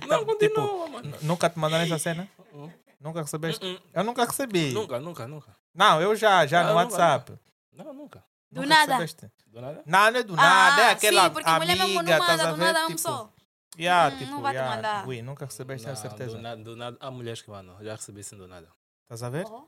Não, 0.07 0.25
tipo, 0.37 0.55
continua, 0.55 0.87
mano. 0.89 1.17
Nunca 1.21 1.49
te 1.49 1.59
mandaram 1.59 1.83
essa 1.85 1.99
cena? 1.99 2.27
Hum. 2.53 2.69
Nunca 2.99 3.21
recebeste? 3.21 3.65
Hum, 3.65 3.73
hum. 3.75 3.79
Eu 3.93 4.03
nunca 4.03 4.25
recebi. 4.25 4.71
Nunca, 4.71 4.99
nunca, 4.99 5.27
nunca. 5.27 5.55
Não, 5.73 6.01
eu 6.01 6.15
já, 6.15 6.45
já 6.45 6.61
Ah, 6.61 6.63
no 6.63 6.69
nunca, 6.69 6.81
WhatsApp. 6.83 7.39
Não, 7.73 7.93
nunca. 7.93 8.23
Do 8.51 8.61
Nunca 8.61 8.73
nada. 8.73 8.97
recebeste? 8.97 9.31
Do 9.47 9.61
nada? 9.61 9.83
Não, 9.85 10.11
não 10.11 10.19
é 10.19 10.23
do 10.23 10.35
nada, 10.35 10.81
é 10.81 10.89
aquela 10.91 11.25
sim, 11.25 11.29
porque 11.33 11.49
mulher 11.51 11.77
mesmo 11.77 11.83
amiga, 11.99 12.19
não 12.19 12.27
manda, 12.27 12.43
a 12.43 12.51
do 12.51 12.57
ver? 12.57 12.73
nada 12.73 12.87
Tipo, 12.87 13.07
almoçou. 13.09 13.33
yeah, 13.77 14.15
Hum, 14.15 14.17
tipo, 14.17 14.31
não 14.31 14.41
vai 14.41 14.51
te 14.53 14.57
yeah. 14.57 14.75
mandar. 14.75 15.07
Ui, 15.07 15.21
nunca 15.21 15.45
recebeste, 15.45 15.85
tenho 15.85 15.95
Não, 15.95 16.01
certeza. 16.01 16.35
Do 16.35 16.41
nada, 16.41 16.63
do 16.63 16.75
nada. 16.75 16.97
Há 16.99 17.11
mulheres 17.11 17.41
que 17.41 17.49
mandam. 17.51 17.77
Já 17.83 17.95
recebi 17.95 18.23
sim 18.23 18.37
do 18.37 18.47
nada. 18.47 18.67
Estás 19.03 19.23
a 19.23 19.29
ver? 19.29 19.45
Oh. 19.47 19.67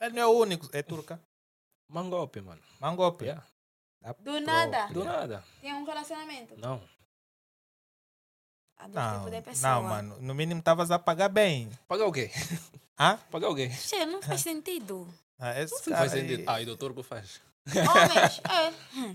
Ele 0.00 0.14
não 0.14 0.22
é 0.22 0.26
o 0.26 0.30
único, 0.30 0.68
é 0.72 0.82
turca. 0.82 1.20
Mangope, 1.88 2.40
mano. 2.40 2.60
Mangope. 2.80 3.24
Yeah. 3.24 3.44
Do 4.20 4.40
nada. 4.40 4.86
Do 4.86 5.04
nada. 5.04 5.44
Tem 5.60 5.74
um 5.74 5.84
relacionamento. 5.84 6.54
Não. 6.58 6.80
Dois 8.80 8.94
Não, 8.94 9.14
tipos 9.24 9.30
de 9.32 9.42
pessoa. 9.42 9.72
não, 9.74 9.82
mano. 9.82 10.16
No 10.20 10.34
mínimo 10.34 10.60
estavas 10.60 10.90
a 10.90 10.98
pagar 10.98 11.28
bem. 11.28 11.68
Pagar 11.88 12.06
o 12.06 12.12
quê? 12.12 12.30
Hã? 12.98 13.16
Pagar 13.30 13.48
o 13.50 13.54
quê? 13.54 13.70
Che, 13.70 14.06
não 14.06 14.22
faz 14.22 14.40
sentido. 14.42 15.06
Ah, 15.38 15.60
esse 15.60 15.74
Não 15.90 15.96
cara 15.96 15.96
faz 15.98 16.12
aí- 16.14 16.20
sentido. 16.20 16.44
Ah, 16.48 16.62
e 16.62 16.64
do 16.64 16.76
turco 16.76 17.02
faz. 17.02 17.40
Homens, 17.66 18.40
é. 18.48 19.14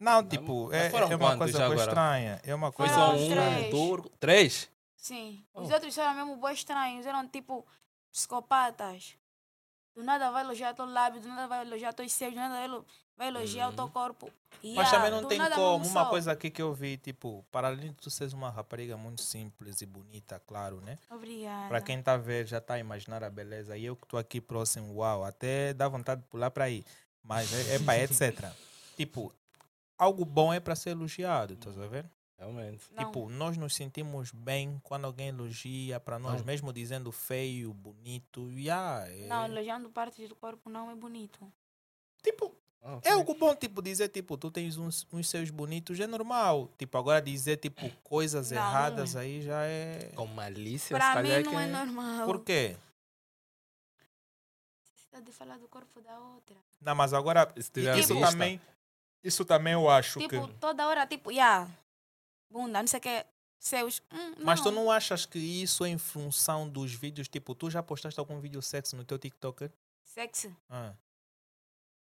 Não, 0.00 0.26
tipo, 0.26 0.68
Mas 0.68 0.92
é, 0.92 1.12
é 1.12 1.16
uma 1.16 1.36
coisa 1.38 1.64
agora? 1.64 1.80
estranha. 1.88 2.40
É 2.44 2.54
uma 2.54 2.72
Foi 2.72 2.86
coisa 2.86 2.94
só 2.94 3.12
um 3.12 3.16
estranha. 3.16 3.70
três. 4.18 4.68
Sim. 4.96 5.44
Oh. 5.54 5.62
Os 5.62 5.70
outros 5.70 5.96
eram 5.96 6.14
mesmo 6.14 6.36
bons 6.36 6.52
estranhos. 6.54 7.06
Eram 7.06 7.26
tipo 7.28 7.64
psicopatas. 8.12 9.14
Do 9.96 10.02
nada 10.04 10.30
vai 10.30 10.44
elogiar 10.44 10.74
teu 10.74 10.84
lábio, 10.84 11.20
do 11.22 11.28
nada 11.28 11.48
vai 11.48 11.62
elogiar 11.66 11.92
teus 11.94 12.12
seios, 12.12 12.34
do 12.34 12.40
nada 12.40 12.54
vai 12.54 12.64
elo- 12.64 12.84
vai 13.16 13.28
elogiar 13.28 13.70
o 13.70 13.72
teu 13.72 13.88
corpo. 13.88 14.30
Mas 14.62 14.62
Yeah, 14.62 14.90
também 14.90 15.10
não 15.10 15.26
tem 15.28 15.38
como. 15.54 15.76
Uma 15.86 16.04
só. 16.04 16.10
coisa 16.10 16.32
aqui 16.32 16.50
que 16.50 16.60
eu 16.60 16.72
vi, 16.74 16.98
tipo, 16.98 17.44
para 17.50 17.68
além 17.68 17.90
de 17.90 17.94
tu 17.94 18.10
seres 18.10 18.32
uma 18.34 18.50
rapariga 18.50 18.96
muito 18.96 19.22
simples 19.22 19.80
e 19.80 19.86
bonita, 19.86 20.38
claro, 20.46 20.80
né? 20.82 20.98
Obrigada. 21.10 21.68
Para 21.68 21.80
quem 21.80 21.98
está 21.98 22.12
a 22.12 22.16
ver, 22.18 22.46
já 22.46 22.58
está 22.58 22.74
a 22.74 22.78
imaginar 22.78 23.24
a 23.24 23.30
beleza. 23.30 23.76
E 23.76 23.84
eu 23.86 23.96
que 23.96 24.04
estou 24.04 24.18
aqui 24.18 24.38
próximo, 24.40 24.92
uau, 24.96 25.24
até 25.24 25.72
dá 25.72 25.88
vontade 25.88 26.20
de 26.20 26.26
pular 26.28 26.50
para 26.50 26.64
aí. 26.64 26.84
Mas 27.22 27.50
é, 27.52 27.76
é 27.76 27.78
para 27.78 27.98
etc. 27.98 28.52
tipo, 28.96 29.32
algo 29.96 30.24
bom 30.26 30.52
é 30.52 30.60
para 30.60 30.76
ser 30.76 30.90
elogiado, 30.90 31.54
estás 31.54 31.78
a 31.78 31.86
ver? 31.86 32.04
Realmente. 32.38 32.84
Não. 32.92 33.04
Tipo, 33.04 33.28
nós 33.30 33.56
nos 33.56 33.74
sentimos 33.74 34.30
bem 34.30 34.78
quando 34.84 35.06
alguém 35.06 35.28
elogia 35.28 35.98
para 35.98 36.18
nós, 36.18 36.40
Não. 36.40 36.44
mesmo 36.46 36.72
dizendo 36.72 37.10
feio, 37.10 37.72
bonito. 37.72 38.50
Yeah, 38.50 39.08
é, 39.08 39.26
Não, 39.26 39.46
elogiando 39.46 39.88
partes 39.88 40.28
do 40.28 40.34
corpo 40.36 40.68
não 40.68 40.90
é 40.90 40.94
bonito. 40.94 41.50
Tipo, 42.22 42.54
Ah, 42.82 43.00
É 43.02 43.10
algo 43.12 43.34
bom, 43.34 43.52
tipo, 43.56 43.82
dizer, 43.82 44.08
tipo, 44.10 44.36
tu 44.36 44.48
tens 44.48 44.76
uns, 44.76 45.04
uns 45.12 45.28
seus 45.28 45.50
bonitos, 45.50 45.98
é 45.98 46.06
normal. 46.06 46.70
Tipo, 46.78 46.98
agora 46.98 47.20
dizer, 47.20 47.56
tipo, 47.56 47.80
coisas 48.04 48.50
Não. 48.52 48.58
erradas 48.58 49.16
aí 49.16 49.42
já 49.42 49.64
é... 49.64 50.12
Com 50.14 50.26
malícia, 50.26 50.96
Para 50.96 51.14
se 51.16 51.22
mim 51.22 51.28
calhar 51.28 51.44
não 51.44 51.50
que... 51.52 51.56
é 51.58 51.66
normal. 51.66 52.26
Por 52.26 52.44
quê? 52.44 52.76
Necessidade 54.84 55.24
de 55.24 55.32
falar 55.32 55.58
do 55.58 55.66
corpo 55.68 56.00
da 56.00 56.18
outra. 56.20 56.56
Não, 56.80 56.94
mas 56.94 57.12
agora, 57.12 57.52
Se 57.58 57.70
tiver 57.72 57.98
isso 57.98 58.14
vista. 58.14 58.30
também, 58.30 58.60
isso 59.24 59.44
também 59.44 59.72
eu 59.72 59.88
acho 59.90 60.20
Tipo, 60.20 60.46
que... 60.46 60.54
toda 60.54 60.86
hora, 60.86 61.06
tipo, 61.06 61.30
yeah, 61.32 61.68
bunda, 62.50 62.80
não 62.80 62.86
sei 62.86 62.98
o 62.98 63.02
que, 63.02 63.26
seus. 63.58 64.00
Hum, 64.12 64.34
Mas 64.44 64.60
tu 64.60 64.70
não 64.70 64.90
achas 64.90 65.26
que 65.26 65.38
isso 65.38 65.84
é 65.84 65.88
em 65.88 65.98
função 65.98 66.68
dos 66.68 66.92
vídeos, 66.92 67.28
tipo, 67.28 67.54
tu 67.54 67.70
já 67.70 67.82
postaste 67.82 68.18
algum 68.20 68.40
vídeo 68.40 68.60
sexy 68.62 68.94
no 68.96 69.04
teu 69.04 69.18
TikTok? 69.18 69.70
Sexy. 70.04 70.54
Ah. 70.68 70.94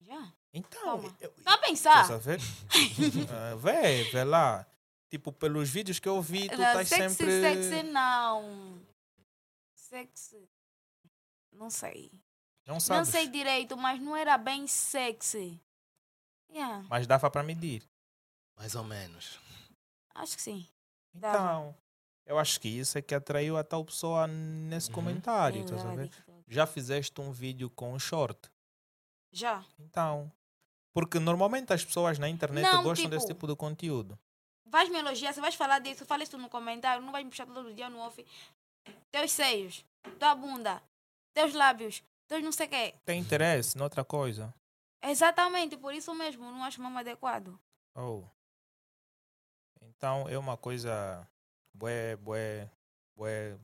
Já. 0.02 0.34
Então, 0.54 1.16
eu, 1.20 1.34
Só 1.44 1.58
pensar. 1.58 2.02
estás 2.02 2.12
a 2.12 2.18
ver? 2.18 2.40
Ah, 3.32 3.56
vê, 3.56 4.04
vê 4.06 4.24
lá. 4.24 4.66
Tipo, 5.10 5.32
pelos 5.32 5.70
vídeos 5.70 6.00
que 6.00 6.08
eu 6.08 6.22
vi, 6.22 6.48
tu 6.48 6.54
estás 6.54 6.88
sexy, 6.88 7.16
sempre... 7.16 7.42
sexy 7.42 7.84
não. 7.84 8.80
Sexy. 9.76 10.50
Não 11.52 11.70
sei. 11.70 12.12
Não 12.66 12.78
Não 12.90 13.06
sei 13.06 13.28
direito, 13.28 13.76
mas 13.76 14.00
não 14.00 14.16
era 14.16 14.38
bem 14.38 14.68
sexy. 14.68 15.60
Yeah, 16.52 16.86
mas 16.90 17.06
dava 17.08 17.30
para 17.30 17.44
medir. 17.44 17.84
Mais 18.56 18.76
ou 18.76 18.84
menos. 18.84 19.40
Acho 20.22 20.36
que 20.36 20.42
sim. 20.42 20.68
Dava. 21.14 21.38
Então, 21.38 21.76
eu 22.26 22.38
acho 22.38 22.60
que 22.60 22.68
isso 22.68 22.98
é 22.98 23.02
que 23.02 23.16
atraiu 23.16 23.58
a 23.58 23.64
tal 23.64 23.84
pessoa 23.84 24.28
nesse 24.28 24.90
Uhum. 24.90 24.96
comentário? 24.96 25.66
TikTok. 25.66 26.12
Já 26.48 26.66
fizeste 26.66 27.20
um 27.22 27.32
vídeo 27.32 27.70
com 27.70 27.94
um 27.94 28.00
short. 28.00 28.50
Já. 29.32 29.64
Então, 29.80 30.32
porque 30.94 31.20
normalmente 31.20 31.72
as 31.74 31.84
pessoas 31.86 32.18
na 32.18 32.28
internet 32.30 32.64
Não, 32.64 32.84
gostam 32.84 33.10
desse 33.10 33.28
tipo- 33.28 33.46
tipo 33.46 33.48
de 33.48 33.56
conteúdo. 33.56 34.18
Vais 34.66 34.90
me 34.90 34.98
elogiar, 35.00 35.34
se 35.34 35.42
vais 35.42 35.56
falar 35.56 35.80
disso, 35.80 36.06
fala 36.06 36.24
isso 36.24 36.38
no 36.38 36.50
comentário, 36.50 37.04
não 37.04 37.12
vais 37.12 37.24
me 37.24 37.32
puxar 37.32 37.46
todo 37.48 37.74
dia 37.74 37.90
no 37.90 38.00
off. 38.00 38.24
Teus 39.12 39.32
seios, 39.32 39.84
tua 40.20 40.36
bunda, 40.36 40.82
teus 41.34 41.54
lábios, 41.54 42.04
teus 42.28 42.44
não 42.44 42.52
sei 42.52 42.68
o 42.68 42.70
quê. 42.70 42.94
Tem 43.06 43.20
interesse 43.20 43.78
noutra 43.78 44.04
coisa. 44.04 44.54
Exatamente, 45.02 45.78
por 45.78 45.94
isso 45.94 46.14
mesmo, 46.14 46.44
não 46.52 46.64
acho 46.64 46.82
mesmo 46.82 46.98
adequado. 47.00 47.60
Oh. 47.96 48.24
Então 50.00 50.30
é 50.30 50.38
uma 50.38 50.56
coisa 50.56 51.28
bué, 51.74 52.16
bué, 52.16 52.70
bué, 53.18 53.58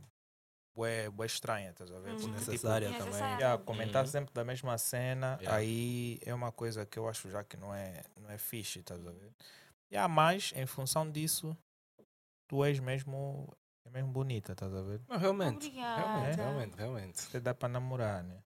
bué, 0.75 1.09
bué 1.09 1.25
estranha, 1.25 1.69
estás 1.69 1.89
a 1.89 1.97
ver? 1.99 2.09
Uhum. 2.09 2.15
Tipo, 2.17 2.27
Necessária 2.33 2.89
Necessária. 2.89 3.19
também. 3.21 3.37
yeah, 3.39 3.63
comentar 3.63 4.03
Uhum. 4.03 4.11
sempre 4.11 4.33
da 4.33 4.43
mesma 4.43 4.77
cena, 4.77 5.37
Yeah. 5.39 5.55
aí 5.55 6.19
é 6.25 6.33
uma 6.33 6.51
coisa 6.51 6.85
que 6.85 6.99
eu 6.99 7.07
acho 7.07 7.29
já 7.31 7.41
que 7.41 7.55
não 7.55 7.73
é, 7.73 8.03
não 8.19 8.29
é 8.29 8.37
fixe, 8.37 8.79
estás 8.79 8.99
a 9.07 9.11
ver? 9.11 9.31
Yeah, 9.89 10.13
mas 10.13 10.51
em 10.57 10.65
função 10.65 11.09
disso, 11.09 11.55
tu 12.49 12.65
és 12.65 12.81
mesmo, 12.81 13.47
é 13.85 13.89
mesmo 13.89 14.11
bonita, 14.11 14.51
estás 14.51 14.73
a 14.75 14.81
ver? 14.81 14.99
Não, 15.07 15.17
realmente. 15.17 15.67
Obrigada. 15.67 16.01
Realmente, 16.01 16.35
realmente, 16.35 16.75
realmente. 16.75 17.21
Você 17.21 17.39
dá 17.39 17.53
para 17.53 17.69
namorar, 17.69 18.21
né? 18.25 18.43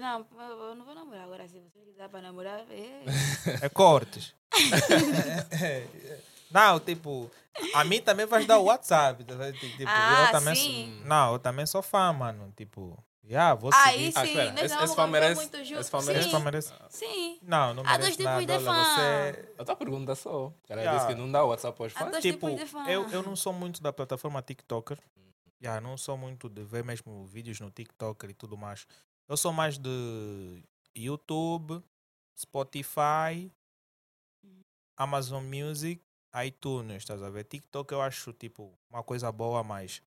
Não, 0.00 0.26
eu 0.38 0.74
não 0.76 0.84
vou 0.84 0.94
namorar 0.94 1.24
agora. 1.24 1.48
Se 1.48 1.58
você 1.58 1.80
quiser 1.80 2.08
para 2.08 2.22
namorar, 2.22 2.60
é. 2.70 3.66
É 3.66 3.68
cortes. 3.68 4.32
Não, 6.52 6.78
tipo, 6.80 7.30
a 7.74 7.84
mim 7.84 8.00
também 8.00 8.26
vais 8.26 8.46
dar 8.46 8.58
o 8.58 8.64
WhatsApp. 8.64 9.24
tá? 9.24 9.52
Tipo, 9.52 9.84
Ah, 9.86 10.26
eu 10.26 10.32
também 10.32 10.54
sim. 10.54 10.94
Sou, 10.98 11.06
não, 11.06 11.32
eu 11.32 11.38
também 11.38 11.66
sou 11.66 11.82
fã, 11.82 12.12
mano. 12.12 12.52
Tipo, 12.56 13.02
yeah, 13.24 13.54
vou 13.54 13.70
Aí 13.74 14.12
seguir. 14.12 14.18
Ah, 14.18 14.20
sim, 14.22 14.28
espera, 14.28 14.52
nós 14.52 14.62
esse- 14.64 14.68
vamos 14.74 14.84
esse 14.84 14.96
fã 14.96 15.02
conviver 15.02 15.20
merece- 15.20 15.40
muito 15.40 15.56
esse 15.56 15.64
juntos. 15.66 15.88
fã 15.90 16.00
Sim, 16.00 16.06
merece- 16.06 16.26
Esse 16.28 16.36
fã 16.36 16.44
merece? 16.44 16.72
sim. 16.90 17.38
Não, 17.42 17.74
não 17.74 17.82
Há 17.86 17.96
dois 17.98 18.16
merece 18.16 18.16
tipos 18.16 18.24
nada. 18.46 18.58
de 18.58 18.64
fã. 18.64 18.84
você... 18.84 19.54
Eu 19.58 19.64
tô 19.64 19.76
pergunta 19.76 20.14
só. 20.14 20.46
O 20.48 20.54
cara 20.68 20.80
Yeah. 20.80 20.98
disse 21.04 21.14
que 21.14 21.20
não 21.20 21.30
dá 21.30 21.44
o 21.44 21.48
WhatsApp 21.48 21.82
aos 21.82 21.96
Há 21.96 21.98
fãs. 21.98 22.10
dois 22.10 22.22
Tipo, 22.22 22.46
tipos 22.50 22.60
de 22.64 22.70
fã. 22.70 22.84
eu, 22.88 23.08
eu 23.10 23.22
não 23.22 23.36
sou 23.36 23.52
muito 23.52 23.82
da 23.82 23.92
plataforma 23.92 24.42
TikToker. 24.42 24.98
Yeah, 25.62 25.80
não 25.80 25.96
sou 25.96 26.16
muito 26.18 26.48
de 26.48 26.64
ver 26.64 26.82
mesmo 26.84 27.24
vídeos 27.26 27.60
no 27.60 27.70
TikToker 27.70 28.30
e 28.30 28.34
tudo 28.34 28.56
mais. 28.56 28.84
Eu 29.28 29.36
sou 29.36 29.52
mais 29.52 29.78
de 29.78 30.60
YouTube, 30.96 31.80
Spotify, 32.36 33.50
Amazon 34.96 35.44
Music, 35.44 36.02
iTunes, 36.44 36.98
estás 37.02 37.22
a 37.22 37.28
ver? 37.30 37.44
TikTok 37.44 37.92
eu 37.92 38.00
acho 38.00 38.32
tipo 38.32 38.72
uma 38.90 39.02
coisa 39.02 39.30
boa, 39.30 39.62
mas 39.62 40.02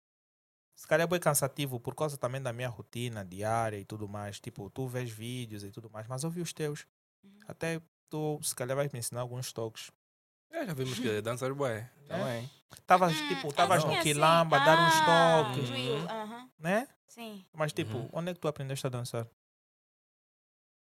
se 0.75 0.87
calhar 0.87 1.05
é 1.07 1.11
bem 1.11 1.21
cansativo 1.21 1.79
por 1.79 1.95
causa 1.95 2.17
também 2.17 2.41
da 2.43 2.53
minha 2.53 2.69
rotina 2.69 3.25
diária 3.25 3.79
e 3.79 3.85
tudo 3.85 4.09
mais. 4.09 4.41
Tipo, 4.41 4.71
tu 4.71 4.87
vês 4.89 5.11
vídeos 5.11 5.63
e 5.65 5.71
tudo 5.71 5.91
mais, 5.91 6.07
mas 6.07 6.25
eu 6.25 6.31
vi 6.31 6.41
os 6.41 6.53
teus. 6.53 6.87
Uhum. 7.23 7.41
Até 7.47 7.81
tu, 8.09 8.41
se 8.43 8.55
calhar, 8.55 8.77
vais 8.77 8.91
me 8.93 8.99
ensinar 8.99 9.21
alguns 9.21 9.53
toques. 9.53 9.91
É, 10.51 10.65
já 10.67 10.73
vimos 10.75 10.99
que 10.99 11.21
dançar 11.23 11.53
bué. 11.53 11.91
Também. 12.07 12.49
Tavas, 12.87 13.13
Hum, 13.21 13.29
tipo, 13.29 13.53
tavas 13.53 13.79
assim, 13.79 13.87
no 13.87 13.93
assim. 13.95 14.03
quilamba, 14.03 14.57
a 14.57 14.65
dar 14.65 14.79
uns 14.79 15.01
toques, 15.05 15.71
Uhum. 15.71 16.07
aham. 16.11 16.51
né? 16.59 16.89
Sim. 17.07 17.45
Mas, 17.53 17.73
tipo, 17.73 17.97
Uhum. 17.99 18.09
onde 18.13 18.31
é 18.31 18.35
que 18.35 18.41
tu 18.41 18.49
aprendeste 18.49 18.87
a 18.87 18.91
dançar? 18.91 19.29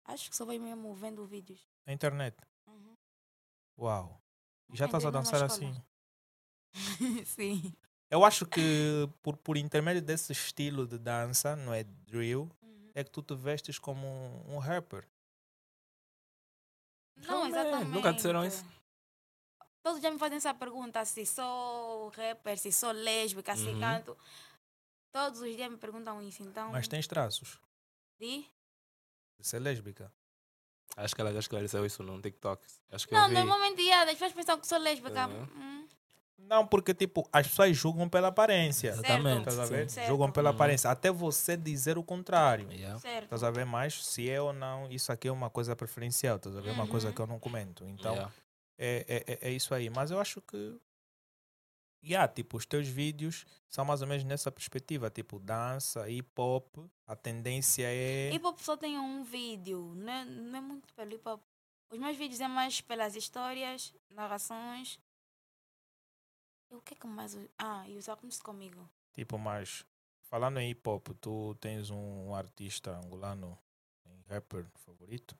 Acho 0.06 0.30
que 0.30 0.36
só 0.36 0.46
vai 0.46 0.58
mesmo 0.60 0.94
vendo 0.94 1.26
vídeos. 1.26 1.60
Na 1.86 1.94
internet. 1.94 2.36
Uhum. 2.68 2.96
Uau. 3.78 4.22
Já 4.74 4.86
estás 4.86 5.05
a 5.05 5.09
dançar 5.11 5.43
assim? 5.43 5.74
sim. 7.26 7.74
Eu 8.09 8.24
acho 8.24 8.45
que 8.45 9.09
por, 9.22 9.36
por 9.38 9.57
intermédio 9.57 10.01
desse 10.01 10.32
estilo 10.32 10.88
de 10.88 10.97
dança, 10.97 11.55
não 11.55 11.74
é 11.74 11.84
drill, 11.84 12.49
Uhum. 12.61 12.91
é 12.95 13.03
que 13.03 13.11
tu 13.11 13.22
te 13.22 13.36
vestes 13.36 13.78
como 13.80 14.05
um, 14.07 14.55
um 14.55 14.57
rapper. 14.59 15.07
Não, 17.18 17.24
Realmente, 17.43 17.57
exatamente. 17.57 17.91
nunca 17.91 18.13
disseram 18.13 18.45
isso. 18.45 18.65
Todos 19.82 20.01
já 20.01 20.11
me 20.11 20.20
fazem 20.20 20.38
essa 20.38 20.53
pergunta, 20.53 21.03
se 21.05 21.26
sou 21.26 22.09
rapper, 22.09 22.57
se 22.57 22.72
sou 22.72 22.91
lésbica, 22.91 23.55
se 23.55 23.68
Uhum. 23.70 23.80
canto. 23.80 24.18
Todos 25.11 25.39
os 25.41 25.55
dias 25.55 25.72
me 25.72 25.78
perguntam 25.78 26.22
isso, 26.22 26.43
então... 26.43 26.72
Mas 26.72 26.88
tens 26.88 27.07
traços 27.07 27.59
De? 28.20 28.45
de 29.39 29.47
ser 29.47 29.59
lésbica. 29.59 30.13
Acho 30.98 31.16
que 31.16 31.22
ela 31.22 31.32
já 31.32 31.39
esclareceu 31.39 31.86
isso 31.86 32.02
num 32.04 32.20
TikTok. 32.20 32.66
Acho 32.91 33.08
que 33.08 33.14
Não, 33.14 33.30
normalmente, 33.30 33.82
yeah, 33.82 34.04
as 34.12 34.18
pessoas 34.18 34.34
pensam 34.34 34.60
que 34.60 34.68
sou 34.68 34.80
lésbica. 34.80 35.28
Uhum. 35.28 35.48
Hum, 35.56 35.88
Não, 36.39 36.66
porque, 36.66 36.93
tipo, 36.93 37.28
as 37.32 37.48
pessoas 37.48 37.76
julgam 37.76 38.08
pela 38.10 38.30
aparência. 38.30 38.89
Exatamente. 38.89 39.52
Certo. 39.52 40.08
Julgam 40.08 40.32
pela 40.32 40.50
Uhum. 40.50 40.56
aparência. 40.56 40.89
Até 40.89 41.12
você 41.12 41.56
dizer 41.58 41.98
o 41.98 42.04
contrário. 42.04 42.72
Yeah. 42.72 43.00
certo. 43.00 43.24
Estás 43.26 43.43
a 43.43 43.52
ver? 43.52 43.66
Mas 43.66 44.06
se 44.06 44.30
é 44.30 44.39
ou 44.41 44.54
não, 44.54 44.89
isso 44.89 45.12
aqui 45.12 45.28
é 45.28 45.32
uma 45.32 45.50
coisa 45.50 45.76
preferencial. 45.76 46.38
Estás 46.38 46.56
a 46.58 46.62
ver? 46.62 46.72
Uma 46.72 46.88
coisa 46.88 47.08
Uhum. 47.10 47.14
que 47.14 47.22
eu 47.22 47.28
não 47.28 47.39
comento. 47.39 47.84
Então, 47.86 48.14
Yeah. 48.14 48.32
é, 48.78 49.06
é, 49.28 49.34
é- 49.34 49.50
é 49.50 49.52
isso 49.52 49.74
aí. 49.74 49.89
Mas 49.89 50.10
eu 50.12 50.20
acho 50.20 50.39
que. 50.41 50.76
Yeah, 52.04 52.32
tipo, 52.32 52.58
os 52.58 52.66
teus 52.66 52.88
vídeos 52.88 53.45
são 53.68 53.84
mais 53.84 54.02
ou 54.02 54.08
menos 54.08 54.24
nessa 54.24 54.52
perspectiva. 54.52 55.10
Tipo, 55.10 55.39
dança, 55.39 56.10
hip 56.10 56.30
hop. 56.39 56.78
A 57.06 57.16
tendência 57.16 57.86
é. 57.88 58.32
Hip 58.32 58.45
hop 58.45 58.60
só 58.60 58.78
tem 58.78 58.98
um 58.98 59.24
vídeo, 59.24 59.93
não 59.95 60.12
é, 60.14 60.26
não 60.26 60.58
é 60.58 60.62
muito 60.62 60.93
pelo 60.93 61.14
hip 61.14 61.28
hop. 61.28 61.41
Os 61.91 61.98
meus 62.00 62.18
vídeos 62.18 62.39
é 62.41 62.48
mais 62.48 62.82
pelas 62.82 63.16
histórias, 63.16 63.93
narrações. 64.10 65.00
E 66.70 66.76
o 66.76 66.82
que 66.82 66.93
é 66.93 66.98
que 66.98 67.08
mais. 67.08 67.36
Ah, 67.58 67.88
e 67.88 67.98
os 67.98 68.08
álbuns 68.10 68.39
comigo. 68.41 68.89
Tipo, 69.14 69.38
mas. 69.38 69.86
Falando 70.30 70.60
em 70.60 70.72
hip 70.72 70.88
hop, 70.89 71.08
tu 71.22 71.56
tens 71.56 71.89
um, 71.89 72.36
artista 72.36 72.91
angolano, 72.98 73.58
um 74.06 74.22
rapper 74.28 74.70
favorito? 74.76 75.38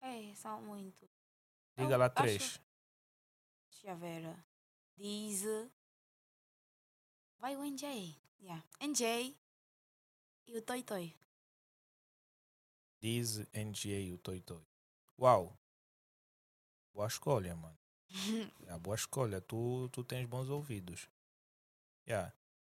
É, 0.00 0.32
são 0.36 0.62
muito. 0.62 1.08
Diga 1.76 1.94
Eu 1.94 1.98
lá 1.98 2.06
acho- 2.06 2.14
três. 2.14 2.60
Deixa 3.72 3.90
eu 3.90 3.96
ver. 3.96 4.36
Diz. 4.96 5.42
Vai 7.38 7.56
o 7.56 7.64
NJ. 7.64 8.16
Yeah. 8.40 8.64
NJ 8.80 9.36
e 10.46 10.56
o 10.56 10.62
Toy 10.62 10.82
Toy. 10.82 11.14
Diz 13.00 13.38
NGA 13.52 14.00
e 14.00 14.12
o 14.12 14.18
Toy 14.18 14.40
Toy. 14.40 14.64
Uau! 15.18 15.56
Boa 16.92 17.06
escolha, 17.06 17.54
mano. 17.54 17.78
É 18.66 18.78
boa 18.78 18.96
escolha. 18.96 19.40
Tu, 19.40 19.88
tu 19.90 20.02
tens 20.04 20.26
bons 20.26 20.48
ouvidos. 20.48 21.08
Yeah. 22.06 22.32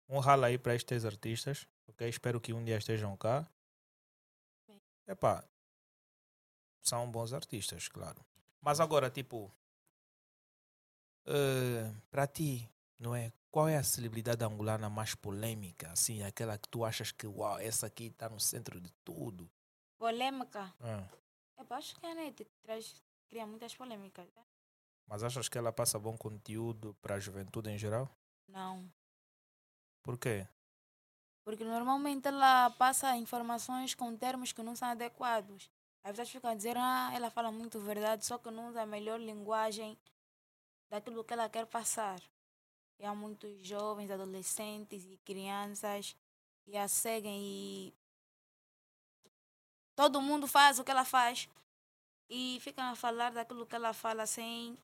Um 0.09 0.19
rala 0.19 0.49
aí 0.49 0.59
para 0.59 0.75
estes 0.75 1.05
artistas. 1.05 1.67
Ok? 1.89 2.09
Espero 2.09 2.41
que 2.41 2.53
um 2.53 2.65
dia 2.65 2.77
estejam 2.77 3.17
cá. 3.17 3.49
Epá. 5.07 5.45
São 6.83 7.11
bons 7.11 7.33
artistas, 7.33 7.89
claro. 7.89 8.25
Mas 8.61 8.79
agora, 8.81 9.11
tipo. 9.11 9.51
eh, 11.27 11.93
para 12.11 12.27
ti, 12.27 12.69
não 12.99 13.15
é? 13.15 13.33
Qual 13.51 13.69
é 13.69 13.77
a 13.77 13.83
celebridade 13.83 14.45
angolana 14.45 14.89
mais 14.89 15.15
polêmica? 15.15 15.91
Assim, 15.91 16.23
aquela 16.23 16.57
que 16.57 16.69
tu 16.69 16.85
achas 16.85 17.11
que, 17.11 17.27
uau, 17.27 17.59
essa 17.59 17.87
aqui 17.87 18.05
está 18.05 18.29
no 18.29 18.39
centro 18.39 18.81
de 18.81 18.93
tudo. 19.05 19.51
Polêmica. 19.99 20.73
Ah. 20.81 21.09
Eu 21.59 21.67
acho 21.77 21.99
que 21.99 22.07
a 22.07 22.15
net 22.15 22.45
traz, 22.63 23.03
cria 23.29 23.47
muitas 23.47 23.75
polêmicas. 23.75 24.27
né? 24.35 24.43
Mas 25.07 25.25
achas 25.25 25.49
que 25.49 25.59
ela 25.59 25.73
passa 25.73 25.99
bom 25.99 26.17
conteúdo 26.17 26.95
para 27.03 27.17
a 27.17 27.21
juventude 27.21 27.69
em 27.71 27.77
geral? 27.77 28.09
Não. 28.47 28.89
Por 30.03 30.17
quê? 30.17 30.47
Porque 31.45 31.65
normalmente 31.65 32.29
ela 32.29 32.71
passa 32.71 33.17
informações 33.17 33.95
com 33.95 34.17
termos 34.17 34.53
que 34.53 34.63
não 34.63 34.77
são 34.77 34.89
adequados. 34.89 35.69
As 36.05 36.13
pessoas 36.13 36.31
ficam 36.31 36.51
a 36.51 36.55
dizer, 36.55 36.77
ah, 36.77 37.11
ela 37.13 37.31
fala 37.31 37.51
muito 37.51 37.81
verdade, 37.81 38.25
só 38.25 38.39
que 38.39 38.51
não 38.51 38.69
usa 38.69 38.83
a 38.83 38.87
melhor 38.87 39.19
linguagem 39.19 39.99
daquilo 40.89 41.25
que 41.25 41.33
ela 41.33 41.49
quer 41.49 41.67
passar. 41.67 42.21
E 43.01 43.07
há 43.07 43.15
muitos 43.15 43.67
jovens, 43.67 44.11
adolescentes 44.11 45.05
e 45.05 45.19
crianças 45.25 46.15
que 46.65 46.77
a 46.77 46.87
seguem 46.87 47.41
e 47.43 47.95
todo 49.97 50.21
mundo 50.21 50.47
faz 50.47 50.79
o 50.79 50.85
que 50.85 50.91
ela 50.91 51.05
faz 51.05 51.49
e 52.29 52.59
ficam 52.61 52.85
a 52.85 52.95
falar 52.95 53.33
daquilo 53.33 53.67
que 53.67 53.75
ela 53.75 53.95
fala 53.95 54.27
sem 54.27 54.77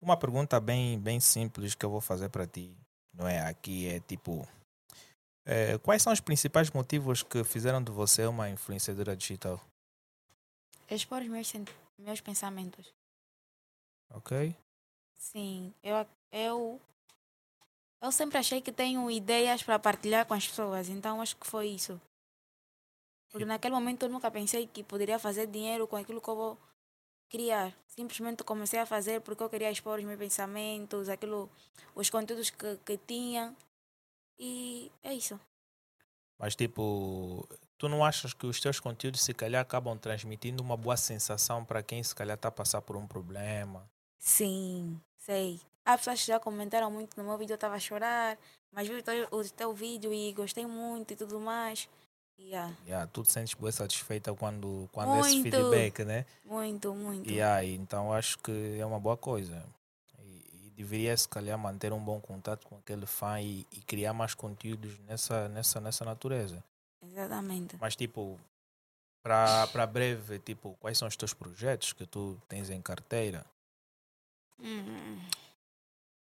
Uma 0.00 0.16
pergunta 0.16 0.58
bem, 0.58 0.98
bem 0.98 1.20
simples 1.20 1.74
que 1.74 1.84
eu 1.84 1.90
vou 1.90 2.00
fazer 2.00 2.30
para 2.30 2.46
ti, 2.46 2.74
não 3.12 3.28
é? 3.28 3.40
Aqui 3.46 3.86
é 3.86 4.00
tipo, 4.00 4.48
eh, 5.46 5.78
quais 5.78 6.02
são 6.02 6.12
os 6.12 6.20
principais 6.20 6.70
motivos 6.70 7.22
que 7.22 7.44
fizeram 7.44 7.82
de 7.84 7.92
você 7.92 8.24
uma 8.24 8.48
influenciadora 8.48 9.14
digital? 9.14 9.60
expor 10.90 11.22
os 11.22 11.28
meus, 11.28 11.52
meus 11.98 12.20
pensamentos. 12.20 12.92
Ok? 14.10 14.56
Sim, 15.16 15.72
eu, 15.82 16.06
eu, 16.30 16.80
eu 18.04 18.12
sempre 18.12 18.36
achei 18.36 18.60
que 18.60 18.70
tenho 18.70 19.10
ideias 19.10 19.62
para 19.62 19.78
partilhar 19.78 20.26
com 20.26 20.34
as 20.34 20.46
pessoas, 20.46 20.90
então 20.90 21.22
acho 21.22 21.36
que 21.36 21.46
foi 21.46 21.68
isso. 21.68 21.98
Porque 23.30 23.46
naquele 23.46 23.74
momento 23.74 24.02
eu 24.04 24.10
nunca 24.10 24.30
pensei 24.30 24.66
que 24.66 24.84
poderia 24.84 25.18
fazer 25.18 25.46
dinheiro 25.46 25.88
com 25.88 25.96
aquilo 25.96 26.20
que 26.20 26.28
eu 26.28 26.36
vou 26.36 26.58
criar. 27.30 27.72
Simplesmente 27.88 28.44
comecei 28.44 28.78
a 28.78 28.84
fazer 28.84 29.22
porque 29.22 29.42
eu 29.42 29.48
queria 29.48 29.70
expor 29.70 29.98
os 29.98 30.04
meus 30.04 30.18
pensamentos, 30.18 31.08
aquilo, 31.08 31.50
os 31.94 32.10
conteúdos 32.10 32.50
que, 32.50 32.76
que 32.84 32.98
tinha. 32.98 33.56
E 34.38 34.92
é 35.02 35.14
isso. 35.14 35.40
Mas 36.38 36.54
tipo, 36.54 37.48
tu 37.78 37.88
não 37.88 38.04
achas 38.04 38.34
que 38.34 38.46
os 38.46 38.60
teus 38.60 38.78
conteúdos 38.78 39.22
se 39.22 39.32
calhar 39.32 39.62
acabam 39.62 39.96
transmitindo 39.96 40.62
uma 40.62 40.76
boa 40.76 40.96
sensação 40.98 41.64
para 41.64 41.82
quem 41.82 42.02
se 42.02 42.14
calhar 42.14 42.34
está 42.34 42.48
a 42.48 42.52
passar 42.52 42.82
por 42.82 42.96
um 42.96 43.06
problema? 43.06 43.88
Sim, 44.18 45.00
sei. 45.16 45.58
Há 45.84 45.98
pessoas 45.98 46.20
que 46.20 46.26
já 46.28 46.40
comentaram 46.40 46.90
muito 46.90 47.16
no 47.16 47.24
meu 47.24 47.36
vídeo, 47.36 47.52
eu 47.52 47.56
estava 47.56 47.74
a 47.74 47.80
chorar, 47.80 48.38
mas 48.72 48.88
vi 48.88 48.94
o 48.94 49.02
teu, 49.02 49.28
o 49.30 49.44
teu 49.50 49.74
vídeo 49.74 50.12
e 50.14 50.32
gostei 50.32 50.66
muito 50.66 51.12
e 51.12 51.16
tudo 51.16 51.38
mais. 51.38 51.88
Yeah. 52.38 52.74
Yeah, 52.86 53.06
tu 53.12 53.22
te 53.22 53.30
sentes 53.30 53.54
bem 53.54 53.70
satisfeita 53.70 54.34
quando, 54.34 54.88
quando 54.92 55.14
esse 55.16 55.34
Muito. 55.34 55.42
feedback, 55.42 56.04
né? 56.04 56.24
Muito, 56.44 56.94
muito. 56.94 57.30
Aí, 57.54 57.74
então 57.74 58.12
acho 58.12 58.38
que 58.38 58.78
é 58.78 58.84
uma 58.84 58.98
boa 58.98 59.16
coisa. 59.16 59.62
E, 60.20 60.66
e 60.66 60.70
deveria, 60.70 61.16
se 61.16 61.28
calhar, 61.28 61.58
manter 61.58 61.92
um 61.92 62.02
bom 62.02 62.18
contato 62.20 62.66
com 62.66 62.76
aquele 62.76 63.06
fã 63.06 63.40
e, 63.40 63.66
e 63.70 63.80
criar 63.82 64.12
mais 64.14 64.34
conteúdos 64.34 64.98
nessa, 65.00 65.48
nessa, 65.48 65.80
nessa 65.80 66.04
natureza. 66.04 66.64
Exatamente. 67.02 67.76
Mas, 67.78 67.94
tipo, 67.94 68.40
para 69.22 69.86
breve, 69.86 70.38
tipo, 70.38 70.76
quais 70.80 70.96
são 70.96 71.06
os 71.06 71.16
teus 71.16 71.34
projetos 71.34 71.92
que 71.92 72.06
tu 72.06 72.40
tens 72.48 72.70
em 72.70 72.80
carteira? 72.80 73.44
Hum. 74.58 75.20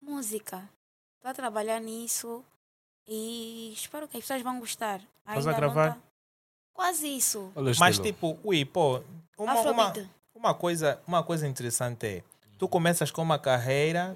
Música. 0.01 0.57
Estou 1.17 1.31
a 1.31 1.33
trabalhar 1.33 1.79
nisso 1.79 2.43
e 3.07 3.71
espero 3.73 4.07
que 4.07 4.17
as 4.17 4.23
pessoas 4.23 4.41
vão 4.41 4.59
gostar. 4.59 5.01
Estás 5.27 5.47
a 5.47 5.53
gravar? 5.53 5.93
tá- 5.93 5.97
Quase 6.73 7.07
isso. 7.07 7.51
Olha 7.55 7.73
Mas, 7.79 7.97
tipo, 7.97 8.37
ui, 8.43 8.63
pô, 8.63 9.01
uma, 9.37 9.53
uma, 9.53 9.53
Afrobeat. 9.89 10.09
uma, 10.35 10.53
coisa, 10.53 11.01
uma 11.07 11.23
coisa 11.23 11.47
interessante 11.47 12.05
é, 12.05 12.23
tu 12.57 12.67
começas 12.67 13.09
com 13.09 13.23
uma 13.23 13.39
carreira, 13.39 14.15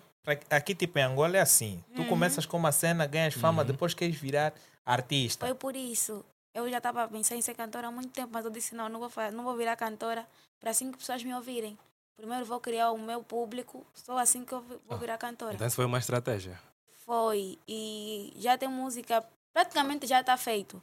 aqui, 0.50 0.76
tipo, 0.76 1.00
em 1.00 1.02
Angola 1.02 1.38
é 1.38 1.42
assim, 1.42 1.84
tu 1.96 2.04
Uhum. 2.04 2.08
começas 2.08 2.46
com 2.46 2.58
uma 2.58 2.72
cena, 2.72 3.08
ganhas 3.08 3.34
fama, 3.34 3.64
Uhum. 3.64 3.68
depois 3.68 3.96
queres 3.96 4.16
virar 4.16 4.54
artista. 4.86 5.46
Foi 5.48 5.56
por 5.56 5.76
isso. 5.76 6.24
Eu 6.54 6.70
já 6.70 6.78
estava 6.78 7.04
a 7.04 7.08
pensar 7.08 7.36
em 7.36 7.42
ser 7.42 7.56
cantora 7.56 7.88
há 7.88 7.92
muito 7.92 8.10
tempo, 8.12 8.30
mas 8.32 8.46
eu 8.46 8.52
disse: 8.52 8.76
não, 8.76 8.88
não 8.90 9.00
vou, 9.00 9.10
não 9.34 9.44
vou 9.44 9.56
virar 9.58 9.76
cantora 9.76 10.28
para 10.60 10.72
cinco 10.74 10.98
pessoas 11.00 11.24
me 11.24 11.34
ouvirem. 11.34 11.76
Primeiro 12.18 12.46
vou 12.46 12.60
criar 12.60 12.92
o 12.92 12.98
meu 12.98 13.24
público, 13.24 13.86
só 13.94 14.18
assim 14.18 14.46
que 14.46 14.54
eu 14.54 14.62
vou 14.62 14.80
Ah, 14.90 14.96
virar 14.96 15.18
cantora. 15.18 15.54
Então, 15.56 15.66
essa 15.66 15.76
foi 15.76 15.86
uma 15.86 15.98
estratégia. 15.98 16.60
Foi. 17.06 17.58
E 17.68 18.34
já 18.38 18.58
tem 18.58 18.70
música, 18.70 19.24
praticamente 19.54 20.06
já 20.06 20.22
está 20.22 20.38
feito. 20.38 20.82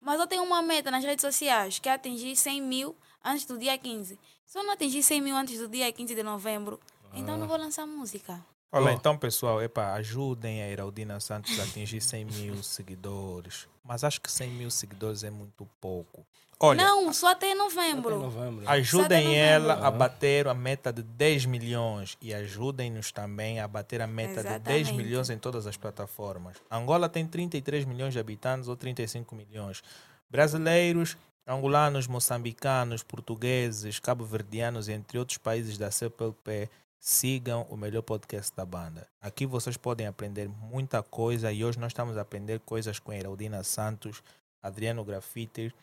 Mas 0.00 0.18
eu 0.18 0.26
tenho 0.26 0.42
uma 0.42 0.62
meta 0.62 0.90
nas 0.90 1.04
redes 1.04 1.22
sociais, 1.22 1.78
que 1.78 1.88
é 1.88 1.92
atingir 1.92 2.34
100 2.34 2.60
mil 2.62 2.96
antes 3.24 3.44
do 3.44 3.56
dia 3.58 3.76
15. 3.78 4.18
Se 4.44 4.58
eu 4.58 4.64
não 4.64 4.72
atingir 4.72 5.02
100 5.02 5.20
mil 5.20 5.36
antes 5.36 5.58
do 5.58 5.68
dia 5.68 5.92
15 5.92 6.14
de 6.14 6.22
novembro, 6.22 6.80
então 7.14 7.34
Ah. 7.34 7.38
não 7.38 7.46
vou 7.46 7.56
lançar 7.56 7.86
música. 7.86 8.44
Olha, 8.72 8.86
Oh. 8.86 8.90
então, 8.90 9.16
pessoal, 9.18 9.60
epa, 9.60 9.92
ajudem 9.94 10.62
a 10.62 10.68
Heraldina 10.68 11.18
Santos 11.18 11.58
a 11.58 11.64
atingir 11.64 12.00
100 12.00 12.24
mil 12.24 12.62
seguidores. 12.62 13.66
Mas 13.84 14.04
acho 14.04 14.20
que 14.20 14.30
100 14.30 14.50
mil 14.50 14.70
seguidores 14.70 15.24
é 15.24 15.30
muito 15.30 15.68
pouco. 15.80 16.24
Olha, 16.62 16.84
não, 16.84 17.10
só 17.12 17.30
até 17.32 17.46
Até 17.52 17.54
novembro. 17.54 18.18
novembro. 18.20 18.68
ajudem 18.68 19.24
novembro. 19.24 19.34
ela 19.70 19.86
a 19.86 19.90
bater 19.90 20.46
a 20.46 20.52
meta 20.52 20.92
de 20.92 21.02
10 21.02 21.46
milhões 21.46 22.18
e 22.20 22.34
ajudem-nos 22.34 23.10
também 23.10 23.58
a 23.60 23.66
bater 23.66 24.02
a 24.02 24.06
meta 24.06 24.42
de 24.42 24.58
10 24.58 24.80
Exatamente. 24.82 24.92
milhões 24.92 25.30
em 25.30 25.38
todas 25.38 25.66
as 25.66 25.78
plataformas. 25.78 26.58
Angola 26.70 27.08
tem 27.08 27.26
33 27.26 27.86
milhões 27.86 28.12
de 28.12 28.18
habitantes 28.20 28.68
ou 28.68 28.76
35 28.76 29.34
milhões. 29.34 29.82
Brasileiros, 30.28 31.16
angolanos, 31.46 32.06
moçambicanos, 32.06 33.02
portugueses, 33.02 33.98
cabo-verdianos, 33.98 34.88
entre 34.90 35.18
outros 35.18 35.38
países 35.38 35.78
da 35.78 35.90
CPLP, 35.90 36.68
sigam 37.00 37.66
o 37.70 37.76
melhor 37.76 38.02
podcast 38.02 38.54
da 38.54 38.66
banda. 38.66 39.08
Aqui 39.22 39.46
vocês 39.46 39.76
podem 39.78 40.06
aprender 40.06 40.48
muita 40.48 41.02
coisa 41.02 41.50
e 41.50 41.64
hoje 41.64 41.78
nós 41.78 41.92
estamos 41.92 42.18
a 42.18 42.20
aprender 42.20 42.60
coisas 42.60 42.98
com 42.98 43.12
Heraldina 43.12 43.64
Santos, 43.64 44.22
Adriano 44.62 45.04
Grafite 45.04 45.74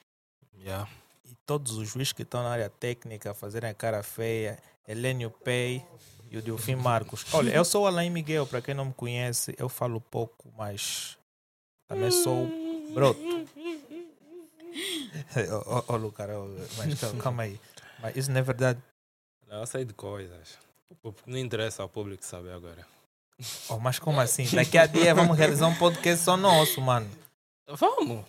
Yeah. 0.60 0.89
e 1.23 1.35
todos 1.45 1.73
os 1.73 1.88
juízes 1.89 2.14
que 2.14 2.23
estão 2.23 2.41
na 2.41 2.49
área 2.49 2.69
técnica 2.69 3.31
fazerem 3.34 3.69
a 3.69 3.73
cara 3.76 4.02
feia, 4.02 4.57
Helênio 4.88 5.30
Pei 5.30 5.85
e 6.31 6.38
o 6.38 6.41
Delfim 6.41 6.76
Marcos. 6.76 7.26
Olha, 7.34 7.52
eu 7.52 7.64
sou 7.64 7.84
o 7.84 7.88
Alain 7.88 8.10
Miguel, 8.10 8.48
para 8.48 8.60
quem 8.61 8.73
não 8.73 8.85
me 8.85 8.94
conhece, 8.94 9.53
eu 9.60 9.69
falo 9.69 10.02
pouco, 10.02 10.52
mas 10.57 11.15
também 11.88 12.10
sou 12.10 12.48
broto. 12.91 13.19
Ô, 15.88 15.95
Luca, 15.95 16.26
ô, 16.38 16.48
mas 16.77 16.99
calma, 16.99 17.23
calma 17.23 17.44
aí. 17.44 17.60
Mas 17.99 18.15
isso 18.15 18.31
não 18.31 18.39
é 18.39 18.44
verdade. 18.44 18.81
Não, 19.48 19.60
eu 19.60 19.65
sei 19.68 19.85
de 19.85 19.94
coisas. 19.94 20.57
Não 21.26 21.38
interessa 21.38 21.84
ao 21.84 21.90
público 21.90 22.24
saber 22.26 22.54
agora. 22.54 22.86
Oh, 23.70 23.78
mas 23.80 24.00
como 24.00 24.20
assim? 24.20 24.48
Daqui 24.56 24.78
a 24.78 24.86
dia 24.86 25.14
vamos 25.14 25.38
realizar 25.38 25.68
um 25.68 25.76
podcast 25.76 26.24
só 26.24 26.36
nosso, 26.36 26.82
mano. 26.82 27.10
Vamos! 27.68 28.26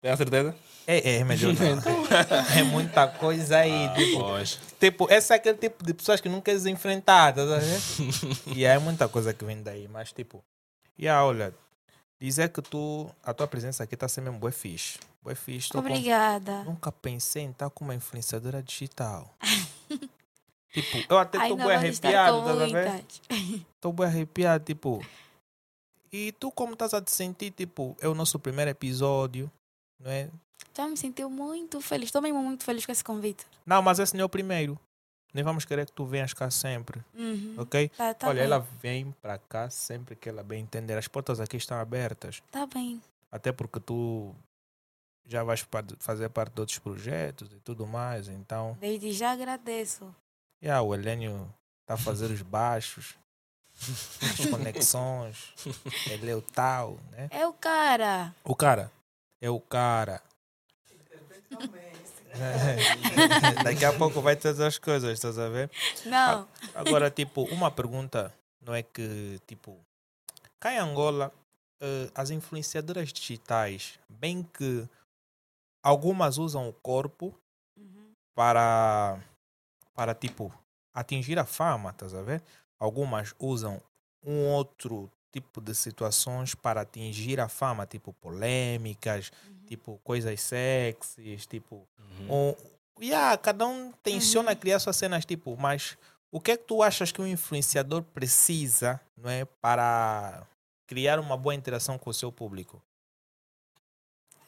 Tem 0.00 0.10
a 0.12 0.16
certeza? 0.16 0.54
É, 0.86 1.16
é 1.16 1.24
melhor 1.24 1.52
não. 1.54 1.82
É 2.56 2.62
muita 2.62 3.08
coisa 3.08 3.58
aí. 3.58 3.86
Ah, 3.86 3.94
tipo, 3.94 4.20
pois. 4.20 4.58
Tipo, 4.78 5.12
esse 5.12 5.32
é 5.32 5.36
aquele 5.36 5.58
tipo 5.58 5.84
de 5.84 5.92
pessoas 5.92 6.20
que 6.20 6.28
não 6.28 6.40
queres 6.40 6.66
enfrentar, 6.66 7.34
tá 7.34 7.42
a 7.42 7.58
ver? 7.58 7.80
e 8.56 8.64
é 8.64 8.78
muita 8.78 9.08
coisa 9.08 9.34
que 9.34 9.44
vem 9.44 9.60
daí, 9.62 9.88
mas 9.88 10.12
tipo, 10.12 10.42
e 10.96 11.04
yeah, 11.04 11.24
olha, 11.24 11.52
dizer 12.20 12.48
que 12.50 12.62
tu, 12.62 13.10
a 13.24 13.34
tua 13.34 13.48
presença 13.48 13.82
aqui 13.82 13.96
tá 13.96 14.06
sendo 14.08 14.24
mesmo 14.24 14.38
bué 14.38 14.52
fixe. 14.52 14.98
Bué 15.22 15.34
fixe. 15.34 15.68
Tô 15.70 15.82
com- 15.82 15.88
Obrigada. 15.88 16.62
Nunca 16.62 16.92
pensei 16.92 17.42
em 17.42 17.50
estar 17.50 17.68
com 17.70 17.84
uma 17.84 17.94
influenciadora 17.94 18.62
digital. 18.62 19.34
tipo, 20.82 21.12
eu 21.12 21.18
até 21.18 21.38
vamos 21.38 21.60
estar 21.84 22.08
arrepiado, 22.08 22.44
tá 22.44 22.54
muitas. 22.54 23.22
Tô 23.80 23.92
bué 23.92 24.06
arrepiado, 24.06 24.64
tipo. 24.64 25.04
E 26.12 26.32
tu 26.32 26.50
como 26.50 26.72
estás 26.72 26.94
a 26.94 27.02
te 27.02 27.10
sentir, 27.10 27.50
tipo, 27.50 27.96
é 28.00 28.08
o 28.08 28.14
nosso 28.14 28.38
primeiro 28.38 28.70
episódio, 28.70 29.50
não 30.00 30.10
é? 30.10 30.30
Já 30.76 30.86
me 30.86 30.96
sentiu 30.96 31.28
muito 31.28 31.80
feliz. 31.80 32.06
Estou 32.08 32.22
mesmo 32.22 32.42
muito 32.42 32.64
feliz 32.64 32.86
com 32.86 32.92
esse 32.92 33.02
convite. 33.04 33.44
Não, 33.66 33.82
mas 33.82 33.98
esse 33.98 34.14
não 34.14 34.22
é 34.22 34.24
o 34.24 34.28
primeiro. 34.28 34.78
Nem 35.34 35.44
vamos 35.44 35.64
querer 35.64 35.84
que 35.84 35.92
tu 35.92 36.06
venhas 36.06 36.32
cá 36.32 36.50
sempre, 36.50 37.04
Uhum. 37.14 37.56
ok? 37.58 37.88
Tá, 37.90 38.14
tá 38.14 38.28
Olha, 38.28 38.36
bem. 38.36 38.44
ela 38.44 38.66
vem 38.80 39.14
para 39.20 39.36
cá 39.38 39.68
sempre 39.68 40.16
que 40.16 40.28
ela 40.28 40.42
bem 40.42 40.62
entender. 40.62 40.96
As 40.96 41.06
portas 41.06 41.38
aqui 41.40 41.56
estão 41.58 41.78
abertas. 41.78 42.42
Tá 42.50 42.64
bem. 42.64 43.02
Até 43.30 43.52
porque 43.52 43.78
tu 43.78 44.34
já 45.26 45.42
vais 45.44 45.66
fazer 45.98 46.30
parte 46.30 46.54
de 46.54 46.60
outros 46.60 46.78
projetos 46.78 47.52
e 47.52 47.60
tudo 47.60 47.86
mais. 47.86 48.28
Então, 48.28 48.74
Desde 48.80 49.12
já 49.12 49.32
agradeço. 49.32 50.14
Yeah, 50.62 50.82
o 50.82 50.94
Helênio 50.94 51.52
está 51.82 51.94
a 51.94 51.96
fazer 51.96 52.30
os 52.30 52.42
baixos, 52.42 53.14
as 54.22 54.46
conexões. 54.50 55.52
Ele 56.10 56.30
é 56.30 56.34
o 56.36 56.42
tal, 56.42 56.98
né? 57.12 57.28
É 57.30 57.46
o 57.46 57.52
cara. 57.52 58.34
O 58.44 58.54
cara. 58.54 58.90
É 59.40 59.48
o 59.50 59.60
cara. 59.60 60.22
Daqui 63.64 63.84
a 63.84 63.92
pouco 63.92 64.20
vai 64.20 64.36
todas 64.36 64.60
as 64.60 64.78
coisas, 64.78 65.10
estás 65.12 65.38
a 65.38 65.48
ver? 65.48 65.70
Não. 66.04 66.46
Agora, 66.74 67.10
tipo, 67.10 67.42
uma 67.44 67.70
pergunta, 67.70 68.32
não 68.60 68.74
é 68.74 68.82
que, 68.82 69.40
tipo, 69.46 69.76
cá 70.60 70.72
em 70.72 70.78
Angola, 70.78 71.32
eh, 71.80 72.10
as 72.14 72.30
influenciadoras 72.30 73.12
digitais, 73.12 73.98
bem 74.08 74.42
que 74.42 74.86
algumas 75.82 76.38
usam 76.38 76.68
o 76.68 76.72
corpo 76.72 77.34
Uhum. 77.76 78.12
para, 78.34 79.18
para 79.98 80.14
tipo, 80.14 80.52
atingir 80.94 81.40
a 81.40 81.44
fama, 81.44 81.90
estás 81.90 82.14
a 82.14 82.22
ver? 82.22 82.40
Algumas 82.78 83.34
usam 83.36 83.82
um 84.22 84.46
outro 84.46 85.10
tipo 85.32 85.60
de 85.60 85.74
situações 85.74 86.54
para 86.54 86.82
atingir 86.82 87.40
a 87.40 87.48
fama, 87.48 87.84
tipo 87.84 88.12
polêmicas, 88.12 89.32
Uhum. 89.44 89.66
tipo 89.66 90.00
coisas 90.04 90.40
sexys, 90.40 91.46
tipo 91.48 91.84
Uhum. 91.98 92.54
um, 92.96 93.02
yeah, 93.02 93.36
cada 93.36 93.66
um 93.66 93.90
tenciona 94.00 94.52
Uhum. 94.52 94.56
criar 94.56 94.78
suas 94.78 94.94
cenas, 94.94 95.24
tipo, 95.24 95.56
mas 95.56 95.98
o 96.30 96.40
que 96.40 96.52
é 96.52 96.56
que 96.56 96.62
tu 96.62 96.80
achas 96.80 97.10
que 97.10 97.20
um 97.20 97.26
influenciador 97.26 98.04
precisa, 98.04 99.00
não 99.16 99.28
é, 99.28 99.44
para 99.44 100.46
criar 100.86 101.18
uma 101.18 101.36
boa 101.36 101.56
interação 101.56 101.98
com 101.98 102.08
o 102.08 102.14
seu 102.14 102.30
público? 102.30 102.80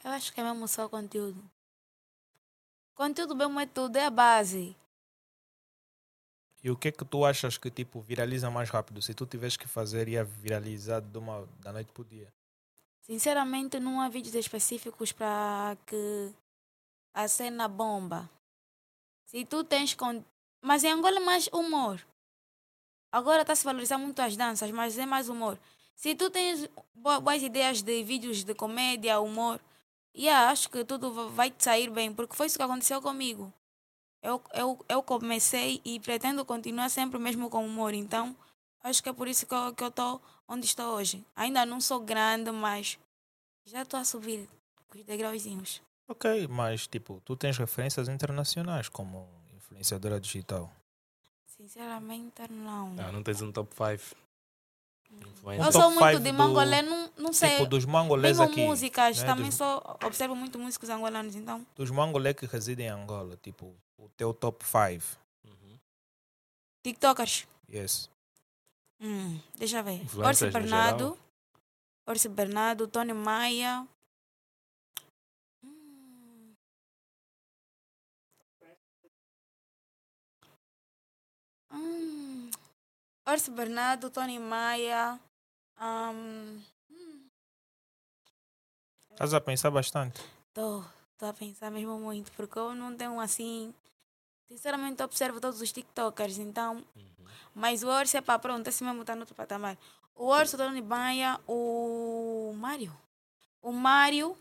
Eu 0.01 0.11
acho 0.11 0.31
que 0.31 0.39
é 0.39 0.43
mesmo 0.45 0.65
só 0.65 0.87
conteúdo. 0.87 1.43
Conteúdo 2.95 3.35
mesmo 3.35 3.59
é 3.59 3.65
tudo, 3.65 3.97
é 3.97 4.05
a 4.05 4.09
base. 4.09 4.77
E 6.63 6.69
o 6.69 6.75
que 6.75 6.89
é 6.89 6.91
que 6.91 7.03
tu 7.03 7.25
achas 7.25 7.57
que, 7.57 7.71
tipo, 7.71 8.01
viraliza 8.01 8.51
mais 8.51 8.69
rápido? 8.69 9.01
Se 9.01 9.13
tu 9.13 9.25
tivesse 9.25 9.57
que 9.57 9.67
fazer, 9.67 10.07
ia 10.07 10.23
viralizar 10.23 11.01
de 11.01 11.17
uma, 11.17 11.47
da 11.59 11.71
noite 11.73 11.91
para 11.91 12.01
o 12.01 12.05
dia. 12.05 12.31
Sinceramente, 13.01 13.79
não 13.79 13.99
há 13.99 14.07
vídeos 14.07 14.35
específicos 14.35 15.11
para 15.11 15.75
que 15.87 16.31
a 17.13 17.27
cena 17.27 17.67
bomba. 17.67 18.29
Se 19.25 19.43
tu 19.45 19.63
tens. 19.63 19.95
Con... 19.95 20.23
Mas 20.61 20.83
em 20.83 20.91
Angola 20.91 21.17
é 21.17 21.19
mais 21.19 21.47
humor. 21.51 21.99
Agora 23.11 23.41
está 23.41 23.55
se 23.55 23.63
valorizar 23.65 23.97
muito 23.97 24.21
as 24.21 24.37
danças, 24.37 24.69
mas 24.71 24.97
é 24.97 25.05
mais 25.05 25.29
humor. 25.29 25.57
Se 25.95 26.15
tu 26.15 26.29
tens 26.29 26.69
bo- 26.93 27.19
boas 27.21 27.41
ideias 27.41 27.81
de 27.81 28.03
vídeos 28.03 28.43
de 28.43 28.53
comédia, 28.53 29.19
humor, 29.19 29.59
yeah, 30.15 30.49
acho 30.51 30.69
que 30.69 30.85
tudo 30.85 31.11
va- 31.11 31.27
vai 31.27 31.51
te 31.51 31.63
sair 31.63 31.89
bem, 31.89 32.13
porque 32.13 32.35
foi 32.35 32.45
isso 32.47 32.57
que 32.57 32.63
aconteceu 32.63 33.01
comigo. 33.01 33.51
Eu, 34.21 34.41
eu, 34.53 34.85
eu 34.87 35.01
comecei 35.03 35.81
e 35.83 35.99
pretendo 35.99 36.45
continuar 36.45 36.89
sempre 36.89 37.17
mesmo 37.19 37.49
com 37.49 37.65
humor, 37.65 37.93
então 37.93 38.35
acho 38.83 39.01
que 39.01 39.09
é 39.09 39.13
por 39.13 39.27
isso 39.27 39.45
que 39.47 39.53
eu, 39.53 39.73
que 39.73 39.83
eu 39.83 39.89
tô 39.91 40.21
onde 40.47 40.65
estou 40.65 40.93
hoje. 40.95 41.25
Ainda 41.35 41.65
não 41.65 41.81
sou 41.81 41.99
grande, 41.99 42.51
mas 42.51 42.99
já 43.65 43.81
estou 43.81 43.99
a 43.99 44.05
subir 44.05 44.47
os 44.93 45.03
degrauzinhos. 45.03 45.81
Ok, 46.07 46.47
mas, 46.47 46.87
tipo, 46.87 47.21
tu 47.25 47.35
tens 47.35 47.57
referências 47.57 48.07
internacionais 48.09 48.89
como 48.89 49.27
influenciadora 49.55 50.19
digital. 50.19 50.69
Sinceramente, 51.47 52.41
não. 52.49 52.95
Ah, 52.99 53.11
não 53.11 53.23
tens 53.23 53.41
um 53.41 53.51
top 53.51 53.73
5. 53.73 54.15
eu 55.51 55.71
sou 55.71 55.91
muito 55.91 56.19
de 56.19 56.31
do- 56.31 56.37
Mangolé, 56.37 56.81
não, 56.81 57.09
não 57.17 57.33
sei. 57.33 57.51
Tipo, 57.51 57.65
dos 57.67 57.85
mangolês 57.85 58.37
mesmo 58.37 58.51
aqui. 58.51 58.65
músicas, 58.65 59.17
né, 59.19 59.25
também 59.25 59.45
dos- 59.47 59.55
só 59.55 59.97
observo 60.03 60.35
muito 60.35 60.57
músicos 60.59 60.89
angolanos, 60.89 61.35
então. 61.35 61.65
Dos 61.75 61.91
mangolês 61.91 62.35
que 62.35 62.45
residem 62.45 62.87
em 62.87 62.89
Angola, 62.89 63.37
tipo, 63.41 63.75
o 64.01 64.09
teu 64.09 64.33
top 64.33 64.65
5. 64.65 65.17
Uhum. 65.45 65.79
TikTokers. 66.83 67.47
Yes. 67.71 68.09
Hum, 68.99 69.39
deixa 69.57 69.77
eu 69.77 69.83
ver. 69.83 70.01
Orsi 70.17 70.45
no 70.45 70.51
Bernardo. 70.51 71.17
Orsi 72.05 72.27
Bernardo, 72.27 72.87
Tony 72.87 73.13
Maia. 73.13 73.87
Hum. 75.63 76.55
Hum. 81.71 82.49
Orsi 83.25 83.51
Bernardo, 83.51 84.09
Tony 84.09 84.39
Maia. 84.39 85.19
Hum. 85.79 86.61
Estás 89.11 89.33
a 89.35 89.41
pensar 89.41 89.69
bastante. 89.69 90.19
Tô, 90.53 90.83
tô 91.17 91.27
a 91.27 91.33
pensar 91.33 91.69
mesmo 91.69 91.99
muito, 91.99 92.31
porque 92.31 92.57
eu 92.57 92.73
não 92.73 92.97
tenho 92.97 93.19
assim. 93.19 93.71
Sinceramente, 94.51 95.01
observo 95.01 95.39
todos 95.39 95.61
os 95.61 95.71
TikTokers, 95.71 96.37
então. 96.37 96.83
Uhum. 96.93 97.25
Mas 97.55 97.83
o 97.83 97.87
Orso 97.87 98.17
é 98.17 98.21
para 98.21 98.37
pronto, 98.37 98.67
esse 98.67 98.83
mesmo 98.83 98.99
está 98.99 99.15
no 99.15 99.21
outro 99.21 99.33
patamar. 99.33 99.77
O 100.13 100.25
Orso, 100.25 100.57
o 100.57 100.59
Tony 100.59 100.81
Banha, 100.81 101.39
o 101.47 102.53
Mário. 102.57 102.93
O 103.61 103.71
Mário. 103.71 104.37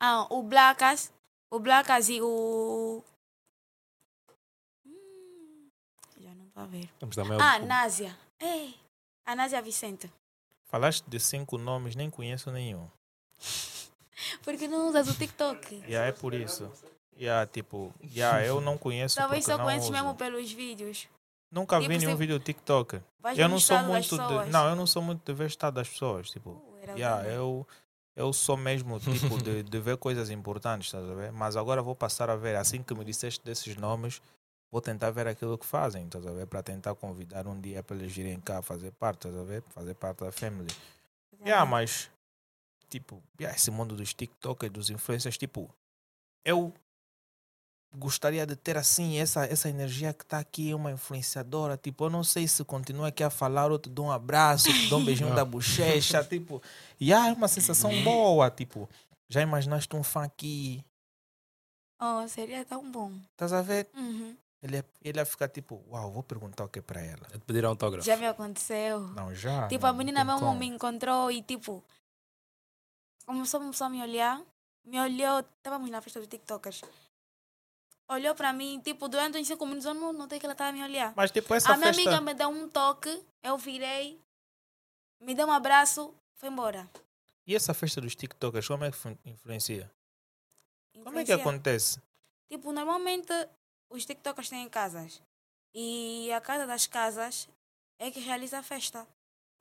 Ah, 0.00 0.26
o 0.30 0.42
Blackas. 0.42 1.12
O 1.50 1.60
Blackas 1.60 2.08
e 2.08 2.18
o. 2.22 3.04
Hum, 4.86 5.68
já 6.18 6.34
não 6.34 6.46
estou 6.46 6.62
a 6.62 6.66
ver. 6.66 6.90
Ah, 7.42 7.58
o, 7.62 7.66
Násia. 7.66 8.18
Ei, 8.40 8.74
a 9.26 9.36
Násia 9.36 9.60
Vicente. 9.60 10.10
Falaste 10.64 11.04
de 11.06 11.20
cinco 11.20 11.58
nomes, 11.58 11.94
nem 11.94 12.08
conheço 12.08 12.50
nenhum. 12.50 12.88
Porque 14.42 14.66
não 14.66 14.88
usas 14.88 15.08
o 15.08 15.14
TikTok? 15.14 15.74
Yeah, 15.84 16.08
é 16.08 16.12
por 16.12 16.32
isso. 16.32 16.72
Yeah, 17.18 17.46
tipo, 17.46 17.92
yeah, 18.14 18.44
eu 18.44 18.60
não 18.60 18.78
conheço 18.78 19.16
Talvez 19.16 19.44
só 19.44 19.58
conheces 19.58 19.90
mesmo 19.90 20.14
pelos 20.14 20.52
vídeos. 20.52 21.08
Nunca 21.50 21.80
Tipo, 21.80 21.88
vi 21.88 21.98
nenhum 21.98 22.16
vídeo 22.16 22.38
TikTok. 22.38 23.00
Eu 23.36 23.48
não 23.48 23.58
sou 23.58 23.78
muito 23.82 24.16
de, 24.16 24.50
não, 24.50 24.68
eu 24.68 24.76
não 24.76 24.86
sou 24.86 25.02
muito 25.02 25.24
de 25.24 25.32
ver 25.32 25.46
estado 25.46 25.74
das 25.74 25.88
pessoas, 25.88 26.30
tipo, 26.30 26.62
Uh, 26.88 26.96
yeah, 26.96 27.28
eu 27.28 27.66
eu 28.16 28.32
sou 28.32 28.56
mesmo 28.56 28.98
tipo 28.98 29.36
de, 29.42 29.62
de 29.64 29.78
ver 29.78 29.96
coisas 29.98 30.30
importantes, 30.30 30.88
estás 30.88 31.08
a 31.08 31.14
ver? 31.14 31.30
Mas 31.32 31.54
agora 31.56 31.82
vou 31.82 31.94
passar 31.94 32.30
a 32.30 32.36
ver, 32.36 32.56
assim 32.56 32.82
que 32.82 32.94
me 32.94 33.04
disseste 33.04 33.44
desses 33.44 33.76
nomes, 33.76 34.22
vou 34.72 34.80
tentar 34.80 35.10
ver 35.10 35.26
aquilo 35.28 35.58
que 35.58 35.66
fazem, 35.66 36.04
estás 36.04 36.26
a 36.26 36.32
ver? 36.32 36.46
Para 36.46 36.62
tentar 36.62 36.94
convidar 36.94 37.46
um 37.46 37.60
dia 37.60 37.82
para 37.82 37.96
eles 37.96 38.12
virem 38.12 38.40
cá 38.40 38.62
fazer 38.62 38.90
parte, 38.92 39.28
estás 39.28 39.36
a 39.36 39.44
ver? 39.44 39.62
Fazer 39.70 39.94
parte 39.94 40.24
da 40.24 40.32
family. 40.32 40.70
Yeah, 41.44 41.64
mas, 41.64 42.10
tipo, 42.88 43.22
yeah, 43.38 43.54
esse 43.54 43.70
mundo 43.70 43.94
dos 43.94 44.14
TikTok, 44.14 44.68
dos 44.68 44.88
influencers, 44.90 45.36
tipo, 45.36 45.68
eu 46.44 46.72
gostaria 47.94 48.46
de 48.46 48.54
ter 48.54 48.76
assim 48.76 49.18
essa, 49.18 49.44
essa 49.44 49.68
energia 49.68 50.12
que 50.12 50.22
está 50.22 50.38
aqui, 50.38 50.72
uma 50.74 50.90
influenciadora. 50.92 51.76
Tipo, 51.76 52.04
eu 52.04 52.10
não 52.10 52.22
sei 52.22 52.46
se 52.46 52.64
continua 52.64 53.08
aqui 53.08 53.22
a 53.24 53.30
falar, 53.30 53.70
ou 53.70 53.78
te 53.78 53.88
dou 53.88 54.06
um 54.06 54.10
abraço, 54.12 54.72
te 54.72 54.88
dou 54.88 54.98
um 55.00 55.04
beijinho 55.04 55.32
da 55.34 55.44
bochecha. 55.44 56.22
Tipo, 56.24 56.62
yeah, 57.00 57.28
é 57.28 57.32
uma 57.32 57.48
sensação 57.48 57.90
boa. 58.04 58.50
Tipo, 58.50 58.88
já 59.28 59.40
imaginaste 59.42 59.94
um 59.96 60.02
fã 60.02 60.24
aqui? 60.24 60.84
Oh, 62.00 62.26
seria 62.28 62.64
tão 62.64 62.90
bom. 62.90 63.12
Estás 63.32 63.52
a 63.52 63.60
ver? 63.62 63.88
Uhum. 63.96 64.36
Ele, 64.62 64.76
ia- 64.76 64.84
ele 65.02 65.18
ia 65.18 65.24
ficar 65.26 65.48
tipo, 65.48 65.82
uau, 65.88 66.10
vou 66.12 66.22
perguntar 66.22 66.64
o 66.64 66.68
que 66.68 66.80
para 66.82 67.00
ela. 67.00 67.26
É 67.32 67.38
de 67.38 67.44
pedir 67.44 67.64
autógrafo. 67.64 68.04
Já 68.06 68.16
me 68.16 68.26
aconteceu. 68.26 69.00
Não, 69.08 69.34
já. 69.34 69.66
tipo, 69.68 69.82
não, 69.84 69.90
a 69.90 69.92
menina 69.92 70.24
mesmo 70.24 70.40
como. 70.40 70.58
me 70.58 70.66
encontrou 70.66 71.30
e 71.30 71.42
tipo, 71.42 71.82
começou 73.26 73.72
só 73.72 73.86
a 73.86 73.88
me 73.88 74.00
olhar. 74.02 74.40
Me 74.84 74.98
olhou, 75.00 75.40
estávamos 75.40 75.90
na 75.90 76.00
festa 76.00 76.18
dos 76.18 76.28
TikTokers. 76.28 76.82
Olhou 78.10 78.34
para 78.34 78.52
mim, 78.52 78.80
tipo, 78.80 79.06
durante 79.08 79.36
uns 79.38 79.46
5 79.46 79.66
minutos 79.66 79.84
eu 79.84 79.92
não 79.94 80.12
notei 80.12 80.38
que 80.38 80.46
ela 80.46 80.52
estava 80.54 80.70
a 80.70 80.72
me 80.72 80.82
olhar. 80.82 81.12
Mas, 81.14 81.30
tipo, 81.30 81.52
essa 81.54 81.72
a 81.74 81.76
minha 81.76 81.92
festa... 81.92 82.02
amiga 82.10 82.20
me 82.22 82.32
deu 82.34 82.48
um 82.48 82.68
toque, 82.68 83.22
eu 83.42 83.58
virei, 83.58 84.18
me 85.20 85.34
deu 85.34 85.46
um 85.46 85.52
abraço, 85.52 86.14
foi 86.34 86.48
embora. 86.48 86.88
E 87.46 87.54
essa 87.54 87.74
festa 87.74 88.00
dos 88.00 88.14
TikTokers, 88.14 88.66
como 88.66 88.84
é 88.84 88.90
que 88.90 88.96
fun- 88.96 89.16
influencia? 89.26 89.90
Como 90.94 91.18
é 91.18 91.24
que 91.24 91.32
Influencia. 91.32 91.36
acontece? 91.36 92.02
Tipo, 92.50 92.72
normalmente 92.72 93.32
os 93.90 94.04
TikTokers 94.06 94.48
têm 94.48 94.68
casas. 94.68 95.22
E 95.74 96.32
a 96.32 96.40
casa 96.40 96.66
das 96.66 96.86
casas 96.86 97.46
é 97.98 98.10
que 98.10 98.20
realiza 98.20 98.58
a 98.58 98.62
festa. 98.62 99.06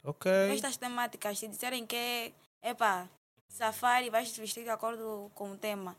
Ok. 0.03 0.32
Festas 0.49 0.78
temáticas, 0.78 1.38
se 1.38 1.48
disserem 1.49 1.86
que 1.86 1.95
é, 1.95 2.34
epá, 2.64 3.10
safari 3.49 4.10
vai 4.10 4.26
se 4.26 4.40
vestir 4.40 4.64
de 4.64 4.69
acordo 4.69 5.30
com 5.36 5.52
o 5.52 5.57
tema. 5.57 5.95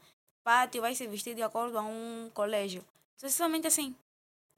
Pátio 0.49 0.81
vai 0.81 0.95
se 0.95 1.07
vestir 1.07 1.35
de 1.35 1.43
acordo 1.43 1.77
a 1.77 1.83
um 1.83 2.31
colégio. 2.33 2.83
Sucessivamente 3.19 3.66
assim. 3.66 3.95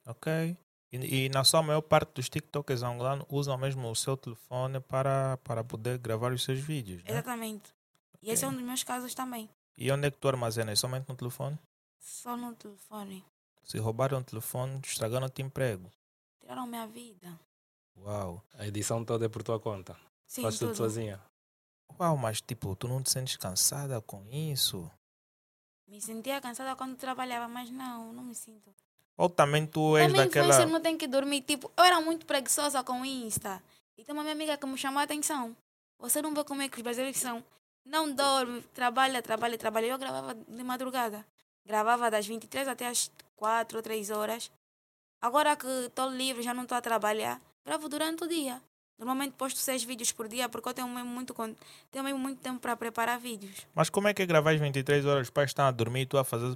Ok. 0.06 0.56
E, 0.92 1.24
e 1.24 1.28
na 1.30 1.42
sua 1.42 1.64
maior 1.64 1.80
parte 1.80 2.14
dos 2.14 2.28
TikTokers 2.28 2.84
angolanos 2.84 3.26
usam 3.28 3.58
mesmo 3.58 3.90
o 3.90 3.96
seu 3.96 4.16
telefone 4.16 4.78
para, 4.78 5.36
para 5.38 5.64
poder 5.64 5.98
gravar 5.98 6.32
os 6.32 6.44
seus 6.44 6.60
vídeos, 6.60 7.02
né? 7.02 7.10
Exatamente. 7.10 7.74
E 8.22 8.30
esse 8.30 8.44
é 8.44 8.48
um 8.48 8.52
dos 8.52 8.62
meus 8.62 8.84
casos 8.84 9.16
também. 9.16 9.50
E 9.76 9.90
onde 9.90 10.06
é 10.06 10.12
que 10.12 10.18
tu 10.18 10.28
armazenas? 10.28 10.78
Somente 10.78 11.08
no 11.08 11.16
telefone? 11.16 11.58
Só 11.98 12.36
no 12.36 12.54
telefone. 12.54 13.24
Se 13.64 13.76
roubaram 13.78 14.18
o 14.18 14.22
telefone, 14.24 14.80
estragaram-te 14.84 15.42
emprego. 15.42 15.90
Tiraram 16.38 16.68
minha 16.68 16.86
vida. 16.86 17.36
Uau. 17.96 18.44
A 18.54 18.64
edição 18.64 19.04
toda 19.04 19.26
é 19.26 19.28
por 19.28 19.42
tua 19.42 19.58
conta. 19.58 19.96
Sim, 20.28 20.42
Faz 20.42 20.56
tudo 20.56 20.68
tudo. 20.68 20.76
sozinha. 20.76 21.20
Uau, 21.98 22.16
mas 22.16 22.40
tipo, 22.40 22.76
tu 22.76 22.86
não 22.86 23.02
te 23.02 23.10
sentes 23.10 23.36
cansada 23.36 24.00
com 24.00 24.24
isso? 24.30 24.88
Me 25.90 26.00
sentia 26.00 26.40
cansada 26.40 26.76
quando 26.76 26.96
trabalhava, 26.96 27.48
mas 27.48 27.68
não, 27.68 28.12
não 28.12 28.22
me 28.22 28.34
sinto. 28.34 28.72
Ou 29.16 29.28
também 29.28 29.66
tu 29.66 29.96
és 29.96 30.06
Também 30.06 30.26
daquela... 30.26 30.46
influencer 30.46 30.72
não 30.72 30.80
tem 30.80 30.96
que 30.96 31.08
dormir. 31.08 31.40
Tipo, 31.42 31.70
eu 31.76 31.84
era 31.84 32.00
muito 32.00 32.24
preguiçosa 32.24 32.84
com 32.84 33.00
o 33.00 33.04
Insta. 33.04 33.60
E 33.98 34.04
tem 34.04 34.14
uma 34.14 34.22
minha 34.22 34.34
amiga 34.34 34.56
que 34.56 34.66
me 34.66 34.78
chamou 34.78 35.00
a 35.00 35.02
atenção. 35.02 35.54
Você 35.98 36.22
não 36.22 36.32
vê 36.32 36.44
como 36.44 36.62
é 36.62 36.68
que 36.68 36.76
os 36.76 36.82
brasileiros 36.82 37.20
são. 37.20 37.44
Não 37.84 38.14
dorme, 38.14 38.62
trabalha, 38.72 39.20
trabalha, 39.20 39.58
trabalha. 39.58 39.86
Eu 39.86 39.98
gravava 39.98 40.32
de 40.34 40.62
madrugada. 40.62 41.26
Gravava 41.66 42.08
das 42.08 42.24
23 42.24 42.68
até 42.68 42.86
as 42.86 43.10
4 43.36 43.76
ou 43.76 43.82
3 43.82 44.10
horas. 44.10 44.50
Agora 45.20 45.56
que 45.56 45.66
estou 45.66 46.08
livre, 46.08 46.42
já 46.42 46.54
não 46.54 46.62
estou 46.62 46.78
a 46.78 46.80
trabalhar, 46.80 47.40
gravo 47.64 47.88
durante 47.88 48.24
o 48.24 48.28
dia. 48.28 48.62
Normalmente 49.00 49.32
posto 49.32 49.58
6 49.58 49.82
vídeos 49.82 50.12
por 50.12 50.28
dia 50.28 50.46
porque 50.46 50.68
eu 50.68 50.74
tenho 50.74 50.86
mesmo 50.88 51.08
muito, 51.08 51.34
tenho 51.90 52.04
mesmo 52.04 52.18
muito 52.18 52.38
tempo 52.42 52.60
para 52.60 52.76
preparar 52.76 53.18
vídeos. 53.18 53.66
Mas 53.74 53.88
como 53.88 54.06
é 54.08 54.12
que 54.14 54.26
gravar 54.26 54.54
23 54.56 55.06
horas, 55.06 55.26
os 55.28 55.30
pais 55.30 55.48
estão 55.50 55.64
a 55.64 55.70
dormir 55.70 56.02
e 56.02 56.06
tu 56.06 56.18
a 56.18 56.22
fazer... 56.24 56.54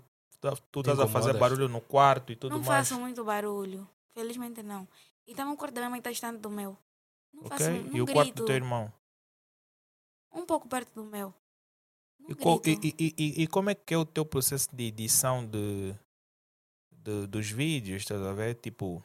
Tu, 0.71 0.81
estás 0.81 1.01
a 1.01 1.09
fazer 1.09 1.33
barulho 1.39 1.71
no 1.71 1.81
quarto 1.81 2.31
e 2.31 2.37
tudo 2.37 2.53
não 2.53 2.63
mais? 2.63 2.87
faço 2.87 3.01
muito 3.01 3.25
barulho. 3.25 3.89
Felizmente 4.13 4.63
não. 4.63 4.87
E 5.27 5.35
também 5.35 5.55
o 5.55 5.57
quarto 5.57 5.73
da 5.73 5.81
minha 5.81 5.89
mãe 5.91 5.99
está 6.01 6.11
distante 6.11 6.39
do 6.39 6.51
meu. 6.51 6.77
Não 7.33 7.45
Ok. 7.47 7.57
faço, 7.57 7.71
não 7.71 7.97
E 7.97 8.03
o 8.03 8.05
grito. 8.05 8.13
quarto 8.13 8.35
do 8.35 8.45
teu 8.45 8.55
irmão? 8.55 8.93
Um 10.31 10.45
pouco 10.45 10.69
perto 10.69 10.93
do 10.95 11.05
meu. 11.05 11.33
Não 12.21 12.29
E, 12.31 12.35
co- 12.35 12.61
e, 12.67 12.95
e, 12.99 13.15
e, 13.17 13.43
e 13.45 13.47
como 13.47 13.71
é 13.71 13.75
que 13.75 13.95
é 13.95 13.97
o 13.97 14.05
teu 14.05 14.27
processo 14.27 14.69
de 14.71 14.85
edição 14.85 15.47
de, 15.47 15.95
de- 16.93 17.27
dos 17.27 17.51
vídeos, 17.51 18.03
estás 18.03 18.21
a 18.21 18.33
ver? 18.35 18.55
Tipo, 18.57 19.03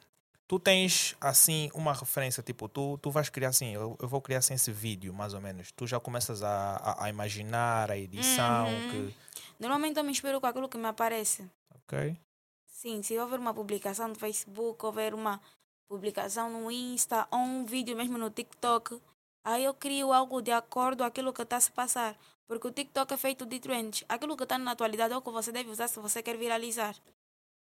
tu 0.50 0.58
tens 0.58 1.14
assim 1.20 1.70
uma 1.72 1.92
referência, 1.92 2.42
tipo, 2.42 2.68
tu, 2.68 2.98
tu 2.98 3.08
vais 3.08 3.28
criar 3.28 3.50
assim, 3.50 3.72
eu, 3.72 3.96
eu 4.02 4.08
vou 4.08 4.20
criar 4.20 4.38
assim 4.38 4.54
esse 4.54 4.72
vídeo, 4.72 5.14
mais 5.14 5.32
ou 5.32 5.40
menos. 5.40 5.70
Tu 5.70 5.86
já 5.86 6.00
começas 6.00 6.42
a, 6.42 6.74
a, 6.74 7.04
a 7.04 7.08
imaginar 7.08 7.88
a 7.88 7.96
edição, 7.96 8.66
Uhum. 8.66 8.90
que, 8.90 9.14
Normalmente 9.60 9.96
eu 9.98 10.02
me 10.02 10.10
inspiro 10.10 10.40
com 10.40 10.48
aquilo 10.48 10.68
que 10.68 10.76
me 10.76 10.88
aparece. 10.88 11.48
ok? 11.72 12.18
Sim, 12.66 13.00
se 13.00 13.16
houver 13.16 13.38
uma 13.38 13.54
publicação 13.54 14.08
no 14.08 14.16
Facebook, 14.16 14.84
houver 14.84 15.14
uma 15.14 15.40
publicação 15.88 16.50
no 16.50 16.68
Insta 16.68 17.28
ou 17.30 17.38
um 17.38 17.64
vídeo 17.64 17.96
mesmo 17.96 18.18
no 18.18 18.28
TikTok, 18.28 19.00
aí 19.44 19.62
eu 19.62 19.72
crio 19.72 20.12
algo 20.12 20.42
de 20.42 20.50
acordo 20.50 21.04
com 21.04 21.04
aquilo 21.04 21.32
que 21.32 21.42
está 21.42 21.58
a 21.58 21.60
se 21.60 21.70
passar. 21.70 22.16
Porque 22.48 22.66
o 22.66 22.72
TikTok 22.72 23.14
é 23.14 23.16
feito 23.16 23.46
de 23.46 23.60
trends. 23.60 24.02
Aquilo 24.08 24.36
que 24.36 24.42
está 24.42 24.58
na 24.58 24.72
atualidade 24.72 25.14
é 25.14 25.16
o 25.16 25.22
que 25.22 25.30
você 25.30 25.52
deve 25.52 25.70
usar 25.70 25.86
se 25.86 26.00
você 26.00 26.20
quer 26.24 26.36
viralizar. 26.36 26.96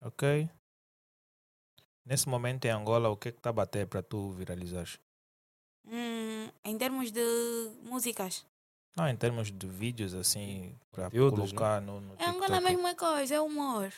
Ok? 0.01 0.49
Nesse 2.05 2.27
momento 2.27 2.65
em 2.65 2.69
Angola, 2.69 3.09
o 3.09 3.15
que 3.17 3.29
é 3.29 3.31
que 3.31 3.39
está 3.39 3.49
a 3.49 3.53
bater 3.53 3.87
para 3.87 4.01
tu 4.03 4.31
viralizares? 4.31 4.99
Hum, 5.85 6.49
em 6.63 6.77
termos 6.77 7.11
de 7.11 7.21
músicas. 7.83 8.45
Não, 8.95 9.07
em 9.07 9.15
termos 9.15 9.51
de 9.51 9.67
vídeos, 9.67 10.13
assim, 10.13 10.75
para 10.91 11.05
né? 11.05 11.09
colocar 11.11 11.81
no, 11.81 11.99
no 12.01 12.15
É 12.19 12.25
Angola 12.25 12.57
a 12.57 12.61
mesma 12.61 12.93
coisa, 12.95 13.35
é 13.35 13.41
humor. 13.41 13.91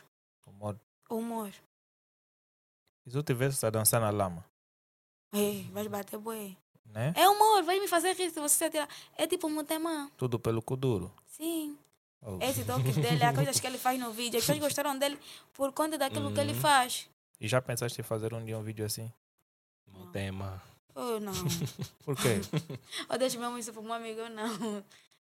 Humor. 0.46 0.80
Humor. 1.10 1.52
E 3.06 3.12
se 3.12 3.18
eu 3.18 3.24
tivesse 3.24 3.66
a 3.66 3.70
dançar 3.70 4.00
na 4.00 4.10
lama, 4.10 4.44
Ei, 5.34 5.64
vais 5.74 5.88
bater 5.88 6.18
boi. 6.18 6.56
né? 6.86 7.14
É 7.16 7.28
humor, 7.28 7.64
vai 7.64 7.80
me 7.80 7.88
fazer 7.88 8.14
rir 8.16 8.30
se 8.32 8.40
você 8.40 8.70
tirar. 8.70 8.88
É 9.18 9.28
tipo 9.28 9.48
um 9.48 9.64
tema. 9.66 10.10
Tudo 10.16 10.40
pelo 10.40 10.62
Kuduro. 10.62 11.12
Sim. 11.28 11.78
Oh. 12.22 12.38
Esse 12.42 12.64
toque 12.64 12.92
dele, 12.94 13.24
as 13.24 13.36
coisas 13.36 13.60
que 13.60 13.68
ele 13.68 13.78
faz 13.78 14.00
no 14.00 14.12
vídeo. 14.12 14.38
As 14.40 14.46
pessoas 14.46 14.60
gostaram 14.60 14.98
dele 14.98 15.20
por 15.54 15.72
conta 15.74 15.98
daquilo 15.98 16.32
que 16.34 16.40
ele 16.40 16.54
Uhum. 16.54 16.60
faz. 16.60 17.10
E 17.40 17.48
já 17.48 17.62
pensaste 17.62 18.00
em 18.00 18.04
fazer 18.04 18.34
um 18.34 18.44
dia 18.44 18.58
um 18.58 18.64
vídeo 18.64 18.86
assim? 18.86 19.12
No 19.92 20.06
Não. 20.06 20.12
tema. 20.12 20.62
Oh, 20.96 21.20
não. 21.20 21.34
Por 22.06 22.16
quê? 22.16 22.40
eu 23.10 23.18
deixo 23.18 23.40
mesmo 23.40 23.58
isso 23.58 23.74
para 23.74 23.82
um 23.82 23.94
amigo, 23.94 24.22
não. 24.30 24.84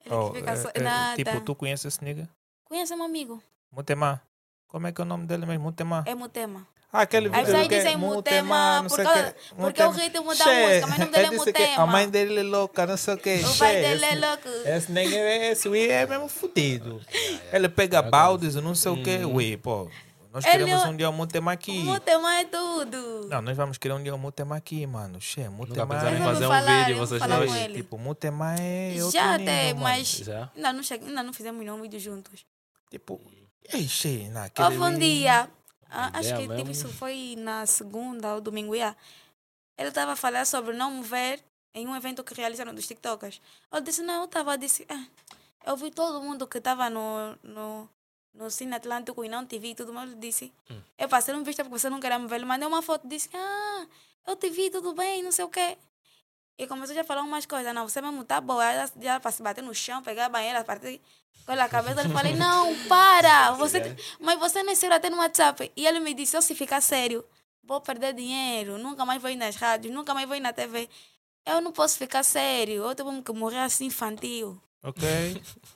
Ele 0.05 0.15
Oh, 0.15 0.31
que 0.31 0.39
fica 0.39 0.53
é- 0.53 0.57
só. 0.57 0.71
é, 0.73 0.81
Nada. 0.81 1.17
tipo, 1.17 1.41
tu 1.41 1.55
conheces 1.55 1.87
esse 1.87 2.05
nigga? 2.05 2.29
Conhece 2.65 2.95
um 2.95 3.03
amigo? 3.03 3.43
Mutema. 3.73 4.23
Como 4.69 4.87
é 4.87 4.93
que 4.93 5.01
é 5.01 5.05
o 5.05 5.07
nome 5.07 5.27
dele 5.27 5.47
mesmo? 5.47 5.65
Mutema. 5.65 6.05
É 6.07 6.15
Mutema. 6.15 6.67
Ah, 6.93 7.01
aquele 7.03 7.27
Aí 7.27 7.33
vídeo 7.33 7.47
vocês 7.53 7.63
do 7.65 7.69
quê? 7.69 7.77
dizem 7.77 7.97
Mutema, 7.97 8.83
não 8.83 8.89
por 8.89 8.95
sei 8.97 9.05
o 9.05 9.09
causa- 9.09 9.33
quê. 9.33 9.39
porque 9.57 9.83
o 9.83 9.91
ritmo 9.91 10.35
da 10.35 10.45
música, 10.45 10.87
mas 10.87 10.97
o 10.97 10.99
nome 11.01 11.11
dele 11.13 11.27
é 11.27 11.29
que 11.31 11.35
A 11.35 11.39
Mutema. 11.39 11.87
mãe 11.87 12.09
dele 12.09 12.41
é 12.41 12.43
louca, 12.45 12.87
não 12.87 12.97
sei 12.97 13.15
o 13.15 13.19
quê. 13.19 13.41
O 13.45 13.59
pai 13.59 13.75
dele 13.83 14.05
é 14.05 14.15
louco. 14.15 14.49
Esse 14.65 14.93
nigga 14.93 15.17
é 15.17 15.51
esse, 15.53 15.69
ui, 15.69 15.89
é 15.89 16.07
mesmo 16.07 16.29
fudido. 16.29 17.03
Ele 17.53 17.69
pega 17.69 18.01
baldes 18.01 18.55
e 18.55 18.61
não 18.61 18.75
sei 18.75 18.93
o 18.93 19.03
quê. 19.03 19.25
Ui, 19.25 19.57
pô. 19.57 19.91
Nós 20.37 20.45
Ele 20.45 20.53
queremos 20.53 20.85
é- 20.85 20.89
um 20.89 20.95
dia 20.95 21.09
o 21.09 21.15
Mutema 21.15 21.53
aqui. 21.53 21.79
Mutema 21.83 22.35
é 22.35 22.45
tudo. 22.45 23.27
Não, 23.31 23.41
nós 23.41 23.57
vamos 23.57 23.79
querer 23.79 23.95
um 23.95 24.03
dia 24.03 24.15
o 24.15 24.19
Mutema 24.19 24.55
aqui, 24.55 24.87
mano. 24.87 25.19
Che, 25.19 25.49
Mutema 25.49 25.87
Mas 25.87 26.03
eu 26.03 26.19
fazer 26.19 26.47
vou 26.47 26.55
um 26.55 26.61
falar, 26.61 26.85
vídeo, 26.85 26.99
vocês 26.99 27.23
falar 27.23 27.37
dois? 27.39 27.73
Tipo, 27.73 27.97
Mutema 27.97 28.55
é 28.61 28.95
Já 29.11 29.37
até, 29.37 29.73
mas 29.73 30.09
Já? 30.09 30.51
ainda 30.55 30.75
não, 30.75 30.83
cheguei, 30.83 31.09
ainda 31.09 31.23
não 31.23 31.33
fizemos 31.33 31.65
nenhum 31.65 31.81
vídeo 31.81 31.99
juntos. 31.99 32.45
Tipo, 32.91 33.19
ei, 33.73 33.89
che, 33.89 34.29
naquele... 34.29 34.69
Houve 34.69 34.79
um 34.79 34.99
dia, 34.99 35.49
ah, 35.89 36.11
acho 36.19 36.37
que 36.37 36.55
tipo, 36.55 36.71
isso 36.71 36.89
foi 36.91 37.35
na 37.39 37.65
segunda 37.65 38.35
ou 38.35 38.41
domingo, 38.43 38.75
yeah. 38.75 38.95
ele 39.79 39.89
estava 39.89 40.13
a 40.13 40.17
falar 40.17 40.45
sobre 40.45 40.77
não 40.77 40.99
me 40.99 41.03
ver 41.03 41.43
em 41.75 41.89
um 41.89 41.97
evento 41.97 42.23
que 42.23 42.35
realizaram 42.35 42.75
dos 42.75 42.87
TikTokers. 42.87 43.41
Eu 43.73 43.81
disse, 43.81 44.03
não, 44.03 44.21
eu 44.21 44.25
estava, 44.27 44.59
disse, 44.59 44.85
ah, 44.91 45.07
eu 45.65 45.79
vi 45.79 45.91
todo 45.91 46.21
mundo 46.21 46.47
que 46.47 46.59
estava 46.59 46.91
no, 46.91 47.39
no, 47.43 47.89
no 48.37 48.51
Cine 48.51 48.75
Atlântico 48.75 49.25
e 49.25 49.29
não 49.29 49.45
te 49.47 49.59
vi 49.59 49.71
e 49.71 49.75
tudo 49.75 49.93
mais. 49.93 50.11
Ele 50.11 50.21
disse, 50.21 50.53
Hum. 50.71 50.81
eu 50.99 51.09
passei 51.09 51.35
um 51.35 51.43
visto 51.43 51.63
porque 51.65 51.79
você 51.79 51.89
não 51.91 52.01
queria 52.01 52.19
me 52.19 52.27
ver. 52.29 52.37
Ele 52.37 52.45
mandou 52.45 52.69
uma 52.69 52.83
foto 52.83 53.07
disse, 53.09 53.29
ah, 53.35 53.87
eu 54.27 54.37
te 54.37 54.49
vi, 54.51 54.71
tudo 54.71 54.93
bem, 54.95 55.23
não 55.23 55.33
sei 55.33 55.45
o 55.45 55.49
quê. 55.49 55.77
E 56.59 56.67
começou 56.67 56.95
já 56.95 57.03
a 57.03 57.05
falar 57.05 57.23
umas 57.23 57.45
coisas, 57.45 57.75
não, 57.75 57.87
você 57.89 58.01
mesmo 58.01 58.25
tá 58.25 58.41
boa, 58.41 58.65
já, 58.73 58.91
já 59.01 59.21
para 59.21 59.31
se 59.31 59.43
bater 59.43 59.63
no 59.63 59.75
chão, 59.75 60.03
pegar 60.03 60.27
a 60.27 60.29
banheira, 60.29 60.65
partir 60.65 61.01
com 61.45 61.53
a 61.53 61.69
cabeça. 61.69 62.03
Eu 62.03 62.11
falei, 62.11 62.35
não, 62.35 62.75
para, 62.89 63.53
você, 63.61 63.79
te- 63.81 63.95
mas 64.21 64.39
você 64.39 64.61
é 64.61 64.75
sério 64.75 64.97
até 64.97 65.11
no 65.11 65.19
WhatsApp. 65.19 65.71
E 65.77 65.87
ele 65.87 66.01
me 66.01 66.15
disse, 66.15 66.35
eu 66.37 66.41
se 66.41 66.55
ficar 66.55 66.81
sério, 66.81 67.23
vou 67.63 67.81
perder 67.81 68.15
dinheiro, 68.15 68.79
nunca 68.79 69.05
mais 69.05 69.21
vou 69.21 69.31
ir 69.31 69.37
nas 69.37 69.55
rádios, 69.57 69.93
nunca 69.95 70.15
mais 70.15 70.27
vou 70.27 70.37
ir 70.37 70.41
na 70.41 70.53
TV. 70.53 70.89
Eu 71.45 71.61
não 71.61 71.73
posso 71.73 71.99
ficar 71.99 72.23
sério, 72.25 72.83
eu 72.85 72.95
tenho 72.95 73.23
que 73.23 73.33
morrer 73.33 73.59
assim 73.59 73.85
infantil. 73.87 74.61
Ok. 74.83 75.03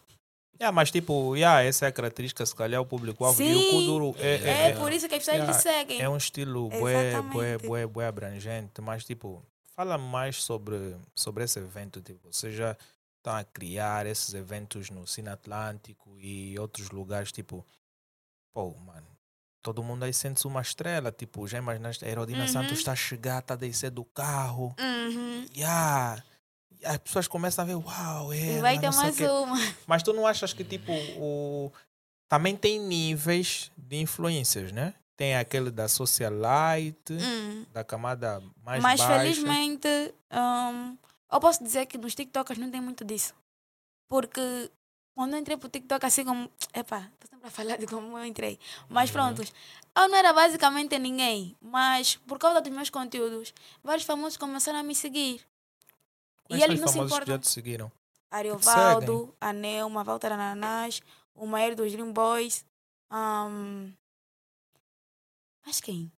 yeah, 0.61 0.73
mas 0.74 0.91
tipo, 0.91 1.35
yeah, 1.37 1.62
essa 1.62 1.87
é 1.87 1.89
a 1.89 1.93
característica, 1.93 2.45
se 2.45 2.55
calhar, 2.55 2.81
o 2.81 2.87
público-alvo. 2.87 3.43
E 3.43 3.55
o. 3.55 3.70
Kuduro 3.70 4.15
é, 4.19 4.35
É, 4.37 4.69
é, 4.70 4.73
por 4.77 4.93
isso 4.93 5.09
que 5.09 5.15
as 5.15 5.20
pessoas 5.24 5.37
yeah, 5.39 5.53
lhe 5.53 5.62
seguem. 5.62 6.01
é 6.01 6.09
um 6.09 6.16
estilo 6.16 6.69
bué, 6.69 7.20
bué, 7.23 7.59
bué, 7.59 7.87
bué 7.87 8.07
abrangente, 8.07 8.81
mas 8.81 9.05
tipo, 9.05 9.43
fala 9.74 9.97
mais 9.99 10.43
sobre, 10.43 10.97
sobre 11.15 11.45
esse 11.45 11.59
evento, 11.59 12.01
tipo, 12.01 12.32
você 12.32 12.51
já 12.53 12.77
estão 13.19 13.35
a 13.37 13.45
criar 13.45 14.07
esses 14.07 14.32
eventos 14.35 14.91
no 14.91 15.07
Cine 15.07 15.28
Atlântico 15.28 16.19
e 16.19 16.59
outros 16.59 16.91
lugares, 16.91 17.31
tipo, 17.32 17.66
pô, 18.53 18.74
mano, 18.87 19.07
todo 19.62 19.82
mundo 19.82 20.05
aí 20.05 20.12
sente-se 20.12 20.47
uma 20.47 20.62
estrela, 20.62 21.12
tipo, 21.12 21.47
já 21.47 21.59
imaginaste, 21.59 22.05
a 22.05 22.09
Herodina 22.09 22.43
Uhum. 22.43 22.49
Santos 22.49 22.78
está 22.78 22.93
a 22.93 22.97
chegar, 22.97 23.41
está 23.41 23.55
a 23.55 23.57
descer 23.59 23.91
do 23.91 24.05
carro, 24.07 24.74
Uhum. 24.81 25.47
yeah. 25.55 26.23
As 26.85 26.98
pessoas 26.98 27.28
começam 27.28 27.62
a 27.62 27.66
ver, 27.66 27.74
uau, 27.74 28.32
E 28.35 28.57
é. 28.57 28.61
vai 28.61 28.78
ter 28.78 28.90
mais 28.93 29.19
uma. 29.20 29.57
Mas 29.86 30.02
tu 30.02 30.12
não 30.12 30.27
achas 30.27 30.52
que, 30.52 30.65
tipo, 30.65 30.93
o... 31.19 31.70
também 32.28 32.57
tem 32.57 32.78
níveis 32.81 33.70
de 33.77 33.97
influências, 34.01 34.73
né? 34.73 34.94
Tem 35.16 35.36
aquele 35.36 35.70
da 35.70 35.86
socialite, 35.89 37.12
Hum. 37.12 37.66
da 37.73 37.85
camada 37.85 38.43
mais 38.65 38.82
Mas 38.82 39.01
baixa. 39.01 39.19
felizmente, 39.20 39.89
hum, 40.32 40.97
eu 41.31 41.40
posso 41.40 41.62
dizer 41.62 41.85
que 41.86 41.98
nos 41.98 42.15
TikTokers 42.15 42.59
não 42.59 42.70
tem 42.70 42.81
muito 42.81 43.05
disso. 43.05 43.35
Porque 44.09 44.70
quando 45.15 45.35
eu 45.35 45.39
entrei 45.40 45.57
pro 45.57 45.69
TikTok, 45.69 46.05
assim 46.07 46.24
como. 46.24 46.51
Epá, 46.74 47.09
tô 47.20 47.28
sempre 47.28 47.47
a 47.47 47.51
falar 47.51 47.77
de 47.77 47.86
como 47.86 48.16
eu 48.19 48.24
entrei. 48.24 48.59
Mas 48.89 49.11
Uhum. 49.11 49.15
pronto, 49.15 49.43
eu 49.43 50.09
não 50.09 50.16
era 50.16 50.32
basicamente 50.32 50.98
ninguém. 50.98 51.55
Mas 51.61 52.16
por 52.27 52.39
causa 52.39 52.61
dos 52.61 52.73
meus 52.73 52.90
conteúdos, 52.90 53.52
vários 53.85 54.05
famosos 54.07 54.36
começaram 54.39 54.78
a 54.78 54.82
me 54.82 54.94
seguir. 54.94 55.40
Quais 56.51 56.62
e 56.62 56.74
os 56.74 56.81
não 56.81 56.89
se 56.89 56.94
famosos 56.94 56.97
que 56.97 57.06
importam. 57.06 57.35
já 57.35 57.39
te 57.39 57.48
seguiram? 57.48 57.93
Ariovaldo, 58.31 59.35
a 59.40 59.52
Nelma, 59.52 60.05
Walter 60.05 60.32
Ananás, 60.32 61.01
o 61.35 61.47
Maior 61.47 61.74
dos 61.74 61.93
Dream 61.93 62.12
Boys. 62.12 62.64
hum, 63.12 63.93
mas 65.64 65.81
quem? 65.81 66.10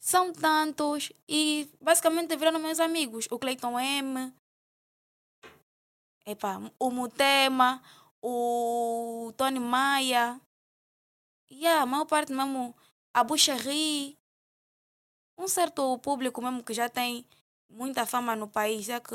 São 0.00 0.32
tantos 0.32 1.12
e 1.28 1.68
basicamente 1.80 2.36
viraram 2.36 2.58
meus 2.58 2.80
amigos. 2.80 3.26
O 3.30 3.38
Clayton 3.38 3.78
M, 3.78 4.32
epa, 6.24 6.60
o 6.78 6.90
Mutema, 6.90 7.82
o 8.22 9.32
Tony 9.36 9.60
Maia. 9.60 10.40
E 11.48 11.66
a 11.66 11.86
maior 11.86 12.06
parte 12.06 12.32
mesmo, 12.32 12.74
a 13.14 13.22
Bucherri. 13.22 14.16
Um 15.38 15.48
certo 15.48 15.98
público 15.98 16.40
mesmo 16.40 16.64
que 16.64 16.72
já 16.72 16.88
tem 16.88 17.24
muita 17.68 18.06
fama 18.06 18.34
no 18.34 18.48
país, 18.48 18.86
já 18.86 19.00
que 19.00 19.14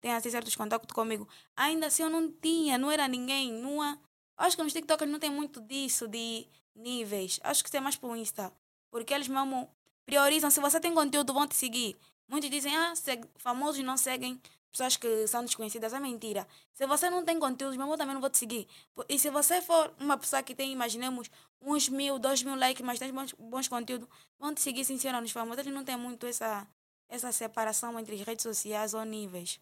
tem 0.00 0.12
assim 0.12 0.30
certos 0.30 0.56
contatos 0.56 0.90
comigo. 0.92 1.28
Ainda 1.56 1.86
assim 1.86 2.02
eu 2.02 2.10
não 2.10 2.30
tinha, 2.30 2.78
não 2.78 2.90
era 2.90 3.06
ninguém. 3.06 3.62
Há... 3.82 3.98
Acho 4.38 4.56
que 4.56 4.62
nos 4.62 4.72
TikTokers 4.72 5.10
não 5.10 5.18
tem 5.18 5.30
muito 5.30 5.60
disso, 5.60 6.08
de 6.08 6.46
níveis. 6.74 7.38
Acho 7.42 7.62
que 7.62 7.68
isso 7.68 7.76
é 7.76 7.80
mais 7.80 7.96
pro 7.96 8.16
Insta. 8.16 8.52
Porque 8.90 9.12
eles 9.12 9.28
mesmo 9.28 9.68
priorizam. 10.06 10.50
Se 10.50 10.60
você 10.60 10.80
tem 10.80 10.94
conteúdo, 10.94 11.32
vão 11.32 11.46
te 11.46 11.54
seguir. 11.54 11.96
Muitos 12.28 12.50
dizem, 12.50 12.74
ah, 12.74 12.92
famosos 13.36 13.82
não 13.84 13.96
seguem 13.96 14.40
pessoas 14.72 14.96
que 14.96 15.26
são 15.26 15.44
desconhecidas. 15.44 15.92
É 15.92 16.00
mentira. 16.00 16.46
Se 16.72 16.86
você 16.86 17.10
não 17.10 17.24
tem 17.24 17.38
conteúdo, 17.38 17.76
mesmo 17.76 17.92
eu 17.92 17.98
também 17.98 18.14
não 18.14 18.20
vou 18.20 18.30
te 18.30 18.38
seguir. 18.38 18.66
E 19.08 19.18
se 19.18 19.30
você 19.30 19.60
for 19.60 19.92
uma 19.98 20.16
pessoa 20.16 20.42
que 20.42 20.54
tem, 20.54 20.72
imaginemos, 20.72 21.30
uns 21.60 21.88
mil, 21.88 22.18
dois 22.18 22.42
mil 22.42 22.54
likes, 22.54 22.84
mas 22.84 22.98
tem 22.98 23.12
bons, 23.12 23.34
bons 23.38 23.68
conteúdos, 23.68 24.08
vão 24.38 24.54
te 24.54 24.60
seguir 24.60 24.84
sinceramente 24.84 25.24
nos 25.24 25.32
famosos. 25.32 25.58
Eles 25.58 25.74
não 25.74 25.84
têm 25.84 25.96
muito 25.96 26.26
essa, 26.26 26.66
essa 27.08 27.30
separação 27.32 27.98
entre 27.98 28.16
redes 28.16 28.42
sociais 28.42 28.94
ou 28.94 29.04
níveis. 29.04 29.60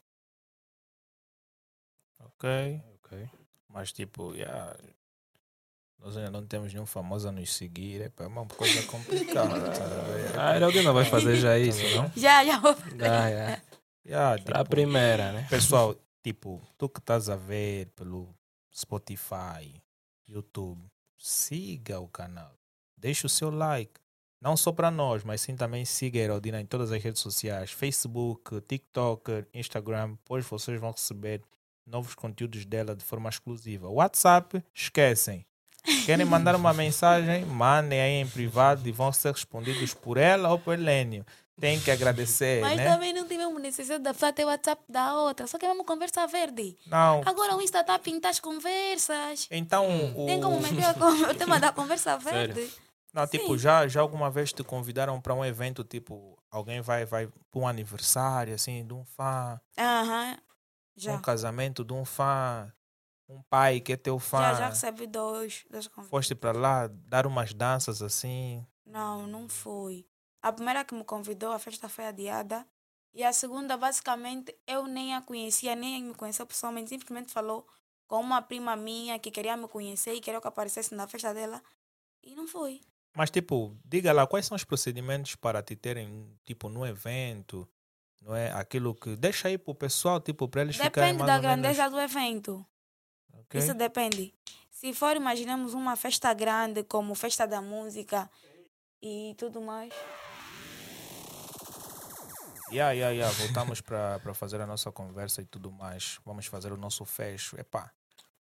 Ok. 2.20 2.82
Ok. 2.95 3.31
Mas 3.69 3.93
tipo, 3.93 4.35
yeah, 4.35 4.77
nós 5.99 6.16
ainda 6.16 6.31
não 6.31 6.47
temos 6.47 6.73
nenhum 6.73 6.86
famoso 6.86 7.28
a 7.28 7.32
nos 7.32 7.53
seguir. 7.55 8.12
É 8.16 8.27
uma 8.27 8.47
coisa 8.47 8.82
complicada. 8.85 9.55
Ah, 10.40 10.55
Herodina 10.55 10.93
vai 10.93 11.05
fazer 11.05 11.36
já 11.36 11.59
isso, 11.59 11.82
não? 11.97 12.12
Já, 12.16 12.45
já 12.45 12.61
vou. 12.61 12.70
Ah, 13.01 13.28
é. 13.28 13.62
Yeah, 14.07 14.40
Será 14.40 14.61
a 14.61 14.62
tipo, 14.62 14.70
primeira, 14.70 15.32
né? 15.32 15.47
Pessoal, 15.51 15.97
tipo, 16.23 16.62
tu 16.78 16.89
que 16.89 17.01
estás 17.01 17.28
a 17.28 17.35
ver 17.35 17.86
pelo 17.97 18.32
Spotify, 18.73 19.82
YouTube, 20.28 20.81
siga 21.19 21.99
o 21.99 22.07
canal. 22.07 22.55
Deixa 22.97 23.27
o 23.27 23.31
seu 23.31 23.51
like. 23.51 24.01
Não 24.40 24.57
só 24.57 24.70
para 24.70 24.90
nós, 24.93 25.24
mas 25.24 25.40
sim 25.40 25.57
também 25.57 25.85
siga 25.85 26.20
a 26.20 26.23
Herodina 26.23 26.61
em 26.61 26.66
todas 26.66 26.93
as 26.93 27.03
redes 27.03 27.20
sociais. 27.20 27.73
Facebook, 27.73 28.61
TikTok, 28.61 29.47
Instagram. 29.53 30.16
Pois 30.24 30.47
vocês 30.47 30.81
vão 30.81 30.93
receber 30.93 31.43
novos 31.89 32.15
conteúdos 32.15 32.65
dela 32.65 32.94
de 32.94 33.05
forma 33.05 33.28
exclusiva. 33.28 33.89
WhatsApp, 33.89 34.62
esquecem. 34.74 35.44
Querem 36.05 36.27
mandar 36.27 36.55
uma 36.55 36.73
mensagem? 36.73 37.44
Mandem 37.47 38.01
aí 38.01 38.12
em 38.15 38.27
privado 38.27 38.86
e 38.89 38.93
vão 38.93 39.12
ser 39.12 39.32
respondidos 39.32 39.94
por 39.94 40.16
ela 40.16 40.51
ou 40.51 40.59
por 40.59 40.74
Helênio. 40.74 41.24
Tem 41.60 41.81
que 41.81 41.90
agradecer, 41.90 42.60
Mas 42.60 42.77
né? 42.77 42.85
também 42.85 43.12
não 43.12 43.27
tivemos 43.27 43.60
necessidade 43.60 44.02
da 44.02 44.15
pessoa 44.15 44.32
ter 44.32 44.44
o 44.44 44.48
WhatsApp 44.48 44.81
da 44.89 45.15
outra. 45.15 45.47
Só 45.48 45.59
queremos 45.59 45.85
conversa 45.85 46.24
verde. 46.27 46.77
Não. 46.86 47.20
Agora 47.27 47.56
o 47.56 47.60
Insta 47.60 47.81
está 47.81 47.97
a 47.97 47.98
pintar 47.98 48.31
as 48.31 48.39
conversas. 48.39 49.48
Então, 49.51 50.12
o... 50.15 50.27
Tem 50.27 50.40
como 50.40 50.60
meter 50.60 50.85
o 51.28 51.35
tema 51.35 51.59
da 51.59 51.73
conversa 51.73 52.19
Sério? 52.23 52.55
verde. 52.55 52.73
Não, 53.12 53.27
tipo, 53.27 53.59
já, 53.59 53.89
já 53.89 54.01
alguma 54.01 54.31
vez 54.31 54.52
te 54.52 54.62
convidaram 54.62 55.20
para 55.20 55.35
um 55.35 55.44
evento, 55.44 55.82
tipo, 55.82 56.39
alguém 56.51 56.81
vai, 56.81 57.05
vai 57.05 57.27
para 57.51 57.60
um 57.60 57.66
aniversário, 57.66 58.55
assim, 58.55 58.86
de 58.86 58.93
um 58.93 59.05
fã, 59.05 59.59
Aham. 59.77 60.36
um 60.36 60.48
Já. 61.03 61.19
casamento 61.20 61.85
de 61.85 61.93
um 61.93 62.05
fã, 62.05 62.73
um 63.29 63.43
pai 63.43 63.81
que 63.81 63.93
é 63.93 63.97
teu 63.97 64.19
fã. 64.19 64.39
Já, 64.39 64.55
já 64.55 64.69
recebi 64.69 65.07
dois. 65.07 65.65
dois 65.70 65.87
convites. 65.87 66.11
Foste 66.11 66.35
para 66.35 66.53
lá 66.53 66.87
dar 66.87 67.27
umas 67.27 67.53
danças 67.53 68.03
assim. 68.03 68.66
Não, 68.87 69.27
não 69.27 69.49
fui. 69.49 70.07
A 70.43 70.53
primeira 70.53 70.85
que 70.85 70.95
me 70.95 71.05
convidou, 71.05 71.53
a 71.53 71.59
festa 71.59 71.89
foi 71.89 72.07
adiada. 72.07 72.66
E 73.15 73.25
a 73.25 73.33
segunda, 73.33 73.77
basicamente, 73.77 74.57
eu 74.66 74.87
nem 74.87 75.15
a 75.15 75.20
conhecia, 75.20 75.75
nem 75.75 76.05
me 76.05 76.15
conheceu 76.15 76.47
pessoalmente. 76.47 76.91
Simplesmente 76.91 77.33
falou 77.33 77.66
com 78.07 78.20
uma 78.20 78.41
prima 78.41 78.77
minha 78.77 79.19
que 79.19 79.31
queria 79.31 79.57
me 79.57 79.69
conhecer 79.69 80.15
e 80.15 80.20
queria 80.20 80.41
que 80.41 80.47
eu 80.47 80.51
aparecesse 80.51 80.95
na 80.95 81.07
festa 81.07 81.35
dela. 81.35 81.62
E 82.23 82.35
não 82.35 82.47
fui. 82.47 82.81
Mas, 83.16 83.31
tipo, 83.31 83.77
diga 83.85 84.12
lá, 84.12 84.27
quais 84.27 84.47
são 84.47 84.55
os 84.55 84.65
procedimentos 84.65 85.35
para 85.35 85.62
te 85.62 85.75
terem, 85.75 86.39
tipo, 86.45 86.69
no 86.69 86.87
evento? 86.87 87.69
Não 88.23 88.35
é? 88.35 88.51
Aquilo 88.53 88.95
que. 88.95 89.16
Deixa 89.16 89.49
aí 89.49 89.59
pro 89.59 89.74
pessoal, 89.74 90.20
tipo, 90.20 90.49
para 90.49 90.62
eles 90.62 90.77
ficarem 90.77 91.12
Depende 91.12 91.19
da 91.19 91.36
ou 91.36 91.43
menos, 91.43 91.43
grandeza 91.43 91.90
do 91.90 92.01
evento. 92.01 92.66
ok? 93.32 93.61
Isso 93.61 93.74
depende. 93.74 94.35
Se 94.70 94.93
for, 94.93 95.16
imaginemos 95.16 95.74
uma 95.74 95.97
festa 95.97 96.32
grande, 96.35 96.85
como 96.85 97.15
festa 97.15 97.47
da 97.47 97.61
música 97.61 98.31
e 99.03 99.35
tudo 99.36 99.61
mais. 99.61 99.93
Yeah, 102.70 102.93
yeah, 102.93 103.11
yeah. 103.11 103.35
Voltamos 103.39 103.81
para 103.81 104.35
fazer 104.35 104.61
a 104.61 104.66
nossa 104.66 104.93
conversa 104.93 105.40
e 105.40 105.47
tudo 105.47 105.73
mais. 105.73 106.20
Vamos 106.24 106.47
fazer 106.47 106.73
o 106.73 106.77
nosso 106.77 107.05
fecho. 107.05 107.59
Epá, 107.59 107.90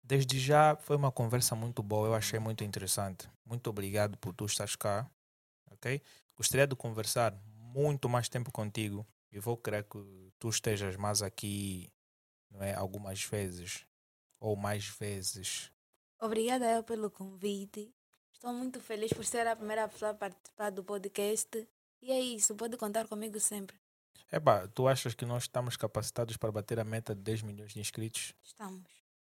desde 0.02 0.40
já 0.40 0.78
foi 0.78 0.96
uma 0.96 1.12
conversa 1.12 1.56
muito 1.56 1.84
boa. 1.84 2.08
Eu 2.08 2.16
achei 2.16 2.40
muito 2.40 2.64
interessante. 2.64 3.30
Muito 3.46 3.70
obrigado 3.70 4.18
por 4.18 4.34
tu 4.34 4.46
estás 4.46 4.76
cá. 4.76 5.10
Ok? 5.72 6.02
Gostaria 6.38 6.66
de 6.66 6.76
conversar 6.76 7.34
muito 7.74 8.08
mais 8.08 8.30
tempo 8.30 8.52
contigo. 8.52 9.06
E 9.34 9.40
vou 9.40 9.58
querer 9.58 9.84
que 9.84 10.32
tu 10.38 10.48
estejas 10.48 10.96
mais 10.96 11.24
aqui, 11.24 11.92
não 12.52 12.62
é? 12.62 12.76
Algumas 12.76 13.24
vezes. 13.24 13.84
Ou 14.40 14.56
mais 14.56 14.88
vezes. 14.88 15.72
Obrigada 16.22 16.70
eu 16.70 16.84
pelo 16.84 17.10
convite. 17.10 17.92
Estou 18.32 18.54
muito 18.54 18.80
feliz 18.80 19.12
por 19.12 19.26
ser 19.26 19.48
a 19.48 19.56
primeira 19.56 19.88
pessoa 19.88 20.12
a 20.12 20.14
participar 20.14 20.70
do 20.70 20.84
podcast. 20.84 21.68
E 22.00 22.12
é 22.12 22.20
isso, 22.20 22.54
pode 22.54 22.78
contar 22.78 23.08
comigo 23.08 23.40
sempre. 23.40 23.76
Epá, 24.32 24.68
tu 24.68 24.88
achas 24.88 25.16
que 25.16 25.26
nós 25.26 25.44
estamos 25.44 25.76
capacitados 25.78 26.38
para 26.38 26.52
bater 26.52 26.80
a 26.80 26.84
meta 26.84 27.16
de 27.16 27.22
10 27.22 27.42
milhões 27.42 27.74
de 27.74 27.80
inscritos? 27.80 28.36
Estamos. 28.44 28.92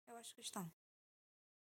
Eu 0.08 0.16
acho 0.16 0.34
que 0.34 0.42
estamos. 0.42 0.72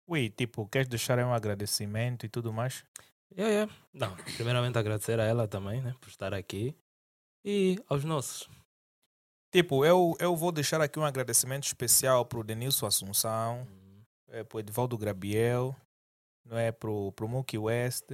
Ui, 0.06 0.30
tipo, 0.30 0.68
queres 0.68 0.88
deixar 0.88 1.18
aí 1.18 1.26
um 1.26 1.34
agradecimento 1.34 2.28
e 2.28 2.30
tudo 2.30 2.54
mais? 2.54 2.84
Yeah, 3.32 3.52
yeah. 3.52 3.74
Não, 3.92 4.16
primeiramente 4.36 4.78
agradecer 4.78 5.20
a 5.20 5.24
ela 5.24 5.48
também, 5.48 5.82
né, 5.82 5.96
por 6.00 6.10
estar 6.10 6.34
aqui. 6.34 6.76
E 7.44 7.78
aos 7.88 8.04
nossos. 8.04 8.50
Tipo, 9.52 9.84
eu, 9.84 10.16
eu 10.20 10.36
vou 10.36 10.52
deixar 10.52 10.80
aqui 10.80 11.00
um 11.00 11.06
agradecimento 11.06 11.64
especial 11.64 12.26
para 12.26 12.40
o 12.40 12.44
Denilson 12.44 12.86
Assunção, 12.86 13.68
Hum, 13.68 14.02
é, 14.28 14.44
para 14.44 14.58
o 14.58 14.60
Edvaldo 14.60 14.98
Grabiel, 14.98 15.76
não 16.46 16.58
é, 16.58 16.72
para 16.72 16.90
o 16.90 17.14
Mookie 17.22 17.58
West, 17.58 18.12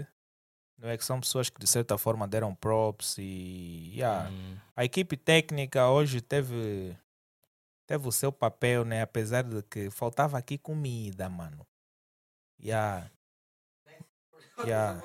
não 0.78 0.90
é 0.90 0.98
que 0.98 1.06
são 1.06 1.20
pessoas 1.20 1.50
que 1.50 1.60
de 1.60 1.68
certa 1.68 1.98
forma 1.98 2.28
deram 2.28 2.54
props 2.54 3.18
e 3.18 3.92
yeah. 3.96 4.30
hum, 4.30 4.58
a 4.76 4.84
equipe 4.84 5.16
técnica 5.16 5.90
hoje 5.90 6.22
teve 6.22 6.98
teve 7.88 8.08
o 8.08 8.12
seu 8.12 8.32
papel, 8.32 8.84
né? 8.84 9.02
Apesar 9.02 9.44
de 9.44 9.62
que 9.64 9.90
faltava 9.90 10.38
aqui 10.38 10.58
comida, 10.58 11.30
mano. 11.30 11.66
Yeah. 12.60 13.10
Yeah. 14.60 15.02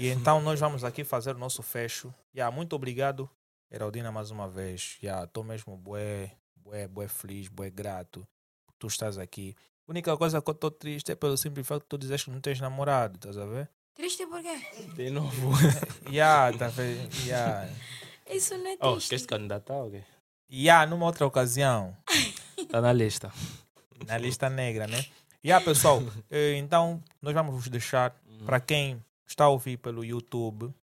E 0.00 0.08
então 0.08 0.40
nós 0.40 0.58
vamos 0.58 0.82
aqui 0.82 1.04
fazer 1.04 1.36
o 1.36 1.38
nosso 1.38 1.62
fecho. 1.62 2.10
Yeah, 2.34 2.50
muito 2.56 2.74
obrigado, 2.74 3.28
Heraldina, 3.70 4.10
mais 4.10 4.30
uma 4.30 4.48
vez. 4.48 4.96
Yeah, 5.02 5.26
tô 5.26 5.42
mesmo 5.42 5.76
bué, 5.76 6.30
bué, 6.56 6.88
bué 6.88 7.06
feliz, 7.06 7.48
bué 7.48 7.68
grato. 7.68 8.26
Tu 8.78 8.86
estás 8.86 9.18
aqui. 9.18 9.54
A 9.86 9.90
única 9.90 10.16
coisa 10.16 10.40
que 10.40 10.48
eu 10.48 10.54
tô 10.54 10.70
triste 10.70 11.12
é 11.12 11.14
pelo 11.14 11.36
simples 11.36 11.66
facto 11.66 11.82
que 11.82 11.88
tu 11.90 11.98
dizes 11.98 12.24
que 12.24 12.30
não 12.30 12.40
tens 12.40 12.58
namorado, 12.62 13.16
estás 13.16 13.36
a 13.36 13.44
ver? 13.44 13.68
Triste 13.94 14.24
por 14.26 14.40
quê? 14.40 14.58
de 14.96 15.10
novo. 15.10 15.50
Yeah, 16.10 16.56
tá 16.56 16.68
vendo? 16.68 17.14
Yeah. 17.26 17.70
Isso 18.26 18.56
não 18.56 18.68
é 18.68 18.78
oh, 18.80 18.92
triste. 18.92 19.10
queres 19.10 19.22
te 19.24 19.28
candidatar 19.28 19.74
ou 19.74 19.90
quê? 19.90 20.02
Yeah, 20.50 20.88
numa 20.88 21.04
outra 21.04 21.26
ocasião. 21.26 21.94
Está 22.56 22.80
na 22.80 22.94
lista. 22.94 23.30
na 24.06 24.16
lista 24.16 24.48
negra, 24.48 24.86
né? 24.86 25.04
E 25.44 25.52
ah, 25.52 25.60
pessoal, 25.60 26.02
eh, 26.30 26.54
então 26.56 27.02
nós 27.20 27.34
vamos 27.34 27.54
vos 27.54 27.68
deixar 27.68 28.18
para 28.46 28.60
quem 28.60 28.98
está 29.30 29.44
a 29.44 29.48
ouvir 29.48 29.76
pelo 29.76 30.04
YouTube, 30.04 30.74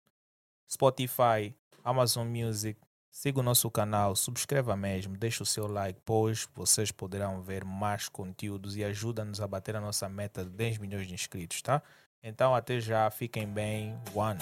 Spotify, 0.71 1.55
Amazon 1.85 2.29
Music, 2.29 2.81
siga 3.11 3.41
o 3.41 3.43
nosso 3.43 3.71
canal, 3.71 4.15
subscreva 4.15 4.77
mesmo, 4.77 5.17
deixe 5.17 5.43
o 5.43 5.47
seu 5.47 5.67
like, 5.67 6.01
pois 6.05 6.49
vocês 6.55 6.93
poderão 6.93 7.43
ver 7.43 7.65
mais 7.65 8.09
conteúdos 8.09 8.77
e 8.77 8.85
ajuda-nos 8.85 9.41
a 9.41 9.49
bater 9.49 9.75
a 9.77 9.81
nossa 9.81 10.09
meta 10.09 10.45
de 10.45 10.51
10 10.51 10.79
milhões 10.79 11.09
de 11.09 11.15
inscritos, 11.15 11.61
tá? 11.61 11.83
Então 12.23 12.55
até 12.55 12.81
já, 12.81 13.11
fiquem 13.11 13.47
bem, 13.47 13.99
one. 14.15 14.39